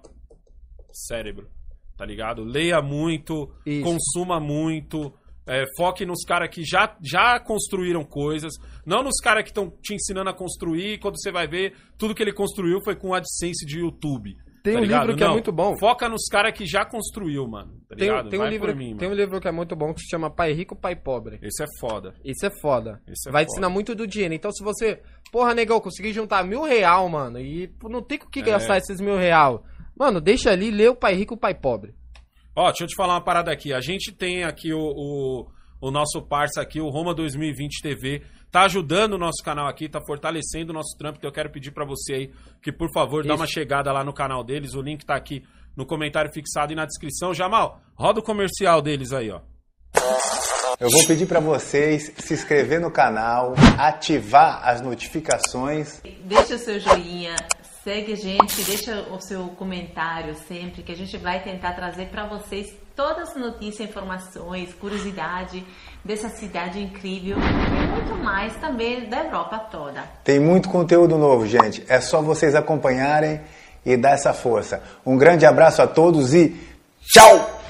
Cérebro, 0.92 1.48
tá 1.96 2.04
ligado? 2.04 2.44
Leia 2.44 2.82
muito, 2.82 3.50
Isso. 3.64 3.82
consuma 3.82 4.38
muito, 4.38 5.10
é, 5.46 5.64
foque 5.76 6.04
nos 6.04 6.22
caras 6.24 6.50
que 6.50 6.62
já, 6.62 6.96
já 7.02 7.40
construíram 7.40 8.04
coisas, 8.04 8.52
não 8.84 9.02
nos 9.02 9.16
caras 9.22 9.42
que 9.42 9.50
estão 9.50 9.70
te 9.82 9.94
ensinando 9.94 10.28
a 10.28 10.34
construir, 10.34 10.98
quando 11.00 11.18
você 11.18 11.32
vai 11.32 11.48
ver, 11.48 11.74
tudo 11.98 12.14
que 12.14 12.22
ele 12.22 12.32
construiu 12.32 12.78
foi 12.84 12.94
com 12.94 13.14
AdSense 13.14 13.64
de 13.66 13.78
YouTube. 13.80 14.36
Tem 14.64 14.72
tá 14.72 14.78
um 14.80 14.82
ligado? 14.82 15.00
livro 15.02 15.16
que 15.18 15.22
é 15.22 15.26
Não, 15.26 15.34
muito 15.34 15.52
bom. 15.52 15.76
Foca 15.76 16.08
nos 16.08 16.26
caras 16.26 16.56
que 16.56 16.64
já 16.64 16.86
construiu, 16.86 17.46
mano. 17.46 17.74
Tá 17.86 17.94
Tem, 17.96 18.08
tem, 18.30 18.40
um 18.40 18.46
livro, 18.48 18.74
mim, 18.74 18.96
tem 18.96 19.06
um 19.06 19.12
livro 19.12 19.38
que 19.38 19.46
é 19.46 19.52
muito 19.52 19.76
bom 19.76 19.92
que 19.92 20.00
se 20.00 20.08
chama 20.08 20.30
Pai 20.30 20.52
Rico, 20.54 20.74
Pai 20.74 20.96
Pobre. 20.96 21.38
Esse 21.42 21.62
é 21.64 21.66
foda. 21.78 22.14
Isso 22.24 22.46
é 22.46 22.50
foda. 22.62 22.98
Isso 23.06 23.28
é 23.28 23.32
Vai 23.32 23.42
foda. 23.44 23.52
ensinar 23.52 23.68
muito 23.68 23.94
do 23.94 24.06
dinheiro. 24.06 24.32
Então, 24.32 24.50
se 24.50 24.64
você, 24.64 25.02
porra, 25.30 25.52
negão, 25.54 25.78
conseguir 25.80 26.14
juntar 26.14 26.42
mil 26.44 26.62
real, 26.62 27.06
mano, 27.10 27.38
e 27.38 27.70
não 27.82 28.00
tem 28.02 28.16
com 28.16 28.26
o 28.26 28.30
que 28.30 28.40
É. 28.40 28.42
gastar 28.42 28.78
esses 28.78 29.02
mil 29.02 29.18
real. 29.18 29.66
Mano, 29.94 30.18
deixa 30.18 30.50
ali, 30.50 30.70
lê 30.70 30.88
o 30.88 30.96
pai 30.96 31.14
rico, 31.14 31.34
o 31.34 31.38
pai 31.38 31.54
pobre. 31.54 31.94
Ó, 32.56 32.68
deixa 32.68 32.84
eu 32.84 32.88
te 32.88 32.96
falar 32.96 33.14
uma 33.14 33.24
parada 33.24 33.52
aqui. 33.52 33.70
A 33.74 33.80
gente 33.82 34.12
tem 34.12 34.44
aqui 34.44 34.72
o, 34.72 34.78
o, 34.80 35.46
o 35.78 35.90
nosso 35.90 36.22
parça 36.22 36.62
aqui, 36.62 36.80
o 36.80 36.88
Roma 36.88 37.14
2020 37.14 37.82
TV. 37.82 38.22
Tá 38.54 38.66
ajudando 38.66 39.14
o 39.14 39.18
nosso 39.18 39.42
canal 39.42 39.66
aqui, 39.66 39.88
tá 39.88 40.00
fortalecendo 40.06 40.70
o 40.70 40.72
nosso 40.72 40.96
trampo. 40.96 41.18
Então 41.18 41.28
eu 41.28 41.34
quero 41.34 41.50
pedir 41.50 41.72
pra 41.72 41.84
você 41.84 42.14
aí 42.14 42.30
que, 42.62 42.70
por 42.70 42.88
favor, 42.92 43.24
dá 43.24 43.34
Isso. 43.34 43.42
uma 43.42 43.48
chegada 43.48 43.90
lá 43.90 44.04
no 44.04 44.12
canal 44.12 44.44
deles. 44.44 44.74
O 44.74 44.80
link 44.80 45.04
tá 45.04 45.16
aqui 45.16 45.42
no 45.76 45.84
comentário 45.84 46.32
fixado 46.32 46.72
e 46.72 46.76
na 46.76 46.84
descrição. 46.84 47.34
Jamal, 47.34 47.80
roda 47.96 48.20
o 48.20 48.22
comercial 48.22 48.80
deles 48.80 49.12
aí, 49.12 49.28
ó. 49.28 49.40
Eu 50.78 50.88
vou 50.88 51.04
pedir 51.04 51.26
para 51.26 51.40
vocês 51.40 52.12
se 52.16 52.32
inscrever 52.32 52.80
no 52.80 52.92
canal, 52.92 53.54
ativar 53.76 54.60
as 54.68 54.80
notificações 54.80 56.00
Deixa 56.24 56.54
o 56.54 56.58
seu 56.58 56.78
joinha, 56.78 57.34
segue 57.82 58.12
a 58.12 58.16
gente, 58.16 58.62
deixa 58.62 59.00
o 59.10 59.20
seu 59.20 59.48
comentário 59.48 60.36
sempre, 60.46 60.84
que 60.84 60.92
a 60.92 60.96
gente 60.96 61.16
vai 61.16 61.42
tentar 61.42 61.72
trazer 61.72 62.06
para 62.06 62.28
vocês 62.28 62.72
todas 62.94 63.30
as 63.30 63.36
notícias, 63.36 63.88
informações, 63.88 64.72
curiosidade 64.74 65.64
dessa 66.04 66.28
cidade 66.28 66.80
incrível 66.80 67.38
e 67.38 67.86
muito 67.86 68.22
mais 68.22 68.54
também 68.56 69.08
da 69.08 69.24
Europa 69.24 69.58
toda. 69.70 70.02
Tem 70.22 70.38
muito 70.38 70.68
conteúdo 70.68 71.16
novo, 71.16 71.46
gente. 71.46 71.82
É 71.88 72.00
só 72.00 72.20
vocês 72.20 72.54
acompanharem 72.54 73.40
e 73.84 73.96
dar 73.96 74.10
essa 74.10 74.34
força. 74.34 74.82
Um 75.04 75.16
grande 75.16 75.46
abraço 75.46 75.80
a 75.80 75.86
todos 75.86 76.34
e 76.34 76.54
tchau! 77.06 77.62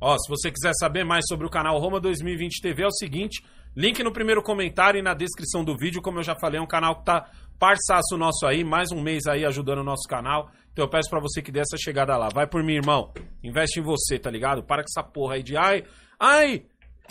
Ó, 0.00 0.16
se 0.16 0.28
você 0.28 0.50
quiser 0.52 0.72
saber 0.78 1.04
mais 1.04 1.24
sobre 1.28 1.44
o 1.44 1.50
canal 1.50 1.76
Roma 1.80 1.98
2020 2.00 2.62
TV, 2.62 2.84
é 2.84 2.86
o 2.86 2.92
seguinte: 2.92 3.42
link 3.76 4.00
no 4.04 4.12
primeiro 4.12 4.40
comentário 4.40 5.00
e 5.00 5.02
na 5.02 5.12
descrição 5.12 5.64
do 5.64 5.76
vídeo. 5.76 6.00
Como 6.00 6.20
eu 6.20 6.22
já 6.22 6.36
falei, 6.36 6.60
é 6.60 6.62
um 6.62 6.66
canal 6.66 6.96
que 6.96 7.04
tá 7.04 7.28
parçaço 7.58 8.16
nosso 8.16 8.46
aí, 8.46 8.62
mais 8.62 8.92
um 8.92 9.02
mês 9.02 9.26
aí 9.26 9.44
ajudando 9.44 9.80
o 9.80 9.84
nosso 9.84 10.08
canal. 10.08 10.48
Então 10.78 10.86
eu 10.86 10.90
peço 10.90 11.10
pra 11.10 11.18
você 11.18 11.42
que 11.42 11.50
dê 11.50 11.58
essa 11.58 11.76
chegada 11.76 12.16
lá. 12.16 12.28
Vai 12.32 12.46
por 12.46 12.62
mim, 12.62 12.74
irmão. 12.74 13.12
Investe 13.42 13.80
em 13.80 13.82
você, 13.82 14.16
tá 14.16 14.30
ligado? 14.30 14.62
Para 14.62 14.84
com 14.84 14.88
essa 14.88 15.02
porra 15.02 15.34
aí 15.34 15.42
de 15.42 15.56
ai, 15.56 15.82
ai, 16.20 16.62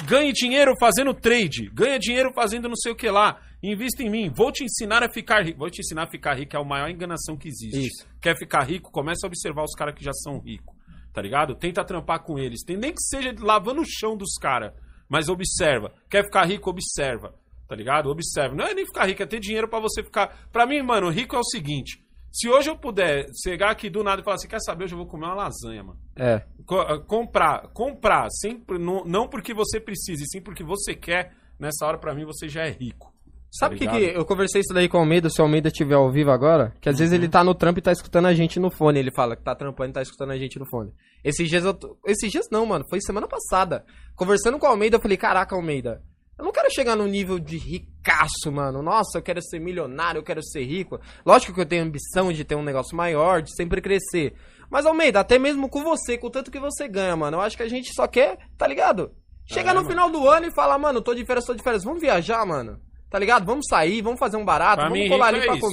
ganhe 0.06 0.32
dinheiro 0.32 0.72
fazendo 0.80 1.14
trade, 1.14 1.70
ganha 1.74 2.00
dinheiro 2.00 2.32
fazendo 2.34 2.70
não 2.70 2.78
sei 2.78 2.94
o 2.94 2.96
que 2.96 3.10
lá. 3.10 3.42
Invista 3.62 4.02
em 4.02 4.10
mim, 4.10 4.32
vou 4.34 4.54
te 4.54 4.64
ensinar 4.64 5.04
a 5.04 5.12
ficar 5.12 5.44
rico. 5.44 5.60
Vou 5.60 5.70
te 5.70 5.82
ensinar 5.82 6.04
a 6.04 6.08
ficar 6.08 6.36
rico, 6.36 6.56
é 6.56 6.62
a 6.62 6.64
maior 6.64 6.90
enganação 6.90 7.36
que 7.36 7.50
existe. 7.50 7.88
Isso. 7.88 8.08
Quer 8.22 8.38
ficar 8.38 8.64
rico? 8.64 8.90
Começa 8.90 9.26
a 9.26 9.28
observar 9.28 9.66
os 9.66 9.74
caras 9.74 9.96
que 9.96 10.02
já 10.02 10.14
são 10.14 10.40
ricos 10.40 10.74
tá 11.12 11.22
ligado? 11.22 11.54
Tenta 11.56 11.84
trampar 11.84 12.24
com 12.24 12.40
eles. 12.40 12.64
Tem 12.64 12.78
nem 12.78 12.94
que 12.94 13.02
seja 13.02 13.36
lavando 13.40 13.82
o 13.82 13.86
chão 13.86 14.16
dos 14.16 14.36
caras, 14.40 14.72
mas 15.10 15.28
observa. 15.28 15.92
Quer 16.10 16.24
ficar 16.24 16.46
rico, 16.46 16.70
observa, 16.70 17.34
tá 17.68 17.76
ligado? 17.76 18.08
Observa. 18.10 18.56
Não 18.56 18.64
é 18.64 18.74
nem 18.74 18.86
ficar 18.86 19.08
rico, 19.08 19.24
é 19.24 19.26
ter 19.26 19.40
dinheiro 19.40 19.68
pra 19.68 19.80
você 19.80 20.04
ficar. 20.04 20.48
Pra 20.54 20.66
mim, 20.66 20.82
mano, 20.84 21.10
rico 21.10 21.36
é 21.36 21.40
o 21.40 21.44
seguinte: 21.44 22.07
Se 22.38 22.50
hoje 22.50 22.70
eu 22.70 22.78
puder 22.78 23.28
chegar 23.44 23.72
aqui 23.72 23.90
do 23.90 24.04
nada 24.04 24.22
e 24.22 24.24
falar 24.24 24.36
assim, 24.36 24.48
quer 24.48 24.60
saber, 24.60 24.84
hoje 24.84 24.94
eu 24.94 24.98
vou 24.98 25.08
comer 25.08 25.26
uma 25.26 25.34
lasanha, 25.36 25.84
mano. 25.84 25.98
É. 26.16 26.44
Co- 26.66 26.82
ah, 26.82 27.00
comprar, 27.00 27.68
comprar, 27.74 28.28
sempre, 28.30 28.78
não, 28.78 29.04
não 29.06 29.28
porque 29.28 29.54
você 29.54 29.80
precisa, 29.80 30.22
e 30.24 30.28
sim 30.28 30.42
porque 30.42 30.64
você 30.64 30.94
quer, 30.94 31.34
nessa 31.60 31.86
hora 31.86 31.98
pra 31.98 32.14
mim 32.14 32.26
você 32.26 32.48
já 32.48 32.64
é 32.66 32.70
rico. 32.70 33.12
Sabe 33.50 33.76
o 33.76 33.78
que, 33.78 33.86
ligado? 33.86 34.00
que 34.00 34.18
eu 34.20 34.26
conversei 34.26 34.62
isso 34.62 34.74
daí 34.74 34.88
com 34.90 34.98
o 34.98 35.00
Almeida, 35.00 35.30
se 35.30 35.42
o 35.42 35.44
Almeida 35.46 35.70
estiver 35.70 35.96
ao 35.96 36.12
vivo 36.12 36.30
agora? 36.30 36.76
Que 36.82 36.90
às 36.90 37.00
vezes 37.00 37.12
Uhum. 37.14 37.20
ele 37.24 37.30
tá 37.30 37.44
no 37.44 37.56
trampo 37.56 37.80
e 37.80 37.82
tá 37.82 37.92
escutando 37.94 38.26
a 38.28 38.34
gente 38.34 38.60
no 38.60 38.70
fone. 38.70 39.00
Ele 39.00 39.10
fala 39.12 39.36
que 39.38 39.42
tá 39.44 39.56
trampando 39.56 39.90
e 39.90 39.94
tá 39.94 40.02
escutando 40.02 40.32
a 40.32 40.38
gente 40.38 40.60
no 40.60 40.66
fone. 40.70 40.92
Esses 41.24 41.50
dias 41.50 41.64
eu. 41.64 41.74
tô- 41.74 41.98
Esses 42.06 42.30
dias 42.32 42.46
não, 42.52 42.66
mano. 42.66 42.86
Foi 42.90 43.00
semana 43.02 43.26
passada. 43.28 43.86
Conversando 44.16 44.60
com 44.60 44.68
o 44.68 44.70
Almeida, 44.70 44.98
eu 44.98 45.02
falei, 45.02 45.18
caraca, 45.18 45.56
Almeida. 45.56 46.04
Eu 46.38 46.46
não 46.46 46.52
quero 46.52 46.72
chegar 46.72 46.96
no 46.96 47.08
nível 47.08 47.40
de 47.40 47.58
ricaço, 47.58 48.52
mano. 48.52 48.82
Nossa, 48.84 49.18
eu 49.18 49.22
quero 49.24 49.42
ser 49.42 49.60
milionário, 49.60 50.20
eu 50.20 50.24
quero 50.24 50.44
ser 50.44 50.64
rico. 50.64 51.00
Lógico 51.26 51.54
que 51.54 51.62
eu 51.62 51.66
tenho 51.66 51.84
ambição 51.84 52.32
de 52.32 52.44
ter 52.44 52.56
um 52.56 52.64
negócio 52.64 52.96
maior, 52.96 53.42
de 53.42 53.56
sempre 53.56 53.82
crescer. 53.82 54.34
Mas, 54.70 54.86
Almeida, 54.86 55.20
até 55.20 55.40
mesmo 55.40 55.68
com 55.70 55.84
você, 55.84 56.18
com 56.18 56.28
o 56.28 56.30
tanto 56.30 56.52
que 56.52 56.60
você 56.60 56.88
ganha, 56.88 57.16
mano, 57.16 57.38
eu 57.38 57.42
acho 57.42 57.58
que 57.58 57.64
a 57.64 57.70
gente 57.70 57.94
só 57.94 58.06
quer, 58.08 58.38
tá 58.58 58.68
ligado? 58.68 59.12
Chegar 59.46 59.72
É, 59.72 59.74
no 59.74 59.80
mano. 59.82 59.90
final 59.90 60.10
do 60.12 60.30
ano 60.30 60.48
e 60.48 60.52
falar, 60.54 60.78
mano, 60.78 61.02
tô 61.02 61.16
de 61.16 61.26
férias, 61.26 61.46
tô 61.46 61.54
de 61.56 61.64
férias, 61.64 61.84
vamos 61.84 62.02
viajar, 62.02 62.46
mano. 62.46 62.80
Tá 63.10 63.18
ligado? 63.18 63.46
Vamos 63.46 63.66
sair, 63.70 64.02
vamos 64.02 64.20
fazer 64.20 64.36
um 64.38 64.44
barato, 64.44 64.76
Pra 64.82 64.90
vamos 64.90 65.00
mim, 65.00 65.08
colar 65.10 65.28
ali 65.28 65.40
é 65.40 65.46
pra 65.46 65.56
isso. 65.56 65.66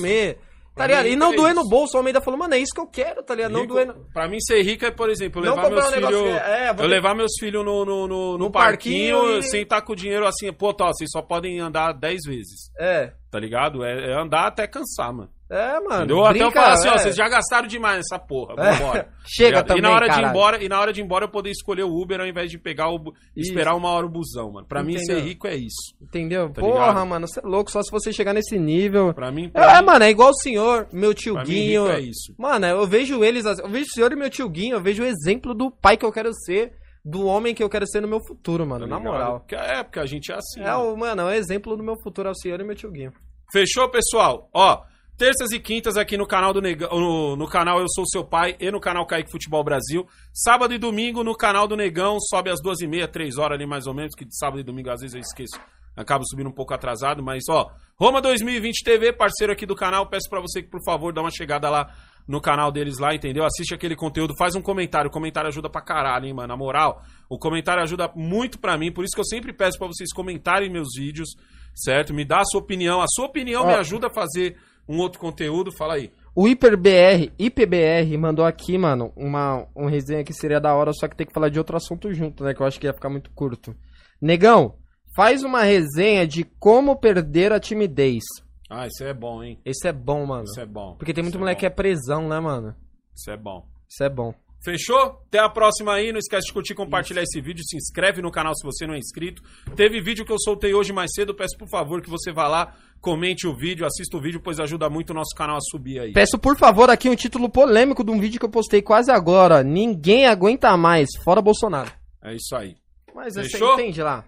Tá 0.74 0.86
ligado? 0.88 1.06
E 1.06 1.14
não 1.14 1.32
é 1.32 1.36
doer 1.36 1.54
no 1.54 1.60
isso. 1.60 1.70
bolso. 1.70 1.94
O 1.96 1.98
Almeida 1.98 2.20
falou, 2.20 2.38
mano, 2.38 2.54
é 2.54 2.58
isso 2.58 2.74
que 2.74 2.80
eu 2.80 2.86
quero, 2.88 3.22
tá 3.22 3.32
ligado? 3.34 3.52
Não 3.52 3.60
Rico- 3.60 3.74
doer 3.74 3.86
no... 3.86 3.94
Pra 4.12 4.26
mim 4.28 4.40
ser 4.40 4.60
rico 4.62 4.84
é, 4.84 4.90
por 4.90 5.08
exemplo, 5.08 5.40
Não 5.40 5.54
levar 5.54 5.70
meus 5.70 5.86
um 5.86 5.92
filhos. 5.92 6.12
é, 6.42 6.70
eu 6.70 6.74
ter- 6.74 6.86
levar 6.88 7.14
meus 7.14 7.32
filhos 7.38 7.64
no, 7.64 7.84
no, 7.84 8.06
no, 8.08 8.32
no 8.32 8.38
No 8.38 8.50
parquinho, 8.50 9.16
parquinho 9.18 9.38
e- 9.38 9.42
sem 9.44 9.62
estar 9.62 9.82
com 9.82 9.92
o 9.92 9.96
dinheiro 9.96 10.26
assim, 10.26 10.52
pô, 10.52 10.74
tá, 10.74 10.86
vocês 10.88 11.08
só 11.12 11.22
podem 11.22 11.60
andar 11.60 11.92
10 11.92 12.22
vezes. 12.26 12.70
É. 12.78 13.12
Tá 13.30 13.38
ligado? 13.38 13.84
É, 13.84 14.10
é 14.10 14.14
andar 14.20 14.46
até 14.48 14.66
cansar, 14.66 15.12
mano. 15.12 15.30
É, 15.50 15.78
mano. 15.80 16.16
Ou 16.16 16.24
até 16.24 16.42
eu 16.42 16.50
falar 16.50 16.72
assim, 16.72 16.88
ó, 16.88 16.94
é. 16.94 16.98
vocês 16.98 17.14
já 17.14 17.28
gastaram 17.28 17.68
demais 17.68 17.96
nessa 17.98 18.18
porra, 18.18 18.54
É. 18.58 18.72
vambora. 18.72 19.08
Chega 19.26 19.48
Ligado? 19.60 19.66
também, 19.66 19.78
e 19.78 19.82
na 19.82 19.90
hora 19.94 20.08
de 20.08 20.20
ir 20.20 20.24
embora 20.24 20.64
E 20.64 20.68
na 20.68 20.80
hora 20.80 20.92
de 20.92 21.00
ir 21.00 21.04
embora 21.04 21.24
eu 21.26 21.28
poder 21.30 21.50
escolher 21.50 21.82
o 21.84 21.94
Uber 21.94 22.20
ao 22.20 22.26
invés 22.26 22.50
de 22.50 22.58
pegar 22.58 22.90
o. 22.90 22.96
Isso. 23.36 23.50
esperar 23.50 23.74
uma 23.74 23.88
hora 23.90 24.06
o 24.06 24.08
busão, 24.08 24.50
mano. 24.52 24.66
Pra 24.66 24.82
mim 24.82 24.94
Entendeu? 24.94 25.16
ser 25.18 25.22
rico 25.22 25.46
é 25.46 25.54
isso. 25.54 25.94
Entendeu? 26.00 26.48
Tá 26.50 26.60
Porra, 26.60 26.88
ligado? 26.88 27.06
mano, 27.06 27.28
você 27.28 27.40
é 27.40 27.42
louco. 27.46 27.70
Só 27.70 27.82
se 27.82 27.90
você 27.90 28.12
chegar 28.12 28.32
nesse 28.32 28.58
nível... 28.58 29.12
Pra 29.14 29.30
mim, 29.30 29.48
pra 29.50 29.76
É, 29.76 29.80
mim, 29.80 29.86
mano, 29.86 30.04
é 30.04 30.10
igual 30.10 30.30
o 30.30 30.34
senhor, 30.40 30.88
meu 30.92 31.12
tio 31.14 31.34
pra 31.34 31.42
mim 31.44 31.50
Guinho. 31.50 31.84
rico 31.86 31.96
é 31.96 32.00
isso. 32.00 32.34
Mano, 32.38 32.66
eu 32.66 32.86
vejo 32.86 33.22
eles, 33.22 33.44
assim, 33.46 33.62
eu 33.62 33.68
vejo 33.68 33.84
o 33.84 33.92
senhor 33.92 34.12
e 34.12 34.16
meu 34.16 34.30
tio 34.30 34.48
Guinho, 34.48 34.76
eu 34.76 34.82
vejo 34.82 35.02
o 35.02 35.06
exemplo 35.06 35.54
do 35.54 35.70
pai 35.70 35.96
que 35.96 36.04
eu 36.06 36.12
quero 36.12 36.32
ser, 36.32 36.72
do 37.04 37.26
homem 37.26 37.54
que 37.54 37.62
eu 37.62 37.68
quero 37.68 37.86
ser 37.86 38.00
no 38.00 38.08
meu 38.08 38.18
futuro, 38.26 38.66
mano, 38.66 38.88
tá 38.88 38.94
na 38.94 38.98
moral. 38.98 39.44
É, 39.52 39.82
porque 39.82 39.98
a 40.00 40.06
gente 40.06 40.32
é 40.32 40.36
assim. 40.36 40.60
É 40.60 40.70
mano. 40.72 40.92
o, 40.94 40.96
mano, 40.96 41.22
é 41.22 41.24
o 41.26 41.30
exemplo 41.30 41.76
do 41.76 41.82
meu 41.82 41.96
futuro, 42.02 42.28
é 42.28 42.32
o 42.32 42.34
senhor 42.34 42.58
e 42.60 42.64
meu 42.64 42.74
tio 42.74 42.90
Guinho. 42.90 43.12
Fechou, 43.52 43.88
pessoal? 43.90 44.48
Ó, 44.54 44.80
terças 45.16 45.52
e 45.52 45.60
quintas 45.60 45.96
aqui 45.96 46.16
no 46.16 46.26
canal 46.26 46.52
do 46.52 46.60
Negão, 46.60 46.88
no, 46.90 47.36
no 47.36 47.48
canal 47.48 47.78
Eu 47.78 47.86
Sou 47.88 48.04
Seu 48.06 48.24
Pai 48.24 48.56
e 48.58 48.70
no 48.70 48.80
canal 48.80 49.06
Kaique 49.06 49.30
Futebol 49.30 49.62
Brasil. 49.62 50.06
Sábado 50.32 50.74
e 50.74 50.78
domingo 50.78 51.22
no 51.22 51.36
canal 51.36 51.68
do 51.68 51.76
Negão, 51.76 52.18
sobe 52.20 52.50
às 52.50 52.60
duas 52.60 52.80
e 52.80 52.86
meia, 52.86 53.06
três 53.06 53.38
horas 53.38 53.56
ali 53.56 53.66
mais 53.66 53.86
ou 53.86 53.94
menos, 53.94 54.14
que 54.14 54.24
de 54.24 54.36
sábado 54.36 54.60
e 54.60 54.64
domingo 54.64 54.90
às 54.90 55.00
vezes 55.00 55.14
eu 55.14 55.20
esqueço. 55.20 55.58
Acabo 55.96 56.24
subindo 56.26 56.48
um 56.48 56.52
pouco 56.52 56.74
atrasado, 56.74 57.22
mas 57.22 57.44
ó, 57.48 57.70
Roma 57.96 58.20
2020 58.20 58.82
TV, 58.82 59.12
parceiro 59.12 59.52
aqui 59.52 59.64
do 59.64 59.76
canal, 59.76 60.08
peço 60.08 60.28
pra 60.28 60.40
você 60.40 60.60
que 60.60 60.68
por 60.68 60.82
favor 60.84 61.12
dá 61.12 61.20
uma 61.20 61.30
chegada 61.30 61.70
lá 61.70 61.94
no 62.26 62.40
canal 62.40 62.72
deles 62.72 62.98
lá, 62.98 63.14
entendeu? 63.14 63.44
Assiste 63.44 63.72
aquele 63.74 63.94
conteúdo, 63.94 64.34
faz 64.36 64.56
um 64.56 64.62
comentário, 64.62 65.08
o 65.08 65.12
comentário 65.12 65.46
ajuda 65.46 65.70
pra 65.70 65.80
caralho, 65.80 66.26
hein, 66.26 66.34
mano, 66.34 66.48
na 66.48 66.56
moral. 66.56 67.02
O 67.28 67.38
comentário 67.38 67.80
ajuda 67.80 68.10
muito 68.16 68.58
pra 68.58 68.76
mim, 68.76 68.90
por 68.90 69.04
isso 69.04 69.14
que 69.14 69.20
eu 69.20 69.24
sempre 69.24 69.52
peço 69.52 69.78
pra 69.78 69.86
vocês 69.86 70.12
comentarem 70.12 70.68
meus 70.68 70.88
vídeos, 70.96 71.28
certo? 71.72 72.12
Me 72.12 72.24
dá 72.24 72.40
a 72.40 72.44
sua 72.44 72.60
opinião, 72.60 73.00
a 73.00 73.06
sua 73.06 73.26
opinião 73.26 73.62
Ó. 73.62 73.66
me 73.66 73.74
ajuda 73.74 74.08
a 74.08 74.12
fazer 74.12 74.56
um 74.88 74.98
outro 74.98 75.18
conteúdo, 75.18 75.72
fala 75.76 75.94
aí. 75.94 76.10
O 76.34 76.48
HiperBR, 76.48 77.32
IPBR, 77.38 78.18
mandou 78.18 78.44
aqui, 78.44 78.76
mano, 78.76 79.12
uma 79.16 79.68
um 79.76 79.86
resenha 79.86 80.24
que 80.24 80.32
seria 80.32 80.60
da 80.60 80.74
hora, 80.74 80.92
só 80.92 81.06
que 81.06 81.16
tem 81.16 81.26
que 81.26 81.32
falar 81.32 81.48
de 81.48 81.58
outro 81.58 81.76
assunto 81.76 82.12
junto, 82.12 82.42
né? 82.42 82.52
Que 82.52 82.60
eu 82.60 82.66
acho 82.66 82.80
que 82.80 82.86
ia 82.86 82.92
ficar 82.92 83.08
muito 83.08 83.30
curto. 83.30 83.74
Negão, 84.20 84.74
faz 85.14 85.44
uma 85.44 85.62
resenha 85.62 86.26
de 86.26 86.42
como 86.58 86.96
perder 86.96 87.52
a 87.52 87.60
timidez. 87.60 88.24
Ah, 88.68 88.86
isso 88.88 89.04
é 89.04 89.14
bom, 89.14 89.42
hein? 89.44 89.60
Esse 89.64 89.86
é 89.86 89.92
bom, 89.92 90.26
mano. 90.26 90.44
Isso 90.44 90.60
é 90.60 90.66
bom. 90.66 90.96
Porque 90.98 91.14
tem 91.14 91.22
muito 91.22 91.34
Isso 91.34 91.40
moleque 91.40 91.60
que 91.60 91.66
é 91.66 91.68
é 91.68 91.70
presão, 91.70 92.28
né, 92.28 92.40
mano? 92.40 92.74
Isso 93.14 93.30
é 93.30 93.36
bom. 93.36 93.64
Isso 93.88 94.02
é 94.02 94.08
bom. 94.08 94.34
Fechou? 94.64 95.22
Até 95.28 95.38
a 95.38 95.48
próxima 95.48 95.92
aí. 95.92 96.10
Não 96.10 96.18
esquece 96.18 96.46
de 96.46 96.52
curtir, 96.52 96.74
compartilhar 96.74 97.22
esse 97.22 97.40
vídeo. 97.40 97.62
Se 97.62 97.76
inscreve 97.76 98.22
no 98.22 98.32
canal 98.32 98.54
se 98.54 98.64
você 98.64 98.86
não 98.86 98.94
é 98.94 98.98
inscrito. 98.98 99.42
Teve 99.76 100.00
vídeo 100.00 100.24
que 100.24 100.32
eu 100.32 100.40
soltei 100.40 100.72
hoje 100.72 100.92
mais 100.92 101.12
cedo. 101.14 101.34
Peço 101.34 101.56
por 101.58 101.68
favor 101.68 102.00
que 102.00 102.08
você 102.08 102.32
vá 102.32 102.48
lá, 102.48 102.74
comente 103.04 103.46
o 103.46 103.54
vídeo, 103.54 103.86
assista 103.86 104.16
o 104.16 104.20
vídeo, 104.20 104.40
pois 104.42 104.58
ajuda 104.58 104.88
muito 104.88 105.10
o 105.10 105.14
nosso 105.14 105.36
canal 105.36 105.58
a 105.58 105.60
subir 105.60 106.00
aí. 106.00 106.12
Peço 106.12 106.38
por 106.38 106.56
favor 106.56 106.88
aqui 106.88 107.10
um 107.10 107.14
título 107.14 107.50
polêmico 107.50 108.02
de 108.02 108.10
um 108.10 108.18
vídeo 108.18 108.40
que 108.40 108.46
eu 108.46 108.50
postei 108.50 108.80
quase 108.80 109.12
agora. 109.12 109.62
Ninguém 109.62 110.26
aguenta 110.26 110.74
mais, 110.76 111.10
fora 111.22 111.42
Bolsonaro. 111.42 111.92
É 112.22 112.34
isso 112.34 112.56
aí. 112.56 112.74
Mas 113.14 113.34
você 113.34 113.50
Fechou? 113.50 113.74
entende 113.74 114.02
lá. 114.02 114.24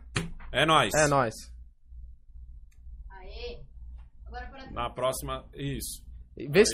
É 0.52 0.66
nóis. 0.66 0.92
É 0.94 1.08
nóis. 1.08 1.34
Aê. 3.10 3.58
Agora 4.26 4.46
para 4.46 4.70
Na 4.70 4.90
próxima, 4.90 5.44
isso. 5.54 6.04
Vê 6.36 6.60
se 6.60 6.64